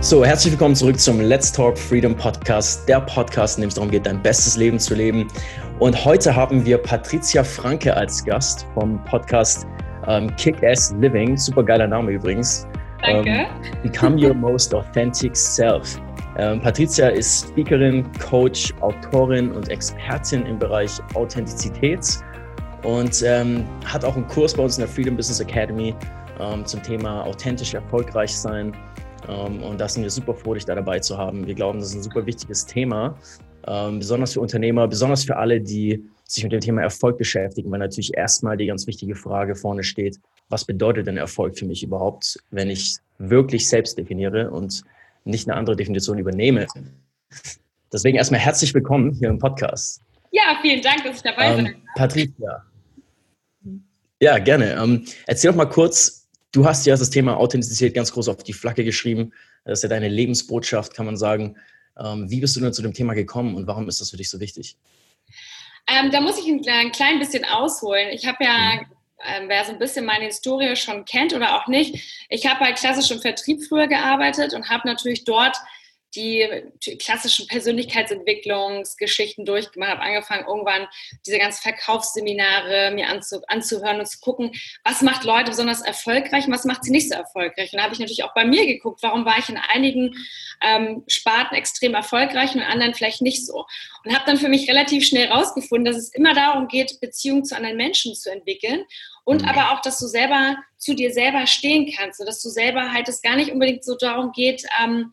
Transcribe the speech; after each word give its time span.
So, 0.00 0.24
herzlich 0.24 0.52
willkommen 0.52 0.76
zurück 0.76 1.00
zum 1.00 1.20
Let's 1.20 1.50
Talk 1.50 1.76
Freedom 1.76 2.14
Podcast, 2.14 2.88
der 2.88 3.00
Podcast, 3.00 3.58
in 3.58 3.62
dem 3.62 3.68
es 3.68 3.74
darum 3.74 3.90
geht, 3.90 4.06
dein 4.06 4.22
bestes 4.22 4.56
Leben 4.56 4.78
zu 4.78 4.94
leben. 4.94 5.26
Und 5.80 6.04
heute 6.04 6.34
haben 6.34 6.64
wir 6.64 6.78
Patricia 6.78 7.42
Franke 7.42 7.94
als 7.94 8.24
Gast 8.24 8.64
vom 8.74 9.02
Podcast 9.04 9.66
ähm, 10.06 10.34
Kick-Ass 10.36 10.94
Living. 11.00 11.36
Super 11.36 11.64
geiler 11.64 11.88
Name 11.88 12.12
übrigens. 12.12 12.64
Danke. 13.02 13.28
Ähm, 13.28 13.46
Become 13.82 14.24
Your 14.24 14.34
Most 14.34 14.72
Authentic 14.72 15.36
Self. 15.36 16.00
Ähm, 16.38 16.60
Patricia 16.60 17.08
ist 17.08 17.48
Speakerin, 17.48 18.06
Coach, 18.20 18.72
Autorin 18.80 19.50
und 19.50 19.68
Expertin 19.68 20.46
im 20.46 20.60
Bereich 20.60 20.92
Authentizität 21.14 22.20
und 22.84 23.20
ähm, 23.26 23.64
hat 23.84 24.04
auch 24.04 24.14
einen 24.14 24.28
Kurs 24.28 24.54
bei 24.54 24.62
uns 24.62 24.78
in 24.78 24.82
der 24.82 24.88
Freedom 24.88 25.16
Business 25.16 25.40
Academy 25.40 25.92
ähm, 26.38 26.64
zum 26.64 26.82
Thema 26.84 27.24
authentisch 27.24 27.74
erfolgreich 27.74 28.36
sein. 28.36 28.72
Ähm, 29.28 29.62
und 29.62 29.78
da 29.80 29.88
sind 29.88 30.02
wir 30.02 30.10
super 30.10 30.34
froh, 30.34 30.54
dich 30.54 30.64
da 30.64 30.74
dabei 30.74 30.98
zu 31.00 31.18
haben. 31.18 31.46
Wir 31.46 31.54
glauben, 31.54 31.78
das 31.78 31.90
ist 31.90 31.96
ein 31.96 32.02
super 32.02 32.26
wichtiges 32.26 32.66
Thema, 32.66 33.18
ähm, 33.66 33.98
besonders 33.98 34.32
für 34.32 34.40
Unternehmer, 34.40 34.88
besonders 34.88 35.24
für 35.24 35.36
alle, 35.36 35.60
die 35.60 36.02
sich 36.24 36.44
mit 36.44 36.52
dem 36.52 36.60
Thema 36.60 36.82
Erfolg 36.82 37.18
beschäftigen, 37.18 37.70
weil 37.70 37.78
natürlich 37.78 38.14
erstmal 38.14 38.56
die 38.56 38.66
ganz 38.66 38.86
wichtige 38.86 39.14
Frage 39.14 39.54
vorne 39.54 39.82
steht, 39.82 40.18
was 40.48 40.64
bedeutet 40.64 41.06
denn 41.06 41.16
Erfolg 41.16 41.58
für 41.58 41.66
mich 41.66 41.82
überhaupt, 41.82 42.38
wenn 42.50 42.70
ich 42.70 42.96
wirklich 43.18 43.68
selbst 43.68 43.98
definiere 43.98 44.50
und 44.50 44.82
nicht 45.24 45.48
eine 45.48 45.58
andere 45.58 45.76
Definition 45.76 46.18
übernehme. 46.18 46.66
Deswegen 47.92 48.18
erstmal 48.18 48.40
herzlich 48.40 48.72
willkommen 48.74 49.12
hier 49.12 49.28
im 49.28 49.38
Podcast. 49.38 50.02
Ja, 50.30 50.58
vielen 50.60 50.82
Dank, 50.82 51.04
dass 51.04 51.16
ich 51.16 51.22
dabei 51.22 51.56
bin. 51.56 51.66
Ähm, 51.66 51.74
Patricia. 51.94 52.64
Ja, 54.20 54.38
gerne. 54.38 54.74
Ähm, 54.74 55.04
erzähl 55.26 55.50
doch 55.50 55.56
mal 55.56 55.66
kurz, 55.66 56.17
Du 56.52 56.64
hast 56.64 56.86
ja 56.86 56.96
das 56.96 57.10
Thema 57.10 57.36
Authentizität 57.36 57.94
ganz 57.94 58.12
groß 58.12 58.28
auf 58.28 58.42
die 58.42 58.52
Flagge 58.52 58.84
geschrieben. 58.84 59.32
Das 59.64 59.80
ist 59.80 59.82
ja 59.82 59.88
deine 59.88 60.08
Lebensbotschaft, 60.08 60.94
kann 60.94 61.06
man 61.06 61.16
sagen. 61.16 61.56
Ähm, 61.98 62.30
wie 62.30 62.40
bist 62.40 62.56
du 62.56 62.60
denn 62.60 62.72
zu 62.72 62.82
dem 62.82 62.94
Thema 62.94 63.14
gekommen 63.14 63.54
und 63.54 63.66
warum 63.66 63.88
ist 63.88 64.00
das 64.00 64.10
für 64.10 64.16
dich 64.16 64.30
so 64.30 64.40
wichtig? 64.40 64.76
Ähm, 65.88 66.10
da 66.10 66.20
muss 66.20 66.38
ich 66.38 66.46
ein, 66.46 66.62
ein, 66.66 66.92
klein 66.92 67.18
bisschen 67.18 67.44
ausholen. 67.44 68.08
Ich 68.10 68.26
habe 68.26 68.44
ja, 68.44 68.76
mhm. 68.76 68.86
ähm, 69.26 69.48
wer 69.48 69.64
so 69.64 69.72
ein 69.72 69.78
bisschen 69.78 70.04
meine 70.04 70.26
Historie 70.26 70.74
schon 70.76 71.04
kennt 71.04 71.34
oder 71.34 71.56
auch 71.56 71.66
nicht, 71.66 72.26
ich 72.28 72.46
habe 72.46 72.60
bei 72.60 72.72
klassischem 72.72 73.20
Vertrieb 73.20 73.62
früher 73.64 73.88
gearbeitet 73.88 74.54
und 74.54 74.68
habe 74.68 74.86
natürlich 74.86 75.24
dort 75.24 75.56
die 76.18 76.98
klassischen 76.98 77.46
Persönlichkeitsentwicklungsgeschichten 77.46 79.44
durchgemacht, 79.44 79.92
habe 79.92 80.02
angefangen, 80.02 80.46
irgendwann 80.46 80.88
diese 81.26 81.38
ganzen 81.38 81.62
Verkaufsseminare 81.62 82.90
mir 82.92 83.08
anzu, 83.08 83.40
anzuhören 83.46 84.00
und 84.00 84.06
zu 84.06 84.18
gucken, 84.20 84.52
was 84.84 85.02
macht 85.02 85.24
Leute 85.24 85.50
besonders 85.50 85.82
erfolgreich 85.82 86.46
und 86.46 86.52
was 86.52 86.64
macht 86.64 86.84
sie 86.84 86.90
nicht 86.90 87.08
so 87.08 87.14
erfolgreich. 87.14 87.72
Und 87.72 87.78
da 87.78 87.84
habe 87.84 87.94
ich 87.94 88.00
natürlich 88.00 88.24
auch 88.24 88.34
bei 88.34 88.44
mir 88.44 88.66
geguckt, 88.66 89.02
warum 89.02 89.24
war 89.24 89.38
ich 89.38 89.48
in 89.48 89.56
einigen 89.56 90.14
ähm, 90.60 91.04
Sparten 91.06 91.56
extrem 91.56 91.94
erfolgreich 91.94 92.54
und 92.54 92.60
in 92.60 92.66
anderen 92.66 92.94
vielleicht 92.94 93.22
nicht 93.22 93.46
so. 93.46 93.64
Und 94.04 94.14
habe 94.14 94.24
dann 94.26 94.38
für 94.38 94.48
mich 94.48 94.68
relativ 94.68 95.06
schnell 95.06 95.28
herausgefunden, 95.28 95.84
dass 95.84 95.96
es 95.96 96.12
immer 96.14 96.34
darum 96.34 96.68
geht, 96.68 97.00
Beziehungen 97.00 97.44
zu 97.44 97.56
anderen 97.56 97.76
Menschen 97.76 98.14
zu 98.14 98.30
entwickeln 98.30 98.84
und 99.24 99.42
mhm. 99.42 99.48
aber 99.48 99.72
auch, 99.72 99.82
dass 99.82 99.98
du 99.98 100.06
selber 100.06 100.56
zu 100.78 100.94
dir 100.94 101.12
selber 101.12 101.46
stehen 101.46 101.92
kannst 101.94 102.18
und 102.20 102.26
dass 102.26 102.42
du 102.42 102.48
selber 102.48 102.92
halt 102.92 103.08
es 103.08 103.20
gar 103.20 103.36
nicht 103.36 103.52
unbedingt 103.52 103.84
so 103.84 103.96
darum 103.96 104.32
geht, 104.32 104.64
ähm, 104.82 105.12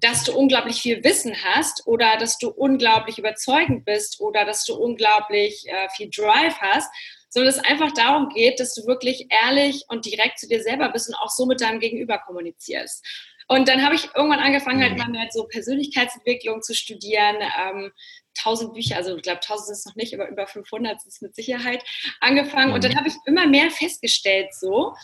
dass 0.00 0.24
du 0.24 0.36
unglaublich 0.36 0.82
viel 0.82 1.02
Wissen 1.04 1.34
hast 1.44 1.86
oder 1.86 2.16
dass 2.18 2.38
du 2.38 2.48
unglaublich 2.48 3.18
überzeugend 3.18 3.84
bist 3.84 4.20
oder 4.20 4.44
dass 4.44 4.64
du 4.64 4.74
unglaublich 4.74 5.66
äh, 5.68 5.88
viel 5.96 6.10
Drive 6.10 6.58
hast, 6.60 6.90
sondern 7.30 7.52
es 7.52 7.58
einfach 7.58 7.92
darum 7.92 8.28
geht, 8.28 8.60
dass 8.60 8.74
du 8.74 8.86
wirklich 8.86 9.26
ehrlich 9.30 9.84
und 9.88 10.06
direkt 10.06 10.38
zu 10.38 10.48
dir 10.48 10.62
selber 10.62 10.90
bist 10.90 11.08
und 11.08 11.14
auch 11.16 11.30
so 11.30 11.46
mit 11.46 11.60
deinem 11.60 11.80
Gegenüber 11.80 12.18
kommunizierst. 12.18 13.04
Und 13.48 13.68
dann 13.68 13.84
habe 13.84 13.94
ich 13.94 14.08
irgendwann 14.14 14.40
angefangen, 14.40 14.82
halt 14.82 14.92
mhm. 14.92 15.12
mal 15.12 15.20
halt 15.20 15.32
so 15.32 15.44
Persönlichkeitsentwicklung 15.44 16.62
zu 16.62 16.74
studieren, 16.74 17.36
ähm, 17.40 17.92
1000 18.38 18.74
Bücher, 18.74 18.96
also 18.96 19.16
ich 19.16 19.22
glaube 19.22 19.40
1000 19.40 19.70
ist 19.70 19.78
es 19.78 19.86
noch 19.86 19.96
nicht, 19.96 20.14
aber 20.14 20.28
über 20.28 20.46
500 20.46 20.96
ist 20.96 21.06
es 21.06 21.20
mit 21.20 21.34
Sicherheit 21.34 21.82
angefangen. 22.20 22.72
Und 22.72 22.84
dann 22.84 22.92
mhm. 22.92 22.96
habe 22.96 23.08
ich 23.08 23.14
immer 23.26 23.46
mehr 23.46 23.70
festgestellt, 23.70 24.48
so, 24.54 24.94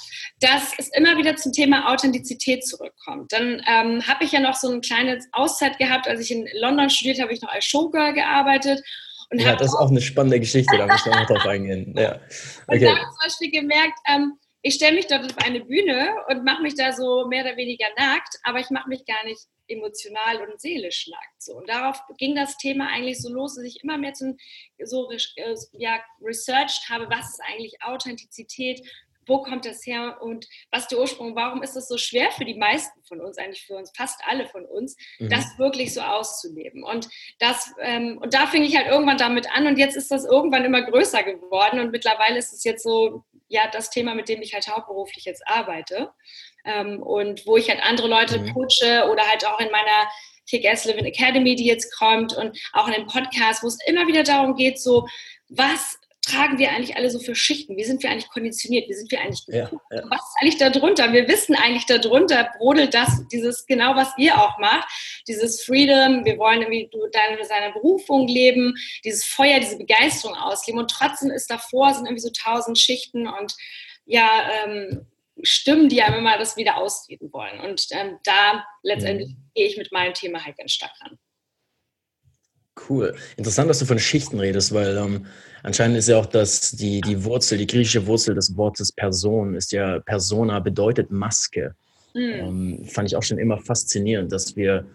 dass 0.40 0.72
es 0.78 0.88
immer 0.96 1.16
wieder 1.16 1.36
zum 1.36 1.52
Thema 1.52 1.92
Authentizität 1.92 2.66
zurückkommt. 2.66 3.32
Dann 3.32 3.62
ähm, 3.66 4.06
habe 4.06 4.24
ich 4.24 4.32
ja 4.32 4.40
noch 4.40 4.54
so 4.54 4.68
eine 4.70 4.80
kleine 4.80 5.18
Auszeit 5.32 5.78
gehabt, 5.78 6.08
als 6.08 6.20
ich 6.20 6.30
in 6.30 6.48
London 6.54 6.90
studiert 6.90 7.20
habe, 7.20 7.32
ich 7.32 7.42
noch 7.42 7.52
als 7.52 7.64
Showgirl 7.64 8.12
gearbeitet. 8.14 8.82
Und 9.30 9.40
ja, 9.40 9.56
das 9.56 9.68
ist 9.68 9.74
auch 9.74 9.90
eine 9.90 10.00
spannende 10.00 10.38
Geschichte, 10.40 10.76
da 10.76 10.86
muss 10.86 11.06
ich 11.06 11.12
noch 11.12 11.26
drauf 11.26 11.46
eingehen. 11.46 11.94
Ja. 11.96 12.20
Okay. 12.68 12.78
Und 12.78 12.82
da 12.82 12.90
habe 12.90 13.00
ich 13.00 13.06
zum 13.06 13.18
Beispiel 13.24 13.60
gemerkt, 13.60 13.98
ähm, 14.08 14.38
ich 14.62 14.74
stelle 14.74 14.94
mich 14.94 15.08
dort 15.08 15.24
auf 15.24 15.44
eine 15.44 15.60
Bühne 15.60 16.10
und 16.28 16.44
mache 16.44 16.62
mich 16.62 16.76
da 16.76 16.92
so 16.92 17.26
mehr 17.26 17.44
oder 17.44 17.56
weniger 17.56 17.86
nackt, 17.98 18.38
aber 18.44 18.60
ich 18.60 18.70
mache 18.70 18.88
mich 18.88 19.04
gar 19.04 19.24
nicht 19.24 19.40
emotional 19.72 20.48
und 20.48 20.60
seelisch 20.60 21.08
nackt. 21.08 21.42
So. 21.42 21.54
Und 21.54 21.68
darauf 21.68 22.00
ging 22.18 22.34
das 22.34 22.56
Thema 22.58 22.88
eigentlich 22.88 23.20
so 23.20 23.32
los, 23.32 23.56
dass 23.56 23.64
ich 23.64 23.82
immer 23.82 23.98
mehr 23.98 24.12
zum, 24.12 24.36
so 24.82 25.10
äh, 25.10 25.56
ja, 25.72 26.00
researched 26.20 26.88
habe, 26.88 27.08
was 27.10 27.30
ist 27.30 27.42
eigentlich 27.46 27.82
Authentizität, 27.82 28.82
wo 29.26 29.42
kommt 29.42 29.64
das 29.64 29.86
her 29.86 30.18
und 30.20 30.46
was 30.70 30.88
der 30.88 30.98
Ursprung, 30.98 31.34
warum 31.36 31.62
ist 31.62 31.76
es 31.76 31.88
so 31.88 31.98
schwer 31.98 32.30
für 32.30 32.44
die 32.44 32.54
meisten 32.54 33.02
von 33.04 33.20
uns, 33.20 33.38
eigentlich 33.38 33.64
für 33.66 33.76
uns, 33.76 33.92
fast 33.96 34.20
alle 34.26 34.46
von 34.46 34.64
uns, 34.64 34.96
mhm. 35.18 35.28
das 35.28 35.58
wirklich 35.58 35.94
so 35.94 36.00
auszuleben. 36.00 36.82
Und, 36.82 37.08
das, 37.38 37.72
ähm, 37.80 38.18
und 38.18 38.34
da 38.34 38.46
fing 38.46 38.62
ich 38.62 38.76
halt 38.76 38.88
irgendwann 38.88 39.18
damit 39.18 39.50
an 39.54 39.66
und 39.66 39.78
jetzt 39.78 39.96
ist 39.96 40.10
das 40.10 40.24
irgendwann 40.24 40.64
immer 40.64 40.82
größer 40.82 41.22
geworden 41.22 41.80
und 41.80 41.90
mittlerweile 41.90 42.38
ist 42.38 42.52
es 42.52 42.64
jetzt 42.64 42.82
so, 42.82 43.24
ja, 43.48 43.68
das 43.70 43.90
Thema, 43.90 44.14
mit 44.14 44.28
dem 44.28 44.40
ich 44.42 44.54
halt 44.54 44.68
hauptberuflich 44.68 45.24
jetzt 45.24 45.46
arbeite 45.46 46.10
ähm, 46.64 47.02
und 47.02 47.46
wo 47.46 47.56
ich 47.56 47.68
halt 47.68 47.82
andere 47.82 48.08
Leute 48.08 48.38
mhm. 48.38 48.54
coache 48.54 49.08
oder 49.10 49.28
halt 49.28 49.46
auch 49.46 49.60
in 49.60 49.70
meiner 49.70 50.08
Kick-Ass 50.48 50.84
Living 50.84 51.04
Academy, 51.04 51.54
die 51.54 51.66
jetzt 51.66 51.96
kommt 51.96 52.34
und 52.36 52.58
auch 52.72 52.88
in 52.88 52.94
dem 52.94 53.06
Podcast, 53.06 53.62
wo 53.62 53.68
es 53.68 53.78
immer 53.86 54.06
wieder 54.06 54.22
darum 54.22 54.54
geht, 54.54 54.80
so, 54.80 55.06
was 55.48 55.98
tragen 56.22 56.58
wir 56.58 56.70
eigentlich 56.70 56.96
alle 56.96 57.10
so 57.10 57.18
für 57.18 57.34
Schichten? 57.34 57.76
Wie 57.76 57.84
sind 57.84 58.02
wir 58.02 58.10
eigentlich 58.10 58.30
konditioniert? 58.30 58.88
Wie 58.88 58.94
sind 58.94 59.10
wir 59.10 59.20
eigentlich 59.20 59.42
ja, 59.48 59.70
ja. 59.90 60.02
Was 60.08 60.20
ist 60.20 60.36
eigentlich 60.40 60.56
darunter? 60.58 61.12
Wir 61.12 61.26
wissen 61.28 61.54
eigentlich 61.56 61.86
darunter 61.86 62.50
brodelt 62.58 62.94
das, 62.94 63.26
dieses 63.28 63.66
genau, 63.66 63.96
was 63.96 64.08
ihr 64.16 64.40
auch 64.40 64.56
macht, 64.58 64.88
dieses 65.26 65.62
Freedom, 65.62 66.24
wir 66.24 66.38
wollen 66.38 66.62
irgendwie 66.62 66.88
deine, 67.12 67.44
seine 67.44 67.72
Berufung 67.72 68.28
leben, 68.28 68.74
dieses 69.04 69.24
Feuer, 69.24 69.58
diese 69.58 69.76
Begeisterung 69.76 70.36
ausleben 70.36 70.80
und 70.80 70.90
trotzdem 70.90 71.30
ist 71.30 71.50
davor, 71.50 71.92
sind 71.92 72.06
irgendwie 72.06 72.22
so 72.22 72.30
tausend 72.30 72.78
Schichten 72.78 73.26
und 73.26 73.54
ja, 74.04 74.48
ähm, 74.64 75.06
Stimmen, 75.42 75.88
die 75.88 76.02
einem 76.02 76.18
immer 76.18 76.38
das 76.38 76.56
wieder 76.56 76.76
ausreden 76.76 77.32
wollen. 77.32 77.58
Und 77.60 77.86
ähm, 77.90 78.18
da 78.24 78.64
letztendlich 78.82 79.30
mhm. 79.30 79.50
gehe 79.54 79.66
ich 79.66 79.76
mit 79.76 79.90
meinem 79.90 80.14
Thema 80.14 80.44
halt 80.44 80.56
ganz 80.56 80.72
stark 80.72 80.92
ran. 81.00 81.18
Cool. 82.88 83.14
Interessant, 83.36 83.68
dass 83.68 83.80
du 83.80 83.84
von 83.84 83.98
Schichten 83.98 84.40
redest, 84.40 84.72
weil 84.72 84.96
ähm, 84.96 85.26
anscheinend 85.62 85.98
ist 85.98 86.08
ja 86.08 86.18
auch 86.18 86.26
das, 86.26 86.70
die, 86.70 87.02
die 87.02 87.22
Wurzel, 87.24 87.58
die 87.58 87.66
griechische 87.66 88.06
Wurzel 88.06 88.34
des 88.34 88.56
Wortes 88.56 88.92
Person 88.92 89.54
ist 89.54 89.72
ja 89.72 90.00
Persona 90.00 90.58
bedeutet 90.58 91.10
Maske. 91.10 91.74
Mhm. 92.14 92.20
Ähm, 92.20 92.84
fand 92.86 93.08
ich 93.08 93.16
auch 93.16 93.22
schon 93.22 93.38
immer 93.38 93.58
faszinierend, 93.58 94.32
dass 94.32 94.56
wir 94.56 94.86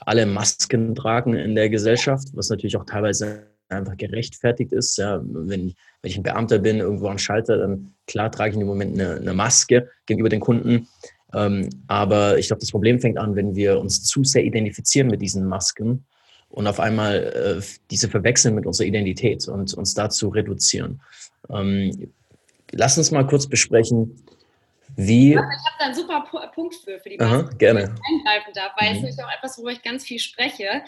alle 0.00 0.26
Masken 0.26 0.94
tragen 0.94 1.34
in 1.34 1.54
der 1.54 1.68
Gesellschaft, 1.68 2.28
was 2.32 2.48
natürlich 2.48 2.76
auch 2.76 2.84
teilweise 2.84 3.44
einfach 3.68 3.96
gerechtfertigt 3.96 4.72
ist. 4.72 4.98
Ja, 4.98 5.20
wenn, 5.22 5.74
wenn 6.02 6.10
ich 6.10 6.16
ein 6.16 6.24
Beamter 6.24 6.58
bin, 6.58 6.78
irgendwo 6.78 7.08
am 7.08 7.18
Schalter, 7.18 7.58
dann 7.58 7.92
klar 8.08 8.32
trage 8.32 8.54
ich 8.54 8.60
im 8.60 8.66
Moment 8.66 8.94
eine, 8.94 9.16
eine 9.16 9.34
Maske 9.34 9.88
gegenüber 10.06 10.28
den 10.28 10.40
Kunden. 10.40 10.88
Ähm, 11.32 11.68
aber 11.86 12.38
ich 12.38 12.48
glaube, 12.48 12.60
das 12.60 12.72
Problem 12.72 13.00
fängt 13.00 13.18
an, 13.18 13.36
wenn 13.36 13.54
wir 13.54 13.78
uns 13.78 14.02
zu 14.02 14.24
sehr 14.24 14.42
identifizieren 14.42 15.08
mit 15.08 15.22
diesen 15.22 15.46
Masken 15.46 16.04
und 16.50 16.66
auf 16.66 16.80
einmal 16.80 17.60
äh, 17.60 17.62
diese 17.90 18.08
verwechseln 18.08 18.54
mit 18.54 18.66
unserer 18.66 18.86
Identität 18.86 19.46
und 19.48 19.72
uns 19.74 19.94
dazu 19.94 20.28
reduzieren. 20.28 21.00
Ähm, 21.48 22.12
lass 22.72 22.98
uns 22.98 23.10
mal 23.10 23.26
kurz 23.26 23.46
besprechen, 23.46 24.16
wie. 24.96 25.32
Ich 25.32 25.36
habe 25.36 25.48
da 25.78 25.84
einen 25.86 25.94
super 25.94 26.24
Punkt 26.54 26.74
für, 26.74 26.98
für 26.98 27.08
die 27.08 27.16
Masken, 27.16 27.58
gerne. 27.58 27.80
eingreifen 27.80 28.52
darf, 28.54 28.72
weil 28.78 28.94
mhm. 28.94 29.04
es 29.04 29.10
ist 29.10 29.22
auch 29.22 29.30
etwas, 29.36 29.56
worüber 29.58 29.72
ich 29.72 29.82
ganz 29.82 30.04
viel 30.04 30.18
spreche 30.18 30.82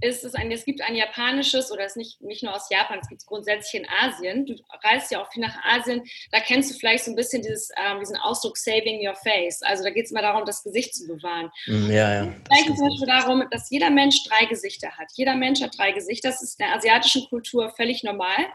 ist 0.00 0.24
es 0.24 0.34
ein, 0.34 0.50
es 0.50 0.64
gibt 0.64 0.80
ein 0.82 0.94
japanisches, 0.94 1.70
oder 1.70 1.84
es 1.84 1.92
ist 1.92 1.96
nicht, 1.96 2.20
nicht 2.20 2.42
nur 2.42 2.54
aus 2.54 2.68
Japan, 2.70 2.98
es 3.00 3.08
gibt 3.08 3.22
es 3.22 3.26
grundsätzlich 3.26 3.82
in 3.82 3.88
Asien. 3.88 4.46
Du 4.46 4.54
reist 4.82 5.10
ja 5.10 5.22
auch 5.22 5.32
viel 5.32 5.42
nach 5.42 5.56
Asien, 5.64 6.02
da 6.30 6.40
kennst 6.40 6.70
du 6.70 6.78
vielleicht 6.78 7.04
so 7.04 7.12
ein 7.12 7.16
bisschen 7.16 7.42
dieses, 7.42 7.70
ähm, 7.76 8.00
diesen 8.00 8.16
Ausdruck 8.16 8.56
Saving 8.56 9.06
Your 9.06 9.14
Face. 9.14 9.62
Also 9.62 9.84
da 9.84 9.90
geht 9.90 10.06
es 10.06 10.10
immer 10.10 10.22
darum, 10.22 10.44
das 10.44 10.62
Gesicht 10.62 10.94
zu 10.94 11.06
bewahren. 11.06 11.50
Mm, 11.66 11.90
ja, 11.90 12.14
ja. 12.14 12.34
Es 12.50 12.66
geht 12.66 12.76
zum 12.76 12.88
Beispiel 12.88 13.06
darum, 13.06 13.44
dass 13.50 13.70
jeder 13.70 13.90
Mensch 13.90 14.24
drei 14.24 14.46
Gesichter 14.46 14.90
hat. 14.96 15.08
Jeder 15.14 15.34
Mensch 15.36 15.62
hat 15.62 15.76
drei 15.78 15.92
Gesichter. 15.92 16.30
Das 16.30 16.42
ist 16.42 16.58
in 16.58 16.66
der 16.66 16.76
asiatischen 16.76 17.28
Kultur 17.28 17.70
völlig 17.70 18.02
normal. 18.02 18.46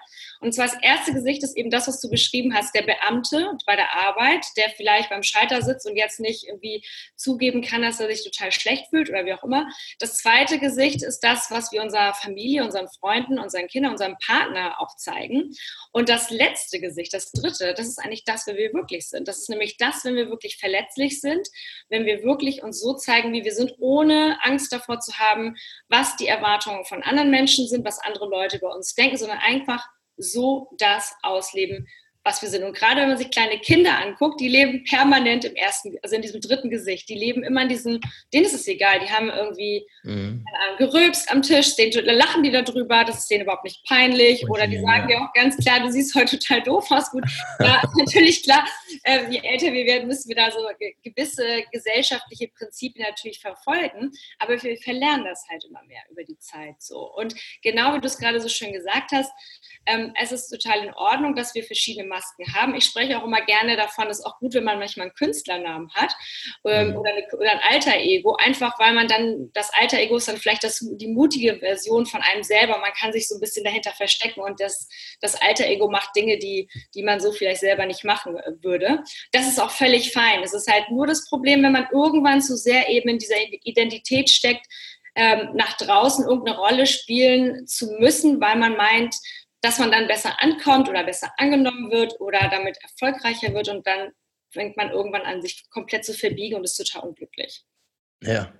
Und 0.41 0.53
zwar 0.53 0.67
das 0.67 0.77
erste 0.81 1.13
Gesicht 1.13 1.43
ist 1.43 1.57
eben 1.57 1.69
das, 1.69 1.87
was 1.87 1.99
du 2.01 2.09
beschrieben 2.09 2.53
hast, 2.53 2.73
der 2.75 2.83
Beamte 2.83 3.51
bei 3.65 3.75
der 3.75 3.93
Arbeit, 3.93 4.45
der 4.57 4.69
vielleicht 4.69 5.09
beim 5.09 5.23
Schalter 5.23 5.61
sitzt 5.61 5.85
und 5.85 5.95
jetzt 5.95 6.19
nicht 6.19 6.45
irgendwie 6.47 6.85
zugeben 7.15 7.61
kann, 7.61 7.81
dass 7.81 7.99
er 7.99 8.07
sich 8.07 8.23
total 8.23 8.51
schlecht 8.51 8.87
fühlt 8.89 9.09
oder 9.09 9.25
wie 9.25 9.33
auch 9.33 9.43
immer. 9.43 9.67
Das 9.99 10.17
zweite 10.17 10.59
Gesicht 10.59 11.03
ist 11.03 11.19
das, 11.19 11.28
was 11.51 11.71
wir 11.71 11.81
unserer 11.81 12.13
Familie, 12.13 12.63
unseren 12.63 12.87
Freunden, 12.87 13.39
unseren 13.39 13.67
Kindern, 13.67 13.91
unserem 13.91 14.17
Partner 14.25 14.79
auch 14.79 14.95
zeigen. 14.95 15.51
Und 15.91 16.09
das 16.09 16.29
letzte 16.29 16.79
Gesicht, 16.79 17.13
das 17.13 17.31
dritte, 17.31 17.73
das 17.75 17.87
ist 17.87 17.99
eigentlich 17.99 18.23
das, 18.23 18.47
wer 18.47 18.55
wir 18.55 18.73
wirklich 18.73 19.07
sind. 19.07 19.27
Das 19.27 19.39
ist 19.39 19.49
nämlich 19.49 19.77
das, 19.77 20.03
wenn 20.05 20.15
wir 20.15 20.29
wirklich 20.29 20.57
verletzlich 20.57 21.21
sind, 21.21 21.47
wenn 21.89 22.05
wir 22.05 22.23
wirklich 22.23 22.63
uns 22.63 22.79
so 22.79 22.95
zeigen, 22.95 23.33
wie 23.33 23.43
wir 23.43 23.53
sind, 23.53 23.75
ohne 23.79 24.37
Angst 24.41 24.71
davor 24.73 24.99
zu 24.99 25.13
haben, 25.19 25.55
was 25.87 26.15
die 26.15 26.27
Erwartungen 26.27 26.85
von 26.85 27.03
anderen 27.03 27.29
Menschen 27.29 27.67
sind, 27.67 27.85
was 27.85 27.99
andere 27.99 28.27
Leute 28.27 28.57
über 28.57 28.75
uns 28.75 28.95
denken, 28.95 29.17
sondern 29.17 29.39
einfach 29.39 29.87
so 30.17 30.69
das 30.77 31.15
ausleben, 31.21 31.87
was 32.23 32.41
wir 32.41 32.49
sind. 32.49 32.63
Und 32.63 32.75
gerade 32.75 33.01
wenn 33.01 33.07
man 33.07 33.17
sich 33.17 33.31
kleine 33.31 33.59
Kinder 33.59 33.97
anguckt, 33.97 34.41
die 34.41 34.49
leben 34.49 34.83
permanent 34.83 35.45
im 35.45 35.55
ersten, 35.55 35.97
also 36.03 36.15
in 36.15 36.21
diesem 36.21 36.41
dritten 36.41 36.69
Gesicht. 36.69 37.07
Die 37.07 37.15
leben 37.15 37.43
immer 37.43 37.61
in 37.63 37.69
diesem, 37.69 37.99
denen 38.33 38.45
ist 38.45 38.53
es 38.53 38.67
egal, 38.67 38.99
die 38.99 39.09
haben 39.09 39.29
irgendwie 39.29 39.85
mhm. 40.03 40.43
gerülpst 40.77 41.31
am 41.31 41.41
Tisch, 41.41 41.75
den, 41.75 41.91
lachen 42.05 42.43
die 42.43 42.51
darüber, 42.51 43.05
das 43.05 43.19
ist 43.19 43.31
denen 43.31 43.43
überhaupt 43.43 43.63
nicht 43.63 43.83
peinlich. 43.87 44.43
Und 44.43 44.51
oder 44.51 44.67
die 44.67 44.81
sagen 44.81 45.07
dir 45.07 45.21
auch 45.21 45.31
ganz 45.33 45.57
klar, 45.57 45.79
du 45.79 45.91
siehst 45.91 46.13
heute 46.13 46.37
total 46.37 46.61
doof 46.61 46.91
aus. 46.91 47.09
Gut, 47.11 47.23
ja, 47.59 47.81
natürlich 47.97 48.43
klar, 48.43 48.67
äh, 49.03 49.29
je 49.29 49.39
älter 49.41 49.71
wir 49.71 49.85
werden, 49.85 50.07
müssen 50.07 50.27
wir 50.27 50.35
da 50.35 50.51
so 50.51 50.59
gewisse 51.03 51.63
gesellschaftliche 51.71 52.49
Prinzipien 52.49 53.05
natürlich 53.07 53.39
verfolgen. 53.39 54.11
Aber 54.39 54.61
wir 54.61 54.77
verlernen 54.77 55.25
das 55.25 55.45
halt 55.49 55.63
immer 55.69 55.83
mehr 55.83 56.01
über 56.11 56.23
die 56.23 56.37
Zeit 56.37 56.75
so. 56.79 57.13
Und 57.15 57.33
genau 57.63 57.95
wie 57.95 58.01
du 58.01 58.07
es 58.07 58.17
gerade 58.17 58.41
so 58.41 58.49
schön 58.49 58.73
gesagt 58.73 59.11
hast, 59.13 59.31
ähm, 59.85 60.13
es 60.21 60.31
ist 60.31 60.49
total 60.49 60.83
in 60.85 60.93
Ordnung, 60.93 61.35
dass 61.35 61.55
wir 61.55 61.63
verschiedene 61.63 62.08
Masken 62.09 62.53
haben. 62.53 62.75
Ich 62.75 62.83
spreche 62.83 63.17
auch 63.17 63.23
immer 63.23 63.41
gerne 63.45 63.77
davon, 63.77 64.07
es 64.07 64.19
ist 64.19 64.25
auch 64.25 64.37
gut, 64.39 64.53
wenn 64.53 64.65
man 64.65 64.79
manchmal 64.79 65.07
einen 65.07 65.15
Künstlernamen 65.15 65.89
hat 65.93 66.13
ähm, 66.65 66.89
mhm. 66.89 66.97
oder, 66.97 67.11
eine, 67.11 67.25
oder, 67.31 67.51
ein 67.51 67.61
Alter 67.69 67.97
Ego, 67.97 68.35
einfach 68.35 68.77
weil 68.79 68.93
man 68.93 69.07
dann, 69.07 69.51
das 69.53 69.71
Alter 69.73 69.99
Ego 69.99 70.17
ist 70.17 70.27
dann 70.27 70.37
vielleicht 70.37 70.63
das, 70.63 70.85
die 70.91 71.07
mutige 71.07 71.57
Version 71.59 72.05
von 72.05 72.21
einem 72.21 72.43
selber. 72.43 72.77
Man 72.79 72.91
kann 72.93 73.13
sich 73.13 73.27
so 73.27 73.35
ein 73.35 73.41
bisschen 73.41 73.63
dahinter 73.63 73.91
verstecken 73.91 74.41
und 74.41 74.59
das, 74.59 74.89
das 75.21 75.41
Alter 75.41 75.67
Ego 75.67 75.89
macht 75.89 76.15
Dinge, 76.15 76.37
die, 76.37 76.69
die 76.93 77.03
man 77.03 77.19
so 77.19 77.31
vielleicht 77.31 77.61
selber 77.61 77.85
nicht 77.85 78.03
machen 78.03 78.35
äh, 78.37 78.51
würde. 78.61 79.03
Das 79.31 79.47
ist 79.47 79.59
auch 79.61 79.71
völlig 79.71 80.11
fein. 80.11 80.43
Es 80.43 80.53
ist 80.53 80.69
halt 80.69 80.89
nur 80.89 81.07
das 81.07 81.29
Problem, 81.29 81.63
wenn 81.63 81.71
man 81.71 81.87
irgendwann 81.93 82.41
zu 82.41 82.57
sehr 82.57 82.89
eben 82.89 83.09
in 83.09 83.19
dieser 83.19 83.37
Identität 83.63 84.29
steckt, 84.29 84.65
ähm, 85.15 85.49
nach 85.53 85.75
draußen 85.77 86.25
irgendeine 86.25 86.57
Rolle 86.57 86.87
spielen 86.87 87.67
zu 87.67 87.91
müssen, 87.99 88.39
weil 88.39 88.57
man 88.57 88.77
meint, 88.77 89.15
dass 89.61 89.79
man 89.79 89.91
dann 89.91 90.07
besser 90.07 90.41
ankommt 90.41 90.89
oder 90.89 91.03
besser 91.03 91.31
angenommen 91.37 91.91
wird 91.91 92.19
oder 92.19 92.47
damit 92.49 92.77
erfolgreicher 92.81 93.53
wird 93.53 93.69
und 93.69 93.85
dann 93.85 94.11
fängt 94.51 94.77
man 94.77 94.89
irgendwann 94.89 95.21
an, 95.23 95.41
sich 95.41 95.69
komplett 95.69 96.05
zu 96.05 96.13
verbiegen 96.13 96.55
und 96.55 96.63
ist 96.63 96.77
total 96.77 97.07
unglücklich. 97.07 97.65
Ja, 98.23 98.51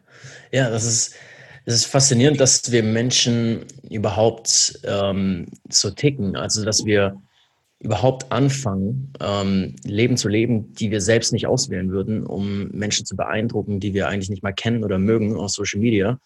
ja, 0.51 0.69
das 0.69 0.86
ist, 0.86 1.16
das 1.66 1.75
ist 1.75 1.86
faszinierend, 1.86 2.40
dass 2.40 2.72
wir 2.72 2.84
Menschen 2.84 3.66
überhaupt 3.90 4.80
ähm, 4.84 5.48
so 5.69 5.90
ticken, 5.92 6.36
also 6.36 6.63
dass 6.63 6.86
wir 6.86 7.22
überhaupt 7.80 8.31
anfangen, 8.31 9.13
ähm, 9.22 9.75
Leben 9.84 10.18
zu 10.18 10.28
leben, 10.28 10.74
die 10.74 10.92
wir 10.92 11.00
selbst 11.00 11.31
nicht 11.31 11.48
auswählen 11.48 11.92
würden, 11.92 12.25
um 12.25 12.68
Menschen 12.69 13.06
zu 13.06 13.16
beeindrucken, 13.16 13.80
die 13.80 13.94
wir 13.94 14.10
eigentlich 14.10 14.30
nicht 14.30 14.44
mal 14.44 14.54
kennen 14.54 14.84
oder 14.84 15.00
mögen 15.00 15.38
auf 15.38 15.51
Social 15.51 15.80
Media. 15.80 16.19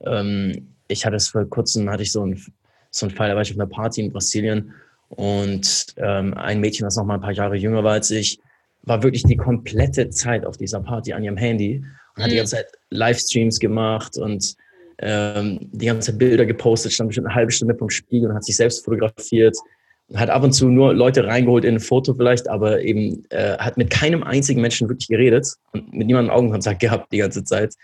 Ähm, 0.00 0.74
ich 0.88 1.04
hatte 1.04 1.16
es 1.16 1.28
vor 1.28 1.48
kurzem, 1.48 1.90
hatte 1.90 2.02
ich 2.02 2.12
so 2.12 2.24
ein 2.24 2.42
so 2.94 3.06
ein 3.06 3.10
Fall, 3.10 3.28
da 3.28 3.34
war 3.34 3.42
ich 3.42 3.50
auf 3.50 3.58
einer 3.58 3.66
Party 3.66 4.00
in 4.00 4.12
Brasilien 4.12 4.72
und 5.08 5.94
ähm, 5.96 6.34
ein 6.34 6.60
Mädchen, 6.60 6.84
das 6.84 6.96
noch 6.96 7.04
mal 7.04 7.14
ein 7.14 7.20
paar 7.20 7.32
Jahre 7.32 7.56
jünger 7.56 7.84
war 7.84 7.92
als 7.92 8.10
ich, 8.10 8.38
war 8.82 9.02
wirklich 9.02 9.24
die 9.24 9.36
komplette 9.36 10.10
Zeit 10.10 10.44
auf 10.44 10.56
dieser 10.56 10.80
Party 10.80 11.12
an 11.12 11.24
ihrem 11.24 11.36
Handy 11.36 11.84
und 12.16 12.22
hat 12.22 12.30
die 12.30 12.34
mhm. 12.34 12.38
ganze 12.38 12.56
Zeit 12.56 12.66
Livestreams 12.90 13.58
gemacht 13.58 14.16
und 14.16 14.54
ähm, 14.98 15.58
die 15.72 15.86
ganze 15.86 16.12
Zeit 16.12 16.18
Bilder 16.18 16.46
gepostet, 16.46 16.92
stand 16.92 17.08
bestimmt 17.08 17.26
eine 17.26 17.34
halbe 17.34 17.50
Stunde 17.50 17.74
vom 17.74 17.90
Spiegel 17.90 18.30
und 18.30 18.36
hat 18.36 18.44
sich 18.44 18.56
selbst 18.56 18.84
fotografiert 18.84 19.56
und 20.08 20.20
hat 20.20 20.30
ab 20.30 20.44
und 20.44 20.52
zu 20.52 20.68
nur 20.68 20.94
Leute 20.94 21.26
reingeholt 21.26 21.64
in 21.64 21.74
ein 21.74 21.80
Foto 21.80 22.14
vielleicht, 22.14 22.48
aber 22.48 22.82
eben 22.82 23.24
äh, 23.30 23.56
hat 23.58 23.76
mit 23.76 23.90
keinem 23.90 24.22
einzigen 24.22 24.60
Menschen 24.60 24.88
wirklich 24.88 25.08
geredet 25.08 25.48
und 25.72 25.92
mit 25.92 26.06
niemandem 26.06 26.32
Augenkontakt 26.32 26.80
gehabt 26.80 27.12
die 27.12 27.18
ganze 27.18 27.42
Zeit. 27.42 27.74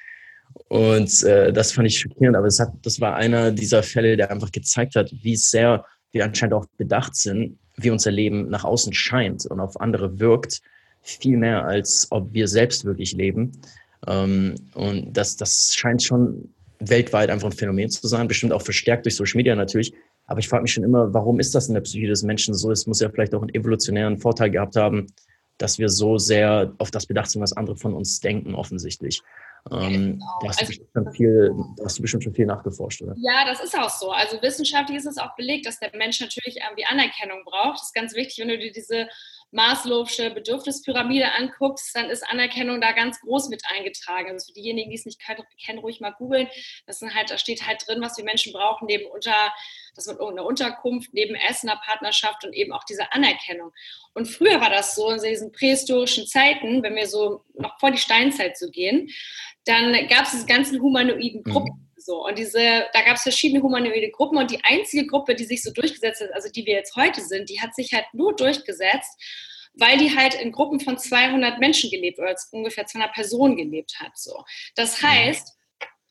Und 0.69 1.23
äh, 1.25 1.53
das 1.53 1.73
fand 1.73 1.89
ich 1.89 1.99
schockierend, 1.99 2.37
aber 2.37 2.47
es 2.47 2.61
hat, 2.61 2.73
das 2.83 3.01
war 3.01 3.17
einer 3.17 3.51
dieser 3.51 3.83
Fälle, 3.83 4.17
der 4.17 4.31
einfach 4.31 4.53
gezeigt 4.53 4.95
hat, 4.95 5.11
wie 5.13 5.37
sehr 5.37 5.85
wir 6.13 6.25
anscheinend 6.25 6.55
auch 6.55 6.67
bedacht 6.77 7.15
sind, 7.17 7.59
wie 7.77 7.91
unser 7.91 8.11
Leben 8.11 8.49
nach 8.49 8.65
außen 8.65 8.93
scheint 8.93 9.47
und 9.47 9.61
auf 9.61 9.81
andere 9.81 10.19
wirkt, 10.19 10.61
viel 11.03 11.37
mehr 11.37 11.65
als 11.65 12.09
ob 12.11 12.33
wir 12.33 12.47
selbst 12.47 12.85
wirklich 12.85 13.13
leben. 13.13 13.53
Ähm, 14.07 14.55
und 14.75 15.13
das, 15.13 15.37
das 15.37 15.75
scheint 15.75 16.03
schon 16.03 16.53
weltweit 16.79 17.31
einfach 17.31 17.49
ein 17.49 17.57
Phänomen 17.57 17.91
zu 17.91 18.07
sein, 18.07 18.29
bestimmt 18.29 18.53
auch 18.53 18.63
verstärkt 18.63 19.07
durch 19.07 19.17
Social 19.17 19.39
Media 19.39 19.55
natürlich. 19.55 19.93
Aber 20.27 20.39
ich 20.39 20.49
frage 20.49 20.63
mich 20.63 20.73
schon 20.73 20.85
immer, 20.85 21.13
warum 21.13 21.41
ist 21.41 21.55
das 21.55 21.69
in 21.69 21.75
der 21.75 21.81
Psyche 21.81 22.07
des 22.07 22.23
Menschen 22.23 22.55
so? 22.55 22.71
Es 22.71 22.87
muss 22.87 23.01
ja 23.01 23.11
vielleicht 23.11 23.35
auch 23.35 23.43
einen 23.43 23.55
evolutionären 23.55 24.19
Vorteil 24.19 24.51
gehabt 24.51 24.77
haben, 24.77 25.09
dass 25.59 25.79
wir 25.79 25.89
so 25.89 26.19
sehr 26.19 26.73
auf 26.79 26.91
das 26.91 27.07
bedacht 27.07 27.31
sind, 27.31 27.43
was 27.43 27.53
andere 27.53 27.77
von 27.77 27.95
uns 27.95 28.21
denken, 28.21 28.55
offensichtlich. 28.55 29.23
Ähm, 29.71 30.19
genau. 30.19 30.27
da, 30.41 30.49
hast 30.49 30.61
also, 30.61 30.73
schon 30.73 31.13
viel, 31.13 31.55
hast 31.85 31.99
du 31.99 32.03
bestimmt 32.03 32.25
schon 32.25 32.35
viel 32.35 32.47
nachgeforscht, 32.47 33.03
oder? 33.03 33.15
Ja, 33.19 33.45
das 33.45 33.63
ist 33.63 33.77
auch 33.79 33.91
so. 33.91 34.11
Also 34.11 34.41
wissenschaftlich 34.43 34.99
ist 34.99 35.07
es 35.07 35.19
auch 35.19 35.35
belegt, 35.37 35.67
dass 35.67 35.79
der 35.79 35.91
Mensch 35.97 36.21
natürlich 36.21 36.59
irgendwie 36.63 36.87
Anerkennung 36.87 37.45
braucht. 37.45 37.75
Das 37.75 37.89
ist 37.89 37.95
ganz 37.95 38.15
wichtig, 38.15 38.39
wenn 38.39 38.49
du 38.49 38.59
dir 38.59 38.73
diese 38.73 39.09
Maslow'sche 39.53 40.31
Bedürfnispyramide 40.31 41.33
anguckst, 41.33 41.95
dann 41.95 42.09
ist 42.09 42.23
Anerkennung 42.29 42.81
da 42.81 42.93
ganz 42.93 43.21
groß 43.21 43.49
mit 43.49 43.63
eingetragen. 43.67 44.31
Also 44.31 44.47
für 44.47 44.53
diejenigen, 44.53 44.91
die 44.91 44.97
es 44.97 45.07
nicht 45.07 45.21
kennen, 45.21 45.79
ruhig 45.81 46.01
mal 46.01 46.13
googeln. 46.13 46.49
Das 46.87 47.01
sind 47.01 47.15
halt, 47.15 47.31
da 47.31 47.39
steht 47.39 47.67
halt 47.67 47.83
drin, 47.87 48.01
was 48.01 48.17
wir 48.17 48.25
Menschen 48.25 48.53
brauchen, 48.53 48.87
neben 48.87 49.07
unter, 49.11 49.53
das 49.97 50.07
wird 50.07 50.21
irgendeine 50.21 50.47
Unterkunft, 50.47 51.13
neben 51.13 51.35
Essen, 51.35 51.69
einer 51.69 51.81
Partnerschaft 51.81 52.45
und 52.45 52.53
eben 52.55 52.73
auch 52.73 52.85
diese 52.85 53.13
Anerkennung. 53.13 53.73
Und 54.15 54.27
früher 54.27 54.61
war 54.61 54.71
das 54.71 54.95
so 54.95 55.11
in 55.11 55.21
diesen 55.21 55.53
prähistorischen 55.53 56.27
Zeiten, 56.27 56.83
wenn 56.83 56.95
wir 56.95 57.09
so 57.09 57.45
noch 57.55 57.79
vor 57.81 57.91
die 57.91 57.99
Steinzeit 57.99 58.57
zu 58.57 58.67
so 58.67 58.71
gehen, 58.71 59.11
dann 59.65 59.93
gab 60.09 60.25
es 60.25 60.33
diese 60.33 60.47
ganzen 60.47 60.81
humanoiden 60.81 61.43
mhm. 61.45 61.51
Gruppen. 61.51 61.73
Mhm. 61.75 61.91
So, 62.01 62.27
und 62.27 62.39
diese, 62.39 62.87
da 62.93 63.03
gab 63.03 63.17
es 63.17 63.23
verschiedene 63.23 63.63
humanoide 63.63 64.11
Gruppen 64.11 64.39
und 64.39 64.51
die 64.51 64.65
einzige 64.65 65.07
Gruppe, 65.07 65.35
die 65.35 65.45
sich 65.45 65.63
so 65.63 65.71
durchgesetzt 65.71 66.23
hat, 66.23 66.33
also 66.33 66.49
die 66.49 66.65
wir 66.65 66.75
jetzt 66.75 66.97
heute 66.97 67.21
sind, 67.21 67.51
die 67.51 67.61
hat 67.61 67.75
sich 67.75 67.93
halt 67.93 68.07
nur 68.15 68.35
durchgesetzt, 68.35 69.21
weil 69.75 69.99
die 69.99 70.17
halt 70.17 70.35
in 70.35 70.51
Gruppen 70.51 70.81
von 70.81 70.99
200 70.99 71.59
Menschen 71.59 71.91
gelebt 71.91 72.19
oder 72.19 72.35
ungefähr 72.53 72.87
200 72.87 73.13
Personen 73.13 73.57
gelebt 73.57 74.01
hat. 74.01 74.17
So. 74.17 74.45
Das 74.77 75.01
mhm. 75.01 75.09
heißt, 75.09 75.57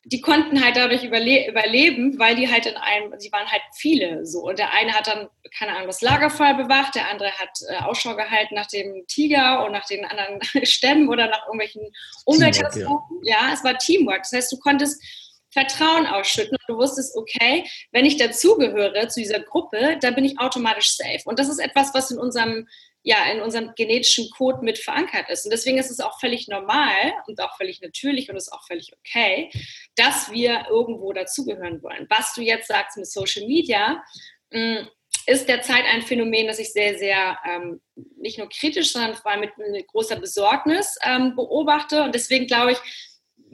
die 0.06 0.22
konnten 0.22 0.64
halt 0.64 0.78
dadurch 0.78 1.04
überle 1.04 1.48
überleben, 1.48 2.18
weil 2.18 2.36
die 2.36 2.50
halt 2.50 2.66
in 2.66 2.76
einem, 2.76 3.14
sie 3.20 3.32
waren 3.32 3.50
halt 3.52 3.62
viele 3.76 4.26
so. 4.26 4.42
Und 4.42 4.58
der 4.58 4.74
eine 4.74 4.94
hat 4.94 5.08
dann, 5.08 5.28
keine 5.58 5.74
Ahnung, 5.74 5.88
das 5.88 6.02
Lagerfeuer 6.02 6.54
bewacht, 6.54 6.96
der 6.96 7.10
andere 7.10 7.32
hat 7.32 7.50
äh, 7.68 7.84
Ausschau 7.84 8.16
gehalten 8.16 8.56
nach 8.56 8.68
dem 8.68 9.06
Tiger 9.08 9.66
und 9.66 9.74
nach 9.74 9.86
den 9.86 10.06
anderen 10.06 10.40
Stämmen 10.66 11.10
oder 11.10 11.28
nach 11.28 11.46
irgendwelchen 11.46 11.84
Umweltkatastrophen. 12.26 13.20
Ja. 13.24 13.48
ja, 13.48 13.54
es 13.54 13.64
war 13.64 13.78
Teamwork. 13.78 14.24
Das 14.24 14.32
heißt, 14.32 14.52
du 14.52 14.58
konntest 14.58 15.04
Vertrauen 15.52 16.06
ausschütten 16.06 16.52
und 16.52 16.64
du 16.68 16.78
wusstest, 16.78 17.16
okay, 17.18 17.66
wenn 17.92 18.06
ich 18.06 18.18
dazugehöre 18.18 19.10
zu 19.10 19.20
dieser 19.20 19.40
Gruppe, 19.40 19.98
dann 20.00 20.16
bin 20.16 20.26
ich 20.26 20.40
automatisch 20.40 20.96
safe. 20.96 21.22
Und 21.26 21.40
das 21.40 21.50
ist 21.50 21.60
etwas, 21.60 21.94
was 21.94 22.12
in 22.12 22.20
unserem 22.20 22.68
ja 23.04 23.32
in 23.32 23.42
unserem 23.42 23.74
genetischen 23.76 24.30
Code 24.32 24.60
mit 24.62 24.78
verankert 24.78 25.30
ist. 25.30 25.46
Und 25.46 25.52
deswegen 25.52 25.78
ist 25.78 25.92
es 25.92 26.00
auch 26.00 26.20
völlig 26.20 26.48
normal 26.48 27.14
und 27.28 27.42
auch 27.42 27.56
völlig 27.58 27.82
natürlich 27.82 28.30
und 28.30 28.36
ist 28.36 28.52
auch 28.52 28.66
völlig 28.66 28.92
okay, 28.94 29.50
dass 29.96 30.32
wir 30.32 30.66
irgendwo 30.70 31.14
dazugehören 31.14 31.82
wollen. 31.82 32.08
Was 32.10 32.34
du 32.34 32.42
jetzt 32.42 32.68
sagst 32.68 32.98
mit 32.98 33.08
Social 33.08 33.46
Media, 33.46 34.04
mm, 34.52 34.88
ist 35.26 35.48
derzeit 35.48 35.86
ein 35.86 36.02
Phänomen, 36.02 36.48
das 36.48 36.60
ich 36.60 36.74
sehr, 36.74 36.98
sehr 36.98 37.38
ähm, 37.46 37.82
nicht 38.18 38.38
nur 38.38 38.50
kritisch, 38.50 38.92
sondern 38.92 39.16
vor 39.16 39.32
allem 39.32 39.42
mit, 39.42 39.58
mit 39.58 39.88
großer 39.88 40.16
Besorgnis 40.16 40.98
ähm, 41.04 41.36
beobachte. 41.36 42.04
Und 42.04 42.16
deswegen 42.16 42.48
glaube 42.48 42.72
ich, 42.74 42.78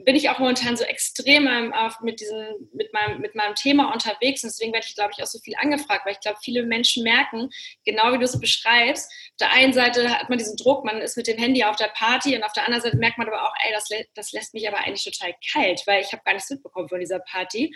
bin 0.04 0.14
ich 0.14 0.28
auch 0.28 0.38
momentan 0.38 0.76
so 0.76 0.84
extrem 0.84 1.46
ähm, 1.46 1.72
mit, 2.02 2.20
diesem, 2.20 2.68
mit, 2.72 2.92
meinem, 2.92 3.20
mit 3.20 3.34
meinem 3.34 3.54
Thema 3.54 3.92
unterwegs. 3.92 4.44
Und 4.44 4.50
deswegen 4.50 4.72
werde 4.72 4.86
ich, 4.86 4.94
glaube 4.94 5.12
ich, 5.16 5.22
auch 5.22 5.26
so 5.26 5.38
viel 5.38 5.54
angefragt, 5.56 6.04
weil 6.04 6.12
ich 6.12 6.20
glaube, 6.20 6.38
viele 6.42 6.62
Menschen 6.64 7.02
merken, 7.02 7.48
genau 7.84 8.12
wie 8.12 8.18
du 8.18 8.24
es 8.24 8.38
beschreibst, 8.38 9.06
auf 9.06 9.36
der 9.40 9.52
einen 9.52 9.72
Seite 9.72 10.08
hat 10.10 10.28
man 10.28 10.38
diesen 10.38 10.56
Druck, 10.56 10.84
man 10.84 11.00
ist 11.00 11.16
mit 11.16 11.26
dem 11.26 11.38
Handy 11.38 11.64
auf 11.64 11.76
der 11.76 11.88
Party 11.88 12.36
und 12.36 12.42
auf 12.42 12.52
der 12.52 12.64
anderen 12.64 12.82
Seite 12.82 12.96
merkt 12.98 13.18
man 13.18 13.26
aber 13.26 13.42
auch, 13.42 13.52
ey, 13.64 13.72
das, 13.72 13.88
das 14.14 14.32
lässt 14.32 14.54
mich 14.54 14.68
aber 14.68 14.78
eigentlich 14.78 15.04
total 15.04 15.34
kalt, 15.52 15.82
weil 15.86 16.02
ich 16.02 16.12
habe 16.12 16.22
gar 16.24 16.34
nichts 16.34 16.50
mitbekommen 16.50 16.88
von 16.88 17.00
dieser 17.00 17.20
Party. 17.20 17.74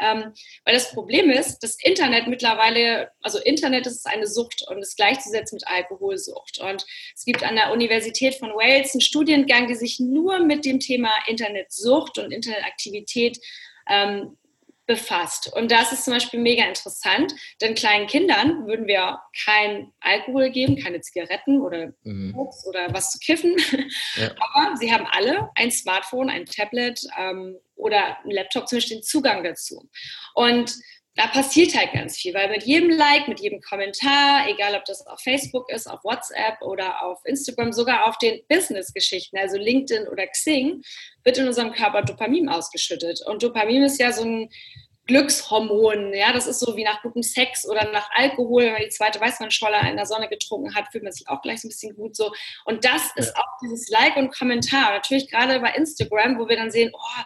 Ähm, 0.00 0.32
weil 0.64 0.74
das 0.74 0.92
Problem 0.92 1.30
ist, 1.30 1.60
das 1.60 1.76
Internet 1.82 2.26
mittlerweile, 2.26 3.10
also 3.22 3.38
Internet 3.38 3.86
ist 3.86 4.06
eine 4.06 4.26
Sucht 4.26 4.64
und 4.68 4.78
ist 4.78 4.96
gleichzusetzen 4.96 5.56
mit 5.56 5.66
Alkoholsucht. 5.66 6.58
Und 6.60 6.84
es 7.14 7.24
gibt 7.24 7.42
an 7.42 7.56
der 7.56 7.72
Universität 7.72 8.34
von 8.34 8.50
Wales 8.50 8.94
einen 8.94 9.00
Studiengang, 9.00 9.66
der 9.68 9.76
sich 9.76 10.00
nur 10.00 10.38
mit 10.40 10.64
dem 10.64 10.80
Thema 10.80 11.10
Internetsucht 11.62 12.18
und 12.18 12.32
Internetaktivität 12.32 13.38
ähm, 13.88 14.36
befasst. 14.86 15.50
Und 15.54 15.70
das 15.70 15.92
ist 15.92 16.04
zum 16.04 16.14
Beispiel 16.14 16.40
mega 16.40 16.64
interessant, 16.64 17.32
denn 17.60 17.74
kleinen 17.74 18.08
Kindern 18.08 18.66
würden 18.66 18.86
wir 18.86 19.20
kein 19.44 19.92
Alkohol 20.00 20.50
geben, 20.50 20.76
keine 20.76 21.00
Zigaretten 21.00 21.60
oder 21.60 21.92
mhm. 22.02 22.34
oder 22.36 22.92
was 22.92 23.12
zu 23.12 23.18
kiffen. 23.18 23.56
Ja. 24.16 24.30
Aber 24.54 24.76
sie 24.76 24.92
haben 24.92 25.06
alle 25.10 25.50
ein 25.54 25.70
Smartphone, 25.70 26.28
ein 26.28 26.46
Tablet 26.46 27.00
ähm, 27.16 27.56
oder 27.76 28.18
ein 28.24 28.30
Laptop 28.30 28.68
zum 28.68 28.78
Beispiel 28.78 28.98
den 28.98 29.04
Zugang 29.04 29.44
dazu. 29.44 29.88
Und 30.34 30.74
da 31.14 31.26
passiert 31.26 31.76
halt 31.76 31.92
ganz 31.92 32.16
viel, 32.16 32.32
weil 32.32 32.48
mit 32.48 32.62
jedem 32.62 32.88
Like, 32.88 33.28
mit 33.28 33.40
jedem 33.40 33.60
Kommentar, 33.60 34.48
egal 34.48 34.74
ob 34.74 34.84
das 34.86 35.06
auf 35.06 35.20
Facebook 35.20 35.70
ist, 35.70 35.86
auf 35.86 36.02
WhatsApp 36.04 36.62
oder 36.62 37.02
auf 37.02 37.20
Instagram, 37.24 37.72
sogar 37.72 38.06
auf 38.08 38.16
den 38.18 38.40
Business-Geschichten, 38.48 39.36
also 39.36 39.58
LinkedIn 39.58 40.08
oder 40.08 40.26
Xing, 40.26 40.82
wird 41.22 41.36
in 41.36 41.46
unserem 41.46 41.72
Körper 41.72 42.02
Dopamin 42.02 42.48
ausgeschüttet. 42.48 43.20
Und 43.26 43.42
Dopamin 43.42 43.82
ist 43.82 44.00
ja 44.00 44.10
so 44.10 44.24
ein 44.24 44.48
Glückshormon, 45.06 46.14
ja, 46.14 46.32
das 46.32 46.46
ist 46.46 46.60
so 46.60 46.76
wie 46.76 46.84
nach 46.84 47.02
gutem 47.02 47.22
Sex 47.22 47.68
oder 47.68 47.90
nach 47.90 48.08
Alkohol, 48.14 48.64
wenn 48.64 48.72
man 48.72 48.82
die 48.82 48.88
zweite 48.88 49.20
Weißweinschorle 49.20 49.90
in 49.90 49.96
der 49.96 50.06
Sonne 50.06 50.28
getrunken 50.28 50.74
hat, 50.74 50.92
fühlt 50.92 51.02
man 51.02 51.12
sich 51.12 51.28
auch 51.28 51.42
gleich 51.42 51.60
so 51.60 51.66
ein 51.66 51.70
bisschen 51.70 51.96
gut 51.96 52.16
so. 52.16 52.32
Und 52.64 52.84
das 52.84 53.10
ist 53.16 53.36
auch 53.36 53.58
dieses 53.60 53.88
Like 53.90 54.16
und 54.16 54.32
Kommentar. 54.32 54.92
Natürlich 54.92 55.28
gerade 55.28 55.58
bei 55.58 55.72
Instagram, 55.72 56.38
wo 56.38 56.48
wir 56.48 56.56
dann 56.56 56.70
sehen, 56.70 56.92
oh, 56.94 57.22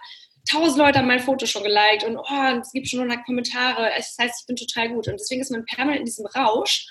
tausend 0.47 0.79
Leute 0.79 0.99
haben 0.99 1.09
mein 1.09 1.21
Foto 1.21 1.47
schon 1.47 1.63
geliked 1.63 2.05
und 2.05 2.17
oh, 2.17 2.61
es 2.61 2.73
gibt 2.73 2.89
schon 2.89 3.01
100 3.01 3.27
Kommentare. 3.27 3.91
Das 3.97 4.17
heißt, 4.19 4.41
ich 4.41 4.47
bin 4.47 4.57
total 4.57 4.89
gut. 4.91 5.09
Und 5.09 5.21
deswegen 5.21 5.43
ist 5.43 5.51
man 5.51 5.65
permanent 5.65 6.01
in 6.01 6.07
diesem 6.07 6.27
Rausch. 6.27 6.87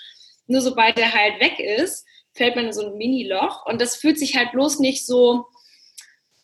Nur 0.46 0.60
sobald 0.60 0.96
der 0.98 1.12
halt 1.12 1.40
weg 1.40 1.58
ist, 1.58 2.06
fällt 2.34 2.54
man 2.54 2.66
in 2.66 2.72
so 2.72 2.86
ein 2.86 2.96
Mini-Loch. 2.96 3.66
Und 3.66 3.80
das 3.80 3.96
fühlt 3.96 4.18
sich 4.18 4.36
halt 4.36 4.52
bloß 4.52 4.78
nicht 4.78 5.06
so, 5.06 5.46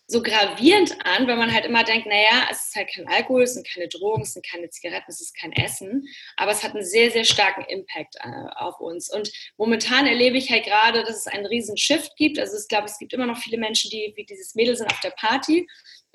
so 0.07 0.21
gravierend 0.21 0.95
an, 1.05 1.27
weil 1.27 1.37
man 1.37 1.53
halt 1.53 1.65
immer 1.65 1.83
denkt, 1.83 2.07
naja, 2.07 2.47
es 2.51 2.67
ist 2.67 2.75
halt 2.75 2.89
kein 2.93 3.07
Alkohol, 3.07 3.43
es 3.43 3.53
sind 3.53 3.67
keine 3.67 3.87
Drogen, 3.87 4.23
es 4.23 4.33
sind 4.33 4.45
keine 4.45 4.69
Zigaretten, 4.69 5.09
es 5.09 5.21
ist 5.21 5.35
kein 5.39 5.53
Essen. 5.53 6.05
Aber 6.35 6.51
es 6.51 6.63
hat 6.63 6.73
einen 6.73 6.85
sehr, 6.85 7.09
sehr 7.11 7.23
starken 7.23 7.63
Impact 7.65 8.15
äh, 8.19 8.29
auf 8.55 8.79
uns. 8.79 9.09
Und 9.09 9.31
momentan 9.57 10.05
erlebe 10.05 10.37
ich 10.37 10.51
halt 10.51 10.65
gerade, 10.65 11.03
dass 11.03 11.17
es 11.17 11.27
einen 11.27 11.45
riesen 11.45 11.77
Shift 11.77 12.15
gibt. 12.17 12.37
Also 12.37 12.57
ich 12.57 12.67
glaube, 12.67 12.85
es 12.85 12.99
gibt 12.99 13.13
immer 13.13 13.25
noch 13.25 13.37
viele 13.37 13.57
Menschen, 13.57 13.89
die 13.89 14.13
wie 14.15 14.25
dieses 14.25 14.55
Mädel 14.55 14.75
sind 14.75 14.91
auf 14.91 14.99
der 14.99 15.11
Party 15.11 15.67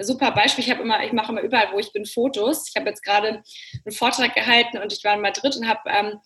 super 0.05 0.31
Beispiel. 0.31 0.65
Ich 0.65 0.71
habe 0.71 0.83
immer, 0.83 1.05
ich 1.05 1.13
mache 1.13 1.33
immer 1.33 1.43
überall, 1.43 1.73
wo 1.73 1.79
ich 1.79 1.93
bin, 1.93 2.07
Fotos. 2.07 2.69
Ich 2.69 2.77
habe 2.77 2.89
jetzt 2.89 3.03
gerade 3.03 3.43
einen 3.85 3.95
Vortrag 3.95 4.35
gehalten 4.35 4.79
und 4.79 4.93
ich 4.93 5.03
war 5.05 5.15
in 5.15 5.21
Madrid 5.21 5.57
und 5.57 5.69
habe 5.69 5.81
ähm, 5.87 6.21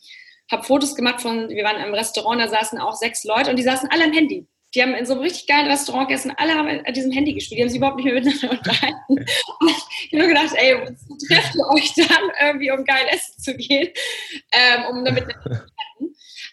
hab 0.51 0.67
Fotos 0.67 0.95
gemacht 0.95 1.21
von, 1.21 1.49
wir 1.49 1.65
waren 1.65 1.83
im 1.83 1.95
Restaurant, 1.95 2.41
da 2.41 2.49
saßen 2.49 2.79
auch 2.79 2.95
sechs 2.95 3.25
Leute 3.25 3.51
und 3.51 3.57
die 3.57 3.63
saßen 3.63 3.89
alle 3.91 4.05
am 4.05 4.13
Handy. 4.13 4.47
Die 4.75 4.83
haben 4.83 4.95
in 4.95 5.05
so 5.05 5.13
einem 5.13 5.23
richtig 5.23 5.47
geilen 5.47 5.71
Restaurant 5.71 6.09
gegessen, 6.09 6.33
alle 6.37 6.55
haben 6.55 6.69
an 6.69 6.95
diesem 6.95 7.13
Handy 7.13 7.35
gespielt, 7.35 7.59
die 7.59 7.63
haben 7.63 7.71
sich 7.71 7.79
überhaupt 7.79 7.97
nicht 7.97 8.07
mehr 8.07 8.15
miteinander 8.15 8.51
unterhalten. 8.51 8.97
Und 9.61 9.71
ich 9.71 10.13
habe 10.13 10.19
nur 10.19 10.29
gedacht, 10.29 10.55
ey, 10.55 10.77
wo 11.09 11.17
trefft 11.27 11.55
ihr 11.55 11.69
euch 11.69 11.93
dann 11.95 12.31
irgendwie, 12.41 12.71
um 12.71 12.85
geil 12.85 13.07
essen 13.11 13.39
zu 13.39 13.57
gehen, 13.57 13.93
ähm, 14.53 14.85
um 14.91 15.05
damit 15.05 15.27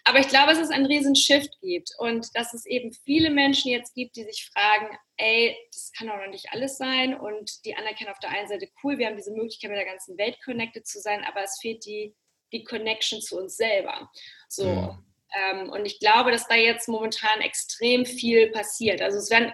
aber 0.04 0.18
ich 0.18 0.28
glaube, 0.28 0.52
dass 0.52 0.58
es 0.58 0.70
einen 0.70 0.86
riesen 0.86 1.14
Shift 1.14 1.50
gibt 1.60 1.90
und 1.98 2.28
dass 2.34 2.54
es 2.54 2.66
eben 2.66 2.92
viele 2.92 3.30
Menschen 3.30 3.70
jetzt 3.70 3.94
gibt, 3.94 4.16
die 4.16 4.24
sich 4.24 4.48
fragen, 4.52 4.96
ey, 5.16 5.56
das 5.72 5.92
kann 5.96 6.08
doch 6.08 6.16
noch 6.16 6.30
nicht 6.30 6.52
alles 6.52 6.78
sein 6.78 7.18
und 7.18 7.64
die 7.64 7.76
anerkennen 7.76 8.10
auf 8.10 8.18
der 8.18 8.30
einen 8.30 8.48
Seite, 8.48 8.68
cool, 8.82 8.98
wir 8.98 9.06
haben 9.06 9.16
diese 9.16 9.32
Möglichkeit, 9.32 9.70
mit 9.70 9.78
der 9.78 9.86
ganzen 9.86 10.16
Welt 10.18 10.38
connected 10.44 10.86
zu 10.86 11.00
sein, 11.00 11.24
aber 11.24 11.42
es 11.42 11.58
fehlt 11.60 11.84
die, 11.84 12.14
die 12.52 12.64
Connection 12.64 13.20
zu 13.20 13.38
uns 13.38 13.56
selber. 13.56 14.10
So. 14.48 14.64
Ja. 14.64 14.98
Ähm, 15.34 15.70
und 15.70 15.86
ich 15.86 16.00
glaube, 16.00 16.30
dass 16.30 16.46
da 16.46 16.54
jetzt 16.54 16.88
momentan 16.88 17.40
extrem 17.40 18.04
viel 18.06 18.50
passiert. 18.50 19.00
Also 19.02 19.18
es 19.18 19.30
werden 19.30 19.52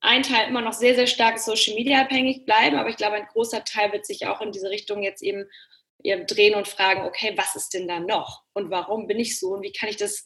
ein 0.00 0.22
Teil 0.22 0.48
immer 0.48 0.60
noch 0.60 0.72
sehr, 0.72 0.94
sehr 0.94 1.06
stark 1.06 1.38
Social 1.38 1.74
Media 1.74 2.02
abhängig 2.02 2.44
bleiben, 2.44 2.76
aber 2.76 2.88
ich 2.88 2.96
glaube, 2.96 3.16
ein 3.16 3.26
großer 3.26 3.64
Teil 3.64 3.92
wird 3.92 4.06
sich 4.06 4.26
auch 4.26 4.40
in 4.40 4.52
diese 4.52 4.70
Richtung 4.70 5.02
jetzt 5.02 5.22
eben 5.22 5.48
drehen 6.02 6.54
und 6.54 6.68
fragen, 6.68 7.02
okay, 7.02 7.32
was 7.36 7.56
ist 7.56 7.74
denn 7.74 7.88
da 7.88 7.98
noch? 7.98 8.44
Und 8.52 8.70
warum 8.70 9.06
bin 9.06 9.18
ich 9.18 9.38
so? 9.38 9.48
Und 9.48 9.62
wie 9.62 9.72
kann 9.72 9.88
ich 9.88 9.96
das, 9.96 10.24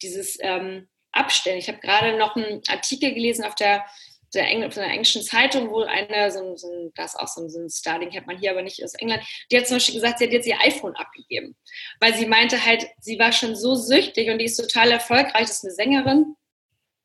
dieses 0.00 0.38
ähm, 0.40 0.88
abstellen? 1.12 1.58
Ich 1.58 1.68
habe 1.68 1.78
gerade 1.78 2.16
noch 2.16 2.36
einen 2.36 2.62
Artikel 2.68 3.12
gelesen 3.12 3.44
auf 3.44 3.54
der, 3.54 3.84
der, 4.34 4.48
Engl 4.48 4.68
der 4.68 4.84
englischen 4.84 5.22
Zeitung, 5.22 5.70
wo 5.70 5.82
eine, 5.82 6.30
so, 6.30 6.56
so, 6.56 6.90
das 6.94 7.14
ist 7.14 7.20
auch 7.20 7.28
so, 7.28 7.48
so 7.48 7.60
ein 7.60 7.70
Starling, 7.70 8.14
hat 8.14 8.26
man 8.26 8.38
hier 8.38 8.50
aber 8.50 8.62
nicht 8.62 8.82
aus 8.82 8.94
England, 8.94 9.22
die 9.50 9.56
hat 9.56 9.66
zum 9.66 9.76
Beispiel 9.76 9.96
gesagt, 9.96 10.18
sie 10.18 10.26
hat 10.26 10.32
jetzt 10.32 10.46
ihr 10.46 10.60
iPhone 10.60 10.96
abgegeben. 10.96 11.56
Weil 12.00 12.14
sie 12.14 12.26
meinte 12.26 12.64
halt, 12.64 12.86
sie 13.00 13.18
war 13.18 13.32
schon 13.32 13.56
so 13.56 13.74
süchtig 13.74 14.30
und 14.30 14.38
die 14.38 14.46
ist 14.46 14.56
total 14.56 14.90
erfolgreich, 14.90 15.42
das 15.42 15.58
ist 15.58 15.64
eine 15.64 15.74
Sängerin 15.74 16.36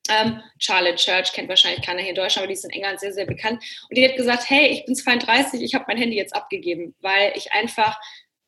ähm, 0.10 0.42
Charlotte 0.60 0.96
Church 0.96 1.34
kennt 1.34 1.50
wahrscheinlich 1.50 1.86
keiner 1.86 2.02
hier 2.02 2.10
in 2.10 2.16
Deutschland, 2.16 2.44
aber 2.44 2.48
die 2.48 2.54
ist 2.54 2.66
in 2.66 2.72
England 2.72 3.00
sehr, 3.00 3.14
sehr 3.14 3.26
bekannt. 3.26 3.64
Und 3.90 3.98
die 3.98 4.08
hat 4.08 4.16
gesagt, 4.16 4.50
hey, 4.50 4.68
ich 4.68 4.86
bin 4.86 4.96
32, 4.96 5.62
ich 5.62 5.74
habe 5.74 5.86
mein 5.88 5.98
Handy 5.98 6.16
jetzt 6.16 6.36
abgegeben, 6.36 6.96
weil 7.00 7.34
ich 7.36 7.52
einfach 7.52 8.00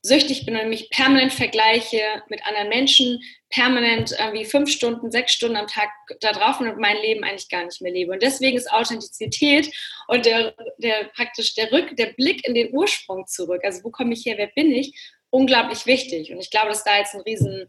süchtig 0.08 0.46
bin 0.46 0.56
und 0.56 0.70
mich 0.70 0.90
permanent 0.90 1.34
vergleiche 1.34 2.02
mit 2.30 2.46
anderen 2.46 2.70
Menschen, 2.70 3.20
permanent 3.50 4.16
irgendwie 4.18 4.46
fünf 4.46 4.70
Stunden, 4.70 5.12
sechs 5.12 5.34
Stunden 5.34 5.58
am 5.58 5.68
Tag 5.68 5.90
da 6.22 6.32
drauf 6.32 6.60
und 6.60 6.78
mein 6.78 6.98
Leben 6.98 7.24
eigentlich 7.24 7.50
gar 7.50 7.66
nicht 7.66 7.82
mehr 7.82 7.92
lebe. 7.92 8.14
Und 8.14 8.22
deswegen 8.22 8.58
ist 8.58 8.72
Authentizität 8.72 9.70
und 10.08 10.26
der, 10.26 10.54
der 10.78 11.06
praktisch 11.16 11.56
der 11.56 11.72
Rück, 11.72 11.96
der 11.98 12.08
Blick 12.14 12.48
in 12.48 12.56
den 12.56 12.74
Ursprung 12.74 13.28
zurück, 13.28 13.62
also 13.64 13.84
wo 13.84 13.90
komme 13.90 14.14
ich 14.14 14.26
her, 14.26 14.38
wer 14.38 14.48
bin 14.48 14.72
ich, 14.72 14.98
unglaublich 15.30 15.86
wichtig. 15.86 16.32
Und 16.32 16.40
ich 16.40 16.50
glaube, 16.50 16.70
dass 16.70 16.84
da 16.84 16.98
jetzt 16.98 17.14
ein 17.14 17.22
riesen 17.22 17.68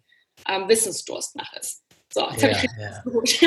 ähm, 0.49 0.69
Wissensdurst 0.69 1.37
nach 1.37 1.53
ist. 1.55 1.83
So, 2.13 2.27
jetzt 2.31 2.43
ja, 2.43 2.49
habe 2.49 2.67
ich 2.67 2.71
ja. 2.81 3.03
gut. 3.11 3.41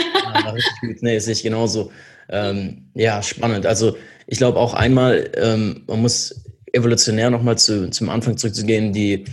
ja, 0.43 0.50
richtig 0.51 0.81
gut. 0.81 0.98
Nee, 1.01 1.19
sehe 1.19 1.33
ich 1.33 1.43
genauso. 1.43 1.91
Ähm, 2.29 2.91
ja, 2.93 3.24
spannend. 3.24 3.65
Also 3.65 3.98
ich 4.27 4.38
glaube 4.38 4.60
auch 4.60 4.74
einmal, 4.74 5.31
ähm, 5.36 5.83
man 5.88 6.01
muss 6.01 6.43
evolutionär 6.73 7.29
nochmal 7.29 7.57
zu, 7.57 7.89
zum 7.89 8.09
Anfang 8.09 8.37
zurückzugehen, 8.37 8.93
die, 8.93 9.25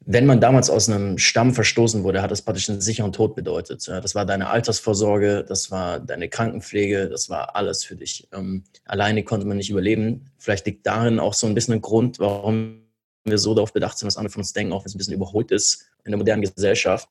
wenn 0.00 0.26
man 0.26 0.40
damals 0.40 0.70
aus 0.70 0.88
einem 0.88 1.18
Stamm 1.18 1.54
verstoßen 1.54 2.02
wurde, 2.02 2.22
hat 2.22 2.30
das 2.30 2.42
praktisch 2.42 2.68
einen 2.68 2.80
sicheren 2.80 3.12
Tod 3.12 3.34
bedeutet. 3.34 3.86
Das 3.86 4.14
war 4.14 4.24
deine 4.24 4.48
Altersvorsorge, 4.48 5.44
das 5.46 5.70
war 5.70 6.00
deine 6.00 6.28
Krankenpflege, 6.28 7.08
das 7.08 7.28
war 7.28 7.54
alles 7.56 7.84
für 7.84 7.96
dich. 7.96 8.28
Ähm, 8.32 8.64
alleine 8.84 9.22
konnte 9.24 9.46
man 9.46 9.56
nicht 9.56 9.70
überleben. 9.70 10.26
Vielleicht 10.38 10.66
liegt 10.66 10.86
darin 10.86 11.20
auch 11.20 11.34
so 11.34 11.46
ein 11.46 11.54
bisschen 11.54 11.74
ein 11.74 11.80
Grund, 11.80 12.18
warum 12.18 12.82
wir 13.24 13.38
so 13.38 13.54
darauf 13.54 13.72
bedacht 13.72 13.98
sind, 13.98 14.06
dass 14.06 14.16
andere 14.16 14.32
von 14.32 14.40
uns 14.40 14.52
denken, 14.52 14.72
auch 14.72 14.80
wenn 14.80 14.86
es 14.86 14.94
ein 14.94 14.98
bisschen 14.98 15.14
überholt 15.14 15.50
ist 15.50 15.86
in 16.04 16.12
der 16.12 16.18
modernen 16.18 16.42
Gesellschaft. 16.42 17.08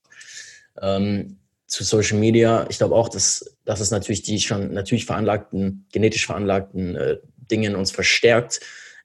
Ähm, 0.81 1.37
zu 1.67 1.83
Social 1.83 2.17
Media, 2.17 2.65
ich 2.69 2.79
glaube 2.79 2.95
auch, 2.95 3.09
dass, 3.09 3.55
dass 3.63 3.79
es 3.79 3.91
natürlich 3.91 4.23
die 4.23 4.39
schon 4.39 4.73
natürlich 4.73 5.05
veranlagten, 5.05 5.85
genetisch 5.91 6.25
veranlagten 6.25 6.95
äh, 6.95 7.17
Dinge 7.49 7.77
uns 7.77 7.91
verstärkt. 7.91 8.59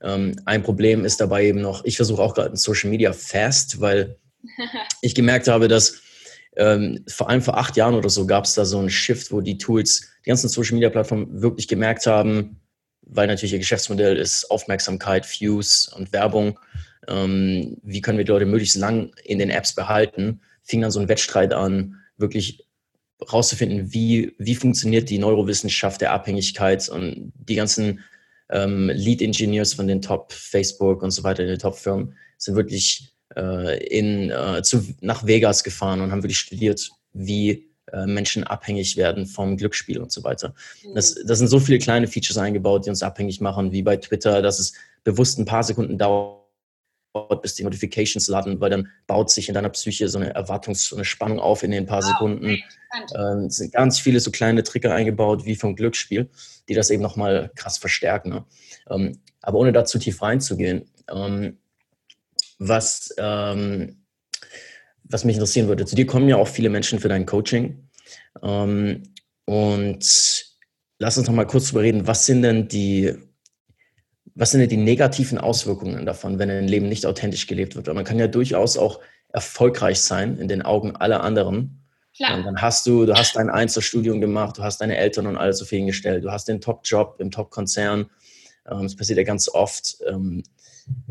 Ähm, 0.04 0.37
ein 0.44 0.62
Problem 0.62 1.04
ist 1.04 1.20
dabei 1.20 1.46
eben 1.46 1.61
noch, 1.61 1.84
ich 1.84 1.96
versuche 1.96 2.23
auch 2.23 2.34
gerade 2.34 2.50
ein 2.50 2.56
Social 2.56 2.90
Media 2.90 3.12
Fast, 3.12 3.80
weil 3.80 4.18
ich 5.02 5.14
gemerkt 5.14 5.49
habe, 5.49 5.66
dass 5.66 6.00
ähm, 6.56 7.04
vor 7.08 7.28
allem 7.28 7.42
vor 7.42 7.58
acht 7.58 7.76
Jahren 7.76 7.94
oder 7.94 8.11
so 8.11 8.26
gab 8.26 8.44
es 8.44 8.54
da 8.54 8.64
so 8.64 8.78
einen 8.78 8.90
Shift, 8.90 9.32
wo 9.32 9.40
die 9.40 9.58
Tools, 9.58 10.08
die 10.25 10.28
ganzen 10.28 10.49
Social 10.49 10.75
Media 10.75 10.90
Plattformen 10.90 11.42
wirklich 11.42 11.66
gemerkt 11.66 12.06
haben, 12.06 12.61
weil 13.02 13.26
natürlich 13.26 13.54
ihr 13.54 13.58
Geschäftsmodell 13.58 14.16
ist 14.16 14.50
Aufmerksamkeit, 14.50 15.26
Views 15.26 15.88
und 15.88 16.12
Werbung. 16.12 16.61
Ähm, 17.08 17.78
wie 17.82 18.00
können 18.00 18.18
wir 18.18 18.25
die 18.25 18.30
Leute 18.30 18.46
möglichst 18.46 18.76
lang 18.76 19.11
in 19.25 19.38
den 19.38 19.50
Apps 19.50 19.75
behalten? 19.75 20.40
fing 20.64 20.80
dann 20.80 20.90
so 20.90 20.99
ein 20.99 21.08
Wettstreit 21.08 21.52
an, 21.52 22.00
wirklich 22.16 22.66
rauszufinden, 23.32 23.92
wie, 23.92 24.34
wie 24.38 24.54
funktioniert 24.54 25.08
die 25.08 25.18
Neurowissenschaft 25.18 26.00
der 26.00 26.12
Abhängigkeit 26.12 26.88
und 26.88 27.32
die 27.37 27.54
ganzen 27.54 28.00
ähm, 28.54 28.88
Lead-Engineers 28.88 29.75
von 29.75 29.87
den 29.87 30.00
Top-Facebook 30.00 31.02
und 31.02 31.11
so 31.11 31.25
weiter, 31.25 31.42
in 31.42 31.49
den 31.49 31.58
Top-Firmen, 31.58 32.14
sind 32.38 32.54
wirklich 32.56 33.12
äh, 33.37 33.84
in, 33.87 34.30
äh, 34.30 34.62
zu, 34.62 34.87
nach 35.00 35.26
Vegas 35.26 35.64
gefahren 35.64 36.00
und 36.00 36.12
haben 36.12 36.23
wirklich 36.23 36.38
studiert, 36.38 36.88
wie 37.12 37.68
äh, 37.92 38.06
Menschen 38.06 38.44
abhängig 38.44 38.96
werden 38.96 39.26
vom 39.26 39.56
Glücksspiel 39.56 39.99
und 39.99 40.12
so 40.12 40.23
weiter. 40.23 40.54
Mhm. 40.84 40.94
Das, 40.94 41.16
das 41.26 41.38
sind 41.38 41.49
so 41.49 41.58
viele 41.58 41.78
kleine 41.78 42.06
Features 42.06 42.38
eingebaut, 42.38 42.87
die 42.87 42.90
uns 42.90 43.02
abhängig 43.02 43.40
machen, 43.40 43.73
wie 43.73 43.82
bei 43.82 43.96
Twitter, 43.96 44.40
dass 44.40 44.61
es 44.61 44.73
bewusst 45.02 45.38
ein 45.38 45.44
paar 45.44 45.64
Sekunden 45.64 45.99
dauert, 45.99 46.43
bis 47.42 47.54
die 47.54 47.64
Notifications 47.64 48.26
laden, 48.28 48.61
weil 48.61 48.71
dann 48.71 48.88
baut 49.06 49.30
sich 49.30 49.49
in 49.49 49.54
deiner 49.54 49.71
Psyche 49.71 50.09
so 50.09 50.18
eine 50.18 50.35
Erwartungs-, 50.35 50.88
so 50.88 50.97
eine 50.97 51.04
Spannung 51.04 51.38
auf 51.38 51.62
in 51.62 51.71
den 51.71 51.87
paar 51.87 52.00
oh, 52.00 52.06
Sekunden. 52.06 52.62
Ähm, 53.16 53.47
es 53.47 53.56
sind 53.56 53.73
ganz 53.73 54.00
viele 54.00 54.21
so 54.21 54.30
kleine 54.30 54.62
Trigger 54.62 54.94
eingebaut, 54.94 55.44
wie 55.44 55.54
vom 55.54 55.76
Glücksspiel, 55.76 56.28
die 56.68 56.75
das 56.75 56.90
eben 56.90 57.02
nochmal 57.02 57.50
krass 57.54 57.78
verstärken. 57.78 58.30
Ne? 58.30 58.44
Ähm, 58.90 59.18
aber 59.42 59.59
ohne 59.59 59.73
da 59.73 59.85
zu 59.85 59.99
tief 59.99 60.23
reinzugehen, 60.23 60.90
ähm, 61.09 61.59
was, 62.59 63.14
ähm, 63.18 64.04
was 65.04 65.25
mich 65.25 65.37
interessieren 65.37 65.68
würde, 65.68 65.87
zu 65.87 65.97
dir 65.97 66.06
kommen 66.06 66.28
ja 66.28 66.37
auch 66.37 66.49
viele 66.49 66.71
Menschen 66.71 66.99
für 66.99 67.09
dein 67.09 67.26
Coaching. 67.26 67.88
Ähm, 68.42 69.02
und 69.44 70.47
lass 70.99 71.18
uns 71.18 71.26
noch 71.28 71.35
mal 71.35 71.47
kurz 71.47 71.66
darüber 71.66 71.83
reden, 71.83 72.06
was 72.06 72.26
sind 72.26 72.42
denn 72.42 72.68
die 72.68 73.14
was 74.35 74.50
sind 74.50 74.61
denn 74.61 74.69
die 74.69 74.76
negativen 74.76 75.38
Auswirkungen 75.38 76.07
davon, 76.07 76.38
wenn 76.38 76.50
ein 76.50 76.69
Leben 76.69 76.88
nicht 76.88 77.07
authentisch 77.07 77.47
gelebt 77.47 77.76
wird? 77.76 77.87
Weil 77.87 77.95
man 77.95 78.05
kann 78.05 78.19
ja 78.19 78.26
durchaus 78.26 78.76
auch 78.76 79.00
erfolgreich 79.33 80.00
sein 80.00 80.38
in 80.38 80.49
den 80.49 80.62
Augen 80.62 80.97
aller 80.97 81.23
anderen. 81.23 81.81
Klar. 82.17 82.38
Und 82.38 82.45
dann 82.45 82.62
hast 82.62 82.87
du, 82.87 83.07
du 83.07 83.14
hast 83.14 83.37
dein 83.37 83.50
Einzelstudium 83.50 84.21
gemacht, 84.21 84.59
du 84.59 84.62
hast 84.62 84.81
deine 84.81 84.97
Eltern 84.97 85.26
und 85.26 85.37
alles 85.37 85.59
zufriedengestellt, 85.59 86.25
du 86.25 86.31
hast 86.31 86.47
den 86.47 86.61
Top-Job 86.61 87.17
im 87.19 87.31
Top-Konzern. 87.31 88.07
Ähm, 88.71 88.83
das 88.83 88.97
passiert 88.97 89.19
ja 89.19 89.25
ganz 89.25 89.49
oft. 89.49 89.97
Ähm, 90.09 90.43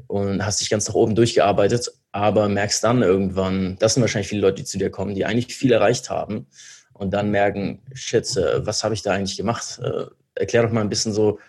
und 0.07 0.45
hast 0.45 0.61
dich 0.61 0.69
ganz 0.69 0.87
nach 0.87 0.95
oben 0.95 1.15
durchgearbeitet, 1.15 1.91
aber 2.11 2.47
merkst 2.47 2.83
dann 2.83 3.01
irgendwann, 3.01 3.75
das 3.79 3.93
sind 3.93 4.01
wahrscheinlich 4.01 4.27
viele 4.27 4.41
Leute, 4.41 4.57
die 4.57 4.65
zu 4.65 4.77
dir 4.77 4.91
kommen, 4.91 5.15
die 5.15 5.25
eigentlich 5.25 5.55
viel 5.55 5.71
erreicht 5.71 6.09
haben 6.09 6.47
und 6.93 7.11
dann 7.11 7.31
merken, 7.31 7.81
shit, 7.93 8.37
äh, 8.37 8.65
was 8.65 8.83
habe 8.83 8.93
ich 8.93 9.01
da 9.01 9.11
eigentlich 9.11 9.37
gemacht? 9.37 9.79
Äh, 9.83 10.05
erklär 10.35 10.63
doch 10.63 10.71
mal 10.71 10.81
ein 10.81 10.89
bisschen 10.89 11.13
so, 11.13 11.39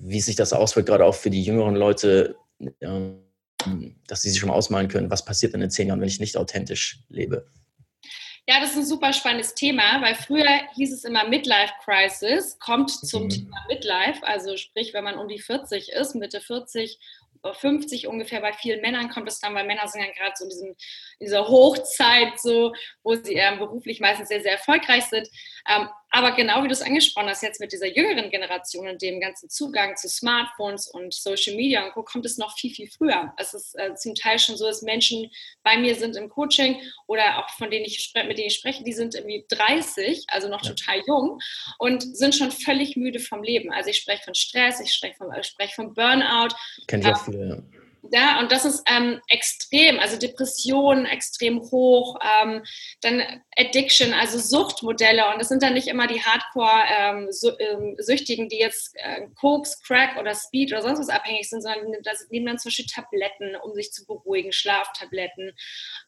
wie 0.00 0.20
sich 0.20 0.36
das 0.36 0.52
auswirkt, 0.52 0.88
gerade 0.88 1.04
auch 1.04 1.14
für 1.14 1.30
die 1.30 1.42
jüngeren 1.42 1.76
Leute, 1.76 2.36
ähm, 2.80 3.20
dass 4.06 4.22
sie 4.22 4.30
sich 4.30 4.38
schon 4.38 4.48
mal 4.48 4.54
ausmalen 4.54 4.88
können, 4.88 5.10
was 5.10 5.24
passiert 5.24 5.54
denn 5.54 5.62
in 5.62 5.70
zehn 5.70 5.88
Jahren, 5.88 6.00
wenn 6.00 6.08
ich 6.08 6.20
nicht 6.20 6.36
authentisch 6.36 7.00
lebe. 7.08 7.46
Ja, 8.46 8.60
das 8.60 8.70
ist 8.70 8.76
ein 8.76 8.86
super 8.86 9.12
spannendes 9.12 9.54
Thema, 9.54 10.00
weil 10.00 10.14
früher 10.14 10.48
hieß 10.74 10.94
es 10.94 11.04
immer 11.04 11.28
Midlife 11.28 11.72
Crisis, 11.84 12.58
kommt 12.58 12.90
zum 12.90 13.24
mhm. 13.24 13.28
Thema 13.28 13.56
Midlife, 13.68 14.26
also 14.26 14.56
sprich, 14.56 14.94
wenn 14.94 15.04
man 15.04 15.18
um 15.18 15.28
die 15.28 15.38
40 15.38 15.90
ist, 15.92 16.14
Mitte 16.14 16.40
40 16.40 16.98
50 17.52 18.06
ungefähr. 18.06 18.40
Bei 18.40 18.52
vielen 18.52 18.80
Männern 18.80 19.10
kommt 19.10 19.28
es 19.28 19.40
dann, 19.40 19.54
weil 19.54 19.66
Männer 19.66 19.86
sind 19.88 20.02
ja 20.02 20.12
gerade 20.12 20.34
so 20.36 20.44
in, 20.44 20.50
diesem, 20.50 20.68
in 20.68 21.26
dieser 21.26 21.48
Hochzeit, 21.48 22.38
so, 22.40 22.72
wo 23.02 23.14
sie 23.14 23.34
ähm, 23.34 23.58
beruflich 23.58 24.00
meistens 24.00 24.28
sehr, 24.28 24.42
sehr 24.42 24.52
erfolgreich 24.52 25.04
sind. 25.04 25.28
Ähm, 25.68 25.88
aber 26.10 26.32
genau 26.32 26.62
wie 26.62 26.68
du 26.68 26.72
es 26.72 26.82
angesprochen 26.82 27.28
hast, 27.28 27.42
jetzt 27.42 27.60
mit 27.60 27.72
dieser 27.72 27.86
jüngeren 27.86 28.30
Generation 28.30 28.88
und 28.88 29.02
dem 29.02 29.20
ganzen 29.20 29.50
Zugang 29.50 29.96
zu 29.96 30.08
Smartphones 30.08 30.88
und 30.88 31.12
Social 31.12 31.54
Media 31.54 31.84
und 31.84 31.92
Co. 31.92 32.02
kommt 32.02 32.24
es 32.24 32.38
noch 32.38 32.56
viel, 32.56 32.74
viel 32.74 32.88
früher. 32.88 33.32
Es 33.36 33.54
ist 33.54 33.78
äh, 33.78 33.94
zum 33.94 34.14
Teil 34.14 34.38
schon 34.38 34.56
so, 34.56 34.66
dass 34.66 34.82
Menschen 34.82 35.30
bei 35.62 35.76
mir 35.76 35.94
sind 35.94 36.16
im 36.16 36.28
Coaching 36.28 36.80
oder 37.06 37.38
auch 37.38 37.50
von 37.50 37.70
denen 37.70 37.84
ich 37.84 38.12
mit 38.14 38.38
denen 38.38 38.48
ich 38.48 38.54
spreche, 38.54 38.84
die 38.84 38.92
sind 38.92 39.14
irgendwie 39.14 39.44
30, 39.48 40.24
also 40.28 40.48
noch 40.48 40.62
ja. 40.64 40.70
total 40.70 41.02
jung 41.06 41.40
und 41.78 42.16
sind 42.16 42.34
schon 42.34 42.50
völlig 42.50 42.96
müde 42.96 43.20
vom 43.20 43.42
Leben. 43.42 43.72
Also 43.72 43.90
ich 43.90 43.98
spreche 43.98 44.24
von 44.24 44.34
Stress, 44.34 44.80
ich 44.80 44.92
spreche 44.92 45.16
von, 45.16 45.28
ich 45.38 45.46
spreche 45.46 45.74
von 45.74 45.94
Burnout. 45.94 46.54
Kennt 46.86 47.04
ich 47.04 47.12
auch 47.12 47.24
viele, 47.24 47.48
ja. 47.48 47.77
Ja, 48.10 48.40
und 48.40 48.50
das 48.52 48.64
ist 48.64 48.82
ähm, 48.86 49.20
extrem, 49.28 49.98
also 49.98 50.16
Depression 50.18 51.04
extrem 51.04 51.60
hoch, 51.60 52.16
ähm, 52.42 52.64
dann 53.02 53.42
Addiction, 53.56 54.14
also 54.14 54.38
Suchtmodelle. 54.38 55.28
Und 55.30 55.38
das 55.40 55.48
sind 55.48 55.62
dann 55.62 55.74
nicht 55.74 55.88
immer 55.88 56.06
die 56.06 56.22
Hardcore-Süchtigen, 56.22 58.44
ähm, 58.44 58.48
die 58.48 58.58
jetzt 58.58 58.96
äh, 58.96 59.26
Koks, 59.34 59.82
Crack 59.82 60.16
oder 60.18 60.34
Speed 60.34 60.72
oder 60.72 60.80
sonst 60.82 61.00
was 61.00 61.10
abhängig 61.10 61.50
sind, 61.50 61.60
sondern 61.62 61.92
das 62.02 62.26
nehmen 62.30 62.46
dann 62.46 62.58
zum 62.58 62.70
Beispiel 62.70 62.86
Tabletten, 62.86 63.56
um 63.62 63.74
sich 63.74 63.92
zu 63.92 64.06
beruhigen, 64.06 64.52
Schlaftabletten, 64.52 65.52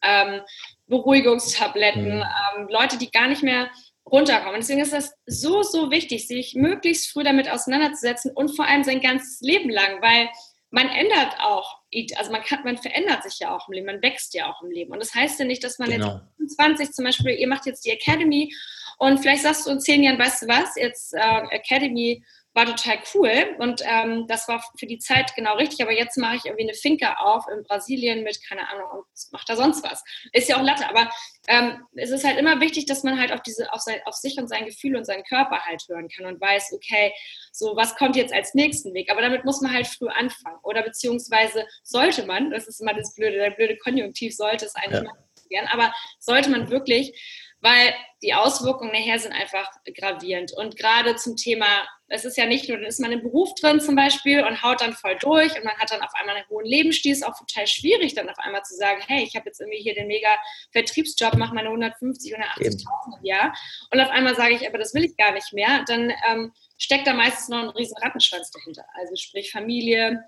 ähm, 0.01 0.41
Beruhigungstabletten, 0.87 2.17
mhm. 2.17 2.25
Ähm, 2.57 2.67
Leute, 2.69 2.97
die 2.97 3.11
gar 3.11 3.27
nicht 3.27 3.43
mehr 3.43 3.69
runterkommen. 4.05 4.59
Deswegen 4.59 4.81
ist 4.81 4.93
das 4.93 5.13
so, 5.25 5.63
so 5.63 5.91
wichtig, 5.91 6.27
sich 6.27 6.55
möglichst 6.55 7.11
früh 7.11 7.23
damit 7.23 7.49
auseinanderzusetzen 7.49 8.31
und 8.33 8.55
vor 8.55 8.65
allem 8.65 8.83
sein 8.83 9.01
ganzes 9.01 9.41
Leben 9.41 9.69
lang, 9.69 10.01
weil 10.01 10.29
man 10.71 10.89
ändert 10.89 11.39
auch, 11.39 11.80
also 12.15 12.31
man 12.31 12.41
kann, 12.43 12.63
man 12.63 12.77
verändert 12.77 13.23
sich 13.23 13.39
ja 13.39 13.55
auch 13.55 13.67
im 13.67 13.73
Leben, 13.73 13.85
man 13.85 14.01
wächst 14.01 14.33
ja 14.33 14.49
auch 14.49 14.61
im 14.61 14.71
Leben. 14.71 14.91
Und 14.91 14.99
das 14.99 15.13
heißt 15.13 15.39
ja 15.39 15.45
nicht, 15.45 15.63
dass 15.63 15.79
man 15.79 15.89
genau. 15.89 16.21
jetzt 16.39 16.55
20 16.55 16.93
zum 16.93 17.05
Beispiel, 17.05 17.31
ihr 17.31 17.47
macht 17.47 17.65
jetzt 17.65 17.85
die 17.85 17.91
Academy 17.91 18.53
und 18.97 19.19
vielleicht 19.19 19.43
sagst 19.43 19.65
du 19.65 19.71
in 19.71 19.79
zehn 19.79 20.03
Jahren, 20.03 20.19
weißt 20.19 20.43
du 20.43 20.47
was, 20.47 20.75
jetzt 20.75 21.13
äh, 21.13 21.41
Academy 21.49 22.23
war 22.53 22.65
total 22.65 22.99
cool 23.13 23.55
und 23.59 23.81
ähm, 23.85 24.27
das 24.27 24.47
war 24.47 24.63
für 24.77 24.85
die 24.85 24.99
Zeit 24.99 25.33
genau 25.35 25.55
richtig. 25.55 25.81
Aber 25.81 25.93
jetzt 25.93 26.17
mache 26.17 26.35
ich 26.35 26.45
irgendwie 26.45 26.63
eine 26.63 26.73
Finca 26.73 27.15
auf 27.15 27.45
in 27.47 27.63
Brasilien 27.63 28.23
mit, 28.23 28.45
keine 28.45 28.67
Ahnung, 28.69 28.89
und 28.91 29.05
macht 29.31 29.49
da 29.49 29.55
sonst 29.55 29.83
was. 29.83 30.03
Ist 30.33 30.49
ja 30.49 30.57
auch 30.57 30.63
Latte, 30.63 30.87
aber 30.89 31.09
ähm, 31.47 31.85
es 31.95 32.11
ist 32.11 32.25
halt 32.25 32.37
immer 32.37 32.59
wichtig, 32.59 32.85
dass 32.87 33.03
man 33.03 33.17
halt 33.17 33.31
auf, 33.31 33.41
diese, 33.41 33.71
auf, 33.71 33.79
sein, 33.79 33.99
auf 34.05 34.15
sich 34.15 34.37
und 34.37 34.49
sein 34.49 34.65
Gefühl 34.65 34.97
und 34.97 35.05
seinen 35.05 35.23
Körper 35.23 35.65
halt 35.65 35.83
hören 35.87 36.09
kann 36.09 36.25
und 36.25 36.41
weiß, 36.41 36.73
okay, 36.73 37.13
so 37.53 37.75
was 37.75 37.95
kommt 37.95 38.17
jetzt 38.17 38.33
als 38.33 38.53
nächsten 38.53 38.93
Weg. 38.93 39.09
Aber 39.09 39.21
damit 39.21 39.45
muss 39.45 39.61
man 39.61 39.73
halt 39.73 39.87
früh 39.87 40.09
anfangen. 40.09 40.59
Oder 40.63 40.83
beziehungsweise 40.83 41.65
sollte 41.83 42.25
man, 42.25 42.51
das 42.51 42.67
ist 42.67 42.81
immer 42.81 42.93
das 42.93 43.15
blöde, 43.15 43.37
der 43.37 43.51
blöde 43.51 43.77
Konjunktiv 43.77 44.35
sollte 44.35 44.65
es 44.65 44.75
eigentlich 44.75 45.03
ja. 45.03 45.13
werden, 45.49 45.69
aber 45.71 45.93
sollte 46.19 46.49
man 46.49 46.69
wirklich 46.69 47.13
weil 47.61 47.93
die 48.23 48.33
Auswirkungen 48.33 48.91
nachher 48.91 49.19
sind 49.19 49.33
einfach 49.33 49.69
gravierend. 49.95 50.51
Und 50.53 50.77
gerade 50.77 51.15
zum 51.15 51.35
Thema, 51.35 51.65
es 52.07 52.25
ist 52.25 52.37
ja 52.37 52.45
nicht 52.45 52.67
nur, 52.67 52.77
dann 52.77 52.87
ist 52.87 52.99
man 52.99 53.11
im 53.11 53.21
Beruf 53.21 53.53
drin 53.59 53.79
zum 53.79 53.95
Beispiel 53.95 54.43
und 54.43 54.61
haut 54.61 54.81
dann 54.81 54.93
voll 54.93 55.17
durch 55.19 55.55
und 55.55 55.63
man 55.63 55.77
hat 55.77 55.91
dann 55.91 56.01
auf 56.01 56.13
einmal 56.15 56.35
einen 56.35 56.47
hohen 56.49 56.65
Lebensstil, 56.65 57.11
ist 57.13 57.25
auch 57.25 57.37
total 57.37 57.67
schwierig, 57.67 58.13
dann 58.15 58.29
auf 58.29 58.37
einmal 58.39 58.63
zu 58.63 58.75
sagen, 58.75 59.01
hey, 59.07 59.23
ich 59.23 59.35
habe 59.35 59.45
jetzt 59.47 59.59
irgendwie 59.59 59.81
hier 59.81 59.95
den 59.95 60.07
mega 60.07 60.29
Vertriebsjob, 60.71 61.35
mache 61.35 61.55
meine 61.55 61.69
150 61.69 62.33
oder 62.33 62.43
80.000 62.43 63.19
im 63.19 63.25
Jahr 63.25 63.55
und 63.91 63.99
auf 63.99 64.09
einmal 64.09 64.35
sage 64.35 64.55
ich, 64.55 64.67
aber 64.67 64.77
das 64.77 64.93
will 64.93 65.05
ich 65.05 65.15
gar 65.17 65.31
nicht 65.31 65.53
mehr, 65.53 65.83
dann 65.87 66.11
ähm, 66.29 66.51
steckt 66.77 67.07
da 67.07 67.13
meistens 67.13 67.49
noch 67.49 67.59
ein 67.59 67.69
riesen 67.69 67.97
Rattenschwanz 67.97 68.51
dahinter. 68.51 68.85
Also 68.95 69.15
sprich 69.15 69.51
Familie, 69.51 70.23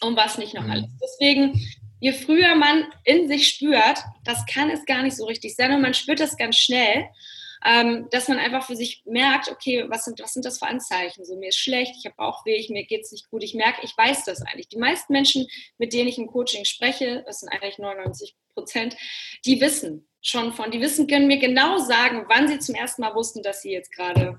und 0.00 0.16
was 0.16 0.38
nicht 0.38 0.54
noch 0.54 0.64
mhm. 0.64 0.70
alles. 0.70 0.90
Deswegen 1.02 1.60
je 2.04 2.12
früher 2.12 2.54
man 2.54 2.84
in 3.04 3.28
sich 3.28 3.48
spürt, 3.48 3.98
das 4.24 4.44
kann 4.44 4.68
es 4.68 4.84
gar 4.84 5.02
nicht 5.02 5.16
so 5.16 5.24
richtig 5.24 5.56
sein 5.56 5.72
und 5.72 5.80
man 5.80 5.94
spürt 5.94 6.20
das 6.20 6.36
ganz 6.36 6.56
schnell, 6.56 7.08
ähm, 7.64 8.08
dass 8.10 8.28
man 8.28 8.38
einfach 8.38 8.66
für 8.66 8.76
sich 8.76 9.02
merkt, 9.06 9.48
okay, 9.48 9.86
was 9.88 10.04
sind, 10.04 10.20
was 10.20 10.34
sind 10.34 10.44
das 10.44 10.58
für 10.58 10.66
Anzeichen? 10.66 11.24
So, 11.24 11.38
mir 11.38 11.48
ist 11.48 11.58
schlecht, 11.58 11.94
ich 11.98 12.04
habe 12.04 12.14
Bauchweh, 12.16 12.62
mir 12.68 12.84
geht 12.84 13.04
es 13.04 13.12
nicht 13.12 13.30
gut. 13.30 13.42
Ich 13.42 13.54
merke, 13.54 13.80
ich 13.82 13.96
weiß 13.96 14.26
das 14.26 14.42
eigentlich. 14.42 14.68
Die 14.68 14.76
meisten 14.76 15.14
Menschen, 15.14 15.46
mit 15.78 15.94
denen 15.94 16.10
ich 16.10 16.18
im 16.18 16.26
Coaching 16.26 16.66
spreche, 16.66 17.24
das 17.26 17.40
sind 17.40 17.48
eigentlich 17.48 17.78
99 17.78 18.36
Prozent, 18.52 18.98
die 19.46 19.62
wissen 19.62 20.06
schon 20.20 20.52
von, 20.52 20.70
die 20.70 20.82
wissen, 20.82 21.06
können 21.06 21.26
mir 21.26 21.38
genau 21.38 21.78
sagen, 21.78 22.26
wann 22.28 22.48
sie 22.48 22.58
zum 22.58 22.74
ersten 22.74 23.00
Mal 23.00 23.14
wussten, 23.14 23.42
dass 23.42 23.62
sie 23.62 23.72
jetzt 23.72 23.92
gerade 23.92 24.38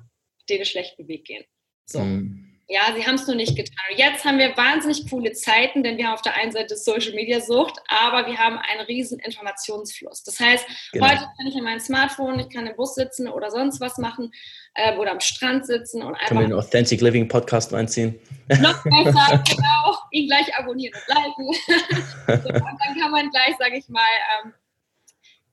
den 0.50 0.64
schlechten 0.66 1.08
Weg 1.08 1.26
gehen. 1.26 1.46
So. 1.88 2.00
Mhm. 2.02 2.55
Ja, 2.68 2.82
sie 2.96 3.06
haben 3.06 3.16
es 3.16 3.28
nur 3.28 3.36
nicht 3.36 3.56
getan. 3.56 3.76
Und 3.92 4.00
jetzt 4.00 4.26
haben 4.26 4.40
wir 4.40 4.58
wahnsinnig 4.58 5.08
coole 5.08 5.34
Zeiten, 5.34 5.84
denn 5.84 5.98
wir 5.98 6.08
haben 6.08 6.16
auf 6.16 6.24
der 6.24 6.36
einen 6.36 6.52
Seite 6.52 6.76
Social 6.76 7.14
Media 7.14 7.40
Sucht, 7.40 7.80
aber 7.88 8.26
wir 8.28 8.38
haben 8.38 8.58
einen 8.58 8.82
riesen 8.88 9.20
Informationsfluss. 9.20 10.24
Das 10.24 10.40
heißt, 10.40 10.66
genau. 10.92 11.06
heute 11.06 11.20
kann 11.20 11.48
ich 11.48 11.56
in 11.56 11.64
meinem 11.64 11.80
Smartphone, 11.80 12.40
ich 12.40 12.50
kann 12.50 12.66
im 12.66 12.76
Bus 12.76 12.96
sitzen 12.96 13.28
oder 13.28 13.52
sonst 13.52 13.80
was 13.82 14.00
machen 14.00 14.32
äh, 14.74 14.98
oder 14.98 15.12
am 15.12 15.20
Strand 15.20 15.68
sitzen 15.68 16.02
und 16.02 16.16
einfach. 16.16 16.28
Können 16.30 16.40
wir 16.40 16.48
den 16.48 16.54
Authentic 16.54 17.02
Living 17.02 17.28
Podcast 17.28 17.72
reinziehen? 17.72 18.20
Noch 18.48 18.84
besser, 18.84 19.44
genau. 19.48 19.98
Ihn 20.12 20.28
gleich 20.28 20.56
abonnieren 20.58 20.94
und 20.96 21.16
liken. 21.16 21.54
so, 22.28 22.50
und 22.50 22.64
dann 22.64 23.00
kann 23.00 23.12
man 23.12 23.30
gleich, 23.30 23.56
sage 23.60 23.78
ich 23.78 23.88
mal, 23.90 24.02
ähm, 24.44 24.54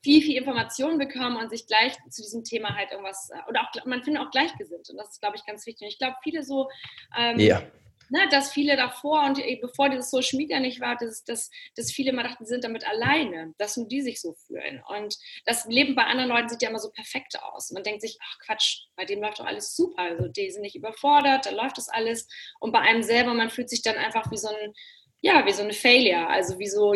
viel, 0.02 0.20
viel 0.22 0.36
Informationen 0.36 0.98
bekommen 0.98 1.36
und 1.36 1.50
sich 1.50 1.66
gleich 1.66 1.94
zu 2.10 2.22
diesem 2.22 2.44
Thema 2.44 2.74
halt 2.76 2.90
irgendwas, 2.90 3.30
äh, 3.30 3.48
oder 3.48 3.62
auch, 3.62 3.86
man 3.86 4.02
findet 4.02 4.22
auch 4.22 4.30
Gleichgesinnt. 4.30 4.90
Und 4.90 4.96
das 4.96 5.10
ist, 5.10 5.20
glaube 5.20 5.36
ich, 5.36 5.46
ganz 5.46 5.66
wichtig. 5.66 5.82
Und 5.82 5.92
ich 5.92 5.98
glaube, 5.98 6.16
viele 6.22 6.42
so, 6.42 6.68
ähm, 7.16 7.38
ja. 7.38 7.62
ne, 8.10 8.28
dass 8.30 8.52
viele 8.52 8.76
davor 8.76 9.24
und 9.24 9.40
bevor 9.60 9.88
dieses 9.88 10.10
Social 10.10 10.38
Media 10.38 10.58
nicht 10.58 10.80
war, 10.80 10.96
dass, 10.96 11.22
dass, 11.24 11.50
dass 11.76 11.92
viele 11.92 12.10
immer 12.10 12.24
dachten, 12.24 12.44
sie 12.44 12.50
sind 12.50 12.64
damit 12.64 12.86
alleine, 12.86 13.54
dass 13.58 13.76
nur 13.76 13.86
die 13.86 14.02
sich 14.02 14.20
so 14.20 14.34
fühlen. 14.34 14.82
Und 14.88 15.16
das 15.44 15.66
Leben 15.66 15.94
bei 15.94 16.04
anderen 16.04 16.30
Leuten 16.30 16.48
sieht 16.48 16.62
ja 16.62 16.70
immer 16.70 16.80
so 16.80 16.90
perfekt 16.90 17.40
aus. 17.40 17.70
Man 17.70 17.84
denkt 17.84 18.00
sich, 18.02 18.18
ach 18.22 18.38
Quatsch, 18.44 18.86
bei 18.96 19.04
dem 19.04 19.22
läuft 19.22 19.38
doch 19.38 19.46
alles 19.46 19.76
super. 19.76 20.02
Also 20.02 20.26
die 20.26 20.50
sind 20.50 20.62
nicht 20.62 20.76
überfordert, 20.76 21.46
da 21.46 21.50
läuft 21.50 21.78
das 21.78 21.88
alles. 21.88 22.26
Und 22.58 22.72
bei 22.72 22.80
einem 22.80 23.04
selber, 23.04 23.34
man 23.34 23.50
fühlt 23.50 23.70
sich 23.70 23.82
dann 23.82 23.96
einfach 23.96 24.30
wie 24.32 24.36
so 24.38 24.48
ein, 24.48 24.72
ja, 25.20 25.46
wie 25.46 25.52
so 25.52 25.62
eine 25.62 25.72
Failure, 25.72 26.26
also 26.26 26.58
wie 26.58 26.68
so 26.68 26.92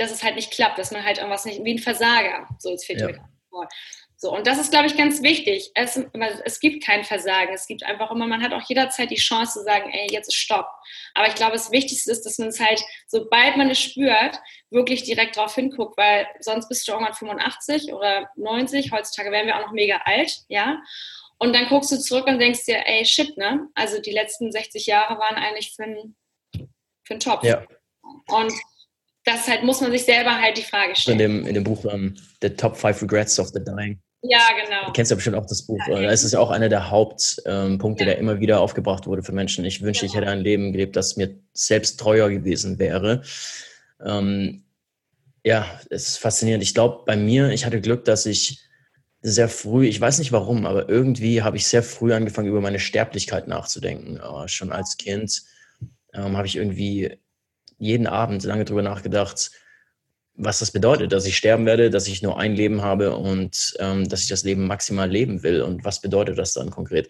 dass 0.00 0.10
es 0.10 0.22
halt 0.22 0.36
nicht 0.36 0.50
klappt, 0.50 0.78
dass 0.78 0.90
man 0.90 1.04
halt 1.04 1.18
irgendwas 1.18 1.44
nicht, 1.44 1.62
wie 1.62 1.74
ein 1.74 1.78
Versager, 1.78 2.48
so 2.58 2.70
jetzt 2.70 2.86
fehlt 2.86 3.00
ja. 3.00 3.06
mir 3.08 3.28
vor. 3.48 3.68
So, 4.22 4.36
und 4.36 4.46
das 4.46 4.58
ist, 4.58 4.70
glaube 4.70 4.86
ich, 4.86 4.98
ganz 4.98 5.22
wichtig. 5.22 5.70
Es, 5.74 5.98
es 6.44 6.60
gibt 6.60 6.84
kein 6.84 7.04
Versagen. 7.04 7.54
Es 7.54 7.66
gibt 7.66 7.84
einfach 7.84 8.10
immer, 8.10 8.26
man 8.26 8.42
hat 8.42 8.52
auch 8.52 8.60
jederzeit 8.68 9.10
die 9.10 9.14
Chance 9.14 9.60
zu 9.60 9.64
sagen, 9.64 9.90
ey, 9.90 10.08
jetzt 10.10 10.28
ist 10.28 10.36
Stopp. 10.36 10.66
Aber 11.14 11.26
ich 11.26 11.34
glaube, 11.34 11.52
das 11.52 11.70
Wichtigste 11.70 12.12
ist, 12.12 12.26
dass 12.26 12.36
man 12.36 12.48
es 12.48 12.60
halt, 12.60 12.82
sobald 13.06 13.56
man 13.56 13.70
es 13.70 13.80
spürt, 13.80 14.38
wirklich 14.68 15.04
direkt 15.04 15.36
drauf 15.36 15.54
hinguckt, 15.54 15.96
weil 15.96 16.26
sonst 16.40 16.68
bist 16.68 16.86
du 16.86 16.92
irgendwann 16.92 17.14
85 17.14 17.94
oder 17.94 18.28
90. 18.36 18.92
Heutzutage 18.92 19.32
werden 19.32 19.46
wir 19.46 19.56
auch 19.56 19.66
noch 19.66 19.72
mega 19.72 20.02
alt, 20.04 20.30
ja. 20.48 20.82
Und 21.38 21.54
dann 21.54 21.70
guckst 21.70 21.90
du 21.90 21.98
zurück 21.98 22.26
und 22.26 22.38
denkst 22.38 22.66
dir, 22.66 22.86
ey, 22.86 23.06
shit, 23.06 23.38
ne? 23.38 23.68
Also 23.74 24.02
die 24.02 24.12
letzten 24.12 24.52
60 24.52 24.84
Jahre 24.84 25.18
waren 25.18 25.36
eigentlich 25.36 25.72
für 25.74 25.84
einen 25.84 26.14
für 27.04 27.18
Topf. 27.18 27.42
Ja. 27.42 27.66
Und 28.26 28.52
das 29.24 29.46
halt 29.48 29.62
muss 29.62 29.80
man 29.80 29.90
sich 29.90 30.04
selber 30.04 30.40
halt 30.40 30.56
die 30.56 30.62
Frage 30.62 30.96
stellen. 30.96 31.20
In 31.20 31.30
dem, 31.30 31.46
in 31.46 31.54
dem 31.54 31.64
Buch 31.64 31.84
um, 31.84 31.90
ähm, 31.90 32.16
The 32.40 32.50
Top 32.50 32.76
Five 32.76 33.02
Regrets 33.02 33.38
of 33.38 33.48
the 33.48 33.62
Dying. 33.62 34.00
Ja, 34.22 34.48
genau. 34.62 34.86
Du 34.86 34.92
kennst 34.92 35.10
ja 35.10 35.14
bestimmt 35.14 35.36
auch 35.36 35.46
das 35.46 35.62
Buch. 35.62 35.80
Ja, 35.88 36.02
da 36.02 36.10
ist 36.10 36.24
es 36.24 36.32
ja 36.32 36.40
auch 36.40 36.50
einer 36.50 36.68
der 36.68 36.90
Hauptpunkte, 36.90 37.46
ähm, 37.46 37.94
ja. 37.96 38.04
der 38.04 38.18
immer 38.18 38.38
wieder 38.40 38.60
aufgebracht 38.60 39.06
wurde 39.06 39.22
für 39.22 39.32
Menschen. 39.32 39.64
Ich 39.64 39.80
wünsche, 39.80 40.00
genau. 40.00 40.10
ich 40.10 40.16
hätte 40.16 40.30
ein 40.30 40.40
Leben 40.40 40.72
gelebt, 40.72 40.96
das 40.96 41.16
mir 41.16 41.34
selbst 41.54 41.98
treuer 41.98 42.28
gewesen 42.28 42.78
wäre. 42.78 43.22
Ähm, 44.04 44.64
ja, 45.42 45.64
es 45.88 46.08
ist 46.08 46.16
faszinierend. 46.18 46.62
Ich 46.62 46.74
glaube, 46.74 47.04
bei 47.06 47.16
mir, 47.16 47.48
ich 47.50 47.64
hatte 47.64 47.80
Glück, 47.80 48.04
dass 48.04 48.26
ich 48.26 48.60
sehr 49.22 49.48
früh, 49.48 49.86
ich 49.86 50.00
weiß 50.00 50.18
nicht 50.18 50.32
warum, 50.32 50.66
aber 50.66 50.88
irgendwie 50.88 51.42
habe 51.42 51.56
ich 51.56 51.66
sehr 51.66 51.82
früh 51.82 52.12
angefangen, 52.12 52.48
über 52.48 52.60
meine 52.60 52.78
Sterblichkeit 52.78 53.48
nachzudenken. 53.48 54.20
Aber 54.20 54.48
schon 54.48 54.70
als 54.70 54.98
Kind 54.98 55.42
ähm, 56.12 56.36
habe 56.36 56.46
ich 56.46 56.56
irgendwie 56.56 57.18
jeden 57.80 58.06
Abend 58.06 58.44
lange 58.44 58.64
darüber 58.64 58.82
nachgedacht, 58.82 59.50
was 60.36 60.60
das 60.60 60.70
bedeutet, 60.70 61.12
dass 61.12 61.26
ich 61.26 61.36
sterben 61.36 61.66
werde, 61.66 61.90
dass 61.90 62.06
ich 62.06 62.22
nur 62.22 62.38
ein 62.38 62.54
Leben 62.54 62.82
habe 62.82 63.16
und 63.16 63.74
ähm, 63.78 64.08
dass 64.08 64.22
ich 64.22 64.28
das 64.28 64.44
Leben 64.44 64.66
maximal 64.66 65.10
leben 65.10 65.42
will 65.42 65.62
und 65.62 65.84
was 65.84 66.00
bedeutet 66.00 66.38
das 66.38 66.54
dann 66.54 66.70
konkret. 66.70 67.08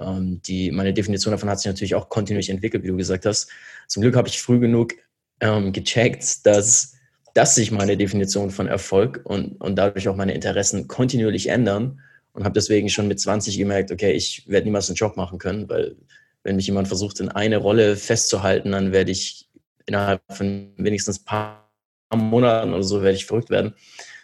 Ähm, 0.00 0.40
die, 0.42 0.70
meine 0.70 0.92
Definition 0.92 1.32
davon 1.32 1.48
hat 1.48 1.58
sich 1.58 1.66
natürlich 1.66 1.94
auch 1.94 2.08
kontinuierlich 2.08 2.50
entwickelt, 2.50 2.84
wie 2.84 2.88
du 2.88 2.96
gesagt 2.96 3.26
hast. 3.26 3.48
Zum 3.88 4.02
Glück 4.02 4.16
habe 4.16 4.28
ich 4.28 4.40
früh 4.40 4.60
genug 4.60 4.94
ähm, 5.40 5.72
gecheckt, 5.72 6.46
dass, 6.46 6.94
dass 7.34 7.54
sich 7.54 7.70
meine 7.70 7.96
Definition 7.96 8.50
von 8.50 8.68
Erfolg 8.68 9.20
und, 9.24 9.60
und 9.60 9.76
dadurch 9.76 10.08
auch 10.08 10.16
meine 10.16 10.34
Interessen 10.34 10.86
kontinuierlich 10.86 11.48
ändern 11.48 12.00
und 12.32 12.44
habe 12.44 12.54
deswegen 12.54 12.88
schon 12.88 13.08
mit 13.08 13.18
20 13.18 13.58
gemerkt, 13.58 13.90
okay, 13.90 14.12
ich 14.12 14.48
werde 14.48 14.66
niemals 14.66 14.88
einen 14.88 14.96
Job 14.96 15.16
machen 15.16 15.38
können, 15.38 15.68
weil 15.68 15.96
wenn 16.42 16.56
mich 16.56 16.66
jemand 16.66 16.88
versucht, 16.88 17.20
in 17.20 17.28
eine 17.28 17.58
Rolle 17.58 17.96
festzuhalten, 17.96 18.72
dann 18.72 18.92
werde 18.92 19.10
ich 19.10 19.49
innerhalb 19.86 20.22
von 20.30 20.72
wenigstens 20.76 21.20
ein 21.20 21.24
paar 21.24 21.70
Monaten 22.14 22.72
oder 22.72 22.82
so 22.82 23.02
werde 23.02 23.16
ich 23.16 23.26
verrückt 23.26 23.50
werden. 23.50 23.74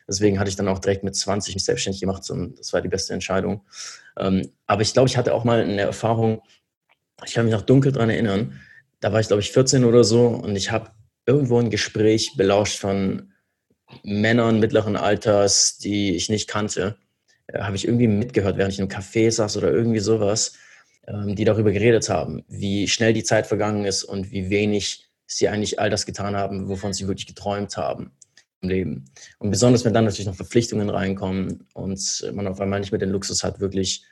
Deswegen 0.08 0.38
hatte 0.38 0.48
ich 0.48 0.56
dann 0.56 0.68
auch 0.68 0.78
direkt 0.78 1.02
mit 1.02 1.16
20 1.16 1.54
mich 1.54 1.64
selbstständig 1.64 2.00
gemacht 2.00 2.28
und 2.30 2.58
das 2.58 2.72
war 2.72 2.80
die 2.80 2.88
beste 2.88 3.12
Entscheidung. 3.12 3.62
Ähm, 4.18 4.50
aber 4.66 4.82
ich 4.82 4.92
glaube, 4.92 5.08
ich 5.08 5.16
hatte 5.16 5.34
auch 5.34 5.44
mal 5.44 5.62
eine 5.62 5.80
Erfahrung, 5.80 6.42
ich 7.24 7.34
kann 7.34 7.44
mich 7.44 7.54
noch 7.54 7.62
dunkel 7.62 7.92
daran 7.92 8.10
erinnern, 8.10 8.60
da 9.00 9.12
war 9.12 9.20
ich, 9.20 9.26
glaube 9.26 9.42
ich, 9.42 9.52
14 9.52 9.84
oder 9.84 10.04
so 10.04 10.28
und 10.28 10.56
ich 10.56 10.70
habe 10.70 10.90
irgendwo 11.26 11.58
ein 11.58 11.70
Gespräch 11.70 12.34
belauscht 12.36 12.78
von 12.78 13.32
Männern 14.02 14.60
mittleren 14.60 14.96
Alters, 14.96 15.78
die 15.78 16.14
ich 16.16 16.28
nicht 16.28 16.48
kannte. 16.48 16.96
Äh, 17.46 17.60
habe 17.60 17.76
ich 17.76 17.86
irgendwie 17.86 18.08
mitgehört, 18.08 18.56
während 18.56 18.74
ich 18.74 18.80
im 18.80 18.88
Café 18.88 19.30
saß 19.30 19.56
oder 19.56 19.70
irgendwie 19.70 20.00
sowas, 20.00 20.54
ähm, 21.06 21.34
die 21.34 21.44
darüber 21.44 21.72
geredet 21.72 22.08
haben, 22.08 22.44
wie 22.48 22.88
schnell 22.88 23.12
die 23.12 23.24
Zeit 23.24 23.46
vergangen 23.46 23.84
ist 23.84 24.04
und 24.04 24.30
wie 24.30 24.50
wenig 24.50 25.05
sie 25.26 25.48
eigentlich 25.48 25.80
all 25.80 25.90
das 25.90 26.06
getan 26.06 26.36
haben, 26.36 26.68
wovon 26.68 26.92
sie 26.92 27.08
wirklich 27.08 27.26
geträumt 27.26 27.76
haben 27.76 28.12
im 28.60 28.68
Leben. 28.68 29.04
Und 29.38 29.50
besonders, 29.50 29.84
wenn 29.84 29.94
dann 29.94 30.04
natürlich 30.04 30.26
noch 30.26 30.34
Verpflichtungen 30.34 30.88
reinkommen 30.88 31.66
und 31.74 32.30
man 32.32 32.46
auf 32.46 32.60
einmal 32.60 32.80
nicht 32.80 32.92
mehr 32.92 32.98
den 32.98 33.10
Luxus 33.10 33.42
hat, 33.44 33.60
wirklich 33.60 34.04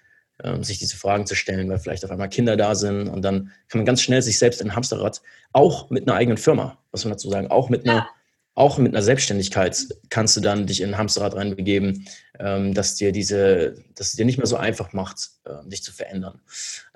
ähm, 0.42 0.64
sich 0.64 0.78
diese 0.78 0.96
Fragen 0.96 1.26
zu 1.26 1.36
stellen, 1.36 1.68
weil 1.68 1.78
vielleicht 1.78 2.04
auf 2.04 2.10
einmal 2.10 2.28
Kinder 2.28 2.56
da 2.56 2.74
sind 2.74 3.08
und 3.08 3.22
dann 3.22 3.52
kann 3.68 3.78
man 3.78 3.86
ganz 3.86 4.02
schnell 4.02 4.20
sich 4.20 4.38
selbst 4.38 4.60
in 4.60 4.74
Hamsterrad, 4.74 5.22
auch 5.52 5.90
mit 5.90 6.08
einer 6.08 6.16
eigenen 6.16 6.38
Firma, 6.38 6.78
was 6.90 7.04
man 7.04 7.12
dazu 7.12 7.30
sagen, 7.30 7.48
auch 7.48 7.68
mit 7.68 7.86
einer, 7.86 7.98
ja. 7.98 8.08
auch 8.54 8.78
mit 8.78 8.92
einer 8.92 9.02
Selbstständigkeit 9.02 9.86
kannst 10.08 10.36
du 10.36 10.40
dann 10.40 10.66
dich 10.66 10.80
in 10.80 10.90
ein 10.90 10.98
Hamsterrad 10.98 11.36
reinbegeben, 11.36 12.08
ähm, 12.40 12.74
dass 12.74 12.96
dir 12.96 13.12
diese, 13.12 13.76
dass 13.94 14.08
es 14.08 14.12
dir 14.14 14.24
nicht 14.24 14.38
mehr 14.38 14.48
so 14.48 14.56
einfach 14.56 14.92
macht, 14.92 15.30
äh, 15.44 15.68
dich 15.68 15.84
zu 15.84 15.92
verändern. 15.92 16.40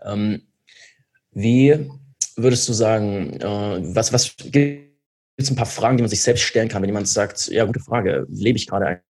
Ähm, 0.02 0.42
wie 1.30 1.88
würdest 2.38 2.68
du 2.68 2.72
sagen, 2.72 3.34
äh, 3.40 3.94
was, 3.94 4.12
was 4.12 4.34
gibt 4.36 4.88
es 5.36 5.50
ein 5.50 5.56
paar 5.56 5.66
Fragen, 5.66 5.96
die 5.96 6.02
man 6.02 6.10
sich 6.10 6.22
selbst 6.22 6.42
stellen 6.42 6.68
kann, 6.68 6.82
wenn 6.82 6.88
jemand 6.88 7.08
sagt, 7.08 7.48
ja, 7.48 7.64
gute 7.64 7.80
Frage, 7.80 8.26
lebe 8.30 8.56
ich 8.56 8.66
gerade 8.66 9.02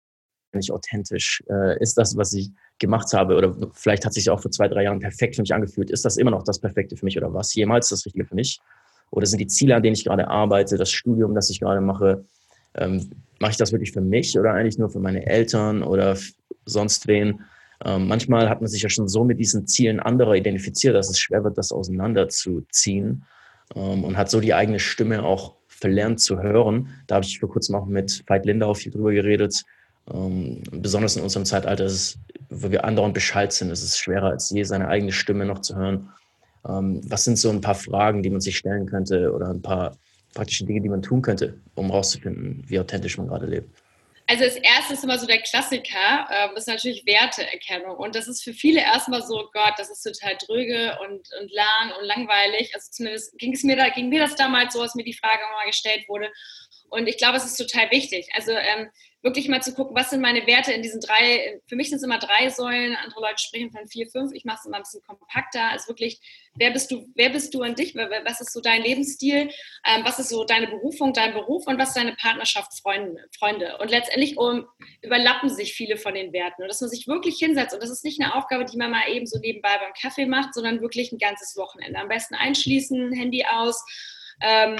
eigentlich 0.52 0.72
authentisch? 0.72 1.42
Äh, 1.48 1.80
ist 1.80 1.96
das, 1.96 2.16
was 2.16 2.32
ich 2.32 2.50
gemacht 2.78 3.12
habe, 3.12 3.36
oder 3.36 3.54
vielleicht 3.72 4.04
hat 4.04 4.14
sich 4.14 4.30
auch 4.30 4.40
vor 4.40 4.50
zwei, 4.50 4.68
drei 4.68 4.84
Jahren 4.84 5.00
perfekt 5.00 5.36
für 5.36 5.42
mich 5.42 5.54
angefühlt, 5.54 5.90
ist 5.90 6.04
das 6.04 6.16
immer 6.16 6.30
noch 6.30 6.44
das 6.44 6.58
Perfekte 6.58 6.96
für 6.96 7.04
mich 7.04 7.16
oder 7.16 7.32
was 7.32 7.54
jemals 7.54 7.88
das 7.88 8.04
Richtige 8.06 8.24
für 8.24 8.34
mich? 8.34 8.60
Oder 9.10 9.26
sind 9.26 9.38
die 9.38 9.46
Ziele, 9.46 9.74
an 9.74 9.82
denen 9.82 9.94
ich 9.94 10.04
gerade 10.04 10.28
arbeite, 10.28 10.76
das 10.76 10.90
Studium, 10.90 11.34
das 11.34 11.50
ich 11.50 11.60
gerade 11.60 11.80
mache, 11.80 12.24
ähm, 12.74 13.10
mache 13.38 13.52
ich 13.52 13.56
das 13.56 13.72
wirklich 13.72 13.92
für 13.92 14.00
mich 14.00 14.38
oder 14.38 14.52
eigentlich 14.52 14.78
nur 14.78 14.90
für 14.90 15.00
meine 15.00 15.26
Eltern 15.26 15.82
oder 15.82 16.16
sonst 16.66 17.06
wen? 17.06 17.40
Ähm, 17.84 18.08
manchmal 18.08 18.48
hat 18.48 18.60
man 18.60 18.68
sich 18.68 18.82
ja 18.82 18.88
schon 18.88 19.08
so 19.08 19.24
mit 19.24 19.38
diesen 19.38 19.66
Zielen 19.66 20.00
anderer 20.00 20.34
identifiziert, 20.34 20.94
dass 20.94 21.08
es 21.08 21.18
schwer 21.18 21.44
wird, 21.44 21.58
das 21.58 21.70
auseinanderzuziehen 21.70 23.24
ähm, 23.74 24.04
und 24.04 24.16
hat 24.16 24.30
so 24.30 24.40
die 24.40 24.54
eigene 24.54 24.80
Stimme 24.80 25.22
auch 25.22 25.54
verlernt 25.68 26.20
zu 26.20 26.42
hören. 26.42 26.88
Da 27.06 27.16
habe 27.16 27.24
ich 27.24 27.38
vor 27.38 27.48
kurzem 27.48 27.76
auch 27.76 27.86
mit 27.86 28.24
Veit 28.26 28.46
Lindau 28.46 28.74
viel 28.74 28.90
drüber 28.90 29.12
geredet. 29.12 29.64
Ähm, 30.12 30.62
besonders 30.72 31.16
in 31.16 31.22
unserem 31.22 31.44
Zeitalter, 31.44 31.84
ist 31.84 32.18
wo 32.50 32.70
wir 32.70 32.84
andauernd 32.84 33.14
Bescheid 33.14 33.52
sind, 33.52 33.70
ist 33.70 33.82
es 33.82 33.98
schwerer 33.98 34.30
als 34.30 34.50
je, 34.50 34.62
seine 34.64 34.88
eigene 34.88 35.12
Stimme 35.12 35.44
noch 35.44 35.60
zu 35.60 35.76
hören. 35.76 36.08
Ähm, 36.66 37.00
was 37.08 37.24
sind 37.24 37.38
so 37.38 37.50
ein 37.50 37.60
paar 37.60 37.74
Fragen, 37.74 38.22
die 38.22 38.30
man 38.30 38.40
sich 38.40 38.56
stellen 38.56 38.86
könnte 38.86 39.32
oder 39.32 39.50
ein 39.50 39.62
paar 39.62 39.96
praktische 40.34 40.64
Dinge, 40.64 40.80
die 40.80 40.88
man 40.88 41.02
tun 41.02 41.22
könnte, 41.22 41.54
um 41.74 41.86
herauszufinden, 41.86 42.64
wie 42.66 42.80
authentisch 42.80 43.18
man 43.18 43.28
gerade 43.28 43.46
lebt? 43.46 43.70
Also 44.30 44.44
das 44.44 44.56
erste 44.56 44.92
ist 44.92 45.04
immer 45.04 45.18
so 45.18 45.26
der 45.26 45.40
Klassiker, 45.40 46.28
äh, 46.28 46.54
ist 46.54 46.68
natürlich 46.68 47.06
Werteerkennung. 47.06 47.96
Und 47.96 48.14
das 48.14 48.28
ist 48.28 48.44
für 48.44 48.52
viele 48.52 48.80
erstmal 48.80 49.22
so, 49.22 49.40
oh 49.40 49.48
Gott, 49.54 49.72
das 49.78 49.88
ist 49.88 50.02
total 50.02 50.36
dröge 50.46 50.98
und, 51.00 51.26
und 51.40 51.50
lang 51.50 51.92
und 51.98 52.04
langweilig. 52.04 52.74
Also 52.74 52.90
zumindest 52.90 53.38
ging 53.38 53.54
es 53.54 53.64
mir 53.64 53.76
da, 53.76 53.88
ging 53.88 54.10
mir 54.10 54.20
das 54.20 54.36
damals 54.36 54.74
so, 54.74 54.82
als 54.82 54.94
mir 54.94 55.04
die 55.04 55.14
Frage 55.14 55.40
mal 55.50 55.66
gestellt 55.66 56.06
wurde. 56.08 56.30
Und 56.90 57.06
ich 57.06 57.16
glaube, 57.16 57.38
es 57.38 57.46
ist 57.46 57.56
total 57.56 57.90
wichtig. 57.90 58.28
Also 58.34 58.52
ähm, 58.52 58.90
wirklich 59.22 59.48
mal 59.48 59.62
zu 59.62 59.74
gucken, 59.74 59.96
was 59.96 60.11
sind 60.11 60.20
meine 60.20 60.46
Werte 60.46 60.72
in 60.72 60.83
diesen 60.83 61.00
drei, 61.00 61.61
für 61.66 61.74
mich 61.74 61.88
sind 61.88 61.96
es 61.96 62.04
immer 62.04 62.18
drei 62.18 62.50
Säulen, 62.50 62.94
andere 62.94 63.20
Leute 63.20 63.42
sprechen 63.42 63.70
von 63.72 63.88
vier, 63.88 64.07
fünf, 64.07 64.33
ich 64.33 64.44
mache 64.44 64.59
es 64.61 64.66
immer 64.66 64.76
ein 64.76 64.83
bisschen 64.83 65.02
kompakter, 65.02 65.70
also 65.70 65.88
wirklich, 65.88 66.20
wer 66.54 66.70
bist 66.70 66.90
du, 66.90 67.09
wer 67.16 67.31
bist 67.31 67.52
du 67.52 67.62
an 67.62 67.74
dich, 67.74 67.96
was 67.96 68.40
ist 68.40 68.52
so 68.52 68.61
dein 68.61 68.83
Lebensstil, 68.83 69.50
ähm, 69.85 70.04
was 70.04 70.20
ist 70.20 70.28
so 70.28 70.44
deine 70.44 70.68
Berufung, 70.68 71.12
dein 71.12 71.33
Beruf 71.33 71.66
und 71.66 71.78
was 71.78 71.88
ist 71.88 71.96
deine 71.96 72.14
Partnerschaft, 72.14 72.72
Freunde. 72.81 73.78
Und 73.78 73.90
letztendlich 73.90 74.38
um, 74.38 74.66
überlappen 75.02 75.48
sich 75.50 75.74
viele 75.74 75.96
von 75.96 76.14
den 76.14 76.33
Werten. 76.33 76.62
Und 76.62 76.68
dass 76.68 76.81
man 76.81 76.90
sich 76.90 77.07
wirklich 77.09 77.38
hinsetzt 77.38 77.74
und 77.74 77.83
das 77.83 77.90
ist 77.90 78.04
nicht 78.04 78.20
eine 78.20 78.35
Aufgabe, 78.35 78.64
die 78.64 78.76
man 78.76 78.90
mal 78.90 79.09
eben 79.09 79.26
so 79.26 79.38
nebenbei 79.38 79.76
beim 79.78 79.92
Kaffee 80.00 80.26
macht, 80.26 80.54
sondern 80.54 80.81
wirklich 80.81 81.12
ein 81.12 81.18
ganzes 81.18 81.57
Wochenende. 81.57 81.98
Am 81.98 82.09
besten 82.09 82.35
einschließen, 82.35 83.12
Handy 83.12 83.44
aus, 83.44 83.85
ähm, 84.40 84.76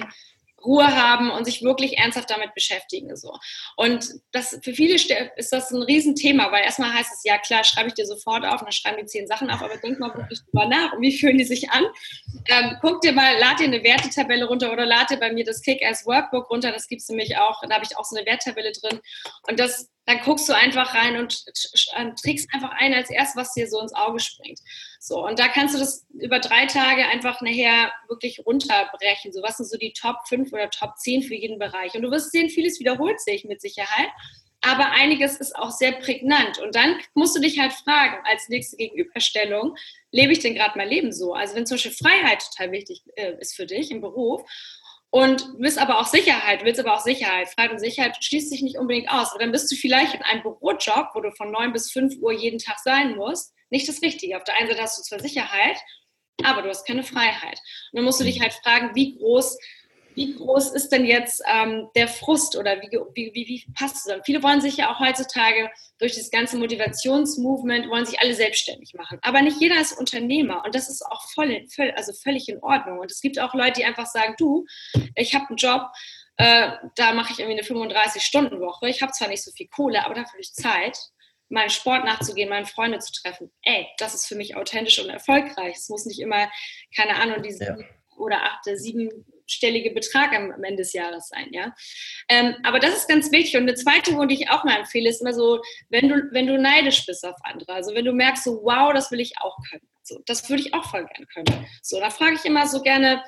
Ruhe 0.65 0.87
haben 0.87 1.31
und 1.31 1.45
sich 1.45 1.63
wirklich 1.63 1.99
ernsthaft 1.99 2.31
damit 2.31 2.55
beschäftigen. 2.55 3.15
So. 3.17 3.33
Und 3.77 4.07
das, 4.33 4.59
für 4.63 4.73
viele 4.73 4.97
ist 5.37 5.53
das 5.53 5.71
ein 5.71 5.83
Riesenthema, 5.83 6.51
weil 6.51 6.65
erstmal 6.65 6.93
heißt 6.93 7.13
es, 7.13 7.25
ja 7.25 7.39
klar, 7.39 7.65
schreibe 7.65 7.89
ich 7.89 7.95
dir 7.95 8.07
sofort 8.07 8.45
auf, 8.45 8.61
dann 8.61 8.73
schreiben 8.73 8.99
die 9.01 9.07
zehn 9.07 9.27
Sachen 9.27 9.51
auf, 9.51 9.63
aber 9.63 9.77
denk 9.77 9.99
mal 9.99 10.15
wirklich 10.15 10.41
drüber 10.45 10.67
nach, 10.67 10.93
wie 11.01 11.17
fühlen 11.17 11.39
die 11.39 11.45
sich 11.45 11.71
an? 11.71 11.85
Ähm, 12.49 12.77
guck 12.81 13.01
dir 13.01 13.13
mal, 13.13 13.39
lad 13.39 13.61
dir 13.61 13.65
eine 13.65 13.83
Wertetabelle 13.83 14.47
runter 14.47 14.73
oder 14.73 14.87
lad 14.87 15.11
dir 15.11 15.19
bei 15.19 15.33
mir 15.33 15.45
das 15.45 15.63
Kick-Ass-Workbook 15.63 16.51
runter, 16.51 16.73
das 16.73 16.89
gibt 16.89 17.03
es 17.03 17.09
nämlich 17.09 17.37
auch, 17.37 17.61
da 17.63 17.75
habe 17.75 17.85
ich 17.85 17.97
auch 17.97 18.05
so 18.05 18.17
eine 18.17 18.27
Werttabelle 18.27 18.73
drin. 18.73 19.01
Und 19.47 19.61
das 19.61 19.89
dann 20.09 20.21
guckst 20.25 20.49
du 20.49 20.55
einfach 20.55 20.95
rein 20.95 21.19
und 21.19 21.45
trägst 22.17 22.49
einfach 22.55 22.71
ein 22.79 22.95
als 22.95 23.11
erst, 23.11 23.37
was 23.37 23.53
dir 23.53 23.69
so 23.69 23.79
ins 23.79 23.93
Auge 23.93 24.21
springt. 24.21 24.59
So, 24.99 25.25
und 25.25 25.39
da 25.39 25.49
kannst 25.49 25.75
du 25.75 25.79
das 25.79 26.07
über 26.13 26.41
drei 26.41 26.67
Tage 26.67 27.07
einfach 27.07 27.41
nachher 27.41 27.93
wirklich 28.09 28.45
runterbrechen. 28.45 29.33
So, 29.33 29.43
was 29.43 29.57
sind 29.57 29.69
so 29.69 29.79
die 29.79 29.93
Top 29.93 30.17
5 30.27 30.53
oder 30.53 30.71
Top 30.71 30.97
10 30.99 31.23
für 31.23 31.35
jeden 31.35 31.59
Bereich? 31.59 31.95
Und 31.95 32.03
du 32.03 32.11
wirst 32.11 32.33
sehen, 32.33 32.51
vieles 32.51 32.81
wiederholt 32.81 33.21
sich 33.21 33.45
mit 33.45 33.61
Sicherheit. 33.61 34.09
Aber 34.61 34.91
einiges 34.91 35.37
ist 35.37 35.55
auch 35.55 35.71
sehr 35.71 35.93
prägnant. 35.93 36.59
Und 36.59 36.75
dann 36.75 36.97
musst 37.15 37.37
du 37.37 37.41
dich 37.41 37.61
halt 37.61 37.73
fragen, 37.73 38.17
als 38.25 38.49
nächste 38.49 38.77
Gegenüberstellung, 38.77 39.77
lebe 40.11 40.33
ich 40.33 40.41
denn 40.41 40.55
gerade 40.55 40.77
mein 40.77 40.89
Leben 40.89 41.13
so? 41.13 41.33
Also 41.33 41.55
wenn 41.55 41.67
zum 41.67 41.77
Beispiel 41.77 41.93
Freiheit 41.93 42.45
total 42.51 42.73
wichtig 42.73 43.03
äh, 43.15 43.35
ist 43.41 43.55
für 43.55 43.67
dich 43.67 43.93
im 43.93 44.01
Beruf 44.01 44.43
und 45.11 45.47
willst 45.59 45.79
aber 45.79 45.99
auch 45.99 46.07
Sicherheit, 46.07 46.65
willst 46.65 46.81
aber 46.81 46.95
auch 46.95 47.01
Sicherheit. 47.01 47.49
Freiheit 47.49 47.73
und 47.73 47.79
Sicherheit 47.79 48.23
schließt 48.23 48.51
sich 48.51 48.63
nicht 48.63 48.77
unbedingt 48.77 49.11
aus. 49.11 49.31
Aber 49.31 49.41
dann 49.41 49.53
bist 49.53 49.71
du 49.73 49.77
vielleicht 49.77 50.15
in 50.15 50.23
einem 50.23 50.43
Bürojob, 50.43 51.11
wo 51.15 51.21
du 51.21 51.33
von 51.33 51.51
9 51.51 51.73
bis 51.73 51.91
5 51.91 52.17
Uhr 52.21 52.33
jeden 52.33 52.59
Tag 52.59 52.79
sein 52.79 53.17
musst, 53.17 53.55
nicht 53.71 53.89
das 53.89 54.03
Richtige. 54.03 54.37
Auf 54.37 54.45
der 54.45 54.57
einen 54.57 54.69
Seite 54.69 54.83
hast 54.83 54.99
du 54.99 55.03
zwar 55.03 55.21
Sicherheit, 55.21 55.79
aber 56.45 56.63
du 56.63 56.69
hast 56.69 56.87
keine 56.87 57.03
Freiheit. 57.03 57.59
Und 57.93 57.97
dann 57.97 58.05
musst 58.05 58.21
du 58.21 58.25
dich 58.25 58.41
halt 58.41 58.53
fragen, 58.53 58.95
wie 58.95 59.17
groß 59.17 59.59
wie 60.19 60.35
groß 60.35 60.73
ist 60.73 60.89
denn 60.91 61.05
jetzt 61.05 61.41
ähm, 61.47 61.89
der 61.95 62.09
Frust 62.09 62.57
oder 62.57 62.83
wie, 62.83 62.91
wie, 63.15 63.31
wie, 63.35 63.47
wie 63.47 63.73
passt 63.73 63.97
es 63.97 64.05
dann? 64.05 64.23
Viele 64.25 64.43
wollen 64.43 64.61
sich 64.61 64.77
ja 64.77 64.93
auch 64.93 64.99
heutzutage 64.99 65.71
durch 65.99 66.17
das 66.17 66.33
ganze 66.33 66.59
Motivationsmovement, 66.59 67.89
wollen 67.89 68.05
sich 68.05 68.19
alle 68.21 68.35
selbstständig 68.35 68.95
machen. 68.95 69.19
Aber 69.23 69.43
nicht 69.43 69.61
jeder 69.61 69.81
ist 69.81 69.97
Unternehmer 69.97 70.65
und 70.65 70.75
das 70.75 70.89
ist 70.89 71.03
auch 71.07 71.23
voll, 71.35 71.65
voll 71.73 71.93
also 71.93 72.13
völlig 72.13 72.49
in 72.49 72.59
Ordnung. 72.59 72.99
Und 72.99 73.13
es 73.13 73.21
gibt 73.21 73.39
auch 73.39 73.55
Leute, 73.55 73.75
die 73.81 73.85
einfach 73.85 74.07
sagen, 74.07 74.35
du, 74.39 74.67
ich 75.15 75.37
habe 75.37 75.47
einen 75.51 75.57
Job, 75.57 75.83
äh, 76.37 76.73
da 76.97 77.15
mache 77.15 77.33
ich 77.33 77.39
irgendwie 77.39 77.61
eine 77.61 77.93
35-Stunden-Woche. 77.93 78.89
Ich 78.89 79.03
habe 79.03 79.13
zwar 79.13 79.29
nicht 79.29 79.45
so 79.45 79.53
viel 79.53 79.69
Kohle, 79.69 80.05
aber 80.05 80.15
dafür 80.15 80.33
habe 80.33 80.41
ich 80.41 80.53
Zeit 80.53 80.99
meinem 81.49 81.71
Sport 81.71 82.05
nachzugehen, 82.05 82.49
meine 82.49 82.67
Freunde 82.67 82.99
zu 82.99 83.13
treffen. 83.13 83.53
Ey, 83.63 83.87
das 83.99 84.15
ist 84.15 84.27
für 84.27 84.35
mich 84.35 84.57
authentisch 84.57 84.99
und 84.99 85.11
erfolgreich. 85.11 85.77
Es 85.77 85.89
muss 85.89 86.07
nicht 86.07 86.21
immer, 86.21 86.51
keine 86.95 87.15
Ahnung, 87.17 87.43
diese 87.43 87.65
ja. 87.65 87.77
oder 88.17 88.43
achte, 88.43 88.77
sieben 88.77 89.25
stellige 89.49 89.91
Betrag 89.91 90.33
am, 90.33 90.51
am 90.51 90.63
Ende 90.63 90.83
des 90.83 90.93
Jahres 90.93 91.29
sein, 91.29 91.49
ja. 91.51 91.75
Ähm, 92.29 92.55
aber 92.63 92.79
das 92.79 92.97
ist 92.97 93.09
ganz 93.09 93.33
wichtig. 93.33 93.57
Und 93.57 93.63
eine 93.63 93.75
zweite 93.75 94.13
Übung, 94.13 94.29
die 94.29 94.37
ich 94.37 94.51
auch 94.51 94.65
mal 94.65 94.79
empfehle, 94.79 95.09
ist 95.09 95.21
immer 95.21 95.35
so, 95.35 95.61
wenn 95.89 96.09
du, 96.09 96.29
wenn 96.33 96.47
du 96.47 96.59
neidisch 96.59 97.07
bist 97.07 97.25
auf 97.25 97.37
andere, 97.43 97.73
also 97.73 97.95
wenn 97.95 98.05
du 98.05 98.13
merkst, 98.13 98.45
so, 98.45 98.61
wow, 98.63 98.93
das 98.93 99.11
will 99.11 99.21
ich 99.21 99.41
auch 99.41 99.57
können. 99.71 99.89
So, 100.03 100.21
das 100.27 100.49
würde 100.49 100.63
ich 100.63 100.75
auch 100.75 100.85
voll 100.91 101.07
gerne 101.07 101.27
können. 101.27 101.67
So, 101.83 102.01
da 102.01 102.11
frage 102.11 102.37
ich 102.37 102.45
immer 102.45 102.67
so 102.67 102.83
gerne, 102.83 103.23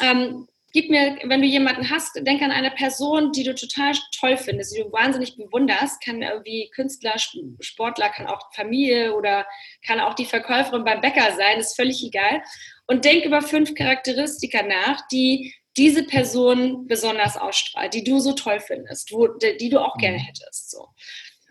ähm, 0.00 0.46
gib 0.72 0.90
mir, 0.90 1.18
wenn 1.24 1.40
du 1.40 1.46
jemanden 1.46 1.90
hast, 1.90 2.14
denk 2.24 2.42
an 2.42 2.50
eine 2.50 2.70
Person, 2.70 3.32
die 3.32 3.42
du 3.42 3.54
total 3.54 3.92
toll 4.18 4.36
findest, 4.36 4.76
die 4.76 4.82
du 4.82 4.92
wahnsinnig 4.92 5.36
bewunderst. 5.36 6.02
Kann 6.04 6.22
irgendwie 6.22 6.70
Künstler, 6.74 7.14
Sportler, 7.60 8.10
kann 8.10 8.26
auch 8.26 8.52
Familie 8.54 9.14
oder 9.14 9.46
kann 9.84 10.00
auch 10.00 10.14
die 10.14 10.24
Verkäuferin 10.24 10.84
beim 10.84 11.00
Bäcker 11.00 11.34
sein, 11.36 11.58
ist 11.58 11.76
völlig 11.76 12.04
egal. 12.04 12.42
Und 12.86 13.04
denk 13.04 13.24
über 13.24 13.42
fünf 13.42 13.74
Charakteristika 13.74 14.62
nach, 14.62 15.06
die 15.08 15.54
diese 15.76 16.04
Person 16.04 16.86
besonders 16.86 17.36
ausstrahlt, 17.36 17.94
die 17.94 18.04
du 18.04 18.18
so 18.18 18.32
toll 18.32 18.60
findest, 18.60 19.12
wo, 19.12 19.28
die 19.28 19.68
du 19.68 19.80
auch 19.80 19.96
gerne 19.96 20.18
mhm. 20.18 20.22
hättest. 20.22 20.70
So. 20.70 20.88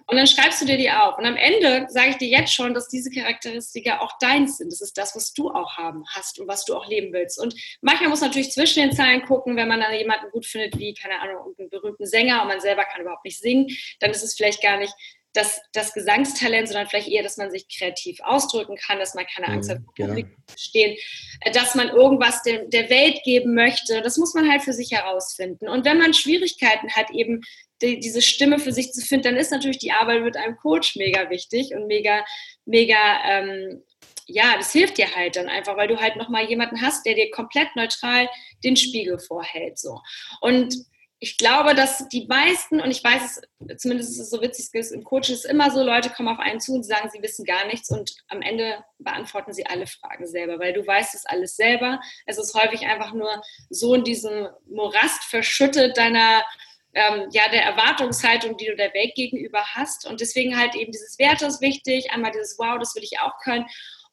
Und 0.09 0.17
dann 0.17 0.25
schreibst 0.25 0.59
du 0.59 0.65
dir 0.65 0.77
die 0.77 0.89
auf. 0.89 1.19
Und 1.19 1.25
am 1.25 1.35
Ende 1.35 1.85
sage 1.89 2.09
ich 2.09 2.17
dir 2.17 2.29
jetzt 2.29 2.51
schon, 2.51 2.73
dass 2.73 2.87
diese 2.87 3.11
Charakteristika 3.11 3.99
auch 3.99 4.17
deins 4.19 4.57
sind. 4.57 4.71
Das 4.71 4.81
ist 4.81 4.97
das, 4.97 5.15
was 5.15 5.33
du 5.33 5.51
auch 5.51 5.77
haben 5.77 6.03
hast 6.09 6.39
und 6.39 6.47
was 6.47 6.65
du 6.65 6.75
auch 6.75 6.87
leben 6.87 7.13
willst. 7.13 7.39
Und 7.39 7.53
manchmal 7.81 8.09
muss 8.09 8.21
man 8.21 8.31
natürlich 8.31 8.51
zwischen 8.51 8.81
den 8.81 8.91
Zeilen 8.91 9.21
gucken, 9.21 9.55
wenn 9.55 9.67
man 9.67 9.79
dann 9.79 9.93
jemanden 9.93 10.31
gut 10.31 10.47
findet, 10.47 10.79
wie, 10.79 10.95
keine 10.95 11.21
Ahnung, 11.21 11.53
einen 11.59 11.69
berühmten 11.69 12.07
Sänger 12.07 12.41
und 12.41 12.47
man 12.47 12.59
selber 12.59 12.85
kann 12.85 13.01
überhaupt 13.01 13.23
nicht 13.23 13.37
singen, 13.37 13.67
dann 13.99 14.09
ist 14.09 14.23
es 14.23 14.33
vielleicht 14.33 14.63
gar 14.63 14.77
nicht 14.77 14.93
das, 15.33 15.61
das 15.73 15.93
Gesangstalent, 15.93 16.67
sondern 16.67 16.87
vielleicht 16.87 17.07
eher, 17.07 17.21
dass 17.21 17.37
man 17.37 17.51
sich 17.51 17.67
kreativ 17.67 18.19
ausdrücken 18.23 18.75
kann, 18.77 18.99
dass 18.99 19.13
man 19.13 19.25
keine 19.27 19.47
Angst 19.47 19.69
mhm, 19.69 19.73
hat, 19.73 19.81
genau. 19.95 20.09
Publikum 20.09 20.43
zu 20.47 20.57
stehen, 20.57 20.97
äh, 21.41 21.51
dass 21.51 21.75
man 21.75 21.89
irgendwas 21.89 22.41
der, 22.43 22.65
der 22.65 22.89
Welt 22.89 23.21
geben 23.23 23.53
möchte. 23.53 24.01
Das 24.01 24.17
muss 24.17 24.33
man 24.33 24.49
halt 24.49 24.63
für 24.63 24.73
sich 24.73 24.91
herausfinden. 24.91 25.69
Und 25.69 25.85
wenn 25.85 25.99
man 25.99 26.13
Schwierigkeiten 26.13 26.89
hat, 26.95 27.11
eben 27.11 27.41
die, 27.81 27.99
diese 27.99 28.21
Stimme 28.21 28.59
für 28.59 28.71
sich 28.71 28.91
zu 28.91 29.05
finden, 29.05 29.25
dann 29.25 29.37
ist 29.37 29.51
natürlich 29.51 29.77
die 29.77 29.91
Arbeit 29.91 30.23
mit 30.23 30.35
einem 30.35 30.57
Coach 30.57 30.95
mega 30.95 31.29
wichtig 31.29 31.73
und 31.73 31.87
mega, 31.87 32.25
mega, 32.65 32.97
ähm, 33.25 33.83
ja, 34.25 34.55
das 34.57 34.71
hilft 34.71 34.97
dir 34.97 35.15
halt 35.15 35.35
dann 35.35 35.47
einfach, 35.47 35.77
weil 35.77 35.87
du 35.87 35.99
halt 35.99 36.15
nochmal 36.15 36.45
jemanden 36.45 36.81
hast, 36.81 37.05
der 37.05 37.15
dir 37.15 37.31
komplett 37.31 37.75
neutral 37.75 38.29
den 38.63 38.75
Spiegel 38.75 39.19
vorhält. 39.19 39.77
So. 39.79 40.01
Und 40.41 40.75
ich 41.21 41.37
glaube, 41.37 41.75
dass 41.75 42.07
die 42.07 42.27
meisten, 42.27 42.79
und 42.79 42.91
ich 42.91 43.03
weiß 43.03 43.41
es, 43.67 43.81
zumindest 43.81 44.11
ist 44.11 44.19
es 44.19 44.29
so 44.29 44.41
witzig, 44.41 44.69
im 44.93 45.03
Coaching 45.03 45.35
ist 45.35 45.45
immer 45.45 45.69
so, 45.69 45.83
Leute 45.83 46.09
kommen 46.09 46.29
auf 46.29 46.39
einen 46.39 46.61
zu 46.61 46.73
und 46.73 46.83
sagen, 46.83 47.09
sie 47.09 47.21
wissen 47.21 47.43
gar 47.43 47.65
nichts 47.67 47.89
und 47.89 48.15
am 48.29 48.41
Ende 48.41 48.83
beantworten 48.99 49.51
sie 49.51 49.65
alle 49.65 49.85
Fragen 49.85 50.25
selber, 50.27 50.59
weil 50.59 50.71
du 50.71 50.85
weißt 50.85 51.15
es 51.15 51.25
alles 51.25 51.57
selber. 51.57 51.99
Es 52.25 52.37
ist 52.37 52.55
häufig 52.55 52.85
einfach 52.85 53.13
nur 53.13 53.41
so 53.69 53.93
in 53.95 54.05
diesem 54.05 54.47
Morast 54.69 55.25
verschüttet 55.25 55.97
deiner, 55.97 56.45
ähm, 56.93 57.27
ja, 57.31 57.49
der 57.49 57.63
Erwartungshaltung, 57.63 58.55
die 58.55 58.67
du 58.67 58.77
der 58.77 58.93
Welt 58.93 59.13
gegenüber 59.15 59.63
hast. 59.73 60.07
Und 60.07 60.21
deswegen 60.21 60.57
halt 60.57 60.73
eben 60.75 60.93
dieses 60.93 61.19
Werte 61.19 61.47
ist 61.47 61.59
wichtig, 61.59 62.11
einmal 62.11 62.31
dieses 62.31 62.57
Wow, 62.57 62.79
das 62.79 62.95
will 62.95 63.03
ich 63.03 63.19
auch 63.19 63.37
können. 63.43 63.65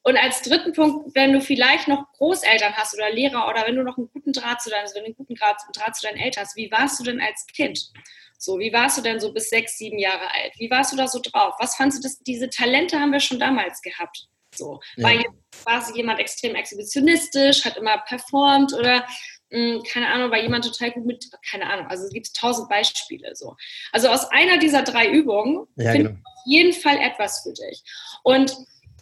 Und 0.07 0.15
als 0.15 0.41
dritten 0.41 0.71
Punkt, 0.71 1.13
wenn 1.15 1.33
du 1.33 1.41
vielleicht 1.41 1.89
noch 1.89 2.05
Großeltern 2.13 2.77
hast 2.77 2.93
oder 2.93 3.11
Lehrer 3.11 3.49
oder 3.49 3.67
wenn 3.67 3.75
du 3.75 3.83
noch 3.83 3.97
einen 3.97 4.09
guten 4.09 4.31
Draht 4.31 4.61
zu 4.61 4.69
deinen, 4.69 4.83
also 4.83 4.97
einen 4.99 5.13
guten 5.13 5.35
Draht, 5.35 5.57
Draht 5.75 5.97
zu 5.97 6.07
deinen 6.07 6.15
Eltern 6.15 6.45
hast, 6.45 6.55
wie 6.55 6.71
warst 6.71 6.97
du 6.97 7.03
denn 7.03 7.19
als 7.19 7.45
Kind? 7.47 7.91
So, 8.37 8.57
wie 8.57 8.71
warst 8.71 8.97
du 8.97 9.01
denn 9.01 9.19
so 9.19 9.33
bis 9.33 9.49
sechs, 9.49 9.77
sieben 9.77 9.99
Jahre 9.99 10.31
alt? 10.33 10.53
Wie 10.59 10.71
warst 10.71 10.93
du 10.93 10.95
da 10.95 11.09
so 11.09 11.19
drauf? 11.21 11.55
Was 11.59 11.75
fandest 11.75 12.01
du 12.01 12.07
das? 12.07 12.19
Diese 12.19 12.49
Talente 12.49 12.97
haben 12.97 13.11
wir 13.11 13.19
schon 13.19 13.37
damals 13.37 13.81
gehabt. 13.81 14.29
So, 14.55 14.79
ja. 14.95 15.09
war, 15.09 15.25
war 15.65 15.95
jemand 15.97 16.21
extrem 16.21 16.55
exhibitionistisch, 16.55 17.65
hat 17.65 17.75
immer 17.75 17.97
performt 17.97 18.73
oder 18.75 19.05
mh, 19.49 19.59
hm, 19.59 19.83
keine 19.91 20.07
Ahnung, 20.07 20.31
war 20.31 20.39
jemand 20.39 20.63
total 20.63 20.91
gut 20.91 21.05
mit, 21.05 21.25
keine 21.51 21.69
Ahnung, 21.69 21.87
also 21.87 22.05
es 22.05 22.13
gibt 22.13 22.33
tausend 22.33 22.69
Beispiele 22.69 23.35
so. 23.35 23.57
Also 23.91 24.07
aus 24.07 24.23
einer 24.31 24.57
dieser 24.57 24.83
drei 24.83 25.09
Übungen 25.09 25.67
ja, 25.75 25.91
finde 25.91 26.11
genau. 26.11 26.19
ich 26.21 26.27
auf 26.27 26.43
jeden 26.45 26.73
Fall 26.73 26.97
etwas 26.97 27.43
für 27.43 27.51
dich. 27.51 27.83
Und 28.23 28.55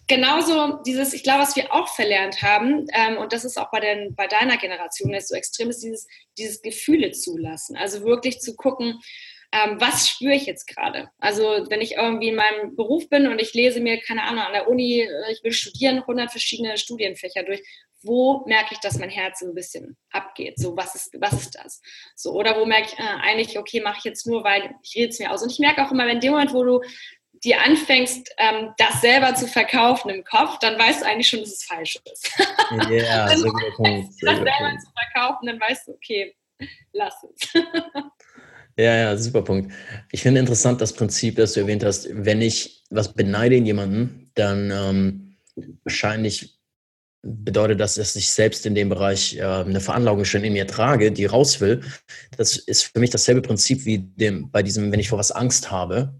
genauso 0.08 0.80
dieses, 0.86 1.14
ich 1.14 1.24
glaube, 1.24 1.42
was 1.42 1.56
wir 1.56 1.74
auch 1.74 1.88
verlernt 1.88 2.42
haben, 2.42 2.86
ähm, 2.94 3.18
und 3.18 3.34
das 3.34 3.46
ist 3.46 3.58
auch 3.58 3.72
bei, 3.72 3.80
den, 3.80 4.16
bei 4.16 4.28
deiner 4.28 4.58
Generation 4.58 5.12
jetzt 5.12 5.30
so 5.30 5.36
extrem, 5.36 5.70
ist 5.70 5.84
dieses, 5.84 6.08
dieses 6.38 6.62
Gefühle 6.62 7.12
zulassen. 7.12 7.76
Also 7.76 8.04
wirklich 8.04 8.40
zu 8.40 8.56
gucken, 8.56 9.00
ähm, 9.52 9.80
was 9.80 10.10
spüre 10.10 10.34
ich 10.34 10.46
jetzt 10.46 10.68
gerade? 10.68 11.10
Also 11.20 11.44
wenn 11.70 11.82
ich 11.82 11.94
irgendwie 11.94 12.30
in 12.30 12.36
meinem 12.36 12.76
Beruf 12.76 13.10
bin 13.10 13.28
und 13.28 13.40
ich 13.40 13.54
lese 13.54 13.80
mir, 13.80 14.00
keine 14.02 14.24
Ahnung, 14.24 14.44
an 14.44 14.54
der 14.54 14.68
Uni, 14.68 15.02
äh, 15.02 15.32
ich 15.32 15.44
will 15.44 15.54
studieren, 15.54 16.00
100 16.00 16.32
verschiedene 16.32 16.78
Studienfächer 16.78 17.44
durch, 17.44 17.62
wo 18.06 18.44
merke 18.46 18.74
ich, 18.74 18.80
dass 18.80 19.00
mein 19.00 19.10
Herz 19.10 19.42
ein 19.42 19.56
bisschen 19.56 19.98
abgeht? 20.12 20.60
So, 20.60 20.78
was 20.78 20.94
ist, 20.96 21.16
was 21.20 21.34
ist 21.34 21.56
das? 21.56 21.82
So, 22.16 22.34
oder 22.34 22.60
wo 22.60 22.66
merke 22.66 22.90
ich 22.92 23.00
äh, 23.00 23.04
eigentlich, 23.04 23.58
okay, 23.58 23.82
mache 23.82 23.98
ich 24.00 24.04
jetzt 24.04 24.28
nur, 24.28 24.44
weil 24.44 24.76
ich 24.84 24.96
rede 24.96 25.10
es 25.10 25.20
mir 25.20 25.32
aus. 25.32 25.42
Und 25.42 25.52
ich 25.52 25.60
merke 25.60 25.84
auch 25.84 25.92
immer, 25.92 26.06
wenn 26.06 26.20
dem 26.20 26.32
Moment, 26.32 26.54
wo 26.54 26.64
du 26.64 26.82
dir 27.46 27.62
anfängst, 27.62 28.34
ähm, 28.38 28.74
das 28.78 29.02
selber 29.02 29.36
zu 29.36 29.48
verkaufen 29.48 30.10
im 30.10 30.24
Kopf, 30.24 30.58
dann 30.60 30.78
weißt 30.78 31.02
du 31.02 31.06
eigentlich 31.06 31.30
schon, 31.30 31.42
dass 31.42 31.50
es 31.50 31.64
falsch 31.64 32.00
ist. 32.12 32.32
Ja, 32.72 32.90
yeah, 32.90 33.28
sehr 33.28 33.38
guter 33.52 33.72
Punkt. 33.76 34.14
Sehr 34.14 34.32
das 34.32 34.36
selber 34.36 34.52
Punkt. 34.58 34.82
zu 34.82 34.88
verkaufen, 35.14 35.46
dann 35.48 35.60
weißt 35.60 35.88
du, 35.88 35.92
okay, 35.94 36.36
lass 36.94 37.14
es. 37.24 37.54
ja, 38.78 38.96
ja, 38.96 39.18
super 39.18 39.44
Punkt. 39.44 39.72
Ich 40.12 40.22
finde 40.22 40.40
interessant 40.40 40.82
das 40.82 40.94
Prinzip, 40.94 41.36
das 41.36 41.54
du 41.54 41.62
erwähnt 41.62 41.84
hast. 41.84 42.08
Wenn 42.12 42.42
ich 42.42 42.84
was 42.90 43.14
beneide 43.14 43.56
in 43.56 43.66
jemanden, 43.66 44.32
dann 44.36 44.72
ähm, 44.72 45.38
wahrscheinlich 45.84 46.56
bedeutet 47.26 47.80
das, 47.80 47.96
dass 47.96 48.16
ich 48.16 48.30
selbst 48.30 48.66
in 48.66 48.76
dem 48.76 48.90
Bereich 48.90 49.38
äh, 49.38 49.42
eine 49.42 49.82
Veranlagung 49.82 50.26
schon 50.26 50.44
in 50.44 50.54
mir 50.54 50.68
trage, 50.68 51.12
die 51.12 51.26
raus 51.26 51.60
will. 51.60 51.82
Das 52.38 52.56
ist 52.56 52.84
für 52.84 53.00
mich 53.00 53.10
dasselbe 53.10 53.42
Prinzip 53.42 53.86
wie 53.86 54.00
dem, 54.00 54.52
bei 54.52 54.62
diesem, 54.62 54.92
wenn 54.92 55.00
ich 55.00 55.10
vor 55.10 55.18
was 55.18 55.32
Angst 55.32 55.72
habe, 55.72 56.14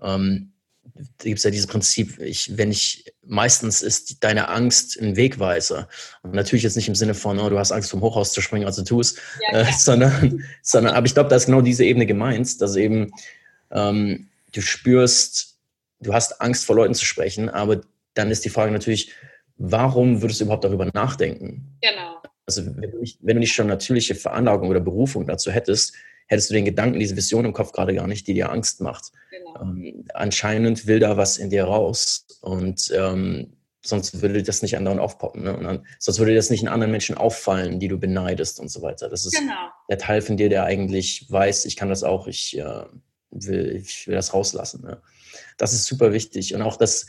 ähm, 0.00 0.52
da 0.94 1.24
gibt 1.24 1.38
es 1.38 1.44
ja 1.44 1.50
dieses 1.50 1.66
Prinzip, 1.66 2.20
ich, 2.20 2.56
wenn 2.56 2.70
ich, 2.70 3.12
meistens 3.24 3.82
ist 3.82 4.22
deine 4.22 4.48
Angst 4.48 5.00
ein 5.00 5.16
Wegweiser. 5.16 5.88
Und 6.22 6.34
natürlich 6.34 6.64
jetzt 6.64 6.76
nicht 6.76 6.88
im 6.88 6.94
Sinne 6.94 7.14
von, 7.14 7.38
oh, 7.38 7.48
du 7.48 7.58
hast 7.58 7.72
Angst 7.72 7.90
vom 7.90 8.00
Hochhaus 8.00 8.32
zu 8.32 8.40
springen, 8.40 8.66
also 8.66 8.82
tu 8.82 9.00
es, 9.00 9.16
ja, 9.50 9.60
äh, 9.60 9.72
sondern, 9.72 10.44
sondern, 10.62 10.94
aber 10.94 11.06
ich 11.06 11.14
glaube, 11.14 11.30
da 11.30 11.36
ist 11.36 11.46
genau 11.46 11.60
diese 11.60 11.84
Ebene 11.84 12.06
gemeint, 12.06 12.60
dass 12.60 12.76
eben 12.76 13.12
ähm, 13.70 14.28
du 14.52 14.60
spürst, 14.60 15.58
du 16.00 16.12
hast 16.12 16.40
Angst 16.40 16.64
vor 16.64 16.76
Leuten 16.76 16.94
zu 16.94 17.04
sprechen, 17.04 17.48
aber 17.48 17.80
dann 18.14 18.30
ist 18.30 18.44
die 18.44 18.50
Frage 18.50 18.72
natürlich, 18.72 19.12
warum 19.56 20.20
würdest 20.20 20.40
du 20.40 20.44
überhaupt 20.44 20.64
darüber 20.64 20.90
nachdenken? 20.92 21.78
Genau. 21.80 22.20
Also 22.44 22.66
wenn 22.66 22.90
du 22.90 22.98
nicht, 22.98 23.18
wenn 23.22 23.36
du 23.36 23.40
nicht 23.40 23.54
schon 23.54 23.68
natürliche 23.68 24.14
Veranlagung 24.14 24.68
oder 24.68 24.80
Berufung 24.80 25.26
dazu 25.26 25.50
hättest, 25.50 25.94
hättest 26.32 26.50
du 26.50 26.54
den 26.54 26.64
Gedanken, 26.64 26.98
diese 26.98 27.14
Vision 27.14 27.44
im 27.44 27.52
Kopf 27.52 27.72
gerade 27.72 27.94
gar 27.94 28.06
nicht, 28.06 28.26
die 28.26 28.34
dir 28.34 28.50
Angst 28.50 28.80
macht. 28.80 29.12
Genau. 29.30 29.60
Ähm, 29.60 30.06
anscheinend 30.14 30.86
will 30.86 30.98
da 30.98 31.16
was 31.18 31.36
in 31.36 31.50
dir 31.50 31.64
raus 31.64 32.26
und 32.40 32.90
ähm, 32.96 33.52
sonst 33.84 34.22
würde 34.22 34.42
das 34.42 34.62
nicht 34.62 34.76
anderen 34.76 34.98
aufpoppen. 34.98 35.42
Ne? 35.42 35.54
Und 35.54 35.64
dann, 35.64 35.86
sonst 35.98 36.18
würde 36.18 36.34
das 36.34 36.48
nicht 36.48 36.62
in 36.62 36.68
anderen 36.68 36.90
Menschen 36.90 37.16
auffallen, 37.16 37.80
die 37.80 37.88
du 37.88 37.98
beneidest 37.98 38.60
und 38.60 38.70
so 38.70 38.80
weiter. 38.80 39.10
Das 39.10 39.26
ist 39.26 39.38
genau. 39.38 39.68
der 39.90 39.98
Teil 39.98 40.22
von 40.22 40.38
dir, 40.38 40.48
der 40.48 40.64
eigentlich 40.64 41.30
weiß, 41.30 41.66
ich 41.66 41.76
kann 41.76 41.90
das 41.90 42.02
auch, 42.02 42.26
ich, 42.26 42.56
äh, 42.58 42.84
will, 43.30 43.76
ich 43.76 44.06
will 44.06 44.14
das 44.14 44.32
rauslassen. 44.32 44.82
Ne? 44.82 45.02
Das 45.58 45.74
ist 45.74 45.84
super 45.84 46.14
wichtig. 46.14 46.54
Und 46.54 46.62
auch 46.62 46.76
das 46.76 47.08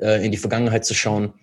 äh, 0.00 0.24
in 0.24 0.32
die 0.32 0.38
Vergangenheit 0.38 0.84
zu 0.84 0.94
schauen, 0.94 1.34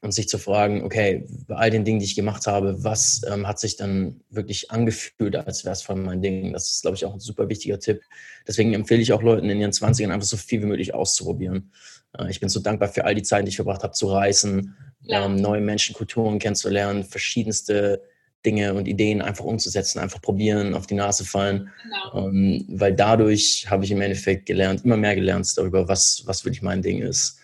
und 0.00 0.12
sich 0.12 0.28
zu 0.28 0.38
fragen, 0.38 0.84
okay, 0.84 1.26
bei 1.48 1.56
all 1.56 1.70
den 1.70 1.84
Dingen, 1.84 1.98
die 1.98 2.04
ich 2.04 2.14
gemacht 2.14 2.46
habe, 2.46 2.84
was 2.84 3.22
ähm, 3.28 3.48
hat 3.48 3.58
sich 3.58 3.76
dann 3.76 4.20
wirklich 4.30 4.70
angefühlt, 4.70 5.34
als 5.34 5.64
wäre 5.64 5.72
es 5.72 5.82
von 5.82 6.02
meinen 6.02 6.22
Dingen? 6.22 6.52
Das 6.52 6.70
ist, 6.70 6.82
glaube 6.82 6.96
ich, 6.96 7.04
auch 7.04 7.14
ein 7.14 7.20
super 7.20 7.48
wichtiger 7.48 7.80
Tipp. 7.80 8.02
Deswegen 8.46 8.74
empfehle 8.74 9.02
ich 9.02 9.12
auch 9.12 9.22
Leuten 9.22 9.50
in 9.50 9.58
ihren 9.60 9.72
20ern 9.72 10.10
einfach 10.10 10.26
so 10.26 10.36
viel 10.36 10.62
wie 10.62 10.66
möglich 10.66 10.94
auszuprobieren. 10.94 11.72
Äh, 12.16 12.30
ich 12.30 12.38
bin 12.38 12.48
so 12.48 12.60
dankbar 12.60 12.88
für 12.88 13.04
all 13.04 13.14
die 13.14 13.22
Zeit, 13.22 13.44
die 13.44 13.48
ich 13.48 13.56
verbracht 13.56 13.82
habe, 13.82 13.92
zu 13.92 14.06
reisen, 14.08 14.76
ja. 15.02 15.24
ähm, 15.24 15.36
neue 15.36 15.60
Menschen, 15.60 15.94
Kulturen 15.94 16.38
kennenzulernen, 16.38 17.02
verschiedenste 17.02 18.02
Dinge 18.46 18.74
und 18.74 18.86
Ideen 18.86 19.20
einfach 19.20 19.44
umzusetzen, 19.44 19.98
einfach 19.98 20.22
probieren, 20.22 20.74
auf 20.74 20.86
die 20.86 20.94
Nase 20.94 21.24
fallen. 21.24 21.70
Genau. 21.82 22.28
Ähm, 22.28 22.66
weil 22.68 22.94
dadurch 22.94 23.66
habe 23.68 23.84
ich 23.84 23.90
im 23.90 24.00
Endeffekt 24.00 24.46
gelernt, 24.46 24.84
immer 24.84 24.96
mehr 24.96 25.16
gelernt 25.16 25.52
darüber, 25.56 25.88
was, 25.88 26.22
was 26.24 26.44
wirklich 26.44 26.62
mein 26.62 26.82
Ding 26.82 27.02
ist. 27.02 27.38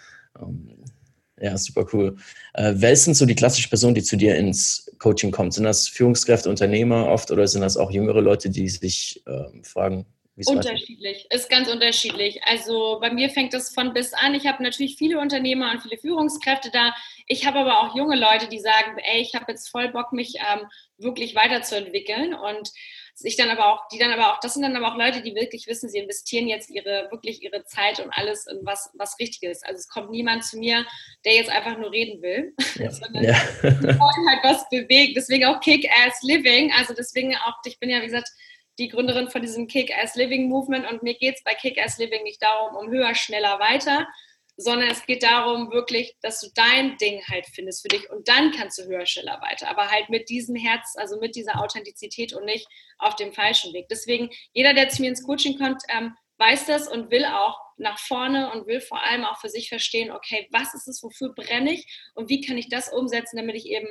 Ja, 1.45 1.59
super 1.59 1.85
cool. 1.93 2.17
Äh, 2.55 2.73
wer 2.77 2.97
sind 2.97 3.13
so 3.13 3.27
die 3.27 3.35
klassische 3.35 3.69
Person, 3.69 3.95
die 3.95 4.03
zu 4.03 4.17
dir 4.17 4.35
ins 4.35 4.91
Coaching 4.99 5.31
kommt? 5.31 5.53
Sind 5.53 5.65
das 5.65 5.89
Führungskräfte, 5.89 6.49
Unternehmer 6.49 7.09
oft 7.09 7.31
oder 7.31 7.47
sind 7.47 7.61
das 7.61 7.77
auch 7.77 7.91
jüngere 7.91 8.23
Leute, 8.23 8.49
die 8.49 8.67
sich 8.71 9.23
äh, 9.27 9.63
fragen, 9.63 10.07
Unterschiedlich, 10.47 11.29
ist 11.31 11.49
ganz 11.49 11.69
unterschiedlich. 11.69 12.43
Also 12.43 12.99
bei 13.01 13.13
mir 13.13 13.31
fängt 13.31 13.55
es 13.55 13.73
von 13.73 13.93
bis 13.93 14.13
an. 14.15 14.35
Ich 14.35 14.49
habe 14.49 14.65
natürlich 14.65 14.97
viele 14.97 15.21
Unternehmer 15.21 15.71
und 15.71 15.81
viele 15.81 15.97
Führungskräfte 15.97 16.71
da. 16.73 16.93
Ich 17.29 17.47
habe 17.47 17.61
aber 17.61 17.81
auch 17.81 17.95
junge 17.95 18.17
Leute, 18.17 18.49
die 18.49 18.59
sagen, 18.59 18.99
ey, 18.99 19.21
ich 19.21 19.37
habe 19.37 19.53
jetzt 19.53 19.69
voll 19.69 19.93
Bock, 19.93 20.13
mich 20.13 20.35
ähm, 20.39 20.67
wirklich 20.99 21.37
weiterzuentwickeln 21.37 22.35
und 22.35 22.73
sich 23.15 23.37
dann 23.37 23.49
aber 23.49 23.67
auch, 23.67 23.89
die 23.89 23.99
dann 23.99 24.13
aber 24.13 24.33
auch, 24.33 24.41
das 24.41 24.55
sind 24.55 24.63
dann 24.63 24.77
aber 24.77 24.93
auch 24.93 24.99
Leute, 24.99 25.23
die 25.23 25.35
wirklich 25.37 25.69
wissen, 25.69 25.89
sie 25.89 25.99
investieren 25.99 26.49
jetzt 26.49 26.69
ihre, 26.69 27.09
wirklich 27.13 27.43
ihre 27.43 27.65
Zeit 27.65 28.01
und 28.01 28.11
alles 28.11 28.47
in 28.47 28.59
was, 28.63 28.91
was 28.95 29.19
Richtiges. 29.21 29.63
Also 29.63 29.79
es 29.79 29.89
kommt 29.89 30.11
niemand 30.11 30.45
zu 30.45 30.59
mir, 30.59 30.85
der 31.25 31.35
jetzt 31.35 31.51
einfach 31.51 31.79
nur 31.79 31.93
reden 31.93 32.21
will, 32.23 32.55
ja. 32.75 32.91
sondern 32.91 33.23
ja. 33.23 33.37
wollen 33.63 34.29
halt 34.29 34.43
was 34.43 34.69
bewegen. 34.69 35.15
Deswegen 35.15 35.45
auch 35.45 35.61
Kick-Ass 35.61 36.23
Living. 36.23 36.73
Also 36.77 36.93
deswegen 36.93 37.37
auch, 37.37 37.55
ich 37.65 37.79
bin 37.79 37.89
ja, 37.89 38.01
wie 38.01 38.07
gesagt, 38.07 38.31
die 38.79 38.89
Gründerin 38.89 39.31
von 39.31 39.43
diesem 39.43 39.69
Kick-Ass 39.69 40.17
Living 40.17 40.49
Movement 40.49 40.91
und 40.91 41.05
mir 41.05 41.15
geht 41.15 41.37
es 41.37 41.45
bei 41.45 41.55
Kick-Ass 41.55 41.99
Living 41.99 42.25
nicht 42.25 42.43
darum, 42.43 42.77
um 42.77 42.91
höher, 42.91 43.15
schneller, 43.15 43.61
weiter, 43.61 44.09
sondern 44.57 44.91
es 44.91 45.05
geht 45.07 45.23
darum 45.23 45.71
wirklich, 45.73 46.17
dass 46.23 46.41
du 46.41 46.49
dein 46.55 46.97
Ding 46.99 47.23
halt 47.29 47.47
findest 47.47 47.83
für 47.83 47.89
dich 47.89 48.09
und 48.11 48.29
dann 48.29 48.53
kannst 48.53 48.79
du 48.79 48.85
höher, 48.85 49.07
schneller 49.07 49.41
weiter, 49.41 49.69
aber 49.69 49.91
halt 49.91 50.09
mit 50.11 50.29
diesem 50.29 50.55
Herz, 50.55 50.95
also 50.97 51.19
mit 51.19 51.35
dieser 51.35 51.61
Authentizität 51.61 52.33
und 52.33 52.45
nicht 52.45 52.67
auf 52.99 53.17
dem 53.17 53.33
falschen 53.33 53.73
Weg. 53.73 53.89
Deswegen, 53.89 54.31
jeder, 54.53 54.75
der 54.75 54.89
zu 54.89 55.03
mir 55.03 55.09
ins 55.09 55.25
Coaching 55.25 55.59
kommt, 55.59 55.83
ähm, 55.89 56.15
weiß 56.39 56.67
das 56.67 56.89
und 56.89 57.11
will 57.11 57.25
auch 57.25 57.59
nach 57.77 57.99
vorne 57.99 58.53
und 58.53 58.67
will 58.67 58.81
vor 58.81 59.03
allem 59.03 59.25
auch 59.25 59.41
für 59.41 59.49
sich 59.49 59.69
verstehen, 59.69 60.11
okay, 60.11 60.49
was 60.53 60.75
ist 60.75 60.89
es, 60.89 61.03
wofür 61.03 61.35
brenne 61.35 61.73
ich 61.73 61.87
und 62.15 62.29
wie 62.29 62.41
kann 62.41 62.59
ich 62.59 62.69
das 62.69 62.93
umsetzen, 62.93 63.37
damit 63.37 63.57
ich 63.57 63.67
eben 63.67 63.89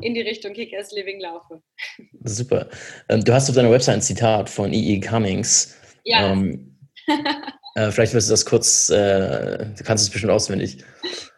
in 0.00 0.14
die 0.14 0.20
Richtung 0.20 0.52
Kick-Ass 0.52 0.92
Living 0.92 1.20
laufe. 1.20 1.62
Super. 2.24 2.68
Ähm, 3.08 3.24
du 3.24 3.32
hast 3.32 3.48
auf 3.48 3.56
deiner 3.56 3.70
Website 3.70 3.96
ein 3.96 4.02
Zitat 4.02 4.48
von 4.48 4.72
E.E. 4.72 4.96
E. 4.96 5.00
Cummings. 5.00 5.76
Ja. 6.04 6.32
Ähm, 6.32 6.78
Äh, 7.74 7.90
vielleicht 7.90 8.14
wirst 8.14 8.28
du 8.28 8.32
das 8.32 8.44
kurz, 8.44 8.90
äh, 8.90 9.66
du 9.76 9.84
kannst 9.84 10.04
es 10.04 10.10
bestimmt 10.10 10.32
auswendig. 10.32 10.84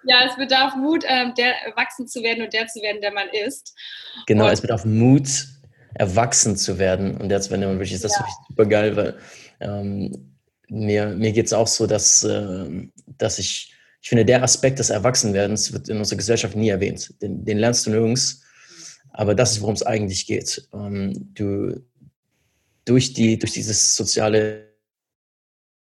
Ja, 0.04 0.26
es 0.28 0.36
bedarf 0.36 0.74
Mut, 0.76 1.04
ähm, 1.06 1.34
der 1.36 1.54
erwachsen 1.66 2.08
zu 2.08 2.22
werden 2.22 2.44
und 2.44 2.52
der 2.52 2.66
zu 2.66 2.80
werden, 2.80 3.00
der 3.00 3.12
man 3.12 3.28
ist. 3.46 3.74
Genau, 4.26 4.46
und 4.46 4.52
es 4.52 4.60
bedarf 4.60 4.84
Mut, 4.84 5.28
erwachsen 5.94 6.56
zu 6.56 6.78
werden 6.78 7.16
und 7.18 7.28
der 7.28 7.40
zu 7.40 7.50
werden, 7.50 7.60
der 7.60 7.70
man 7.70 7.78
wirklich 7.78 7.94
ist. 7.94 8.04
Das 8.04 8.12
ja. 8.12 8.18
finde 8.18 8.30
ich 8.30 8.48
super 8.48 8.66
geil, 8.66 8.96
weil 8.96 9.18
ähm, 9.60 10.38
mir, 10.68 11.08
mir 11.08 11.32
geht 11.32 11.46
es 11.46 11.52
auch 11.52 11.66
so, 11.66 11.86
dass, 11.86 12.24
äh, 12.24 12.88
dass 13.18 13.38
ich, 13.38 13.74
ich 14.00 14.08
finde, 14.08 14.24
der 14.24 14.42
Aspekt 14.42 14.78
des 14.78 14.90
Erwachsenwerdens 14.90 15.72
wird 15.72 15.88
in 15.88 15.98
unserer 15.98 16.16
Gesellschaft 16.16 16.56
nie 16.56 16.70
erwähnt. 16.70 17.14
Den, 17.20 17.44
den 17.44 17.58
lernst 17.58 17.86
du 17.86 17.90
nirgends. 17.90 18.42
Aber 19.10 19.34
das 19.34 19.52
ist, 19.52 19.60
worum 19.60 19.74
es 19.74 19.82
eigentlich 19.82 20.26
geht. 20.26 20.66
Ähm, 20.72 21.12
du, 21.34 21.84
durch, 22.84 23.12
die, 23.12 23.38
durch 23.38 23.52
dieses 23.52 23.94
soziale 23.94 24.71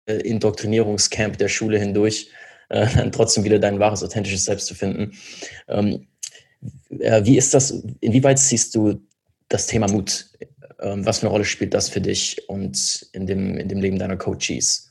Indoktrinierungscamp 0.06 1.38
der 1.38 1.48
Schule 1.48 1.78
hindurch 1.78 2.30
äh, 2.70 2.86
dann 2.96 3.12
trotzdem 3.12 3.44
wieder 3.44 3.58
dein 3.58 3.78
wahres, 3.78 4.02
authentisches 4.02 4.44
Selbst 4.44 4.66
zu 4.66 4.74
finden. 4.74 5.12
Ähm, 5.68 6.06
äh, 6.98 7.24
wie 7.24 7.36
ist 7.36 7.54
das, 7.54 7.70
inwieweit 8.00 8.38
siehst 8.38 8.74
du 8.74 9.00
das 9.48 9.66
Thema 9.66 9.88
Mut? 9.88 10.26
Ähm, 10.80 11.04
was 11.04 11.18
für 11.18 11.26
eine 11.26 11.32
Rolle 11.32 11.44
spielt 11.44 11.74
das 11.74 11.88
für 11.88 12.00
dich 12.00 12.48
und 12.48 13.06
in 13.12 13.26
dem, 13.26 13.58
in 13.58 13.68
dem 13.68 13.80
Leben 13.80 13.98
deiner 13.98 14.16
Coaches? 14.16 14.90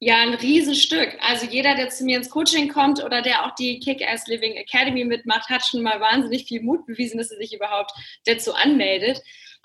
Ja, 0.00 0.22
ein 0.22 0.34
Riesenstück. 0.34 1.18
Also 1.20 1.46
jeder, 1.46 1.74
der 1.74 1.88
zu 1.88 2.04
mir 2.04 2.18
ins 2.18 2.30
Coaching 2.30 2.68
kommt 2.68 3.02
oder 3.02 3.20
der 3.20 3.44
auch 3.44 3.54
die 3.56 3.80
Kick-Ass 3.80 4.28
Living 4.28 4.54
Academy 4.54 5.04
mitmacht, 5.04 5.48
hat 5.48 5.66
schon 5.66 5.82
mal 5.82 6.00
wahnsinnig 6.00 6.44
viel 6.44 6.62
Mut 6.62 6.86
bewiesen, 6.86 7.18
dass 7.18 7.32
er 7.32 7.38
sich 7.38 7.52
überhaupt 7.52 7.90
dazu 8.24 8.54
anmeldet. 8.54 9.20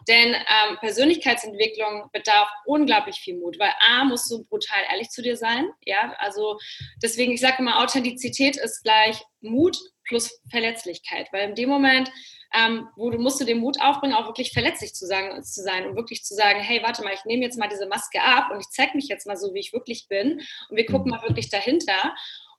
Denn 0.07 0.33
ähm, 0.33 0.77
Persönlichkeitsentwicklung 0.79 2.09
bedarf 2.11 2.49
unglaublich 2.65 3.17
viel 3.17 3.37
Mut, 3.37 3.57
weil 3.59 3.71
A, 3.79 4.03
musst 4.03 4.29
du 4.31 4.43
brutal 4.45 4.79
ehrlich 4.91 5.09
zu 5.09 5.21
dir 5.21 5.37
sein. 5.37 5.69
Ja, 5.85 6.13
also 6.17 6.57
deswegen, 7.01 7.33
ich 7.33 7.41
sage 7.41 7.57
immer, 7.59 7.81
Authentizität 7.81 8.57
ist 8.57 8.83
gleich 8.83 9.23
Mut 9.41 9.77
plus 10.05 10.41
Verletzlichkeit, 10.49 11.27
weil 11.31 11.49
in 11.49 11.55
dem 11.55 11.69
Moment, 11.69 12.11
ähm, 12.53 12.87
wo 12.95 13.09
du 13.09 13.17
musst 13.17 13.41
du 13.41 13.45
den 13.45 13.59
Mut 13.59 13.81
aufbringen, 13.81 14.15
auch 14.15 14.27
wirklich 14.27 14.51
verletzlich 14.51 14.93
zu, 14.93 15.05
sagen, 15.07 15.41
zu 15.43 15.61
sein 15.61 15.87
und 15.87 15.95
wirklich 15.95 16.23
zu 16.23 16.35
sagen, 16.35 16.59
hey, 16.59 16.81
warte 16.83 17.03
mal, 17.03 17.13
ich 17.13 17.25
nehme 17.25 17.43
jetzt 17.43 17.57
mal 17.57 17.69
diese 17.69 17.87
Maske 17.87 18.21
ab 18.21 18.51
und 18.51 18.59
ich 18.59 18.69
zeige 18.69 18.95
mich 18.95 19.07
jetzt 19.07 19.25
mal 19.25 19.37
so, 19.37 19.53
wie 19.53 19.59
ich 19.59 19.73
wirklich 19.73 20.07
bin 20.07 20.41
und 20.69 20.77
wir 20.77 20.85
gucken 20.85 21.05
mhm. 21.05 21.17
mal 21.17 21.27
wirklich 21.27 21.49
dahinter. 21.49 22.13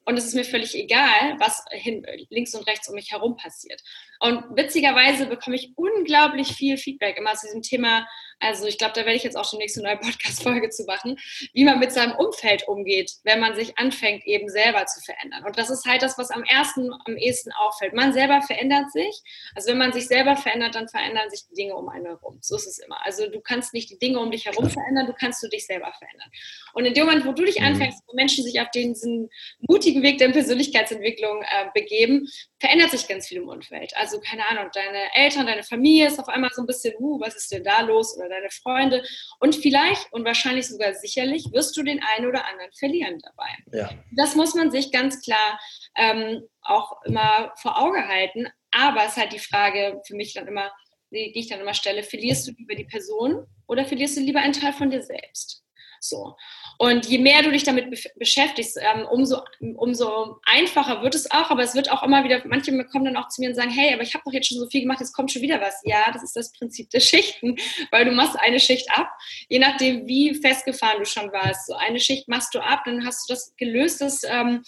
Und 0.06 0.18
es 0.18 0.26
ist 0.26 0.34
mir 0.34 0.44
völlig 0.44 0.74
egal, 0.74 1.36
was 1.38 1.64
hin, 1.70 2.04
links 2.28 2.54
und 2.54 2.66
rechts 2.66 2.88
um 2.88 2.94
mich 2.94 3.12
herum 3.12 3.36
passiert. 3.36 3.82
Und 4.20 4.44
witzigerweise 4.56 5.26
bekomme 5.26 5.56
ich 5.56 5.72
unglaublich 5.76 6.48
viel 6.48 6.76
Feedback 6.76 7.16
immer 7.16 7.34
zu 7.34 7.46
diesem 7.46 7.62
Thema. 7.62 8.06
Also 8.40 8.66
ich 8.66 8.78
glaube, 8.78 8.92
da 8.94 9.00
werde 9.00 9.16
ich 9.16 9.22
jetzt 9.22 9.36
auch 9.36 9.48
schon 9.48 9.58
nächste 9.58 9.82
neue 9.82 9.96
Podcast-Folge 9.98 10.70
zu 10.70 10.84
machen, 10.84 11.18
wie 11.52 11.64
man 11.64 11.78
mit 11.78 11.92
seinem 11.92 12.16
Umfeld 12.16 12.66
umgeht, 12.68 13.12
wenn 13.24 13.40
man 13.40 13.54
sich 13.54 13.78
anfängt, 13.78 14.26
eben 14.26 14.48
selber 14.48 14.86
zu 14.86 15.00
verändern. 15.00 15.44
Und 15.44 15.58
das 15.58 15.70
ist 15.70 15.84
halt 15.86 16.02
das, 16.02 16.18
was 16.18 16.30
am 16.30 16.44
ersten, 16.44 16.90
am 17.06 17.16
ehesten 17.16 17.52
auffällt. 17.52 17.94
Man 17.94 18.12
selber 18.12 18.42
verändert 18.42 18.90
sich. 18.92 19.22
Also 19.54 19.70
wenn 19.70 19.78
man 19.78 19.92
sich 19.92 20.06
selber 20.06 20.36
verändert, 20.36 20.74
dann 20.74 20.88
verändern 20.88 21.30
sich 21.30 21.46
die 21.48 21.54
Dinge 21.54 21.74
um 21.74 21.88
einen 21.88 22.06
herum. 22.06 22.38
So 22.40 22.56
ist 22.56 22.66
es 22.66 22.78
immer. 22.78 23.04
Also 23.04 23.28
du 23.28 23.40
kannst 23.40 23.74
nicht 23.74 23.90
die 23.90 23.98
Dinge 23.98 24.18
um 24.18 24.30
dich 24.30 24.46
herum 24.46 24.68
verändern, 24.68 25.06
du 25.06 25.14
kannst 25.14 25.42
du 25.42 25.48
dich 25.48 25.66
selber 25.66 25.92
verändern. 25.98 26.30
Und 26.72 26.84
in 26.84 26.94
dem 26.94 27.06
Moment, 27.06 27.26
wo 27.26 27.32
du 27.32 27.44
dich 27.44 27.60
mhm. 27.60 27.66
anfängst, 27.66 28.02
wo 28.06 28.14
Menschen 28.14 28.44
sich 28.44 28.60
auf 28.60 28.70
diesen 28.70 29.30
mutigen 29.60 30.02
Weg 30.02 30.18
der 30.18 30.30
Persönlichkeitsentwicklung 30.30 31.42
äh, 31.42 31.66
begeben, 31.72 32.28
verändert 32.64 32.92
sich 32.92 33.06
ganz 33.06 33.28
viel 33.28 33.42
im 33.42 33.48
Umfeld. 33.50 33.94
Also 33.94 34.18
keine 34.20 34.48
Ahnung, 34.48 34.70
deine 34.72 35.14
Eltern, 35.14 35.46
deine 35.46 35.64
Familie 35.64 36.06
ist 36.06 36.18
auf 36.18 36.28
einmal 36.28 36.48
so 36.54 36.62
ein 36.62 36.66
bisschen, 36.66 36.94
uh, 36.98 37.20
was 37.20 37.36
ist 37.36 37.52
denn 37.52 37.62
da 37.62 37.82
los? 37.82 38.16
Oder 38.16 38.30
deine 38.30 38.48
Freunde. 38.48 39.04
Und 39.38 39.54
vielleicht 39.54 40.10
und 40.14 40.24
wahrscheinlich 40.24 40.66
sogar 40.66 40.94
sicherlich 40.94 41.52
wirst 41.52 41.76
du 41.76 41.82
den 41.82 42.00
einen 42.02 42.26
oder 42.26 42.46
anderen 42.46 42.72
verlieren 42.72 43.20
dabei. 43.22 43.78
Ja. 43.78 43.90
Das 44.16 44.34
muss 44.34 44.54
man 44.54 44.70
sich 44.70 44.90
ganz 44.92 45.20
klar 45.20 45.60
ähm, 45.94 46.48
auch 46.62 47.02
immer 47.04 47.52
vor 47.60 47.78
Auge 47.78 48.08
halten. 48.08 48.48
Aber 48.70 49.04
es 49.04 49.12
ist 49.12 49.18
halt 49.18 49.34
die 49.34 49.38
Frage 49.38 50.00
für 50.06 50.16
mich 50.16 50.32
dann 50.32 50.48
immer, 50.48 50.72
die, 51.10 51.32
die 51.32 51.40
ich 51.40 51.48
dann 51.48 51.60
immer 51.60 51.74
stelle, 51.74 52.02
verlierst 52.02 52.48
du 52.48 52.52
lieber 52.52 52.76
die 52.76 52.86
Person 52.86 53.46
oder 53.66 53.84
verlierst 53.84 54.16
du 54.16 54.22
lieber 54.22 54.40
einen 54.40 54.54
Teil 54.54 54.72
von 54.72 54.90
dir 54.90 55.02
selbst? 55.02 55.63
So. 56.04 56.36
Und 56.78 57.06
je 57.06 57.18
mehr 57.18 57.42
du 57.42 57.50
dich 57.50 57.62
damit 57.62 57.90
be 57.90 57.96
beschäftigst, 58.16 58.78
ähm, 58.80 59.06
umso, 59.10 59.40
umso 59.76 60.38
einfacher 60.44 61.02
wird 61.02 61.14
es 61.14 61.30
auch. 61.30 61.50
Aber 61.50 61.62
es 61.62 61.74
wird 61.74 61.90
auch 61.90 62.02
immer 62.02 62.24
wieder, 62.24 62.42
manche 62.46 62.72
kommen 62.86 63.06
dann 63.06 63.16
auch 63.16 63.28
zu 63.28 63.40
mir 63.40 63.48
und 63.48 63.54
sagen, 63.54 63.70
hey, 63.70 63.94
aber 63.94 64.02
ich 64.02 64.12
habe 64.12 64.22
doch 64.24 64.32
jetzt 64.32 64.48
schon 64.48 64.58
so 64.58 64.68
viel 64.68 64.82
gemacht, 64.82 65.00
jetzt 65.00 65.14
kommt 65.14 65.32
schon 65.32 65.42
wieder 65.42 65.60
was. 65.60 65.80
Ja, 65.84 66.10
das 66.12 66.22
ist 66.22 66.36
das 66.36 66.52
Prinzip 66.52 66.90
der 66.90 67.00
Schichten, 67.14 67.56
weil 67.90 68.04
du 68.04 68.12
machst 68.12 68.38
eine 68.38 68.60
Schicht 68.60 68.90
ab, 68.90 69.08
je 69.48 69.58
nachdem, 69.58 70.06
wie 70.06 70.34
festgefahren 70.34 70.98
du 70.98 71.06
schon 71.06 71.32
warst. 71.32 71.66
So 71.66 71.74
eine 71.74 72.00
Schicht 72.00 72.28
machst 72.28 72.54
du 72.54 72.60
ab, 72.60 72.82
dann 72.84 73.06
hast 73.06 73.28
du 73.28 73.32
das 73.32 73.54
gelöst, 73.56 74.00
das, 74.02 74.22
ähm, 74.24 74.62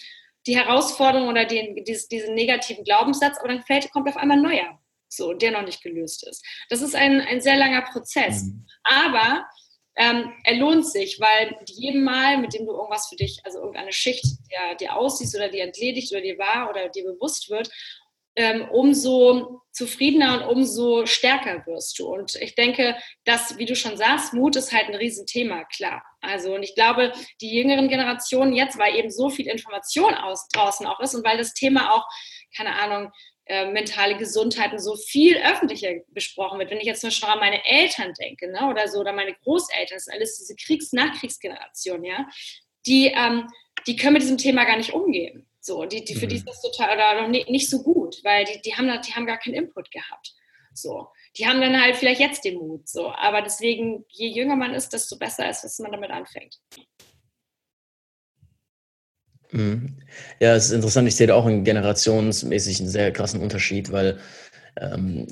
die 0.46 0.56
Herausforderung 0.56 1.28
oder 1.28 1.44
den, 1.44 1.84
diesen, 1.84 2.08
diesen 2.08 2.34
negativen 2.34 2.84
Glaubenssatz, 2.84 3.38
aber 3.38 3.48
dann 3.48 3.62
fällt, 3.62 3.90
kommt 3.90 4.08
auf 4.08 4.16
einmal 4.16 4.40
neuer, 4.40 4.78
so, 5.08 5.34
der 5.34 5.50
noch 5.50 5.64
nicht 5.64 5.82
gelöst 5.82 6.26
ist. 6.26 6.44
Das 6.70 6.80
ist 6.80 6.94
ein, 6.94 7.20
ein 7.20 7.40
sehr 7.40 7.56
langer 7.56 7.82
Prozess. 7.82 8.44
Mhm. 8.44 8.64
Aber 8.84 9.46
ähm, 9.96 10.32
er 10.44 10.56
lohnt 10.56 10.86
sich, 10.86 11.18
weil 11.20 11.56
jedem 11.66 12.04
Mal, 12.04 12.38
mit 12.38 12.54
dem 12.54 12.66
du 12.66 12.72
irgendwas 12.72 13.08
für 13.08 13.16
dich, 13.16 13.40
also 13.44 13.58
irgendeine 13.58 13.92
Schicht, 13.92 14.24
der 14.50 14.74
dir 14.76 14.96
aussiehst 14.96 15.34
oder 15.34 15.48
dir 15.48 15.64
entledigt 15.64 16.12
oder 16.12 16.20
dir 16.20 16.38
war 16.38 16.68
oder 16.68 16.88
dir 16.90 17.04
bewusst 17.04 17.50
wird, 17.50 17.70
ähm, 18.36 18.68
umso 18.70 19.62
zufriedener 19.72 20.34
und 20.34 20.56
umso 20.56 21.06
stärker 21.06 21.66
wirst 21.66 21.98
du. 21.98 22.06
Und 22.06 22.34
ich 22.36 22.54
denke, 22.54 22.96
dass, 23.24 23.56
wie 23.56 23.64
du 23.64 23.74
schon 23.74 23.96
sagst, 23.96 24.34
Mut 24.34 24.56
ist 24.56 24.72
halt 24.72 24.88
ein 24.88 24.94
Riesenthema, 24.94 25.64
klar. 25.64 26.02
Also, 26.20 26.54
und 26.54 26.62
ich 26.62 26.74
glaube, 26.74 27.12
die 27.40 27.54
jüngeren 27.54 27.88
Generationen 27.88 28.54
jetzt, 28.54 28.78
weil 28.78 28.96
eben 28.96 29.10
so 29.10 29.30
viel 29.30 29.48
Information 29.48 30.14
aus, 30.14 30.48
draußen 30.48 30.86
auch 30.86 31.00
ist 31.00 31.14
und 31.14 31.24
weil 31.24 31.38
das 31.38 31.54
Thema 31.54 31.94
auch, 31.94 32.04
keine 32.54 32.74
Ahnung, 32.74 33.10
äh, 33.46 33.70
mentale 33.70 34.16
Gesundheit 34.16 34.72
und 34.72 34.80
so 34.80 34.96
viel 34.96 35.36
öffentlicher 35.36 35.90
besprochen 36.08 36.58
wird. 36.58 36.70
Wenn 36.70 36.80
ich 36.80 36.86
jetzt 36.86 37.02
nur 37.02 37.12
schon 37.12 37.28
an 37.28 37.38
meine 37.38 37.64
Eltern 37.64 38.12
denke, 38.14 38.50
ne, 38.50 38.68
oder 38.68 38.88
so, 38.88 38.98
oder 38.98 39.12
meine 39.12 39.34
Großeltern, 39.34 39.96
das 39.96 40.06
ist 40.08 40.12
alles 40.12 40.38
diese 40.38 40.56
Kriegs-Nachkriegsgeneration, 40.56 42.04
ja, 42.04 42.26
die, 42.86 43.06
ähm, 43.06 43.48
die 43.86 43.96
können 43.96 44.14
mit 44.14 44.22
diesem 44.22 44.38
Thema 44.38 44.64
gar 44.64 44.76
nicht 44.76 44.92
umgehen. 44.92 45.48
So, 45.60 45.84
die, 45.84 46.04
die, 46.04 46.14
für 46.14 46.26
die 46.26 46.36
mhm. 46.36 46.40
ist 46.40 46.48
das 46.48 46.62
total 46.62 46.96
oder 46.96 47.22
noch 47.22 47.28
nicht, 47.28 47.48
nicht 47.48 47.70
so 47.70 47.82
gut, 47.82 48.20
weil 48.22 48.44
die, 48.44 48.60
die, 48.62 48.74
haben, 48.74 48.86
die 49.02 49.12
haben 49.14 49.26
gar 49.26 49.38
keinen 49.38 49.54
Input 49.54 49.90
gehabt. 49.90 50.34
So, 50.72 51.08
die 51.36 51.46
haben 51.46 51.60
dann 51.60 51.80
halt 51.80 51.96
vielleicht 51.96 52.20
jetzt 52.20 52.44
den 52.44 52.58
Mut. 52.58 52.88
So, 52.88 53.10
aber 53.10 53.42
deswegen, 53.42 54.04
je 54.08 54.28
jünger 54.28 54.56
man 54.56 54.74
ist, 54.74 54.92
desto 54.92 55.16
besser 55.16 55.48
ist, 55.48 55.62
dass 55.62 55.78
man 55.78 55.92
damit 55.92 56.10
anfängt. 56.10 56.60
Mhm. 59.56 59.96
Ja, 60.38 60.54
es 60.54 60.66
ist 60.66 60.72
interessant. 60.72 61.08
Ich 61.08 61.16
sehe 61.16 61.26
da 61.26 61.34
auch 61.34 61.46
einen 61.46 61.64
generationsmäßig 61.64 62.80
einen 62.80 62.90
sehr 62.90 63.10
krassen 63.10 63.40
Unterschied, 63.40 63.90
weil 63.90 64.18
ähm, 64.78 65.26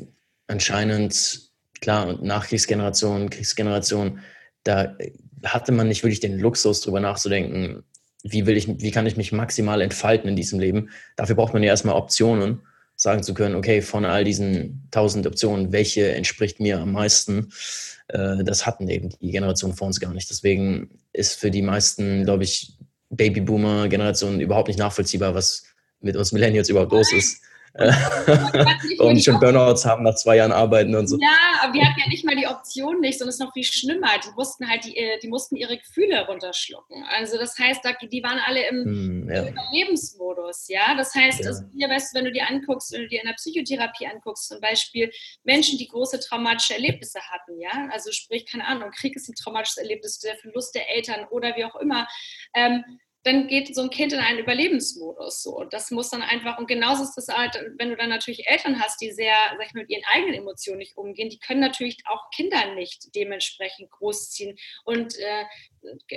anscheinend, 0.46 1.50
klar, 1.80 2.18
Nachkriegsgeneration, 2.22 3.28
Kriegsgeneration, 3.28 4.20
da 4.62 4.96
hatte 5.44 5.72
man 5.72 5.88
nicht 5.88 6.02
wirklich 6.02 6.20
den 6.20 6.38
Luxus, 6.38 6.80
darüber 6.80 7.00
nachzudenken, 7.00 7.84
wie, 8.22 8.46
will 8.46 8.56
ich, 8.56 8.66
wie 8.80 8.90
kann 8.90 9.06
ich 9.06 9.18
mich 9.18 9.32
maximal 9.32 9.82
entfalten 9.82 10.30
in 10.30 10.36
diesem 10.36 10.58
Leben. 10.58 10.88
Dafür 11.16 11.36
braucht 11.36 11.52
man 11.52 11.62
ja 11.62 11.68
erstmal 11.68 11.96
Optionen, 11.96 12.62
sagen 12.96 13.22
zu 13.22 13.34
können, 13.34 13.56
okay, 13.56 13.82
von 13.82 14.06
all 14.06 14.24
diesen 14.24 14.88
tausend 14.90 15.26
Optionen, 15.26 15.72
welche 15.72 16.14
entspricht 16.14 16.60
mir 16.60 16.78
am 16.78 16.92
meisten? 16.92 17.52
Äh, 18.08 18.42
das 18.42 18.64
hatten 18.64 18.88
eben 18.88 19.10
die 19.20 19.32
Generation 19.32 19.74
vor 19.74 19.88
uns 19.88 20.00
gar 20.00 20.14
nicht. 20.14 20.30
Deswegen 20.30 20.88
ist 21.12 21.38
für 21.38 21.50
die 21.50 21.60
meisten, 21.60 22.24
glaube 22.24 22.44
ich, 22.44 22.78
Babyboomer-Generation 23.16 24.40
überhaupt 24.40 24.68
nicht 24.68 24.78
nachvollziehbar, 24.78 25.34
was 25.34 25.64
mit 26.00 26.16
uns 26.16 26.32
Millennials 26.32 26.68
überhaupt 26.68 26.92
los 26.92 27.12
ist. 27.12 27.42
und 29.00 29.24
schon 29.24 29.40
Burnouts 29.40 29.84
haben 29.84 30.04
nach 30.04 30.14
zwei 30.14 30.36
Jahren 30.36 30.52
arbeiten 30.52 30.94
und 30.94 31.08
so. 31.08 31.18
Ja, 31.20 31.36
aber 31.60 31.72
die 31.72 31.84
hatten 31.84 31.98
ja 31.98 32.08
nicht 32.08 32.24
mal 32.24 32.36
die 32.36 32.46
Option 32.46 33.00
nicht, 33.00 33.18
sondern 33.18 33.30
es 33.30 33.34
ist 33.34 33.40
noch 33.40 33.52
viel 33.52 33.64
schlimmer. 33.64 34.10
Die 34.24 34.30
mussten 34.36 34.68
halt 34.68 34.84
die, 34.84 34.96
äh, 34.96 35.18
die 35.18 35.26
mussten 35.26 35.56
ihre 35.56 35.76
Gefühle 35.76 36.24
runterschlucken. 36.24 37.04
Also 37.10 37.36
das 37.36 37.58
heißt, 37.58 37.80
die 38.12 38.22
waren 38.22 38.38
alle 38.46 38.68
im, 38.68 38.84
hm, 38.84 39.28
ja. 39.28 39.48
Überlebensmodus, 39.48 40.68
ja. 40.68 40.94
Das 40.96 41.12
heißt, 41.16 41.40
ja. 41.40 41.48
Also, 41.48 41.64
hier, 41.76 41.88
weißt 41.88 42.14
du, 42.14 42.18
wenn 42.18 42.26
du 42.26 42.32
dir 42.32 42.48
anguckst, 42.48 42.92
wenn 42.92 43.02
du 43.02 43.08
dir 43.08 43.20
in 43.20 43.26
der 43.26 43.34
Psychotherapie 43.34 44.06
anguckst, 44.06 44.46
zum 44.46 44.60
Beispiel 44.60 45.10
Menschen, 45.42 45.76
die 45.76 45.88
große 45.88 46.20
traumatische 46.20 46.74
Erlebnisse 46.74 47.18
hatten, 47.32 47.60
ja, 47.60 47.88
also 47.90 48.12
sprich, 48.12 48.46
keine 48.46 48.66
Ahnung, 48.66 48.92
Krieg 48.92 49.16
ist 49.16 49.28
ein 49.28 49.34
traumatisches 49.34 49.78
Erlebnis, 49.78 50.20
der 50.20 50.36
Verlust 50.36 50.76
der 50.76 50.88
Eltern 50.94 51.26
oder 51.28 51.56
wie 51.56 51.64
auch 51.64 51.74
immer. 51.76 52.06
Ähm, 52.54 52.84
dann 53.24 53.48
geht 53.48 53.74
so 53.74 53.80
ein 53.80 53.90
Kind 53.90 54.12
in 54.12 54.18
einen 54.18 54.38
Überlebensmodus. 54.38 55.42
So. 55.42 55.56
Und 55.56 55.72
das 55.72 55.90
muss 55.90 56.10
dann 56.10 56.20
einfach, 56.20 56.58
und 56.58 56.68
genauso 56.68 57.02
ist 57.02 57.14
das 57.14 57.28
halt, 57.28 57.58
wenn 57.78 57.88
du 57.88 57.96
dann 57.96 58.10
natürlich 58.10 58.46
Eltern 58.46 58.80
hast, 58.80 59.00
die 59.00 59.12
sehr, 59.12 59.34
sag 59.56 59.66
ich 59.66 59.72
mal, 59.72 59.80
mit 59.80 59.90
ihren 59.90 60.04
eigenen 60.12 60.34
Emotionen 60.34 60.78
nicht 60.78 60.96
umgehen, 60.98 61.30
die 61.30 61.38
können 61.38 61.60
natürlich 61.60 61.98
auch 62.06 62.30
Kinder 62.30 62.74
nicht 62.74 63.14
dementsprechend 63.14 63.90
großziehen. 63.90 64.58
Und 64.84 65.16
äh, 65.18 65.44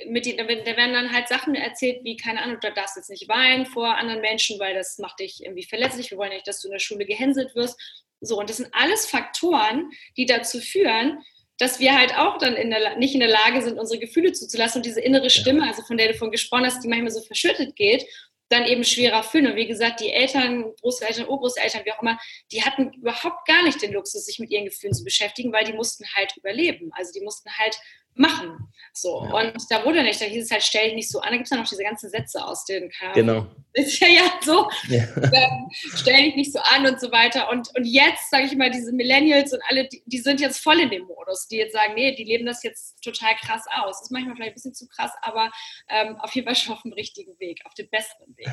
mit 0.08 0.26
die, 0.26 0.36
da 0.36 0.48
werden 0.48 0.94
dann 0.94 1.14
halt 1.14 1.30
Sachen 1.30 1.56
erzählt, 1.56 2.04
wie, 2.04 2.18
keine 2.18 2.42
Ahnung, 2.42 2.58
du 2.62 2.74
darfst 2.74 2.98
jetzt 2.98 3.10
nicht 3.10 3.30
weinen 3.30 3.66
vor 3.66 3.96
anderen 3.96 4.20
Menschen, 4.20 4.60
weil 4.60 4.76
das 4.76 4.98
macht 4.98 5.22
dich 5.22 5.42
irgendwie 5.44 5.64
verletzlich. 5.64 6.12
Wir 6.12 6.18
wollen 6.18 6.32
nicht, 6.32 6.48
dass 6.48 6.62
du 6.62 6.68
in 6.68 6.74
der 6.74 6.80
Schule 6.80 7.06
gehänselt 7.06 7.56
wirst. 7.56 7.80
So, 8.20 8.38
und 8.38 8.50
das 8.50 8.58
sind 8.58 8.74
alles 8.74 9.06
Faktoren, 9.06 9.92
die 10.18 10.26
dazu 10.26 10.60
führen, 10.60 11.24
dass 11.58 11.80
wir 11.80 11.98
halt 11.98 12.16
auch 12.18 12.38
dann 12.38 12.56
in 12.56 12.70
der, 12.70 12.98
nicht 12.98 13.14
in 13.14 13.20
der 13.20 13.30
Lage 13.30 13.62
sind, 13.62 13.80
unsere 13.80 14.00
Gefühle 14.00 14.32
zuzulassen 14.32 14.80
und 14.80 14.86
diese 14.86 15.02
innere 15.02 15.30
Stimme, 15.30 15.68
also 15.68 15.82
von 15.82 15.98
der 15.98 16.10
du 16.10 16.14
von 16.14 16.32
gesprochen 16.32 16.66
hast, 16.66 16.84
die 16.84 16.88
manchmal 16.88 17.12
so 17.12 17.22
verschüttet 17.22 17.76
geht, 17.76 18.06
dann 18.50 18.66
eben 18.66 18.84
schwerer 18.84 19.24
fühlen. 19.24 19.48
Und 19.48 19.56
wie 19.56 19.68
gesagt, 19.68 20.00
die 20.00 20.12
Eltern, 20.12 20.74
Großeltern, 20.82 21.28
Urgroßeltern, 21.28 21.82
wie 21.86 21.92
auch 21.92 22.02
immer, 22.02 22.18
die 22.52 22.64
hatten 22.64 22.94
überhaupt 22.94 23.46
gar 23.48 23.64
nicht 23.64 23.82
den 23.82 23.94
Luxus, 23.94 24.26
sich 24.26 24.40
mit 24.40 24.52
ihren 24.52 24.66
Gefühlen 24.66 24.94
zu 24.94 25.04
beschäftigen, 25.04 25.52
weil 25.52 25.66
die 25.66 25.74
mussten 25.74 26.06
halt 26.16 26.36
überleben. 26.38 26.92
Also 26.94 27.12
die 27.12 27.22
mussten 27.22 27.50
halt 27.58 27.78
machen. 28.20 28.68
So. 29.00 29.26
Ja. 29.26 29.34
Und 29.34 29.54
da 29.70 29.86
wurde 29.86 30.02
nicht, 30.02 30.20
da 30.20 30.26
hieß 30.26 30.46
es 30.46 30.52
halt, 30.52 30.64
stell 30.64 30.86
dich 30.86 30.96
nicht 30.96 31.12
so 31.12 31.20
an. 31.20 31.30
Da 31.30 31.38
gibt 31.38 31.46
es 31.46 31.52
ja 31.52 31.58
noch 31.58 31.68
diese 31.68 31.84
ganzen 31.84 32.10
Sätze 32.10 32.44
aus 32.44 32.66
den 32.66 32.90
Karten. 32.90 33.20
Genau. 33.20 33.48
Ist 33.74 34.00
ja, 34.02 34.08
ja 34.08 34.24
so, 34.44 34.70
ja. 34.88 35.04
Ähm, 35.16 35.70
stell 35.72 36.24
dich 36.24 36.36
nicht 36.36 36.54
so 36.54 36.60
an 36.60 36.88
und 36.88 37.00
so 37.00 37.12
weiter. 37.12 37.50
Und, 37.52 37.70
und 37.76 37.86
jetzt, 37.86 38.30
sage 38.32 38.46
ich 38.46 38.56
mal, 38.56 38.72
diese 38.72 38.92
Millennials 38.92 39.54
und 39.54 39.62
alle, 39.70 39.88
die, 39.88 40.02
die, 40.06 40.18
sind 40.18 40.42
jetzt 40.42 40.60
voll 40.60 40.80
in 40.80 40.90
dem 40.90 41.04
Modus, 41.06 41.48
die 41.48 41.58
jetzt 41.58 41.74
sagen, 41.74 41.94
nee, 41.94 42.16
die 42.16 42.24
leben 42.24 42.46
das 42.46 42.64
jetzt 42.64 43.04
total 43.04 43.36
krass 43.36 43.66
aus. 43.72 43.98
Das 43.98 44.02
ist 44.04 44.12
manchmal 44.12 44.36
vielleicht 44.36 44.52
ein 44.52 44.56
bisschen 44.56 44.74
zu 44.74 44.88
krass, 44.88 45.12
aber 45.22 45.52
ähm, 45.90 46.18
auf 46.20 46.34
jeden 46.34 46.48
Fall 46.48 46.56
schon 46.56 46.74
auf 46.74 46.82
dem 46.82 46.94
richtigen 46.94 47.40
Weg, 47.40 47.62
auf 47.66 47.74
dem 47.76 47.88
besseren 47.90 48.36
Weg. 48.36 48.50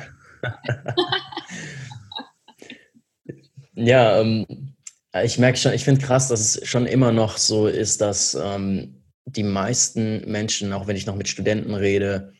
ja, 3.73 4.21
ähm, 4.21 4.75
ich 5.23 5.39
merke 5.39 5.57
schon, 5.57 5.73
ich 5.73 5.83
finde 5.83 6.05
krass, 6.05 6.27
dass 6.27 6.39
es 6.39 6.67
schon 6.67 6.85
immer 6.85 7.11
noch 7.11 7.37
so 7.37 7.67
ist, 7.67 8.01
dass 8.01 8.35
ähm, 8.35 9.04
die 9.25 9.43
meisten 9.43 10.29
Menschen, 10.29 10.73
auch 10.73 10.87
wenn 10.87 10.95
ich 10.95 11.05
noch 11.05 11.15
mit 11.15 11.27
Studenten 11.27 11.73
rede, 11.73 12.33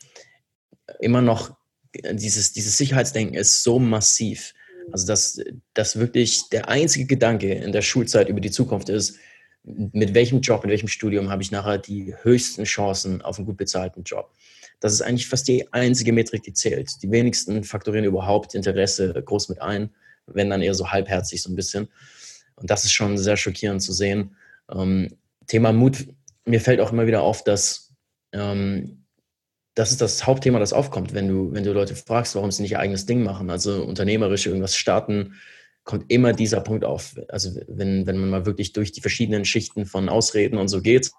immer 0.99 1.21
noch 1.21 1.55
dieses, 2.11 2.53
dieses 2.53 2.77
Sicherheitsdenken 2.77 3.35
ist 3.35 3.63
so 3.63 3.79
massiv. 3.79 4.53
Also, 4.91 5.07
dass, 5.07 5.41
dass 5.73 5.97
wirklich 5.97 6.49
der 6.49 6.69
einzige 6.69 7.05
Gedanke 7.05 7.51
in 7.53 7.71
der 7.71 7.81
Schulzeit 7.81 8.29
über 8.29 8.39
die 8.39 8.51
Zukunft 8.51 8.89
ist, 8.89 9.17
mit 9.63 10.13
welchem 10.13 10.41
Job, 10.41 10.63
mit 10.63 10.71
welchem 10.71 10.87
Studium 10.87 11.29
habe 11.29 11.41
ich 11.41 11.51
nachher 11.51 11.79
die 11.79 12.13
höchsten 12.21 12.65
Chancen 12.65 13.23
auf 13.23 13.37
einen 13.37 13.47
gut 13.47 13.57
bezahlten 13.57 14.03
Job. 14.03 14.31
Das 14.79 14.93
ist 14.93 15.01
eigentlich 15.01 15.27
fast 15.27 15.47
die 15.47 15.71
einzige 15.73 16.13
Metrik, 16.13 16.43
die 16.43 16.53
zählt. 16.53 17.01
Die 17.01 17.09
wenigsten 17.09 17.63
faktorieren 17.63 18.05
überhaupt 18.05 18.53
Interesse 18.53 19.11
groß 19.11 19.49
mit 19.49 19.61
ein, 19.61 19.89
wenn 20.27 20.51
dann 20.51 20.61
eher 20.61 20.75
so 20.75 20.91
halbherzig 20.91 21.41
so 21.41 21.49
ein 21.49 21.55
bisschen. 21.55 21.87
Und 22.55 22.69
das 22.69 22.85
ist 22.85 22.91
schon 22.91 23.17
sehr 23.17 23.37
schockierend 23.37 23.81
zu 23.81 23.91
sehen. 23.91 24.35
Ähm, 24.71 25.17
Thema 25.47 25.71
Mut 25.73 26.05
mir 26.45 26.61
fällt 26.61 26.79
auch 26.79 26.91
immer 26.91 27.07
wieder 27.07 27.21
auf, 27.21 27.43
dass 27.43 27.93
ähm, 28.31 29.05
das 29.75 29.91
ist 29.91 29.99
das 30.01 30.25
Hauptthema, 30.25 30.59
das 30.59 30.73
aufkommt, 30.73 31.13
wenn 31.13 31.27
du, 31.27 31.51
wenn 31.51 31.63
du 31.63 31.73
Leute 31.73 31.95
fragst, 31.95 32.35
warum 32.35 32.49
sie 32.51 32.61
nicht 32.61 32.71
ihr 32.71 32.79
eigenes 32.79 33.05
Ding 33.05 33.23
machen, 33.23 33.49
also 33.49 33.83
unternehmerisch 33.83 34.45
irgendwas 34.45 34.75
starten, 34.75 35.35
kommt 35.83 36.11
immer 36.11 36.33
dieser 36.33 36.61
Punkt 36.61 36.85
auf. 36.85 37.19
Also 37.27 37.59
wenn, 37.67 38.07
wenn 38.07 38.17
man 38.17 38.29
mal 38.29 38.45
wirklich 38.45 38.73
durch 38.73 38.91
die 38.91 39.01
verschiedenen 39.01 39.45
Schichten 39.45 39.85
von 39.85 40.07
Ausreden 40.07 40.57
und 40.57 40.69
so 40.69 40.81
geht, 40.81 41.11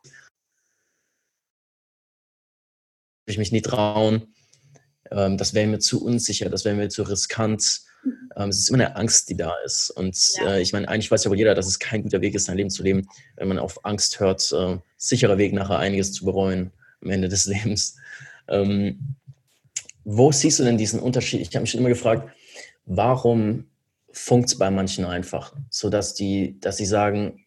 ich 3.26 3.38
mich 3.38 3.52
nie 3.52 3.62
trauen, 3.62 4.34
ähm, 5.10 5.36
das 5.36 5.52
wäre 5.52 5.66
mir 5.66 5.78
zu 5.78 6.04
unsicher, 6.04 6.48
das 6.48 6.64
wäre 6.64 6.76
mir 6.76 6.88
zu 6.88 7.02
riskant. 7.02 7.82
Ähm, 8.36 8.48
es 8.50 8.58
ist 8.58 8.68
immer 8.68 8.84
eine 8.84 8.96
Angst, 8.96 9.28
die 9.28 9.36
da 9.36 9.54
ist. 9.64 9.90
Und 9.90 10.16
ja. 10.36 10.54
äh, 10.54 10.60
ich 10.60 10.72
meine, 10.72 10.88
eigentlich 10.88 11.10
weiß 11.10 11.24
ja 11.24 11.30
wohl 11.30 11.38
jeder, 11.38 11.54
dass 11.54 11.66
es 11.66 11.78
kein 11.78 12.02
guter 12.02 12.20
Weg 12.20 12.34
ist, 12.34 12.44
sein 12.44 12.56
Leben 12.56 12.70
zu 12.70 12.82
leben, 12.82 13.08
wenn 13.36 13.48
man 13.48 13.58
auf 13.58 13.84
Angst 13.84 14.20
hört. 14.20 14.52
Äh, 14.52 14.78
sicherer 14.96 15.38
Weg, 15.38 15.52
nachher 15.52 15.78
einiges 15.78 16.12
zu 16.12 16.24
bereuen 16.24 16.72
am 17.02 17.10
Ende 17.10 17.28
des 17.28 17.46
Lebens. 17.46 17.96
Ähm, 18.48 19.16
wo 20.04 20.30
siehst 20.32 20.58
du 20.58 20.64
denn 20.64 20.78
diesen 20.78 21.00
Unterschied? 21.00 21.40
Ich 21.40 21.48
habe 21.48 21.62
mich 21.62 21.70
schon 21.70 21.80
immer 21.80 21.88
gefragt, 21.88 22.30
warum 22.84 23.66
funkt 24.12 24.48
es 24.48 24.58
bei 24.58 24.70
manchen 24.70 25.04
einfach, 25.04 25.54
sodass 25.68 26.14
die, 26.14 26.58
dass 26.60 26.76
sie 26.76 26.86
sagen, 26.86 27.44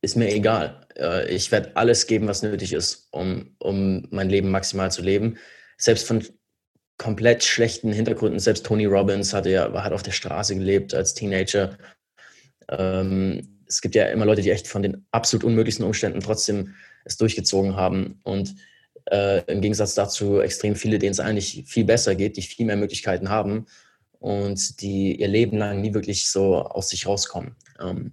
ist 0.00 0.16
mir 0.16 0.32
egal. 0.32 0.86
Äh, 0.96 1.34
ich 1.34 1.50
werde 1.50 1.76
alles 1.76 2.06
geben, 2.06 2.28
was 2.28 2.42
nötig 2.42 2.72
ist, 2.72 3.08
um, 3.10 3.54
um 3.58 4.06
mein 4.10 4.28
Leben 4.28 4.50
maximal 4.50 4.90
zu 4.92 5.02
leben. 5.02 5.38
Selbst 5.78 6.06
von 6.06 6.24
komplett 7.02 7.42
schlechten 7.42 7.92
Hintergründen. 7.92 8.38
Selbst 8.38 8.64
Tony 8.64 8.84
Robbins 8.86 9.34
hatte 9.34 9.50
ja, 9.50 9.72
hat 9.82 9.92
auf 9.92 10.04
der 10.04 10.12
Straße 10.12 10.54
gelebt 10.54 10.94
als 10.94 11.14
Teenager. 11.14 11.76
Ähm, 12.68 13.58
es 13.66 13.80
gibt 13.80 13.96
ja 13.96 14.06
immer 14.06 14.24
Leute, 14.24 14.40
die 14.40 14.52
echt 14.52 14.68
von 14.68 14.82
den 14.82 15.04
absolut 15.10 15.42
unmöglichsten 15.42 15.84
Umständen 15.84 16.20
trotzdem 16.20 16.74
es 17.04 17.16
durchgezogen 17.16 17.74
haben. 17.74 18.20
Und 18.22 18.54
äh, 19.10 19.42
im 19.50 19.60
Gegensatz 19.60 19.94
dazu 19.94 20.40
extrem 20.40 20.76
viele, 20.76 21.00
denen 21.00 21.10
es 21.10 21.18
eigentlich 21.18 21.64
viel 21.66 21.84
besser 21.84 22.14
geht, 22.14 22.36
die 22.36 22.42
viel 22.42 22.66
mehr 22.66 22.76
Möglichkeiten 22.76 23.30
haben 23.30 23.66
und 24.20 24.80
die 24.80 25.20
ihr 25.20 25.28
Leben 25.28 25.58
lang 25.58 25.80
nie 25.80 25.94
wirklich 25.94 26.28
so 26.28 26.58
aus 26.58 26.90
sich 26.90 27.08
rauskommen 27.08 27.56
ähm, 27.80 28.12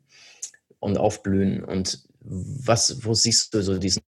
und 0.79 0.97
aufblühen. 0.97 1.63
Und 1.63 2.07
was, 2.21 3.05
wo 3.05 3.13
siehst 3.13 3.53
du 3.53 3.61
so 3.61 3.77
diesen, 3.77 4.01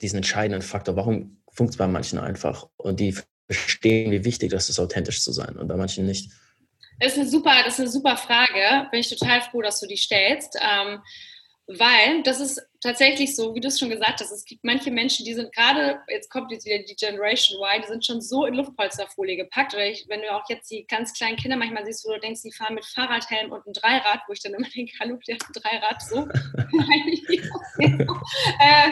diesen 0.00 0.16
entscheidenden 0.16 0.62
Faktor? 0.62 0.96
Warum 0.96 1.42
funktioniert 1.52 1.72
es 1.72 1.76
bei 1.76 1.86
manchen 1.86 2.18
einfach 2.18 2.66
und 2.78 2.98
die 3.00 3.14
verstehen, 3.50 4.10
wie 4.10 4.24
wichtig 4.24 4.50
das 4.50 4.68
ist, 4.68 4.78
authentisch 4.78 5.22
zu 5.22 5.32
sein 5.32 5.56
und 5.56 5.68
bei 5.68 5.76
manchen 5.76 6.06
nicht? 6.06 6.30
Das 7.00 7.12
ist 7.12 7.18
eine 7.18 7.28
super, 7.28 7.54
das 7.64 7.74
ist 7.74 7.80
eine 7.80 7.90
super 7.90 8.16
Frage. 8.16 8.88
Bin 8.90 9.00
ich 9.00 9.08
total 9.08 9.40
froh, 9.40 9.62
dass 9.62 9.80
du 9.80 9.86
die 9.86 9.96
stellst. 9.96 10.58
Ähm, 10.60 11.00
weil 11.68 12.22
das 12.22 12.40
ist 12.40 12.62
tatsächlich 12.80 13.36
so, 13.36 13.54
wie 13.54 13.60
du 13.60 13.68
es 13.68 13.78
schon 13.78 13.90
gesagt 13.90 14.20
hast, 14.20 14.32
es 14.32 14.46
gibt 14.46 14.64
manche 14.64 14.90
Menschen, 14.90 15.26
die 15.26 15.34
sind 15.34 15.54
gerade, 15.54 16.00
jetzt 16.08 16.30
kommt 16.30 16.50
jetzt 16.50 16.64
wieder 16.64 16.78
die 16.78 16.96
Generation 16.96 17.60
Y, 17.60 17.82
die 17.82 17.88
sind 17.88 18.06
schon 18.06 18.22
so 18.22 18.46
in 18.46 18.54
Luftpolsterfolie 18.54 19.36
gepackt. 19.36 19.74
Oder 19.74 19.86
ich, 19.86 20.06
wenn 20.08 20.22
du 20.22 20.34
auch 20.34 20.48
jetzt 20.48 20.70
die 20.70 20.86
ganz 20.86 21.12
kleinen 21.12 21.36
Kinder 21.36 21.58
manchmal 21.58 21.84
siehst, 21.84 22.06
wo 22.06 22.12
du 22.14 22.20
denkst, 22.20 22.40
die 22.42 22.52
fahren 22.52 22.74
mit 22.74 22.86
Fahrradhelm 22.86 23.52
und 23.52 23.66
einem 23.66 23.74
Dreirad, 23.74 24.22
wo 24.26 24.32
ich 24.32 24.40
dann 24.40 24.54
immer 24.54 24.68
denke, 24.74 24.92
hallo, 24.98 25.18
der 25.28 25.36
Dreirad, 25.36 26.00
so. 26.02 26.26
äh, 28.60 28.90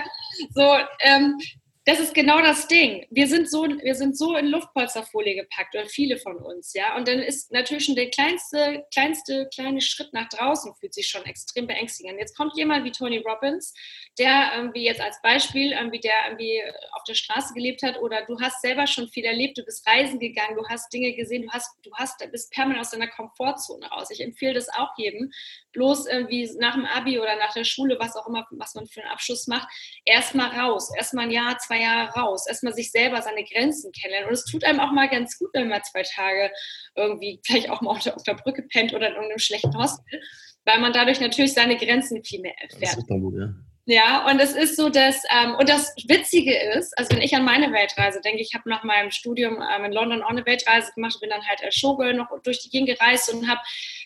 so, 0.55 0.77
ähm, 1.01 1.39
das 1.87 2.01
ist 2.01 2.15
genau 2.15 2.41
das 2.41 2.67
Ding. 2.67 3.07
Wir 3.11 3.29
sind 3.29 3.49
so, 3.49 3.63
wir 3.63 3.95
sind 3.95 4.19
so 4.19 4.37
in 4.37 4.47
Luftpolsterfolie 4.47 5.37
gepackt, 5.37 5.73
oder 5.77 5.87
viele 5.87 6.19
von 6.19 6.37
uns, 6.37 6.75
ja. 6.75 6.97
Und 6.97 7.07
dann 7.07 7.21
ist 7.21 7.53
natürlich 7.53 7.85
schon 7.85 7.95
der 7.95 8.11
kleinste, 8.11 8.85
kleinste 8.93 9.49
kleine 9.55 9.81
Schritt 9.81 10.13
nach 10.13 10.29
draußen 10.29 10.75
fühlt 10.75 10.93
sich 10.93 11.07
schon 11.07 11.25
extrem 11.27 11.69
beängstigend. 11.69 12.19
Jetzt 12.19 12.37
kommt 12.37 12.57
jemand 12.57 12.85
wie 12.85 12.91
Tony 12.91 13.19
Robbins, 13.19 13.73
der 14.19 14.51
irgendwie 14.57 14.85
jetzt 14.85 15.01
als 15.01 15.23
Beispiel, 15.23 15.73
irgendwie 15.73 16.01
der 16.01 16.27
irgendwie 16.27 16.61
auf 16.91 17.05
der 17.05 17.15
Straße 17.15 17.55
gelebt 17.55 17.85
hat, 17.85 18.01
oder 18.01 18.27
du 18.27 18.41
hast 18.41 18.63
selber 18.63 18.89
schon 18.89 19.07
viel 19.09 19.25
erlebt, 19.25 19.57
du 19.57 19.63
bist 19.63 19.87
reisen 19.87 20.19
gegangen, 20.19 20.57
du 20.57 20.67
hast 20.69 20.93
Dinge 20.93 21.15
gesehen, 21.15 21.43
du 21.43 21.51
hast, 21.51 21.71
du 21.85 21.93
hast, 21.95 22.19
bist 22.33 22.51
permanent 22.51 22.81
aus 22.81 22.91
deiner 22.91 23.09
Komfortzone 23.09 23.87
raus. 23.87 24.11
Ich 24.11 24.21
empfehle 24.21 24.55
das 24.55 24.69
auch 24.71 24.91
jedem, 24.97 25.31
bloß 25.73 26.09
irgendwie 26.09 26.51
nach 26.59 26.75
dem 26.75 26.85
Abi 26.85 27.21
oder 27.21 27.37
nach 27.37 27.53
der 27.53 27.65
Schule, 27.65 27.97
was 28.01 28.17
auch 28.17 28.27
immer, 28.27 28.45
was 28.51 28.75
man 28.75 28.89
für 28.89 29.03
einen 29.03 29.11
Abschluss 29.13 29.47
macht, 29.47 29.69
erstmal 30.05 30.49
raus, 30.59 30.91
erstmal 30.97 31.27
ein 31.27 31.31
Jahr, 31.31 31.57
zwei 31.59 31.76
Jahre 31.81 32.11
raus, 32.13 32.47
erstmal 32.49 32.75
sich 32.75 32.91
selber 32.91 33.23
seine 33.23 33.45
Grenzen 33.45 33.93
kennenlernen. 33.93 34.29
Und 34.29 34.35
es 34.35 34.45
tut 34.45 34.65
einem 34.65 34.81
auch 34.81 34.93
mal 34.93 35.09
ganz 35.09 35.39
gut, 35.39 35.51
wenn 35.53 35.69
man 35.69 35.83
zwei 35.85 36.03
Tage 36.03 36.51
irgendwie 36.95 37.41
gleich 37.47 37.71
auch 37.71 37.81
mal 37.81 37.91
auf 37.91 38.01
der, 38.01 38.17
auf 38.17 38.23
der 38.23 38.35
Brücke 38.35 38.63
pennt 38.63 38.95
oder 38.95 39.09
in 39.09 39.15
irgendeinem 39.15 39.39
schlechten 39.39 39.77
Hostel, 39.77 40.21
weil 40.65 40.81
man 40.81 40.93
dadurch 40.93 41.21
natürlich 41.21 41.55
seine 41.55 41.77
Grenzen 41.77 42.25
viel 42.25 42.41
mehr 42.41 42.55
erfährt. 42.61 42.97
gut, 43.09 43.35
ja. 43.39 43.55
Ja, 43.89 44.29
und 44.29 44.41
es 44.41 44.53
ist 44.53 44.75
so, 44.75 44.89
dass, 44.89 45.23
ähm, 45.31 45.55
und 45.55 45.69
das 45.69 45.95
Witzige 46.09 46.53
ist, 46.77 46.99
also 46.99 47.15
wenn 47.15 47.23
ich 47.23 47.37
an 47.37 47.45
meine 47.45 47.73
Weltreise 47.73 48.21
denke, 48.21 48.43
ich 48.43 48.53
habe 48.53 48.69
nach 48.69 48.83
meinem 48.83 49.13
Studium 49.13 49.63
ähm, 49.63 49.85
in 49.85 49.93
London 49.93 50.23
auch 50.23 50.31
eine 50.31 50.45
Weltreise 50.45 50.91
gemacht, 50.93 51.21
bin 51.21 51.31
dann 51.31 51.47
halt 51.47 51.63
als 51.63 51.77
Showgirl 51.77 52.15
noch 52.15 52.27
durch 52.43 52.59
die 52.59 52.69
Gegend 52.69 52.89
gereist 52.89 53.33
und 53.33 53.49
habe, 53.49 53.61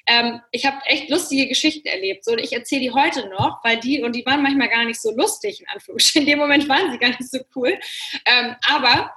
ähm, 0.06 0.40
ich 0.50 0.66
habe 0.66 0.78
echt 0.86 1.08
lustige 1.10 1.48
Geschichten 1.48 1.86
erlebt. 1.86 2.24
So, 2.24 2.32
und 2.32 2.38
ich 2.38 2.52
erzähle 2.52 2.82
die 2.82 2.90
heute 2.92 3.28
noch, 3.28 3.62
weil 3.64 3.78
die, 3.78 4.02
und 4.02 4.14
die 4.14 4.24
waren 4.26 4.42
manchmal 4.42 4.68
gar 4.68 4.84
nicht 4.84 5.00
so 5.00 5.10
lustig, 5.14 5.60
in 5.60 5.68
Anführungsstrichen. 5.68 6.22
In 6.22 6.32
dem 6.32 6.38
Moment 6.38 6.68
waren 6.68 6.90
sie 6.90 6.98
gar 6.98 7.08
nicht 7.08 7.30
so 7.30 7.38
cool. 7.54 7.78
Ähm, 8.26 8.56
aber 8.68 9.14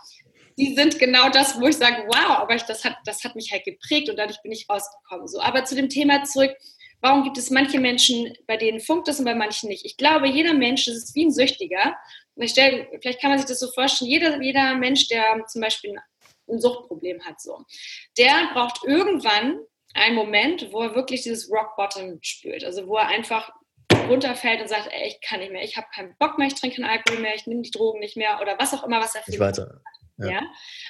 die 0.57 0.75
sind 0.75 0.99
genau 0.99 1.29
das, 1.29 1.59
wo 1.59 1.67
ich 1.67 1.77
sage, 1.77 2.03
wow, 2.07 2.37
aber 2.39 2.55
das 2.55 2.83
hat, 2.85 2.97
das 3.05 3.23
hat 3.23 3.35
mich 3.35 3.51
halt 3.51 3.63
geprägt 3.63 4.09
und 4.09 4.17
dadurch 4.17 4.41
bin 4.41 4.51
ich 4.51 4.69
rausgekommen. 4.69 5.27
So, 5.27 5.41
aber 5.41 5.65
zu 5.65 5.75
dem 5.75 5.89
Thema 5.89 6.23
zurück, 6.23 6.55
Warum 7.03 7.25
gibt 7.25 7.37
es 7.37 7.49
manche 7.49 7.81
Menschen, 7.81 8.33
bei 8.47 8.55
denen 8.55 8.79
funkt 8.79 9.09
es 9.09 9.19
und 9.19 9.25
bei 9.25 9.35
manchen 9.35 9.67
nicht? 9.67 9.83
Ich 9.83 9.97
glaube, 9.97 10.25
jeder 10.25 10.53
Mensch, 10.53 10.85
das 10.85 10.95
ist 10.95 11.13
wie 11.15 11.25
ein 11.25 11.33
Süchtiger. 11.33 11.97
Stell, 12.45 12.87
vielleicht 13.01 13.19
kann 13.19 13.29
man 13.29 13.39
sich 13.39 13.47
das 13.47 13.59
so 13.59 13.69
vorstellen, 13.73 14.09
jeder, 14.09 14.41
jeder 14.41 14.73
Mensch, 14.75 15.09
der 15.09 15.43
zum 15.47 15.59
Beispiel 15.59 15.97
ein 16.47 16.61
Suchtproblem 16.61 17.21
hat, 17.25 17.41
so, 17.41 17.65
der 18.17 18.51
braucht 18.53 18.85
irgendwann 18.85 19.59
einen 19.93 20.15
Moment, 20.15 20.71
wo 20.71 20.81
er 20.81 20.95
wirklich 20.95 21.23
dieses 21.23 21.51
Rock 21.51 21.75
Bottom 21.75 22.19
spürt. 22.21 22.63
Also 22.63 22.87
wo 22.87 22.97
er 22.97 23.07
einfach 23.07 23.51
runterfällt 24.09 24.61
und 24.61 24.67
sagt, 24.67 24.89
ey, 24.91 25.07
ich 25.07 25.21
kann 25.21 25.39
nicht 25.39 25.51
mehr, 25.51 25.63
ich 25.63 25.77
habe 25.77 25.87
keinen 25.93 26.15
Bock 26.17 26.37
mehr, 26.37 26.47
ich 26.47 26.55
trinke 26.55 26.77
keinen 26.77 26.89
Alkohol 26.89 27.21
mehr, 27.21 27.35
ich 27.35 27.47
nehme 27.47 27.61
die 27.61 27.71
Drogen 27.71 27.99
nicht 27.99 28.17
mehr 28.17 28.39
oder 28.41 28.57
was 28.59 28.73
auch 28.73 28.83
immer, 28.83 28.99
was 28.99 29.15
er 29.15 29.23
für 29.23 29.39
weiter. 29.39 29.81
Ja. 30.17 30.29
ja. 30.29 30.41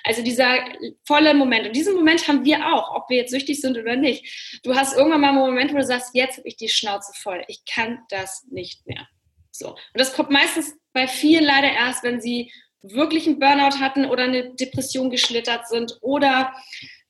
Also 0.04 0.24
dieser 0.24 0.60
volle 1.06 1.34
Moment. 1.34 1.68
Und 1.68 1.76
diesen 1.76 1.96
Moment 1.96 2.28
haben 2.28 2.44
wir 2.44 2.74
auch, 2.74 2.96
ob 2.96 3.10
wir 3.10 3.18
jetzt 3.18 3.32
süchtig 3.32 3.62
sind 3.62 3.78
oder 3.78 3.96
nicht. 3.96 4.60
Du 4.64 4.76
hast 4.76 4.96
irgendwann 4.96 5.22
mal 5.22 5.30
einen 5.30 5.40
Moment, 5.40 5.74
wo 5.74 5.78
du 5.78 5.86
sagst, 5.86 6.12
jetzt 6.14 6.38
habe 6.38 6.48
ich 6.48 6.58
die 6.58 6.70
Schnauze 6.70 7.14
voll. 7.16 7.44
Ich 7.48 7.64
kann 7.66 8.00
das 8.10 8.46
nicht 8.50 8.86
mehr. 8.86 9.08
So. 9.52 9.70
Und 9.70 9.80
das 9.94 10.14
kommt 10.14 10.30
meistens 10.30 10.76
bei 10.94 11.08
vielen 11.08 11.44
leider 11.44 11.72
erst, 11.72 12.04
wenn 12.04 12.20
sie 12.20 12.52
wirklich 12.82 13.28
einen 13.28 13.40
Burnout 13.40 13.80
hatten 13.80 14.06
oder 14.06 14.24
eine 14.24 14.54
Depression 14.56 15.10
geschlittert 15.10 15.68
sind 15.68 15.98
oder 16.02 16.54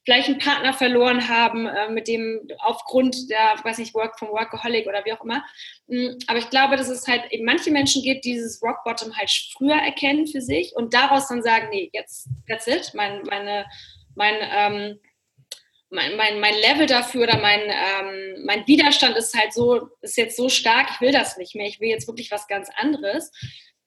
vielleicht 0.06 0.28
einen 0.28 0.39
Partner 0.39 0.74
verloren 0.74 1.30
haben, 1.30 1.66
äh, 1.66 1.89
mit 1.89 2.08
dem 2.08 2.47
aufgrund 2.60 3.30
der, 3.30 3.56
weiß 3.64 3.78
nicht, 3.78 3.93
Work 3.93 4.20
vom 4.20 4.30
Workaholic 4.30 4.88
oder 4.88 5.04
wie 5.06 5.14
auch 5.14 5.24
immer. 5.24 5.43
Mm, 5.88 6.18
aber 6.28 6.39
ich 6.39 6.49
glaube, 6.49 6.76
dass 6.76 6.89
es 6.89 7.08
halt 7.08 7.32
eben 7.32 7.45
manche 7.45 7.72
Menschen 7.72 8.04
gibt, 8.04 8.26
die 8.26 8.34
dieses 8.34 8.62
Rock 8.62 8.84
Bottom 8.84 9.16
halt 9.16 9.32
früher 9.56 9.76
erkennen 9.76 10.28
für 10.28 10.41
sich 10.41 10.76
und 10.76 10.93
daraus 10.93 11.28
dann 11.28 11.43
sagen, 11.43 11.68
nee, 11.70 11.89
jetzt, 11.93 12.28
that's 12.47 12.68
it, 12.68 12.91
mein, 12.93 13.22
meine, 13.24 13.66
mein, 14.16 14.36
ähm, 14.41 14.99
mein, 15.89 16.18
mein, 16.18 16.39
mein 16.39 16.56
Level 16.56 16.88
dafür 16.88 17.24
oder 17.24 17.38
mein, 17.38 17.62
ähm, 17.62 18.45
mein 18.45 18.68
Widerstand 18.68 19.16
ist 19.16 19.38
halt 19.38 19.54
so, 19.54 19.89
ist 20.01 20.18
jetzt 20.18 20.36
so 20.36 20.49
stark, 20.49 20.88
ich 20.91 21.01
will 21.01 21.12
das 21.12 21.38
nicht 21.38 21.56
mehr, 21.56 21.68
ich 21.68 21.80
will 21.80 21.89
jetzt 21.89 22.08
wirklich 22.08 22.32
was 22.32 22.47
ganz 22.47 22.70
anderes. 22.76 23.32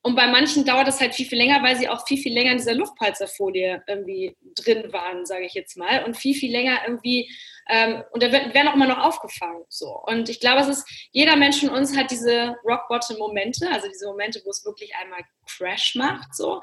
Und 0.06 0.14
bei 0.14 0.28
manchen 0.28 0.64
dauert 0.64 0.86
das 0.86 1.00
halt 1.00 1.16
viel, 1.16 1.26
viel 1.26 1.36
länger, 1.36 1.64
weil 1.64 1.74
sie 1.74 1.88
auch 1.88 2.06
viel, 2.06 2.16
viel 2.16 2.32
länger 2.32 2.52
in 2.52 2.58
dieser 2.58 2.74
Luftpolsterfolie 2.74 3.82
irgendwie 3.88 4.36
drin 4.54 4.92
waren, 4.92 5.26
sage 5.26 5.46
ich 5.46 5.54
jetzt 5.54 5.76
mal. 5.76 6.04
Und 6.04 6.16
viel, 6.16 6.36
viel 6.36 6.52
länger 6.52 6.78
irgendwie, 6.86 7.28
ähm, 7.68 8.04
und 8.12 8.22
da 8.22 8.30
werden 8.30 8.68
auch 8.68 8.74
immer 8.74 8.86
noch 8.86 9.04
aufgefangen. 9.04 9.64
So. 9.68 10.00
Und 10.06 10.28
ich 10.28 10.38
glaube, 10.38 10.60
es 10.60 10.68
ist, 10.68 10.88
jeder 11.10 11.34
Mensch 11.34 11.58
von 11.58 11.70
uns 11.70 11.96
hat 11.96 12.12
diese 12.12 12.54
Rock-Bottom-Momente, 12.64 13.68
also 13.68 13.88
diese 13.88 14.06
Momente, 14.06 14.40
wo 14.44 14.50
es 14.50 14.64
wirklich 14.64 14.94
einmal 14.94 15.22
Crash 15.44 15.96
macht. 15.96 16.36
So. 16.36 16.60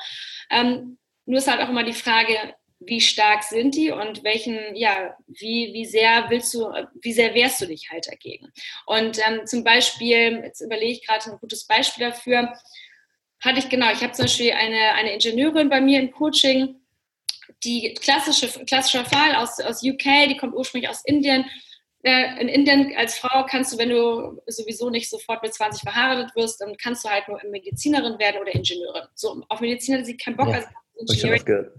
Ähm, 0.50 0.98
nur 1.26 1.40
ist 1.40 1.52
halt 1.52 1.60
auch 1.60 1.70
immer 1.70 1.84
die 1.84 1.92
Frage, 1.92 2.56
wie 2.80 3.02
stark 3.02 3.44
sind 3.44 3.76
die 3.76 3.92
und 3.92 4.24
welchen, 4.24 4.76
ja, 4.76 5.18
wie, 5.28 5.72
wie 5.74 5.86
sehr 5.86 6.30
willst 6.30 6.54
du, 6.54 6.72
wie 7.02 7.14
sehr 7.14 7.34
wehrst 7.34 7.62
du 7.62 7.66
dich 7.66 7.90
halt 7.92 8.08
dagegen? 8.08 8.52
Und 8.86 9.20
ähm, 9.20 9.46
zum 9.46 9.66
Beispiel, 9.66 10.42
jetzt 10.44 10.62
überlege 10.62 10.94
ich 10.94 11.06
gerade 11.06 11.30
ein 11.30 11.40
gutes 11.40 11.66
Beispiel 11.66 12.08
dafür, 12.08 12.54
hatte 13.44 13.60
ich 13.60 13.70
genau, 13.70 13.92
ich 13.92 14.02
habe 14.02 14.14
zum 14.14 14.26
Beispiel 14.26 14.52
eine, 14.54 14.94
eine 14.94 15.14
Ingenieurin 15.14 15.70
bei 15.70 15.82
mir 15.82 16.00
im 16.00 16.12
Coaching, 16.12 16.76
die 17.64 17.94
klassische, 17.94 18.48
klassischer 18.66 19.06
Fall 19.06 19.36
aus, 19.36 19.60
aus 19.60 19.84
UK, 19.84 20.30
die 20.30 20.38
kommt 20.38 20.54
ursprünglich 20.54 20.90
aus 20.90 21.04
Indien. 21.06 21.46
Äh, 22.04 22.42
in 22.42 22.50
Indien 22.50 22.94
als 22.98 23.18
Frau 23.18 23.46
kannst 23.46 23.74
du, 23.74 23.78
wenn 23.78 23.90
du 23.90 24.42
sowieso 24.48 24.90
nicht 24.90 25.10
sofort 25.10 25.42
mit 25.42 25.54
20 25.54 25.82
verheiratet 25.82 26.36
wirst, 26.36 26.60
dann 26.62 26.76
kannst 26.78 27.06
du 27.06 27.10
halt 27.10 27.28
nur 27.28 27.40
Medizinerin 27.50 28.20
werden 28.20 28.42
oder 28.42 28.54
Ingenieurin. 28.54 29.04
So, 29.14 29.44
auf 29.50 29.62
Mediziner 29.62 30.00
hat 30.00 30.06
sie 30.06 30.18
keinen 30.18 30.36
Bock. 30.36 30.50
Ja, 30.50 30.56
also 30.56 30.68
Ingenieurin. 31.00 31.72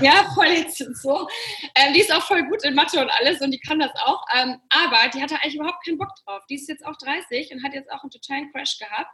Ja, 0.00 0.30
voll 0.34 0.46
jetzt 0.46 0.78
so. 1.02 1.28
Ähm, 1.74 1.92
die 1.94 2.00
ist 2.00 2.14
auch 2.14 2.22
voll 2.22 2.44
gut 2.44 2.64
in 2.64 2.74
Mathe 2.74 3.00
und 3.00 3.10
alles 3.10 3.40
und 3.40 3.50
die 3.50 3.58
kann 3.58 3.80
das 3.80 3.90
auch. 3.96 4.24
Ähm, 4.36 4.58
aber 4.68 5.10
die 5.12 5.20
hatte 5.20 5.34
eigentlich 5.36 5.56
überhaupt 5.56 5.84
keinen 5.84 5.98
Bock 5.98 6.14
drauf. 6.24 6.42
Die 6.48 6.54
ist 6.54 6.68
jetzt 6.68 6.86
auch 6.86 6.96
30 6.96 7.52
und 7.52 7.64
hat 7.64 7.74
jetzt 7.74 7.90
auch 7.90 8.02
einen 8.02 8.10
totalen 8.10 8.52
Crash 8.52 8.78
gehabt 8.78 9.10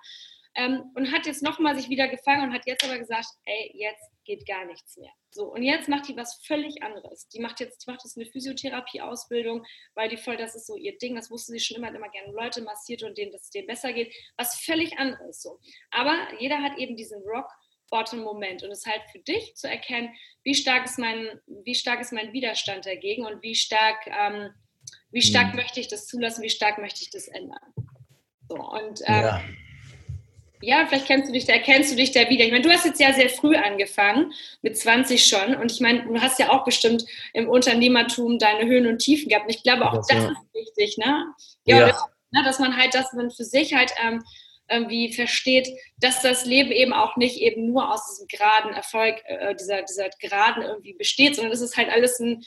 ähm, 0.57 0.91
und 0.95 1.13
hat 1.13 1.27
jetzt 1.27 1.43
nochmal 1.43 1.77
sich 1.77 1.91
wieder 1.91 2.09
gefangen 2.09 2.49
und 2.49 2.55
hat 2.55 2.67
jetzt 2.67 2.83
aber 2.83 2.99
gesagt, 2.99 3.27
ey, 3.45 3.73
jetzt 3.75 4.11
geht 4.25 4.47
gar 4.47 4.65
nichts 4.65 4.97
mehr. 4.97 5.13
So, 5.31 5.53
und 5.53 5.63
jetzt 5.63 5.89
macht 5.89 6.09
die 6.09 6.17
was 6.17 6.43
völlig 6.47 6.83
anderes. 6.83 7.29
Die 7.29 7.41
macht 7.41 7.61
jetzt, 7.61 7.85
die 7.85 7.91
macht 7.91 8.03
jetzt 8.03 8.17
eine 8.17 8.27
Physiotherapie-Ausbildung, 8.27 9.65
weil 9.95 10.09
die 10.09 10.17
voll, 10.17 10.39
das 10.39 10.57
ist 10.57 10.67
so 10.67 10.77
ihr 10.77 10.97
Ding, 10.97 11.15
das 11.15 11.31
wusste 11.31 11.53
sie 11.53 11.61
schon 11.61 11.77
immer, 11.77 11.89
hat 11.89 11.95
immer 11.95 12.09
gerne 12.09 12.33
Leute 12.33 12.63
massiert 12.63 13.03
und 13.03 13.19
denen, 13.19 13.33
dass 13.33 13.43
es 13.43 13.51
denen 13.51 13.67
besser 13.67 13.93
geht. 13.93 14.15
Was 14.39 14.59
völlig 14.59 14.99
anderes 14.99 15.43
so. 15.43 15.61
Aber 15.91 16.17
jeder 16.39 16.63
hat 16.63 16.79
eben 16.79 16.97
diesen 16.97 17.23
Rock. 17.23 17.49
Bottom-Moment 17.89 18.65
und 18.65 18.73
es 18.73 18.81
ist 18.81 18.87
halt 18.87 19.03
für 19.13 19.21
dich 19.21 19.55
zu 19.55 19.71
erkennen, 19.71 20.13
wie 20.43 20.57
stark 20.57 20.87
ist 20.87 20.99
mein, 20.99 21.41
wie 21.47 21.77
stark 21.77 22.01
ist 22.01 22.13
mein 22.13 22.33
Widerstand 22.33 22.85
dagegen 22.85 23.25
und 23.25 23.41
wie 23.45 23.55
stark, 23.55 24.09
ähm, 24.09 24.51
wie 25.13 25.23
stark 25.23 25.51
mhm. 25.51 25.61
möchte 25.61 25.79
ich 25.79 25.87
das 25.87 26.09
zulassen, 26.09 26.43
wie 26.43 26.51
stark 26.51 26.79
möchte 26.79 27.03
ich 27.03 27.11
das 27.11 27.29
ändern. 27.29 27.61
So, 28.49 28.57
und 28.57 29.03
ähm, 29.07 29.23
ja 29.23 29.45
ja, 30.63 30.87
vielleicht 30.87 31.07
kennst 31.07 31.29
du 31.29 31.33
dich 31.33 31.45
da, 31.45 31.53
erkennst 31.53 31.93
du 31.93 31.97
dich 31.97 32.13
da 32.13 32.29
wieder. 32.29 32.45
Ich 32.45 32.51
meine, 32.51 32.63
du 32.63 32.71
hast 32.71 32.85
jetzt 32.85 33.01
ja 33.01 33.13
sehr 33.13 33.29
früh 33.29 33.57
angefangen, 33.57 34.33
mit 34.63 34.77
20 34.77 35.25
schon. 35.25 35.55
Und 35.57 35.73
ich 35.73 35.81
meine, 35.81 36.05
du 36.05 36.21
hast 36.21 36.39
ja 36.39 36.51
auch 36.51 36.65
bestimmt 36.65 37.05
im 37.35 37.49
Unternehmertum 37.49 38.39
deine 38.39 38.67
Höhen 38.67 38.87
und 38.87 38.99
Tiefen 38.99 39.29
gehabt. 39.29 39.47
Und 39.47 39.55
ich 39.55 39.63
glaube, 39.63 39.87
auch 39.87 39.97
das, 39.97 40.07
das 40.09 40.25
ja. 40.25 40.31
ist 40.31 40.55
wichtig, 40.55 40.99
ne? 40.99 41.27
Ja, 41.65 41.81
ja. 41.81 41.87
Das, 41.89 42.05
ne, 42.31 42.43
dass 42.45 42.59
man 42.59 42.77
halt, 42.77 42.95
dass 42.95 43.13
man 43.13 43.31
für 43.31 43.45
sich 43.45 43.75
halt 43.75 43.93
ähm, 44.05 44.23
irgendwie 44.69 45.13
versteht, 45.13 45.69
dass 45.99 46.23
das 46.23 46.45
Leben 46.45 46.73
eben 46.73 46.93
auch 46.93 47.17
nicht 47.17 47.41
eben 47.41 47.67
nur 47.67 47.93
aus 47.93 48.07
diesem 48.09 48.27
geraden 48.27 48.73
Erfolg, 48.75 49.23
äh, 49.27 49.55
dieser, 49.55 49.83
dieser 49.83 50.09
geraden 50.21 50.63
irgendwie 50.63 50.95
besteht, 50.95 51.37
sondern 51.37 51.53
dass 51.53 51.61
es 51.61 51.77
halt 51.77 51.89
alles 51.89 52.19
ein, 52.19 52.45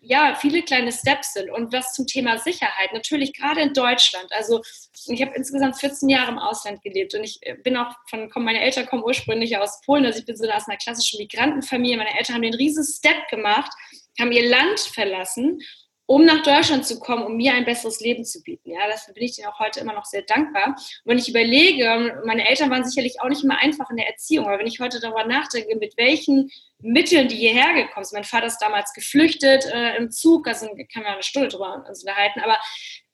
ja, 0.00 0.34
viele 0.34 0.62
kleine 0.62 0.92
Steps 0.92 1.34
sind. 1.34 1.50
Und 1.50 1.72
was 1.72 1.92
zum 1.92 2.06
Thema 2.06 2.38
Sicherheit, 2.38 2.92
natürlich 2.92 3.32
gerade 3.32 3.60
in 3.62 3.72
Deutschland, 3.72 4.30
also 4.32 4.62
ich 5.06 5.22
habe 5.22 5.34
insgesamt 5.34 5.78
14 5.78 6.08
Jahre 6.08 6.32
im 6.32 6.38
Ausland 6.38 6.82
gelebt 6.82 7.14
und 7.14 7.24
ich 7.24 7.38
äh, 7.42 7.54
bin 7.54 7.76
auch 7.76 7.94
von, 8.08 8.30
meine 8.36 8.60
Eltern 8.60 8.86
kommen 8.86 9.04
ursprünglich 9.04 9.56
aus 9.56 9.80
Polen, 9.82 10.04
also 10.04 10.18
ich 10.18 10.26
bin 10.26 10.36
so 10.36 10.48
aus 10.48 10.68
einer 10.68 10.78
klassischen 10.78 11.18
Migrantenfamilie. 11.18 11.96
Meine 11.96 12.16
Eltern 12.18 12.36
haben 12.36 12.42
den 12.42 12.54
riesen 12.54 12.84
Step 12.84 13.28
gemacht, 13.28 13.72
haben 14.18 14.32
ihr 14.32 14.48
Land 14.48 14.80
verlassen 14.80 15.60
um 16.06 16.24
nach 16.24 16.42
Deutschland 16.42 16.86
zu 16.86 16.98
kommen, 16.98 17.24
um 17.24 17.36
mir 17.36 17.54
ein 17.54 17.64
besseres 17.64 18.00
Leben 18.00 18.24
zu 18.24 18.42
bieten. 18.42 18.70
Ja, 18.70 18.86
dafür 18.88 19.14
bin 19.14 19.24
ich 19.24 19.36
denen 19.36 19.48
auch 19.48 19.58
heute 19.58 19.80
immer 19.80 19.94
noch 19.94 20.04
sehr 20.04 20.22
dankbar. 20.22 20.68
Und 20.68 20.78
wenn 21.04 21.18
ich 21.18 21.28
überlege, 21.28 22.22
meine 22.24 22.48
Eltern 22.48 22.70
waren 22.70 22.84
sicherlich 22.84 23.20
auch 23.20 23.28
nicht 23.28 23.42
immer 23.42 23.58
einfach 23.58 23.88
in 23.90 23.96
der 23.96 24.08
Erziehung, 24.08 24.46
aber 24.46 24.58
wenn 24.58 24.66
ich 24.66 24.80
heute 24.80 25.00
darüber 25.00 25.24
nachdenke, 25.24 25.76
mit 25.76 25.96
welchen 25.96 26.50
Mitteln 26.80 27.28
die 27.28 27.36
hierher 27.36 27.72
gekommen 27.72 28.04
sind, 28.04 28.16
mein 28.16 28.24
Vater 28.24 28.46
ist 28.46 28.58
damals 28.58 28.92
geflüchtet 28.92 29.64
äh, 29.66 29.96
im 29.96 30.10
Zug, 30.10 30.46
also 30.46 30.66
kann 30.92 31.02
man 31.02 31.14
eine 31.14 31.22
Stunde 31.22 31.48
drüber 31.48 31.84
unterhalten, 31.88 32.40
aber 32.40 32.58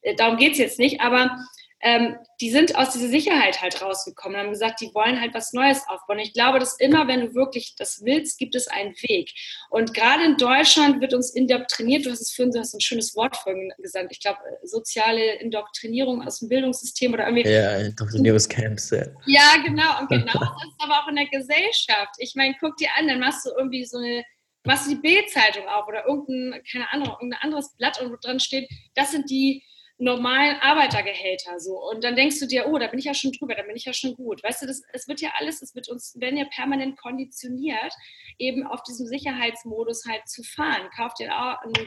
äh, 0.02 0.14
darum 0.16 0.36
geht 0.36 0.52
es 0.52 0.58
jetzt 0.58 0.78
nicht, 0.78 1.00
aber 1.00 1.36
ähm, 1.82 2.16
die 2.40 2.50
sind 2.50 2.76
aus 2.76 2.90
dieser 2.90 3.08
Sicherheit 3.08 3.62
halt 3.62 3.80
rausgekommen 3.80 4.36
und 4.36 4.44
haben 4.44 4.50
gesagt, 4.52 4.80
die 4.80 4.90
wollen 4.94 5.20
halt 5.20 5.32
was 5.34 5.52
Neues 5.52 5.82
aufbauen. 5.88 6.18
Ich 6.18 6.34
glaube, 6.34 6.58
dass 6.58 6.78
immer, 6.78 7.08
wenn 7.08 7.20
du 7.20 7.34
wirklich 7.34 7.74
das 7.76 8.02
willst, 8.04 8.38
gibt 8.38 8.54
es 8.54 8.68
einen 8.68 8.94
Weg. 8.96 9.30
Und 9.70 9.94
gerade 9.94 10.24
in 10.24 10.36
Deutschland 10.36 11.00
wird 11.00 11.14
uns 11.14 11.30
indoktriniert, 11.30 12.04
du 12.04 12.10
hast 12.10 12.20
es 12.20 12.32
vorhin, 12.32 12.52
du 12.52 12.60
hast 12.60 12.74
ein 12.74 12.80
schönes 12.80 13.16
Wort 13.16 13.36
vorhin 13.36 13.72
gesagt, 13.78 14.08
ich 14.10 14.20
glaube, 14.20 14.38
soziale 14.62 15.40
Indoktrinierung 15.40 16.26
aus 16.26 16.40
dem 16.40 16.48
Bildungssystem 16.48 17.14
oder 17.14 17.26
irgendwie. 17.26 17.48
Ja, 17.48 17.76
Indoktrinierungscamps, 17.76 18.90
ja. 18.90 19.06
Ja, 19.26 19.56
genau. 19.64 20.00
Und 20.00 20.08
genau 20.08 20.32
das 20.32 20.50
ist 20.50 20.74
aber 20.78 21.02
auch 21.02 21.08
in 21.08 21.16
der 21.16 21.28
Gesellschaft. 21.28 22.14
Ich 22.18 22.34
meine, 22.34 22.54
guck 22.60 22.76
dir 22.76 22.88
an, 22.98 23.08
dann 23.08 23.20
machst 23.20 23.46
du 23.46 23.50
irgendwie 23.56 23.84
so 23.84 23.98
eine 23.98 24.24
machst 24.64 24.86
du 24.86 24.90
die 24.90 25.00
Bildzeitung 25.00 25.66
auf 25.68 25.88
oder 25.88 26.06
irgendein, 26.06 26.62
keine 26.70 26.92
Ahnung, 26.92 27.08
irgendein 27.08 27.40
anderes 27.40 27.74
Blatt, 27.76 27.98
wo 28.04 28.16
dran 28.20 28.40
steht, 28.40 28.68
das 28.94 29.10
sind 29.12 29.30
die 29.30 29.64
normalen 30.00 30.56
Arbeitergehälter 30.60 31.60
so. 31.60 31.78
Und 31.78 32.02
dann 32.02 32.16
denkst 32.16 32.40
du 32.40 32.46
dir, 32.46 32.66
oh, 32.66 32.78
da 32.78 32.86
bin 32.86 32.98
ich 32.98 33.04
ja 33.04 33.14
schon 33.14 33.32
drüber, 33.32 33.54
da 33.54 33.62
bin 33.62 33.76
ich 33.76 33.84
ja 33.84 33.92
schon 33.92 34.14
gut. 34.14 34.42
Weißt 34.42 34.62
du, 34.62 34.66
das, 34.66 34.82
es 34.92 35.06
wird 35.06 35.20
ja 35.20 35.30
alles, 35.38 35.60
es 35.62 35.74
wird 35.74 35.88
uns, 35.88 36.14
werden 36.18 36.38
ja 36.38 36.46
permanent 36.46 36.98
konditioniert, 36.98 37.92
eben 38.38 38.66
auf 38.66 38.82
diesem 38.82 39.06
Sicherheitsmodus 39.06 40.04
halt 40.08 40.26
zu 40.26 40.42
fahren. 40.42 40.88
Kauf 40.96 41.14
dir, 41.14 41.28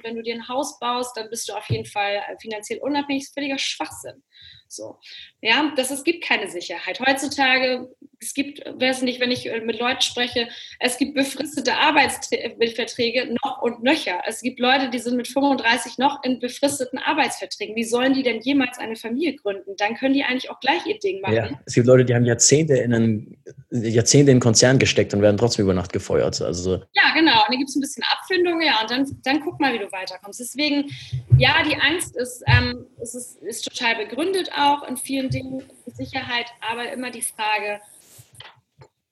wenn 0.04 0.16
du 0.16 0.22
dir 0.22 0.36
ein 0.36 0.48
Haus 0.48 0.80
baust, 0.80 1.18
dann 1.18 1.30
bist 1.30 1.50
du 1.50 1.54
auf 1.54 1.68
jeden 1.70 1.86
Fall 1.86 2.22
finanziell 2.40 2.80
unabhängig, 2.80 3.24
ist 3.24 3.34
völliger 3.34 3.58
Schwachsinn. 3.58 4.24
So. 4.68 4.98
Ja, 5.42 5.72
das, 5.76 5.92
es 5.92 6.04
gibt 6.04 6.24
keine 6.24 6.50
Sicherheit. 6.50 7.00
Heutzutage, 7.00 7.90
es 8.20 8.34
gibt, 8.34 8.60
weiß 8.60 9.04
nicht, 9.04 9.20
wenn 9.20 9.30
ich 9.30 9.50
mit 9.64 9.80
Leuten 9.80 10.02
spreche, 10.02 10.48
es 10.80 10.98
gibt 10.98 11.14
befristete 11.14 11.76
Arbeitsverträge 11.76 13.36
noch 13.44 13.62
und 13.62 13.84
nöcher. 13.84 14.22
Es 14.26 14.42
gibt 14.42 14.60
Leute, 14.60 14.90
die 14.90 14.98
sind 14.98 15.16
mit 15.16 15.28
35 15.28 16.00
noch 16.00 16.24
in 16.24 16.40
befristeten 16.40 16.98
Arbeitsverträgen. 16.98 17.76
Wie 17.76 17.84
sollen 17.84 18.14
die 18.14 18.24
denn 18.24 18.42
jemals 18.42 18.80
eine 18.80 18.96
Familie 18.96 19.36
gründen? 19.36 19.76
Dann 19.78 19.96
können 19.96 20.16
die 20.16 20.24
eigentlich 20.24 20.50
auch 20.50 20.60
gleich 20.60 20.86
ihr 20.88 20.98
Ding 20.98 21.22
machen. 21.22 21.36
Ja, 21.36 21.50
es 21.66 21.76
gibt 21.76 21.86
Leute, 21.86 22.06
die 22.06 22.16
haben 22.16 22.26
Jahrzehnte 22.26 22.76
in 22.78 22.94
einen, 22.96 23.38
Jahrzehnte 23.70 24.32
in 24.32 24.36
einen 24.36 24.42
Konzern 24.42 24.80
gesteckt 24.80 25.14
und 25.14 25.22
werden 25.22 25.38
trotzdem 25.38 25.66
über 25.66 25.76
Nacht 25.76 25.94
gefeuert. 25.94 26.42
Also 26.42 26.82
ja, 26.94 27.14
genau. 27.14 27.42
Und 27.42 27.50
dann 27.50 27.58
gibt 27.58 27.70
es 27.70 27.76
ein 27.76 27.82
bisschen 27.82 28.04
Abfindung, 28.12 28.60
ja, 28.62 28.82
und 28.82 28.90
dann, 28.90 29.22
dann 29.24 29.40
guck 29.42 29.60
mal, 29.60 29.72
wie 29.74 29.80
du 29.80 29.92
weiterkommst. 29.92 30.40
Deswegen, 30.40 30.90
ja, 31.38 31.62
die 31.64 31.76
Angst 31.76 32.16
ist, 32.16 32.44
ähm, 32.48 32.88
ist, 33.02 33.14
ist, 33.14 33.44
ist 33.44 33.62
total 33.64 33.96
begründet 33.98 34.50
auch 34.56 34.63
auch 34.64 34.88
in 34.88 34.98
vielen 34.98 35.30
Dingen 35.30 35.64
Sicherheit, 35.88 36.48
aber 36.62 36.92
immer 36.92 37.12
die 37.12 37.22
Frage, 37.22 37.82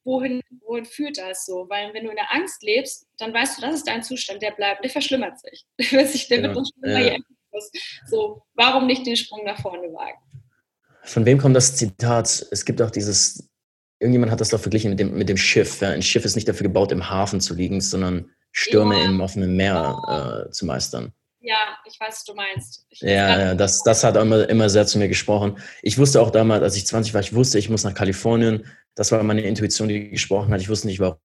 wohin, 0.03 0.41
wohin 0.61 0.85
führt 0.85 1.17
das 1.17 1.45
so? 1.45 1.67
Weil 1.69 1.93
wenn 1.93 2.05
du 2.05 2.09
in 2.09 2.15
der 2.15 2.33
Angst 2.33 2.63
lebst, 2.63 3.07
dann 3.17 3.33
weißt 3.33 3.57
du, 3.57 3.61
das 3.61 3.75
ist 3.75 3.87
dein 3.87 4.03
Zustand, 4.03 4.41
der 4.41 4.51
bleibt, 4.51 4.83
der 4.83 4.91
verschlimmert 4.91 5.39
sich. 5.39 5.65
Der 5.77 5.91
wird 5.91 6.09
sich, 6.09 6.27
der 6.27 6.43
wird 6.43 6.57
ja. 6.83 7.17
So, 8.07 8.41
warum 8.53 8.87
nicht 8.87 9.05
den 9.05 9.17
Sprung 9.17 9.43
nach 9.43 9.61
vorne 9.61 9.91
wagen? 9.93 10.17
Von 11.03 11.25
wem 11.25 11.37
kommt 11.37 11.55
das 11.55 11.75
Zitat? 11.75 12.45
Es 12.49 12.63
gibt 12.63 12.81
auch 12.81 12.91
dieses, 12.91 13.49
irgendjemand 13.99 14.31
hat 14.31 14.39
das 14.39 14.49
doch 14.49 14.59
verglichen 14.59 14.91
mit 14.91 14.99
dem, 14.99 15.13
mit 15.13 15.27
dem 15.27 15.37
Schiff. 15.37 15.81
Ja? 15.81 15.89
Ein 15.89 16.01
Schiff 16.01 16.23
ist 16.23 16.35
nicht 16.35 16.47
dafür 16.47 16.63
gebaut, 16.63 16.93
im 16.93 17.09
Hafen 17.09 17.41
zu 17.41 17.53
liegen, 17.53 17.81
sondern 17.81 18.31
Stürme 18.53 18.97
ja. 18.97 19.05
im 19.05 19.19
offenen 19.19 19.55
Meer 19.55 20.47
äh, 20.47 20.51
zu 20.51 20.65
meistern. 20.65 21.13
Ja, 21.43 21.57
ich 21.85 21.99
weiß, 21.99 22.09
was 22.09 22.23
du 22.23 22.35
meinst. 22.35 22.85
ja, 22.99 23.39
ja 23.39 23.55
das, 23.55 23.81
das 23.81 24.03
hat 24.03 24.15
immer, 24.15 24.47
immer 24.47 24.69
sehr 24.69 24.85
zu 24.85 24.99
mir 24.99 25.07
gesprochen. 25.07 25.57
Ich 25.81 25.97
wusste 25.97 26.21
auch 26.21 26.29
damals, 26.29 26.61
als 26.61 26.75
ich 26.75 26.85
20 26.85 27.15
war, 27.15 27.21
ich 27.21 27.33
wusste, 27.33 27.57
ich 27.57 27.69
muss 27.69 27.83
nach 27.83 27.95
Kalifornien. 27.95 28.65
Das 28.93 29.11
war 29.11 29.23
meine 29.23 29.41
Intuition, 29.41 29.87
die 29.87 30.09
gesprochen 30.09 30.53
hat. 30.53 30.61
Ich 30.61 30.69
wusste 30.69 30.87
nicht, 30.87 30.99
warum. 30.99 31.17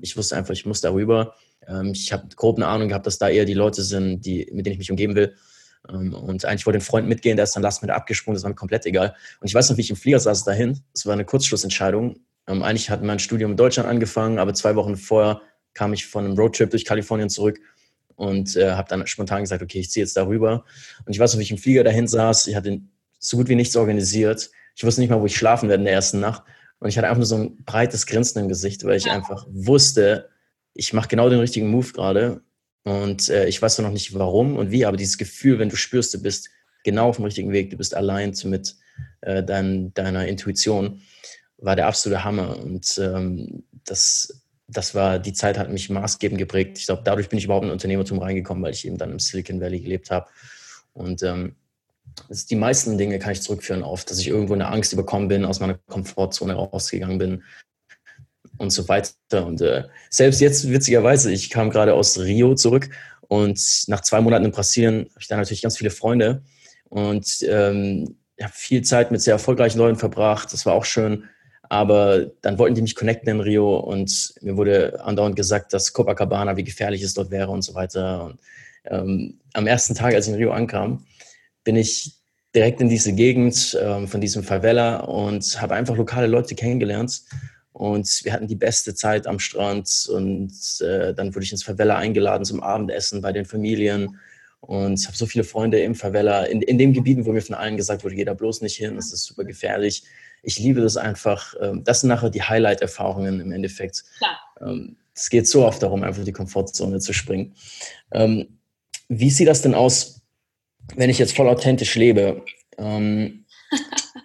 Ich 0.00 0.16
wusste 0.16 0.36
einfach, 0.36 0.52
ich 0.52 0.66
muss 0.66 0.80
darüber. 0.80 1.36
Ähm, 1.68 1.92
ich 1.92 2.12
habe 2.12 2.26
grob 2.34 2.56
eine 2.56 2.66
Ahnung 2.66 2.88
gehabt, 2.88 3.06
dass 3.06 3.18
da 3.18 3.28
eher 3.28 3.44
die 3.44 3.54
Leute 3.54 3.82
sind, 3.82 4.26
die, 4.26 4.48
mit 4.52 4.66
denen 4.66 4.72
ich 4.72 4.78
mich 4.78 4.90
umgeben 4.90 5.14
will. 5.14 5.36
Ähm, 5.88 6.12
und 6.12 6.44
eigentlich 6.44 6.66
wollte 6.66 6.78
ein 6.78 6.82
Freund 6.82 7.06
mitgehen, 7.06 7.36
der 7.36 7.44
ist 7.44 7.54
dann 7.54 7.62
last 7.62 7.82
mit 7.82 7.90
abgesprungen, 7.92 8.34
das 8.34 8.42
war 8.42 8.50
mir 8.50 8.56
komplett 8.56 8.84
egal. 8.86 9.14
Und 9.40 9.46
ich 9.46 9.54
weiß 9.54 9.70
noch, 9.70 9.76
wie 9.76 9.82
ich 9.82 9.90
im 9.90 9.96
Flieger 9.96 10.18
saß 10.18 10.42
dahin. 10.42 10.82
Es 10.92 11.06
war 11.06 11.12
eine 11.12 11.24
Kurzschlussentscheidung. 11.24 12.18
Ähm, 12.48 12.64
eigentlich 12.64 12.90
hat 12.90 13.02
mein 13.02 13.20
Studium 13.20 13.52
in 13.52 13.56
Deutschland 13.56 13.88
angefangen, 13.88 14.40
aber 14.40 14.54
zwei 14.54 14.74
Wochen 14.74 14.96
vorher 14.96 15.40
kam 15.74 15.92
ich 15.92 16.06
von 16.06 16.24
einem 16.24 16.36
Roadtrip 16.36 16.70
durch 16.70 16.84
Kalifornien 16.84 17.28
zurück 17.28 17.60
und 18.16 18.56
äh, 18.56 18.72
habe 18.72 18.88
dann 18.88 19.06
spontan 19.06 19.42
gesagt, 19.42 19.62
okay, 19.62 19.80
ich 19.80 19.90
ziehe 19.90 20.04
jetzt 20.04 20.16
darüber. 20.16 20.64
Und 21.04 21.12
ich 21.12 21.18
weiß 21.18 21.32
noch, 21.32 21.40
wie 21.40 21.44
ich 21.44 21.50
im 21.50 21.58
Flieger 21.58 21.84
dahin 21.84 22.08
saß, 22.08 22.46
ich 22.46 22.56
hatte 22.56 22.80
so 23.18 23.36
gut 23.36 23.48
wie 23.48 23.54
nichts 23.54 23.76
organisiert. 23.76 24.50
Ich 24.76 24.84
wusste 24.84 25.00
nicht 25.00 25.10
mal, 25.10 25.20
wo 25.20 25.26
ich 25.26 25.36
schlafen 25.36 25.68
werde 25.68 25.80
in 25.80 25.86
der 25.86 25.94
ersten 25.94 26.20
Nacht. 26.20 26.42
Und 26.78 26.88
ich 26.88 26.98
hatte 26.98 27.06
einfach 27.06 27.18
nur 27.18 27.26
so 27.26 27.36
ein 27.36 27.64
breites 27.64 28.06
Grinsen 28.06 28.42
im 28.42 28.48
Gesicht, 28.48 28.84
weil 28.84 28.96
ich 28.96 29.04
ja. 29.04 29.12
einfach 29.12 29.46
wusste, 29.48 30.28
ich 30.74 30.92
mache 30.92 31.08
genau 31.08 31.30
den 31.30 31.38
richtigen 31.40 31.68
Move 31.68 31.92
gerade. 31.92 32.42
Und 32.82 33.30
äh, 33.30 33.46
ich 33.46 33.62
weiß 33.62 33.78
noch 33.78 33.90
nicht 33.90 34.12
warum 34.14 34.56
und 34.56 34.70
wie, 34.70 34.84
aber 34.84 34.96
dieses 34.96 35.16
Gefühl, 35.16 35.58
wenn 35.58 35.70
du 35.70 35.76
spürst, 35.76 36.12
du 36.12 36.20
bist 36.20 36.50
genau 36.84 37.08
auf 37.08 37.16
dem 37.16 37.24
richtigen 37.24 37.52
Weg, 37.52 37.70
du 37.70 37.78
bist 37.78 37.94
allein 37.94 38.34
mit 38.44 38.76
äh, 39.22 39.42
dein, 39.42 39.94
deiner 39.94 40.28
Intuition, 40.28 41.00
war 41.56 41.76
der 41.76 41.86
absolute 41.86 42.24
Hammer. 42.24 42.58
Und 42.58 42.98
ähm, 43.02 43.64
das, 43.84 44.43
das 44.66 44.94
war, 44.94 45.18
die 45.18 45.32
Zeit 45.32 45.58
hat 45.58 45.70
mich 45.70 45.90
maßgebend 45.90 46.38
geprägt. 46.38 46.78
Ich 46.78 46.86
glaube, 46.86 47.02
dadurch 47.04 47.28
bin 47.28 47.38
ich 47.38 47.44
überhaupt 47.44 47.66
in 47.66 47.72
Unternehmertum 47.72 48.18
reingekommen, 48.18 48.62
weil 48.62 48.72
ich 48.72 48.86
eben 48.86 48.98
dann 48.98 49.12
im 49.12 49.18
Silicon 49.18 49.60
Valley 49.60 49.80
gelebt 49.80 50.10
habe. 50.10 50.26
Und 50.92 51.22
ähm, 51.22 51.56
die 52.30 52.56
meisten 52.56 52.96
Dinge 52.96 53.18
kann 53.18 53.32
ich 53.32 53.42
zurückführen 53.42 53.82
auf, 53.82 54.04
dass 54.04 54.18
ich 54.18 54.28
irgendwo 54.28 54.54
eine 54.54 54.68
Angst 54.68 54.92
überkommen 54.92 55.28
bin, 55.28 55.44
aus 55.44 55.60
meiner 55.60 55.78
Komfortzone 55.86 56.54
rausgegangen 56.54 57.18
bin 57.18 57.42
und 58.58 58.70
so 58.70 58.88
weiter. 58.88 59.12
Und 59.44 59.60
äh, 59.60 59.84
selbst 60.10 60.40
jetzt, 60.40 60.70
witzigerweise, 60.70 61.32
ich 61.32 61.50
kam 61.50 61.70
gerade 61.70 61.94
aus 61.94 62.18
Rio 62.18 62.54
zurück 62.54 62.88
und 63.28 63.60
nach 63.88 64.00
zwei 64.00 64.20
Monaten 64.20 64.44
in 64.44 64.52
Brasilien 64.52 65.06
habe 65.10 65.20
ich 65.20 65.28
da 65.28 65.36
natürlich 65.36 65.62
ganz 65.62 65.76
viele 65.76 65.90
Freunde 65.90 66.42
und 66.84 67.42
ähm, 67.42 68.16
habe 68.40 68.52
viel 68.54 68.82
Zeit 68.82 69.10
mit 69.10 69.20
sehr 69.22 69.34
erfolgreichen 69.34 69.78
Leuten 69.78 69.98
verbracht. 69.98 70.52
Das 70.52 70.66
war 70.66 70.74
auch 70.74 70.84
schön. 70.84 71.24
Aber 71.68 72.26
dann 72.42 72.58
wollten 72.58 72.74
die 72.74 72.82
mich 72.82 72.94
connecten 72.94 73.28
in 73.30 73.40
Rio 73.40 73.76
und 73.76 74.34
mir 74.42 74.56
wurde 74.56 75.02
andauernd 75.04 75.36
gesagt, 75.36 75.72
dass 75.72 75.92
Copacabana, 75.92 76.56
wie 76.56 76.64
gefährlich 76.64 77.02
es 77.02 77.14
dort 77.14 77.30
wäre 77.30 77.50
und 77.50 77.62
so 77.62 77.74
weiter. 77.74 78.24
Und 78.24 78.40
ähm, 78.84 79.40
am 79.54 79.66
ersten 79.66 79.94
Tag, 79.94 80.14
als 80.14 80.26
ich 80.26 80.32
in 80.32 80.38
Rio 80.38 80.52
ankam, 80.52 81.06
bin 81.64 81.76
ich 81.76 82.16
direkt 82.54 82.80
in 82.80 82.88
diese 82.88 83.12
Gegend 83.12 83.76
ähm, 83.80 84.06
von 84.06 84.20
diesem 84.20 84.44
Favela 84.44 84.98
und 85.00 85.60
habe 85.60 85.74
einfach 85.74 85.96
lokale 85.96 86.26
Leute 86.26 86.54
kennengelernt. 86.54 87.22
Und 87.72 88.24
wir 88.24 88.32
hatten 88.32 88.46
die 88.46 88.54
beste 88.54 88.94
Zeit 88.94 89.26
am 89.26 89.40
Strand. 89.40 90.08
Und 90.12 90.52
äh, 90.80 91.12
dann 91.14 91.34
wurde 91.34 91.44
ich 91.44 91.52
ins 91.52 91.64
Favela 91.64 91.96
eingeladen 91.96 92.44
zum 92.44 92.62
Abendessen 92.62 93.20
bei 93.20 93.32
den 93.32 93.44
Familien. 93.44 94.18
Und 94.60 95.04
habe 95.06 95.16
so 95.16 95.26
viele 95.26 95.44
Freunde 95.44 95.80
im 95.80 95.94
Favela, 95.94 96.44
in, 96.44 96.62
in 96.62 96.78
den 96.78 96.92
Gebieten, 96.92 97.26
wo 97.26 97.32
mir 97.32 97.42
von 97.42 97.56
allen 97.56 97.76
gesagt 97.76 98.04
wurde, 98.04 98.14
geh 98.14 98.24
da 98.24 98.32
bloß 98.32 98.62
nicht 98.62 98.76
hin, 98.76 98.96
das 98.96 99.12
ist 99.12 99.24
super 99.24 99.44
gefährlich. 99.44 100.04
Ich 100.44 100.58
liebe 100.58 100.80
das 100.80 100.96
einfach. 100.96 101.54
Ähm, 101.60 101.84
das 101.84 102.00
sind 102.00 102.08
nachher 102.08 102.30
die 102.30 102.42
Highlight-Erfahrungen 102.42 103.40
im 103.40 103.52
Endeffekt. 103.52 104.04
Klar. 104.18 104.38
Ähm, 104.60 104.96
es 105.14 105.30
geht 105.30 105.46
so 105.46 105.64
oft 105.64 105.82
darum, 105.82 106.02
einfach 106.02 106.24
die 106.24 106.32
Komfortzone 106.32 106.98
zu 106.98 107.12
springen. 107.12 107.54
Ähm, 108.12 108.58
wie 109.08 109.30
sieht 109.30 109.48
das 109.48 109.62
denn 109.62 109.74
aus 109.74 110.14
wenn 110.96 111.10
ich 111.10 111.18
jetzt 111.18 111.36
voll 111.36 111.48
authentisch 111.48 111.94
lebe, 111.94 112.44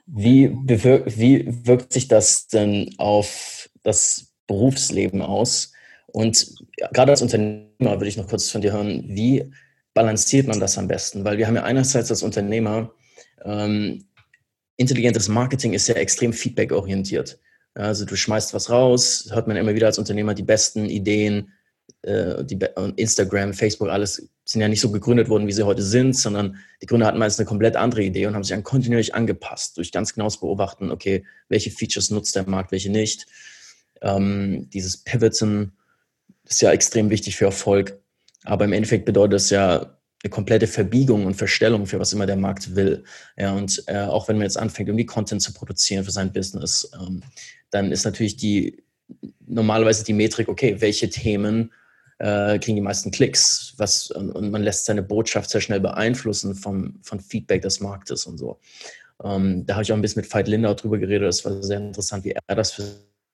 wie, 0.05 0.51
wie 0.51 1.65
wirkt 1.65 1.93
sich 1.93 2.07
das 2.07 2.47
denn 2.47 2.95
auf 2.97 3.69
das 3.83 4.33
Berufsleben 4.47 5.21
aus? 5.21 5.73
Und 6.07 6.55
gerade 6.91 7.11
als 7.11 7.21
Unternehmer 7.21 7.69
würde 7.79 8.07
ich 8.07 8.17
noch 8.17 8.27
kurz 8.27 8.49
von 8.49 8.61
dir 8.61 8.73
hören, 8.73 9.03
wie 9.07 9.51
balanciert 9.93 10.47
man 10.47 10.59
das 10.59 10.77
am 10.77 10.87
besten? 10.87 11.23
Weil 11.23 11.37
wir 11.37 11.47
haben 11.47 11.55
ja 11.55 11.63
einerseits 11.63 12.09
als 12.09 12.23
Unternehmer, 12.23 12.91
ähm, 13.45 14.05
intelligentes 14.79 15.27
Marketing 15.27 15.73
ist 15.73 15.87
ja 15.87 15.95
extrem 15.95 16.33
feedback-orientiert. 16.33 17.37
Also 17.73 18.05
du 18.05 18.15
schmeißt 18.15 18.53
was 18.53 18.69
raus, 18.69 19.29
hört 19.31 19.47
man 19.47 19.57
immer 19.57 19.75
wieder 19.75 19.87
als 19.87 19.99
Unternehmer 19.99 20.33
die 20.33 20.43
besten 20.43 20.85
Ideen, 20.85 21.51
äh, 22.01 22.43
die, 22.45 22.57
Instagram, 22.95 23.53
Facebook, 23.53 23.89
alles 23.89 24.29
sind 24.45 24.61
ja 24.61 24.67
nicht 24.67 24.81
so 24.81 24.89
gegründet 24.89 25.29
worden, 25.29 25.47
wie 25.47 25.51
sie 25.51 25.65
heute 25.65 25.83
sind, 25.83 26.15
sondern 26.15 26.57
die 26.81 26.85
Gründer 26.85 27.05
hatten 27.05 27.19
meist 27.19 27.39
eine 27.39 27.45
komplett 27.45 27.75
andere 27.75 28.03
Idee 28.03 28.25
und 28.25 28.35
haben 28.35 28.43
sich 28.43 28.55
dann 28.55 28.63
kontinuierlich 28.63 29.13
angepasst 29.13 29.77
durch 29.77 29.91
ganz 29.91 30.13
genaues 30.13 30.39
Beobachten, 30.39 30.91
okay, 30.91 31.25
welche 31.49 31.71
Features 31.71 32.09
nutzt 32.09 32.35
der 32.35 32.47
Markt, 32.49 32.71
welche 32.71 32.89
nicht. 32.89 33.27
Ähm, 34.01 34.69
dieses 34.73 34.97
Pivoten 34.97 35.73
ist 36.45 36.61
ja 36.61 36.71
extrem 36.71 37.09
wichtig 37.09 37.35
für 37.35 37.45
Erfolg, 37.45 37.99
aber 38.45 38.65
im 38.65 38.73
Endeffekt 38.73 39.05
bedeutet 39.05 39.33
das 39.33 39.49
ja 39.49 39.98
eine 40.23 40.31
komplette 40.31 40.67
Verbiegung 40.67 41.25
und 41.25 41.35
Verstellung 41.35 41.85
für 41.85 41.99
was 41.99 42.11
immer 42.11 42.25
der 42.25 42.35
Markt 42.35 42.75
will. 42.75 43.03
Ja, 43.37 43.53
und 43.53 43.83
äh, 43.87 43.99
auch 43.99 44.27
wenn 44.27 44.35
man 44.35 44.43
jetzt 44.43 44.57
anfängt, 44.57 44.89
irgendwie 44.89 45.05
Content 45.05 45.41
zu 45.41 45.53
produzieren 45.53 46.03
für 46.03 46.11
sein 46.11 46.33
Business, 46.33 46.91
ähm, 46.99 47.21
dann 47.69 47.91
ist 47.91 48.03
natürlich 48.03 48.35
die 48.35 48.83
normalerweise 49.47 50.03
die 50.03 50.13
Metrik, 50.13 50.49
okay, 50.49 50.79
welche 50.79 51.09
Themen 51.09 51.71
äh, 52.19 52.59
kriegen 52.59 52.75
die 52.75 52.81
meisten 52.81 53.11
Klicks. 53.11 53.73
Was, 53.77 54.11
und, 54.11 54.31
und, 54.31 54.51
man 54.51 54.61
lässt 54.61 54.85
seine 54.85 55.01
Botschaft 55.01 55.49
sehr 55.49 55.61
schnell 55.61 55.79
beeinflussen 55.79 56.53
vom, 56.53 56.99
von 57.01 57.19
Feedback 57.19 57.61
des 57.61 57.79
Marktes 57.79 58.25
und 58.25 58.37
so. 58.37 58.59
Ähm, 59.23 59.65
da 59.65 59.75
habe 59.75 59.83
ich 59.83 59.91
auch 59.91 59.97
ein 59.97 60.01
bisschen 60.01 60.21
mit 60.21 60.33
Veit 60.33 60.47
Lindau 60.47 60.73
drüber 60.73 60.97
geredet. 60.97 61.27
Das 61.27 61.45
war 61.45 61.63
sehr 61.63 61.77
interessant, 61.77 62.25
wie 62.25 62.31
er 62.31 62.55
das 62.55 62.71
für 62.71 62.83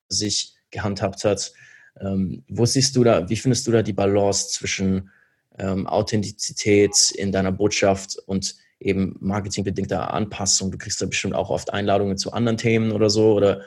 sich 0.07 0.55
gehandhabt 0.71 1.23
hat. 1.23 1.51
Ähm, 1.99 2.43
wo 2.47 2.65
siehst 2.65 2.95
du 2.95 3.03
da, 3.03 3.27
wie 3.29 3.38
findest 3.38 3.67
du 3.67 3.71
da 3.71 3.81
die 3.81 3.93
Balance 3.93 4.49
zwischen 4.49 5.09
ähm, 5.58 5.88
Authentizität 5.88 7.12
in 7.12 7.32
deiner 7.32 7.51
Botschaft 7.51 8.18
und 8.26 8.56
eben 8.80 9.16
marketingbedingter 9.20 10.14
Anpassung? 10.14 10.72
Du 10.72 10.78
kriegst 10.78 11.01
da 11.01 11.06
bestimmt 11.06 11.36
auch 11.36 11.49
oft 11.49 11.74
Einladungen 11.74 12.18
zu 12.18 12.34
anderen 12.34 12.58
Themen 12.58 12.91
oder 12.91 13.10
so 13.10 13.34
oder 13.34 13.62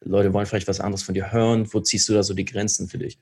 Leute 0.00 0.32
wollen 0.32 0.46
vielleicht 0.46 0.68
was 0.68 0.80
anderes 0.80 1.02
von 1.02 1.14
dir 1.14 1.32
hören. 1.32 1.66
Wo 1.72 1.80
ziehst 1.80 2.08
du 2.08 2.14
da 2.14 2.22
so 2.22 2.34
die 2.34 2.44
Grenzen 2.44 2.88
für 2.88 2.98
dich? 2.98 3.18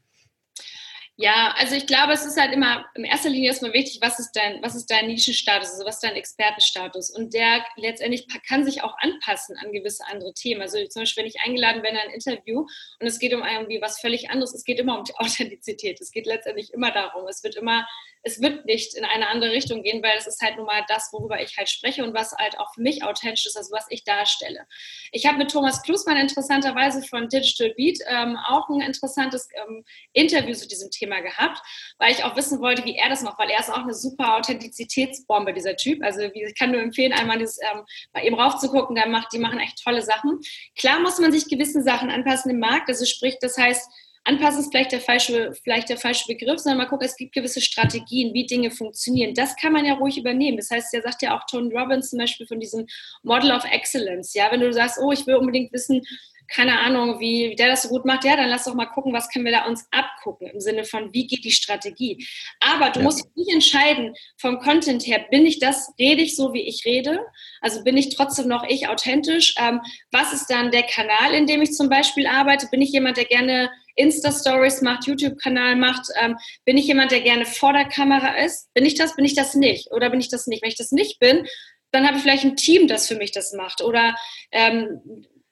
Ja, 1.18 1.54
also 1.56 1.74
ich 1.74 1.86
glaube, 1.86 2.12
es 2.12 2.26
ist 2.26 2.38
halt 2.38 2.52
immer 2.52 2.84
in 2.94 3.04
erster 3.04 3.30
Linie 3.30 3.48
erstmal 3.48 3.72
wichtig, 3.72 4.00
was 4.02 4.18
ist 4.18 4.32
dein, 4.32 4.62
was 4.62 4.74
ist 4.74 4.90
dein 4.90 5.06
Nischenstatus, 5.06 5.70
also 5.70 5.86
was 5.86 5.94
ist 5.94 6.04
dein 6.04 6.14
Expertenstatus. 6.14 7.08
Und 7.08 7.32
der 7.32 7.64
letztendlich 7.76 8.26
kann 8.46 8.66
sich 8.66 8.82
auch 8.82 8.94
anpassen 8.98 9.56
an 9.56 9.72
gewisse 9.72 10.06
andere 10.08 10.34
Themen. 10.34 10.60
Also 10.60 10.76
zum 10.88 11.02
Beispiel, 11.02 11.22
wenn 11.22 11.30
ich 11.30 11.40
eingeladen 11.40 11.80
bin 11.80 11.92
in 11.92 11.96
ein 11.96 12.10
Interview 12.10 12.66
und 13.00 13.06
es 13.06 13.18
geht 13.18 13.32
um 13.32 13.42
irgendwie 13.42 13.80
was 13.80 13.98
völlig 13.98 14.28
anderes, 14.28 14.52
es 14.52 14.64
geht 14.64 14.78
immer 14.78 14.98
um 14.98 15.04
die 15.04 15.14
Authentizität. 15.16 15.98
Es 16.02 16.10
geht 16.10 16.26
letztendlich 16.26 16.74
immer 16.74 16.90
darum. 16.90 17.26
Es 17.28 17.42
wird 17.42 17.56
immer 17.56 17.88
es 18.26 18.42
wird 18.42 18.66
nicht 18.66 18.94
in 18.94 19.04
eine 19.04 19.28
andere 19.28 19.52
Richtung 19.52 19.84
gehen, 19.84 20.02
weil 20.02 20.18
es 20.18 20.26
ist 20.26 20.42
halt 20.42 20.56
nun 20.56 20.66
mal 20.66 20.84
das, 20.88 21.10
worüber 21.12 21.40
ich 21.40 21.56
halt 21.56 21.68
spreche 21.68 22.02
und 22.04 22.12
was 22.12 22.32
halt 22.32 22.58
auch 22.58 22.74
für 22.74 22.80
mich 22.82 23.04
authentisch 23.04 23.46
ist, 23.46 23.56
also 23.56 23.70
was 23.70 23.86
ich 23.88 24.02
darstelle. 24.02 24.66
Ich 25.12 25.26
habe 25.26 25.38
mit 25.38 25.52
Thomas 25.52 25.80
Klusmann 25.82 26.16
interessanterweise 26.16 27.02
von 27.02 27.28
Digital 27.28 27.72
Beat 27.76 28.00
ähm, 28.08 28.36
auch 28.48 28.68
ein 28.68 28.80
interessantes 28.80 29.48
ähm, 29.54 29.84
Interview 30.12 30.54
zu 30.54 30.66
diesem 30.66 30.90
Thema 30.90 31.20
gehabt, 31.20 31.60
weil 31.98 32.10
ich 32.10 32.24
auch 32.24 32.34
wissen 32.34 32.60
wollte, 32.60 32.84
wie 32.84 32.96
er 32.96 33.08
das 33.08 33.22
macht, 33.22 33.38
weil 33.38 33.48
er 33.48 33.60
ist 33.60 33.70
auch 33.70 33.84
eine 33.84 33.94
super 33.94 34.36
Authentizitätsbombe, 34.36 35.52
dieser 35.52 35.76
Typ. 35.76 36.02
Also 36.02 36.22
ich 36.22 36.58
kann 36.58 36.72
nur 36.72 36.80
empfehlen, 36.80 37.12
einmal 37.12 37.38
dieses, 37.38 37.60
ähm, 37.62 37.84
bei 38.12 38.22
ihm 38.22 38.34
raufzugucken, 38.34 38.96
der 38.96 39.06
macht, 39.06 39.32
die 39.32 39.38
machen 39.38 39.60
echt 39.60 39.80
tolle 39.84 40.02
Sachen. 40.02 40.40
Klar 40.76 40.98
muss 40.98 41.20
man 41.20 41.30
sich 41.30 41.48
gewissen 41.48 41.84
Sachen 41.84 42.10
anpassen 42.10 42.50
im 42.50 42.58
Markt, 42.58 42.88
also 42.88 43.04
sprich, 43.04 43.36
das 43.40 43.56
heißt, 43.56 43.88
Anpassen 44.26 44.60
ist 44.60 44.72
vielleicht 44.72 44.92
der 44.92 45.00
falsche, 45.00 45.52
vielleicht 45.62 45.88
der 45.88 45.96
falsche 45.96 46.26
Begriff, 46.26 46.58
sondern 46.58 46.78
mal 46.78 46.86
gucken, 46.86 47.06
es 47.06 47.16
gibt 47.16 47.32
gewisse 47.32 47.60
Strategien, 47.60 48.34
wie 48.34 48.44
Dinge 48.44 48.72
funktionieren. 48.72 49.34
Das 49.34 49.54
kann 49.54 49.72
man 49.72 49.84
ja 49.84 49.94
ruhig 49.94 50.18
übernehmen. 50.18 50.56
Das 50.56 50.70
heißt, 50.70 50.92
der 50.92 51.02
sagt 51.02 51.22
ja 51.22 51.36
auch 51.36 51.44
Tony 51.48 51.72
Robbins 51.72 52.10
zum 52.10 52.18
Beispiel 52.18 52.46
von 52.46 52.58
diesem 52.58 52.86
Model 53.22 53.52
of 53.52 53.64
Excellence. 53.70 54.34
Ja, 54.34 54.50
wenn 54.50 54.60
du 54.60 54.72
sagst, 54.72 54.98
oh, 55.00 55.12
ich 55.12 55.26
will 55.26 55.36
unbedingt 55.36 55.72
wissen, 55.72 56.02
keine 56.48 56.78
Ahnung, 56.80 57.18
wie 57.18 57.54
der 57.56 57.68
das 57.68 57.82
so 57.82 57.88
gut 57.88 58.04
macht, 58.04 58.24
ja, 58.24 58.36
dann 58.36 58.48
lass 58.48 58.64
doch 58.64 58.74
mal 58.74 58.86
gucken, 58.86 59.12
was 59.12 59.28
können 59.30 59.44
wir 59.44 59.52
da 59.52 59.66
uns 59.66 59.86
abgucken 59.90 60.48
im 60.48 60.60
Sinne 60.60 60.84
von, 60.84 61.12
wie 61.12 61.26
geht 61.26 61.44
die 61.44 61.50
Strategie. 61.50 62.26
Aber 62.60 62.90
du 62.90 63.00
ja. 63.00 63.04
musst 63.04 63.24
nicht 63.36 63.52
entscheiden 63.52 64.14
vom 64.36 64.58
Content 64.58 65.06
her, 65.06 65.26
bin 65.30 65.46
ich 65.46 65.58
das, 65.58 65.92
rede 65.98 66.22
ich 66.22 66.36
so, 66.36 66.52
wie 66.52 66.62
ich 66.62 66.84
rede? 66.84 67.20
Also 67.60 67.82
bin 67.82 67.96
ich 67.96 68.14
trotzdem 68.14 68.48
noch 68.48 68.64
ich 68.68 68.88
authentisch? 68.88 69.54
Ähm, 69.58 69.80
was 70.10 70.32
ist 70.32 70.46
dann 70.46 70.70
der 70.70 70.84
Kanal, 70.84 71.32
in 71.32 71.46
dem 71.46 71.62
ich 71.62 71.72
zum 71.72 71.88
Beispiel 71.88 72.26
arbeite? 72.26 72.68
Bin 72.70 72.82
ich 72.82 72.90
jemand, 72.90 73.16
der 73.16 73.24
gerne 73.24 73.70
Insta-Stories 73.96 74.82
macht, 74.82 75.06
YouTube-Kanal 75.06 75.76
macht? 75.76 76.06
Ähm, 76.20 76.36
bin 76.64 76.76
ich 76.78 76.86
jemand, 76.86 77.10
der 77.10 77.20
gerne 77.20 77.46
vor 77.46 77.72
der 77.72 77.86
Kamera 77.86 78.38
ist? 78.38 78.72
Bin 78.74 78.86
ich 78.86 78.94
das, 78.94 79.16
bin 79.16 79.24
ich 79.24 79.34
das 79.34 79.54
nicht? 79.54 79.90
Oder 79.92 80.10
bin 80.10 80.20
ich 80.20 80.28
das 80.28 80.46
nicht? 80.46 80.62
Wenn 80.62 80.70
ich 80.70 80.76
das 80.76 80.92
nicht 80.92 81.18
bin, 81.18 81.46
dann 81.90 82.06
habe 82.06 82.16
ich 82.16 82.22
vielleicht 82.22 82.44
ein 82.44 82.56
Team, 82.56 82.88
das 82.88 83.08
für 83.08 83.16
mich 83.16 83.32
das 83.32 83.52
macht. 83.52 83.82
Oder 83.82 84.14
ähm, 84.52 85.00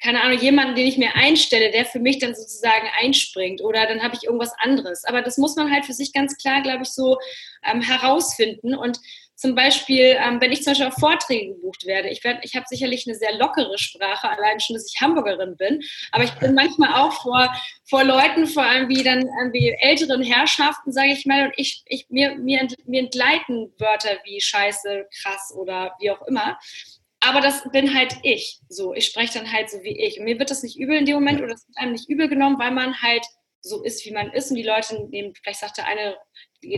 keine 0.05 0.23
Ahnung, 0.23 0.39
jemanden, 0.39 0.75
den 0.75 0.87
ich 0.87 0.99
mir 0.99 1.15
einstelle, 1.15 1.71
der 1.71 1.87
für 1.87 1.99
mich 1.99 2.19
dann 2.19 2.35
sozusagen 2.35 2.87
einspringt 3.01 3.63
oder 3.63 3.87
dann 3.87 4.03
habe 4.03 4.15
ich 4.15 4.25
irgendwas 4.25 4.53
anderes. 4.59 5.05
Aber 5.05 5.23
das 5.23 5.39
muss 5.39 5.57
man 5.57 5.73
halt 5.73 5.87
für 5.87 5.95
sich 5.95 6.13
ganz 6.13 6.37
klar, 6.37 6.61
glaube 6.61 6.83
ich, 6.83 6.91
so 6.91 7.17
ähm, 7.65 7.81
herausfinden. 7.81 8.75
Und 8.75 9.01
zum 9.37 9.55
Beispiel, 9.55 10.17
ähm, 10.19 10.41
wenn 10.41 10.53
ich 10.53 10.63
zum 10.63 10.73
Beispiel 10.73 10.87
auf 10.87 10.95
Vorträge 10.95 11.55
gebucht 11.55 11.87
werde, 11.87 12.09
ich, 12.09 12.23
werd, 12.23 12.45
ich 12.45 12.55
habe 12.55 12.67
sicherlich 12.69 13.07
eine 13.07 13.17
sehr 13.17 13.37
lockere 13.37 13.79
Sprache, 13.79 14.29
allein 14.29 14.61
schon, 14.61 14.75
dass 14.75 14.93
ich 14.93 15.01
Hamburgerin 15.01 15.57
bin, 15.57 15.83
aber 16.13 16.25
ich 16.25 16.33
bin 16.35 16.55
manchmal 16.55 16.95
auch 16.95 17.13
vor, 17.23 17.53
vor 17.89 18.05
Leuten, 18.05 18.47
vor 18.47 18.65
allem 18.65 18.89
wie 18.89 19.03
dann 19.03 19.27
irgendwie 19.41 19.77
älteren 19.81 20.23
Herrschaften, 20.23 20.93
sage 20.93 21.13
ich 21.13 21.27
mal, 21.27 21.47
und 21.47 21.55
ich, 21.57 21.83
ich, 21.87 22.07
mir, 22.11 22.37
mir, 22.37 22.69
mir 22.87 23.01
entgleiten 23.01 23.73
Wörter 23.79 24.19
wie 24.25 24.41
Scheiße, 24.41 25.07
krass 25.23 25.53
oder 25.57 25.95
wie 25.99 26.11
auch 26.11 26.23
immer. 26.27 26.59
Aber 27.21 27.41
das 27.41 27.63
bin 27.73 27.95
halt 27.95 28.17
ich. 28.23 28.61
So, 28.69 28.93
ich 28.95 29.07
spreche 29.07 29.39
dann 29.39 29.51
halt 29.51 29.71
so 29.71 29.83
wie 29.83 29.99
ich. 29.99 30.19
Und 30.19 30.27
mir 30.27 30.39
wird 30.39 30.51
das 30.51 30.63
nicht 30.63 30.79
übel 30.79 30.97
in 30.97 31.07
dem 31.07 31.15
Moment 31.15 31.41
oder 31.41 31.55
es 31.55 31.67
wird 31.67 31.79
einem 31.79 31.93
nicht 31.93 32.09
übel 32.09 32.29
genommen, 32.29 32.59
weil 32.59 32.71
man 32.71 33.01
halt 33.01 33.25
so 33.63 33.83
ist, 33.83 34.05
wie 34.05 34.13
man 34.13 34.31
ist. 34.33 34.51
Und 34.51 34.57
die 34.57 34.63
Leute 34.63 35.09
nehmen, 35.09 35.35
vielleicht 35.35 35.61
sagt 35.61 35.79
der 35.79 35.87
eine, 35.87 36.17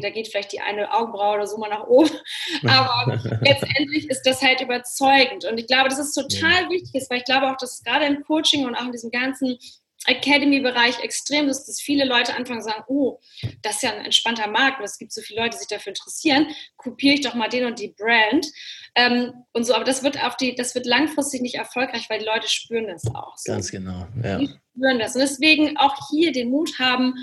da 0.00 0.10
geht 0.10 0.28
vielleicht 0.28 0.52
die 0.52 0.60
eine 0.60 0.92
Augenbraue 0.92 1.36
oder 1.36 1.46
so 1.46 1.58
mal 1.58 1.68
nach 1.68 1.86
oben. 1.86 2.10
Aber 2.66 3.20
letztendlich 3.42 4.08
ist 4.08 4.22
das 4.22 4.42
halt 4.42 4.60
überzeugend. 4.60 5.44
Und 5.44 5.58
ich 5.58 5.66
glaube, 5.66 5.88
dass 5.88 5.98
es 5.98 6.12
total 6.12 6.68
wichtig 6.70 6.94
ist, 6.94 7.10
weil 7.10 7.18
ich 7.18 7.24
glaube 7.24 7.50
auch, 7.50 7.56
dass 7.56 7.82
gerade 7.82 8.06
im 8.06 8.22
Coaching 8.24 8.66
und 8.66 8.74
auch 8.74 8.86
in 8.86 8.92
diesem 8.92 9.10
ganzen 9.10 9.58
Academy-Bereich 10.06 11.00
extrem 11.00 11.48
ist, 11.48 11.64
dass 11.64 11.80
viele 11.80 12.04
Leute 12.04 12.34
anfangen 12.34 12.60
zu 12.60 12.68
sagen, 12.68 12.84
oh, 12.88 13.18
das 13.62 13.76
ist 13.76 13.82
ja 13.82 13.92
ein 13.92 14.04
entspannter 14.04 14.46
Markt 14.48 14.78
und 14.78 14.84
es 14.84 14.98
gibt 14.98 15.12
so 15.12 15.20
viele 15.20 15.40
Leute, 15.42 15.56
die 15.56 15.58
sich 15.58 15.68
dafür 15.68 15.90
interessieren, 15.90 16.48
kopiere 16.76 17.14
ich 17.14 17.22
doch 17.22 17.34
mal 17.34 17.48
den 17.48 17.66
und 17.66 17.80
die 17.80 17.88
Brand. 17.96 18.46
Ähm, 18.94 19.32
und 19.52 19.64
so, 19.64 19.74
aber 19.74 19.84
das 19.84 20.02
wird 20.02 20.22
auf 20.22 20.36
die, 20.36 20.54
das 20.54 20.74
wird 20.74 20.86
langfristig 20.86 21.42
nicht 21.42 21.56
erfolgreich, 21.56 22.08
weil 22.08 22.20
die 22.20 22.24
Leute 22.24 22.48
spüren 22.48 22.86
das 22.86 23.04
auch. 23.14 23.36
So. 23.36 23.52
Ganz 23.52 23.70
genau, 23.70 24.06
ja. 24.22 24.38
Die 24.38 24.54
spüren 24.76 24.98
das. 24.98 25.14
Und 25.14 25.20
deswegen 25.20 25.76
auch 25.76 25.94
hier 26.10 26.32
den 26.32 26.50
Mut 26.50 26.78
haben, 26.78 27.14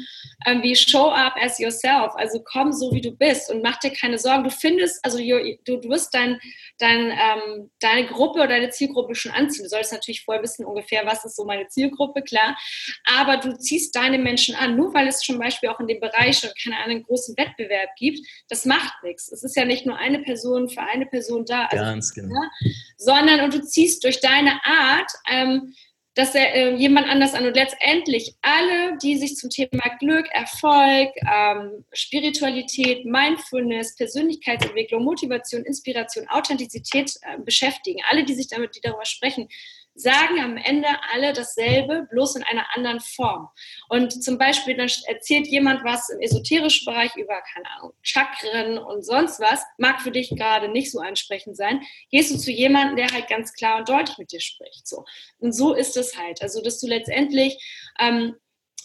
ähm, 0.45 0.61
wie 0.63 0.75
show 0.75 1.09
up 1.09 1.35
as 1.41 1.59
yourself. 1.59 2.13
Also 2.15 2.41
komm 2.43 2.71
so, 2.71 2.91
wie 2.91 3.01
du 3.01 3.11
bist 3.11 3.51
und 3.51 3.61
mach 3.61 3.77
dir 3.77 3.91
keine 3.91 4.17
Sorgen. 4.17 4.43
Du 4.43 4.49
findest, 4.49 5.03
also 5.03 5.17
du, 5.17 5.77
du 5.77 5.89
wirst 5.89 6.13
dein, 6.13 6.39
dein, 6.79 7.11
ähm, 7.11 7.71
deine 7.79 8.07
Gruppe 8.07 8.39
oder 8.39 8.47
deine 8.47 8.69
Zielgruppe 8.69 9.15
schon 9.15 9.31
anziehen. 9.31 9.63
Du 9.63 9.69
solltest 9.69 9.93
natürlich 9.93 10.23
vorher 10.23 10.43
wissen 10.43 10.65
ungefähr, 10.65 11.05
was 11.05 11.23
ist 11.25 11.35
so 11.35 11.45
meine 11.45 11.67
Zielgruppe, 11.67 12.21
klar. 12.21 12.57
Aber 13.05 13.37
du 13.37 13.57
ziehst 13.57 13.95
deine 13.95 14.17
Menschen 14.17 14.55
an, 14.55 14.75
nur 14.75 14.93
weil 14.93 15.07
es 15.07 15.19
zum 15.19 15.39
Beispiel 15.39 15.69
auch 15.69 15.79
in 15.79 15.87
dem 15.87 15.99
Bereich 15.99 16.39
schon 16.39 16.51
keine 16.61 16.77
einen 16.83 17.03
großen 17.03 17.37
Wettbewerb 17.37 17.89
gibt. 17.97 18.19
Das 18.49 18.65
macht 18.65 19.03
nichts. 19.03 19.31
Es 19.31 19.43
ist 19.43 19.55
ja 19.55 19.65
nicht 19.65 19.85
nur 19.85 19.97
eine 19.97 20.19
Person 20.19 20.69
für 20.69 20.81
eine 20.81 21.05
Person 21.05 21.45
da. 21.45 21.65
Also, 21.65 21.83
Ganz 21.83 22.13
genau. 22.13 22.33
Ja, 22.33 22.71
sondern 22.97 23.41
und 23.41 23.53
du 23.53 23.63
ziehst 23.63 24.03
durch 24.03 24.19
deine 24.19 24.59
Art 24.65 25.11
ähm, 25.29 25.73
dass 26.15 26.35
er 26.35 26.53
äh, 26.53 26.75
jemand 26.75 27.07
anders 27.07 27.33
an. 27.33 27.45
Und 27.45 27.55
letztendlich 27.55 28.35
alle, 28.41 28.97
die 29.01 29.17
sich 29.17 29.35
zum 29.35 29.49
Thema 29.49 29.83
Glück, 29.99 30.27
Erfolg, 30.31 31.09
ähm, 31.31 31.85
Spiritualität, 31.91 33.05
Mindfulness, 33.05 33.95
Persönlichkeitsentwicklung, 33.95 35.03
Motivation, 35.03 35.63
Inspiration, 35.63 36.27
Authentizität 36.29 37.11
äh, 37.21 37.39
beschäftigen, 37.39 38.01
alle, 38.09 38.23
die 38.23 38.35
sich 38.35 38.47
damit, 38.47 38.75
die 38.75 38.81
darüber 38.81 39.05
sprechen, 39.05 39.47
sagen 39.95 40.39
am 40.39 40.57
Ende 40.57 40.87
alle 41.13 41.33
dasselbe, 41.33 42.07
bloß 42.09 42.37
in 42.37 42.43
einer 42.43 42.65
anderen 42.75 42.99
Form. 42.99 43.49
Und 43.89 44.23
zum 44.23 44.37
Beispiel, 44.37 44.75
dann 44.75 44.89
erzählt 45.07 45.47
jemand 45.47 45.83
was 45.83 46.09
im 46.09 46.19
esoterischen 46.19 46.85
Bereich 46.85 47.15
über, 47.15 47.41
keine 47.53 47.69
Ahnung, 47.77 47.93
Chakren 48.01 48.77
und 48.77 49.03
sonst 49.03 49.39
was, 49.39 49.63
mag 49.77 50.01
für 50.01 50.11
dich 50.11 50.29
gerade 50.29 50.69
nicht 50.69 50.91
so 50.91 50.99
ansprechend 50.99 51.57
sein. 51.57 51.81
Gehst 52.09 52.33
du 52.33 52.37
zu 52.37 52.51
jemandem, 52.51 52.97
der 52.97 53.11
halt 53.11 53.27
ganz 53.27 53.53
klar 53.53 53.79
und 53.79 53.89
deutlich 53.89 54.17
mit 54.17 54.31
dir 54.31 54.41
spricht. 54.41 54.87
So. 54.87 55.05
Und 55.39 55.53
so 55.53 55.73
ist 55.73 55.97
es 55.97 56.17
halt. 56.17 56.41
Also, 56.41 56.61
dass 56.61 56.79
du 56.79 56.87
letztendlich 56.87 57.57
ähm, 57.99 58.35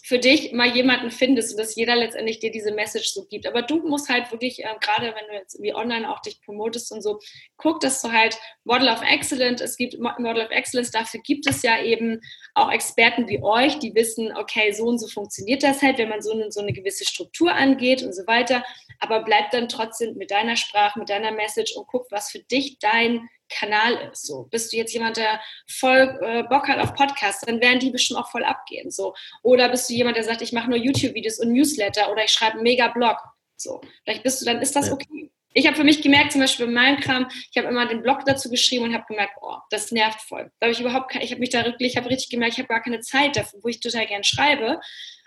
für 0.09 0.17
dich 0.17 0.53
mal 0.53 0.75
jemanden 0.75 1.11
findest 1.11 1.51
und 1.51 1.59
dass 1.59 1.75
jeder 1.75 1.95
letztendlich 1.95 2.39
dir 2.39 2.49
diese 2.49 2.73
Message 2.73 3.13
so 3.13 3.25
gibt. 3.25 3.45
Aber 3.45 3.61
du 3.61 3.87
musst 3.87 4.09
halt 4.09 4.31
wirklich, 4.31 4.63
äh, 4.63 4.75
gerade 4.81 5.13
wenn 5.13 5.27
du 5.27 5.33
jetzt 5.35 5.61
wie 5.61 5.71
online 5.71 6.11
auch 6.11 6.19
dich 6.19 6.41
promotest 6.41 6.91
und 6.91 7.03
so, 7.03 7.19
guck, 7.57 7.79
dass 7.79 8.01
du 8.01 8.11
halt 8.11 8.35
Model 8.63 8.89
of 8.89 9.03
Excellence, 9.03 9.61
es 9.61 9.77
gibt 9.77 9.99
Model 9.99 10.43
of 10.43 10.49
Excellence, 10.49 10.89
dafür 10.89 11.19
gibt 11.21 11.47
es 11.47 11.61
ja 11.61 11.79
eben 11.83 12.21
auch 12.55 12.71
Experten 12.71 13.27
wie 13.27 13.43
euch, 13.43 13.77
die 13.77 13.93
wissen, 13.93 14.35
okay, 14.35 14.71
so 14.71 14.85
und 14.85 14.97
so 14.97 15.07
funktioniert 15.07 15.61
das 15.61 15.83
halt, 15.83 15.99
wenn 15.99 16.09
man 16.09 16.23
so 16.23 16.33
so 16.49 16.61
eine 16.61 16.73
gewisse 16.73 17.05
Struktur 17.05 17.53
angeht 17.53 18.01
und 18.01 18.15
so 18.15 18.25
weiter. 18.25 18.63
Aber 18.97 19.23
bleib 19.23 19.51
dann 19.51 19.69
trotzdem 19.69 20.15
mit 20.15 20.31
deiner 20.31 20.55
Sprache, 20.55 20.97
mit 20.97 21.11
deiner 21.11 21.31
Message 21.31 21.75
und 21.75 21.85
guck, 21.85 22.07
was 22.09 22.31
für 22.31 22.39
dich 22.39 22.79
dein 22.79 23.29
Kanal 23.49 24.09
ist. 24.11 24.25
So, 24.25 24.43
bist 24.49 24.71
du 24.71 24.77
jetzt 24.77 24.93
jemand, 24.93 25.17
der 25.17 25.41
voll 25.67 26.17
äh, 26.21 26.43
Bock 26.43 26.67
hat 26.67 26.79
auf 26.79 26.93
Podcasts, 26.93 27.45
dann 27.45 27.59
werden 27.61 27.79
die 27.79 27.91
bestimmt 27.91 28.19
auch 28.19 28.29
voll 28.29 28.43
abgehen. 28.43 28.91
So, 28.91 29.13
oder 29.43 29.69
bist 29.69 29.89
du 29.89 29.93
jemand, 29.93 30.17
der 30.17 30.23
sagt, 30.23 30.41
ich 30.41 30.53
mache 30.53 30.69
nur 30.69 30.79
YouTube-Videos 30.79 31.39
und 31.39 31.51
Newsletter 31.51 32.11
oder 32.11 32.23
ich 32.23 32.31
schreibe 32.31 32.53
einen 32.53 32.63
Mega-Blog. 32.63 33.17
So, 33.57 33.81
vielleicht 34.03 34.23
bist 34.23 34.41
du, 34.41 34.45
dann 34.45 34.61
ist 34.61 34.75
das 34.75 34.91
okay. 34.91 35.31
Ich 35.53 35.65
habe 35.65 35.75
für 35.75 35.83
mich 35.83 36.01
gemerkt, 36.01 36.31
zum 36.31 36.41
Beispiel 36.41 36.67
bei 36.67 36.71
meinem 36.71 36.99
Kram, 36.99 37.27
ich 37.51 37.57
habe 37.57 37.67
immer 37.67 37.87
den 37.87 38.03
Blog 38.03 38.23
dazu 38.25 38.49
geschrieben 38.49 38.85
und 38.85 38.93
habe 38.93 39.05
gemerkt, 39.07 39.33
oh, 39.41 39.57
das 39.71 39.91
nervt 39.91 40.21
voll. 40.21 40.51
Da 40.59 40.67
habe 40.67 40.71
ich 40.71 40.79
überhaupt, 40.79 41.11
kein, 41.11 41.23
ich 41.23 41.31
habe 41.31 41.39
mich 41.39 41.49
da 41.49 41.65
wirklich, 41.65 41.91
ich 41.91 41.97
habe 41.97 42.09
richtig 42.09 42.29
gemerkt, 42.29 42.53
ich 42.53 42.59
habe 42.59 42.67
gar 42.67 42.83
keine 42.83 42.99
Zeit 42.99 43.35
dafür, 43.35 43.59
wo 43.63 43.67
ich 43.67 43.79
total 43.79 44.05
gern 44.05 44.23
schreibe. 44.23 44.79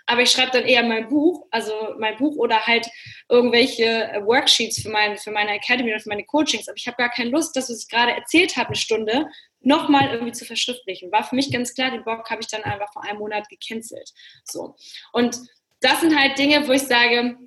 Aber 0.05 0.21
ich 0.21 0.31
schreibe 0.31 0.51
dann 0.51 0.65
eher 0.65 0.83
mein 0.83 1.07
Buch, 1.07 1.47
also 1.49 1.73
mein 1.97 2.17
Buch 2.17 2.35
oder 2.35 2.65
halt 2.67 2.87
irgendwelche 3.29 4.21
Worksheets 4.25 4.81
für, 4.81 4.89
mein, 4.89 5.17
für 5.17 5.31
meine 5.31 5.51
Academy 5.51 5.91
oder 5.91 6.01
für 6.01 6.09
meine 6.09 6.25
Coachings. 6.25 6.67
Aber 6.67 6.77
ich 6.77 6.87
habe 6.87 6.97
gar 6.97 7.09
keine 7.09 7.29
Lust, 7.29 7.55
das, 7.55 7.69
was 7.69 7.83
ich 7.83 7.89
gerade 7.89 8.11
erzählt 8.11 8.57
habe, 8.57 8.67
eine 8.67 8.75
Stunde, 8.75 9.27
nochmal 9.61 10.09
irgendwie 10.11 10.33
zu 10.33 10.45
verschriftlichen. 10.45 11.11
War 11.11 11.23
für 11.23 11.35
mich 11.35 11.51
ganz 11.51 11.73
klar, 11.73 11.91
den 11.91 12.03
Blog 12.03 12.29
habe 12.29 12.41
ich 12.41 12.47
dann 12.47 12.63
einfach 12.63 12.91
vor 12.91 13.03
einem 13.03 13.19
Monat 13.19 13.47
gecancelt. 13.49 14.11
So. 14.43 14.75
Und 15.13 15.39
das 15.79 16.01
sind 16.01 16.17
halt 16.17 16.37
Dinge, 16.37 16.67
wo 16.67 16.73
ich 16.73 16.83
sage, 16.83 17.37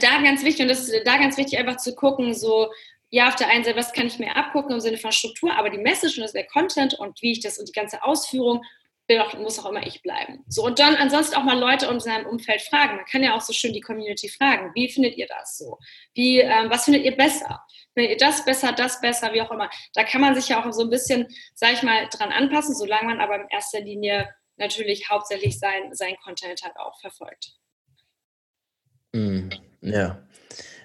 da 0.00 0.22
ganz 0.22 0.44
wichtig, 0.44 0.62
und 0.62 0.68
das 0.68 0.88
ist 0.88 1.06
da 1.06 1.16
ganz 1.18 1.36
wichtig, 1.36 1.58
einfach 1.58 1.76
zu 1.76 1.94
gucken, 1.94 2.34
so, 2.34 2.70
ja, 3.10 3.28
auf 3.28 3.36
der 3.36 3.48
einen 3.48 3.64
Seite, 3.64 3.78
was 3.78 3.92
kann 3.92 4.06
ich 4.06 4.18
mir 4.18 4.34
abgucken 4.34 4.72
im 4.72 4.80
Sinne 4.80 4.98
von 4.98 5.12
Struktur, 5.12 5.56
aber 5.56 5.70
die 5.70 5.78
Message 5.78 6.16
und 6.18 6.24
das 6.24 6.32
der 6.32 6.46
Content 6.46 6.94
und 6.94 7.20
wie 7.22 7.32
ich 7.32 7.40
das 7.40 7.58
und 7.58 7.68
die 7.68 7.72
ganze 7.72 8.02
Ausführung 8.02 8.62
bin 9.06 9.20
auch, 9.20 9.34
muss 9.38 9.58
auch 9.58 9.70
immer 9.70 9.86
ich 9.86 10.02
bleiben. 10.02 10.44
So, 10.48 10.64
und 10.64 10.78
dann 10.78 10.96
ansonsten 10.96 11.36
auch 11.36 11.44
mal 11.44 11.58
Leute 11.58 11.86
in 11.86 12.00
seinem 12.00 12.26
Umfeld 12.26 12.60
fragen. 12.62 12.96
Man 12.96 13.04
kann 13.04 13.22
ja 13.22 13.34
auch 13.36 13.40
so 13.40 13.52
schön 13.52 13.72
die 13.72 13.80
Community 13.80 14.28
fragen. 14.28 14.72
Wie 14.74 14.88
findet 14.88 15.16
ihr 15.16 15.26
das 15.26 15.56
so? 15.56 15.78
Wie, 16.14 16.40
ähm, 16.40 16.70
was 16.70 16.84
findet 16.84 17.04
ihr 17.04 17.16
besser? 17.16 17.64
Findet 17.94 18.12
ihr 18.12 18.26
das 18.26 18.44
besser, 18.44 18.72
das 18.72 19.00
besser, 19.00 19.32
wie 19.32 19.42
auch 19.42 19.50
immer? 19.50 19.70
Da 19.94 20.04
kann 20.04 20.20
man 20.20 20.34
sich 20.34 20.48
ja 20.48 20.62
auch 20.62 20.72
so 20.72 20.82
ein 20.82 20.90
bisschen, 20.90 21.26
sag 21.54 21.72
ich 21.72 21.82
mal, 21.82 22.08
dran 22.10 22.32
anpassen, 22.32 22.74
solange 22.74 23.06
man 23.06 23.20
aber 23.20 23.36
in 23.36 23.48
erster 23.50 23.80
Linie 23.80 24.28
natürlich 24.56 25.08
hauptsächlich 25.08 25.58
sein, 25.58 25.92
sein 25.94 26.16
Content 26.22 26.62
halt 26.62 26.76
auch 26.76 26.98
verfolgt. 27.00 27.52
Mm, 29.12 29.50
ja, 29.82 30.26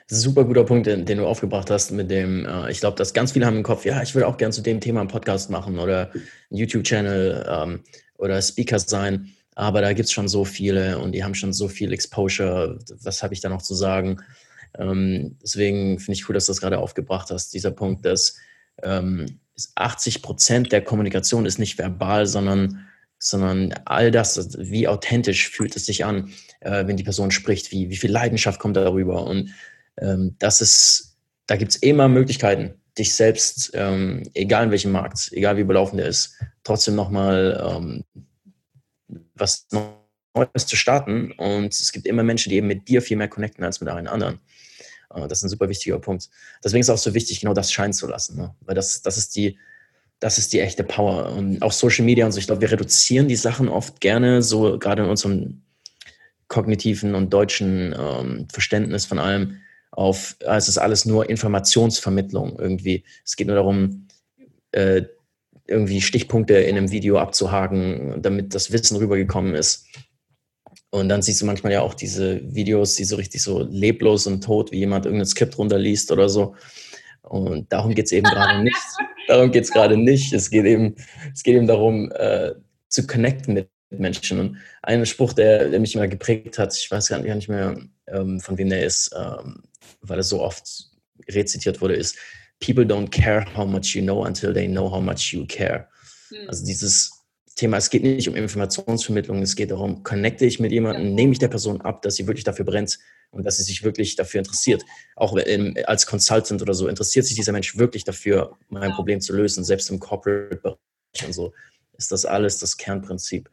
super 0.07 0.43
guter 0.43 0.65
Punkt, 0.65 0.87
den, 0.87 1.05
den, 1.05 1.17
du 1.17 1.25
aufgebracht 1.25 1.69
hast, 1.69 1.91
mit 1.91 2.11
dem, 2.11 2.45
äh, 2.45 2.69
ich 2.69 2.81
glaube, 2.81 2.97
dass 2.97 3.13
ganz 3.13 3.31
viele 3.31 3.45
haben 3.45 3.57
im 3.57 3.63
Kopf, 3.63 3.85
ja, 3.85 4.01
ich 4.01 4.13
würde 4.13 4.27
auch 4.27 4.37
gerne 4.37 4.51
zu 4.51 4.61
dem 4.61 4.81
Thema 4.81 4.99
einen 4.99 5.09
Podcast 5.09 5.49
machen 5.49 5.79
oder 5.79 6.11
einen 6.11 6.57
YouTube-Channel. 6.57 7.45
Ähm, 7.49 7.83
oder 8.21 8.41
Speaker 8.41 8.79
sein. 8.79 9.33
Aber 9.55 9.81
da 9.81 9.91
gibt 9.93 10.05
es 10.05 10.13
schon 10.13 10.27
so 10.27 10.45
viele 10.45 10.99
und 10.99 11.11
die 11.11 11.23
haben 11.23 11.35
schon 11.35 11.51
so 11.51 11.67
viel 11.67 11.91
Exposure. 11.91 12.79
Was 13.03 13.21
habe 13.21 13.33
ich 13.33 13.41
da 13.41 13.49
noch 13.49 13.61
zu 13.61 13.75
sagen? 13.75 14.21
Ähm, 14.77 15.37
deswegen 15.43 15.99
finde 15.99 16.13
ich 16.13 16.29
cool, 16.29 16.33
dass 16.33 16.45
du 16.45 16.51
das 16.51 16.61
gerade 16.61 16.79
aufgebracht 16.79 17.29
hast. 17.31 17.53
Dieser 17.53 17.71
Punkt, 17.71 18.05
dass 18.05 18.37
ähm, 18.83 19.39
80 19.75 20.21
Prozent 20.21 20.71
der 20.71 20.83
Kommunikation 20.83 21.45
ist 21.45 21.59
nicht 21.59 21.77
verbal, 21.77 22.25
sondern, 22.27 22.87
sondern 23.19 23.73
all 23.85 24.11
das, 24.11 24.57
wie 24.57 24.87
authentisch 24.87 25.49
fühlt 25.49 25.75
es 25.75 25.85
sich 25.85 26.05
an, 26.05 26.31
äh, 26.61 26.87
wenn 26.87 26.97
die 26.97 27.03
Person 27.03 27.31
spricht, 27.31 27.71
wie, 27.71 27.89
wie 27.89 27.97
viel 27.97 28.11
Leidenschaft 28.11 28.59
kommt 28.59 28.77
darüber. 28.77 29.25
Und 29.25 29.49
ähm, 29.99 30.35
das 30.39 30.61
ist, 30.61 31.17
da 31.47 31.57
gibt 31.57 31.71
es 31.71 31.77
immer 31.77 32.07
Möglichkeiten, 32.07 32.80
dich 32.97 33.15
selbst, 33.15 33.71
ähm, 33.73 34.23
egal 34.33 34.65
in 34.65 34.71
welchem 34.71 34.91
Markt, 34.91 35.29
egal 35.31 35.57
wie 35.57 35.63
belaufen 35.63 35.97
der 35.97 36.07
ist, 36.07 36.35
trotzdem 36.63 36.95
nochmal 36.95 37.61
ähm, 37.65 38.03
was 39.35 39.67
Neues 39.71 40.65
zu 40.65 40.75
starten. 40.75 41.31
Und 41.33 41.73
es 41.73 41.91
gibt 41.91 42.05
immer 42.05 42.23
Menschen, 42.23 42.49
die 42.49 42.57
eben 42.57 42.67
mit 42.67 42.87
dir 42.87 43.01
viel 43.01 43.17
mehr 43.17 43.27
connecten 43.27 43.63
als 43.63 43.81
mit 43.81 43.89
allen 43.89 44.07
anderen. 44.07 44.39
Äh, 45.13 45.27
das 45.27 45.39
ist 45.39 45.43
ein 45.43 45.49
super 45.49 45.69
wichtiger 45.69 45.99
Punkt. 45.99 46.29
Deswegen 46.63 46.81
ist 46.81 46.89
es 46.89 46.93
auch 46.93 46.97
so 46.97 47.13
wichtig, 47.13 47.39
genau 47.39 47.53
das 47.53 47.71
scheinen 47.71 47.93
zu 47.93 48.07
lassen. 48.07 48.37
Ne? 48.37 48.53
Weil 48.61 48.75
das, 48.75 49.01
das 49.01 49.17
ist 49.17 49.35
die, 49.35 49.57
das 50.19 50.37
ist 50.37 50.53
die 50.53 50.59
echte 50.59 50.83
Power. 50.83 51.31
Und 51.31 51.61
auch 51.61 51.71
Social 51.71 52.05
Media 52.05 52.25
und 52.25 52.31
so, 52.31 52.39
ich 52.39 52.47
glaube, 52.47 52.61
wir 52.61 52.71
reduzieren 52.71 53.27
die 53.27 53.35
Sachen 53.35 53.67
oft 53.69 54.01
gerne, 54.01 54.41
so 54.41 54.77
gerade 54.77 55.03
in 55.03 55.09
unserem 55.09 55.63
kognitiven 56.47 57.15
und 57.15 57.31
deutschen 57.31 57.95
ähm, 57.97 58.47
Verständnis 58.51 59.05
von 59.05 59.19
allem, 59.19 59.60
auf, 59.91 60.37
es 60.39 60.67
ist 60.67 60.77
alles 60.77 61.05
nur 61.05 61.29
Informationsvermittlung 61.29 62.57
irgendwie. 62.57 63.03
Es 63.25 63.35
geht 63.35 63.47
nur 63.47 63.57
darum, 63.57 64.07
äh, 64.71 65.03
irgendwie 65.67 66.01
Stichpunkte 66.01 66.55
in 66.55 66.77
einem 66.77 66.91
Video 66.91 67.17
abzuhaken, 67.17 68.21
damit 68.21 68.55
das 68.55 68.71
Wissen 68.71 68.97
rübergekommen 68.97 69.55
ist. 69.55 69.85
Und 70.89 71.07
dann 71.07 71.21
siehst 71.21 71.41
du 71.41 71.45
manchmal 71.45 71.73
ja 71.73 71.81
auch 71.81 71.93
diese 71.93 72.41
Videos, 72.53 72.95
die 72.95 73.05
so 73.05 73.15
richtig 73.15 73.41
so 73.41 73.63
leblos 73.63 74.27
und 74.27 74.43
tot, 74.43 74.71
wie 74.71 74.79
jemand 74.79 75.05
irgendein 75.05 75.25
Skript 75.25 75.57
runterliest 75.57 76.11
oder 76.11 76.27
so. 76.27 76.55
Und 77.21 77.71
darum 77.71 77.95
geht 77.95 78.05
es 78.05 78.11
eben 78.11 78.25
gerade 78.25 78.61
nicht. 78.63 78.75
Darum 79.27 79.51
geht 79.51 79.63
es 79.63 79.71
gerade 79.71 79.95
nicht. 79.95 80.33
Es 80.33 80.49
geht 80.49 80.65
eben, 80.65 80.95
es 81.33 81.43
geht 81.43 81.55
eben 81.55 81.67
darum, 81.67 82.11
äh, 82.11 82.51
zu 82.89 83.07
connecten 83.07 83.53
mit 83.53 83.69
Menschen. 83.89 84.39
Und 84.39 84.57
ein 84.81 85.05
Spruch, 85.05 85.33
der, 85.33 85.69
der, 85.69 85.79
mich 85.79 85.95
immer 85.95 86.07
geprägt 86.07 86.57
hat, 86.57 86.75
ich 86.75 86.91
weiß 86.91 87.07
gar 87.07 87.19
nicht 87.19 87.47
mehr, 87.47 87.77
ähm, 88.07 88.39
von 88.41 88.57
wem 88.57 88.69
der 88.69 88.85
ist, 88.85 89.15
ähm, 89.17 89.63
weil 90.01 90.19
es 90.19 90.29
so 90.29 90.41
oft 90.41 90.89
rezitiert 91.29 91.81
wurde, 91.81 91.95
ist, 91.95 92.17
People 92.59 92.85
don't 92.85 93.09
care 93.09 93.45
how 93.55 93.65
much 93.65 93.95
you 93.95 94.03
know 94.03 94.23
until 94.23 94.53
they 94.53 94.67
know 94.67 94.89
how 94.89 95.01
much 95.01 95.33
you 95.33 95.45
care. 95.47 95.87
Mhm. 96.29 96.47
Also 96.47 96.65
dieses 96.65 97.11
Thema, 97.55 97.77
es 97.77 97.89
geht 97.89 98.03
nicht 98.03 98.29
um 98.29 98.35
Informationsvermittlung, 98.35 99.41
es 99.41 99.55
geht 99.55 99.71
darum, 99.71 100.03
connecte 100.03 100.45
ich 100.45 100.59
mit 100.59 100.71
jemandem, 100.71 101.07
ja. 101.07 101.13
nehme 101.13 101.33
ich 101.33 101.39
der 101.39 101.47
Person 101.47 101.81
ab, 101.81 102.01
dass 102.01 102.15
sie 102.15 102.27
wirklich 102.27 102.43
dafür 102.43 102.65
brennt 102.65 102.99
und 103.31 103.43
dass 103.43 103.57
sie 103.57 103.63
sich 103.63 103.83
wirklich 103.83 104.15
dafür 104.15 104.39
interessiert. 104.39 104.83
Auch 105.15 105.37
als 105.85 106.05
Consultant 106.05 106.61
oder 106.61 106.73
so, 106.73 106.87
interessiert 106.87 107.25
sich 107.25 107.35
dieser 107.35 107.51
Mensch 107.51 107.77
wirklich 107.77 108.03
dafür, 108.03 108.57
mein 108.69 108.89
ja. 108.89 108.95
Problem 108.95 109.21
zu 109.21 109.33
lösen, 109.33 109.63
selbst 109.63 109.89
im 109.89 109.99
Corporate-Bereich 109.99 111.25
und 111.25 111.33
so, 111.33 111.53
ist 111.97 112.11
das 112.11 112.25
alles 112.25 112.59
das 112.59 112.77
Kernprinzip. 112.77 113.49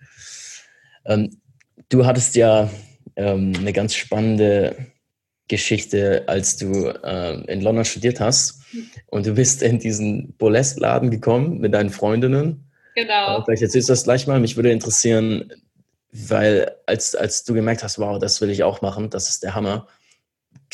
Ähm, 1.04 1.40
du 1.88 2.06
hattest 2.06 2.34
ja 2.36 2.70
ähm, 3.16 3.52
eine 3.56 3.72
ganz 3.72 3.94
spannende 3.94 4.76
Geschichte, 5.48 6.24
als 6.26 6.56
du 6.56 6.86
äh, 6.86 7.40
in 7.50 7.60
London 7.60 7.84
studiert 7.84 8.20
hast 8.20 8.60
und 9.06 9.26
du 9.26 9.34
bist 9.34 9.62
in 9.62 9.78
diesen 9.78 10.34
Burlesque-Laden 10.34 11.10
gekommen 11.10 11.58
mit 11.58 11.74
deinen 11.74 11.90
Freundinnen. 11.90 12.64
Genau. 12.94 13.42
Vielleicht 13.44 13.62
erzählst 13.62 13.88
du 13.88 13.92
das 13.92 14.04
gleich 14.04 14.26
mal. 14.26 14.40
Mich 14.40 14.56
würde 14.56 14.70
interessieren, 14.70 15.52
weil 16.12 16.72
als, 16.86 17.14
als 17.14 17.44
du 17.44 17.54
gemerkt 17.54 17.82
hast, 17.82 17.98
wow, 17.98 18.18
das 18.18 18.40
will 18.40 18.50
ich 18.50 18.62
auch 18.62 18.82
machen, 18.82 19.10
das 19.10 19.28
ist 19.28 19.42
der 19.42 19.54
Hammer, 19.54 19.86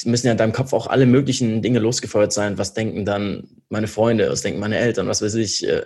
müssen 0.05 0.27
ja 0.27 0.33
in 0.33 0.39
deinem 0.39 0.53
Kopf 0.53 0.73
auch 0.73 0.89
alle 0.89 1.07
möglichen 1.07 1.63
Dinge 1.63 1.79
losgefeuert 1.79 2.33
sein. 2.33 2.59
Was 2.59 2.75
denken 2.75 3.05
dann 3.05 3.49
meine 3.69 3.87
Freunde, 3.87 4.29
was 4.29 4.43
denken 4.43 4.59
meine 4.59 4.79
Eltern, 4.79 5.07
was 5.07 5.23
weiß 5.23 5.35
ich. 5.35 5.67
Äh, 5.67 5.85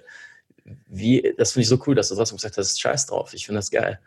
wie, 0.86 1.34
das 1.36 1.53
finde 1.53 1.62
ich 1.62 1.68
so 1.68 1.82
cool, 1.86 1.95
dass 1.95 2.09
du 2.09 2.14
trotzdem 2.14 2.36
gesagt 2.36 2.57
hast, 2.57 2.80
scheiß 2.80 3.07
drauf, 3.07 3.32
ich 3.34 3.47
finde 3.47 3.59
das 3.59 3.70
geil. 3.70 4.01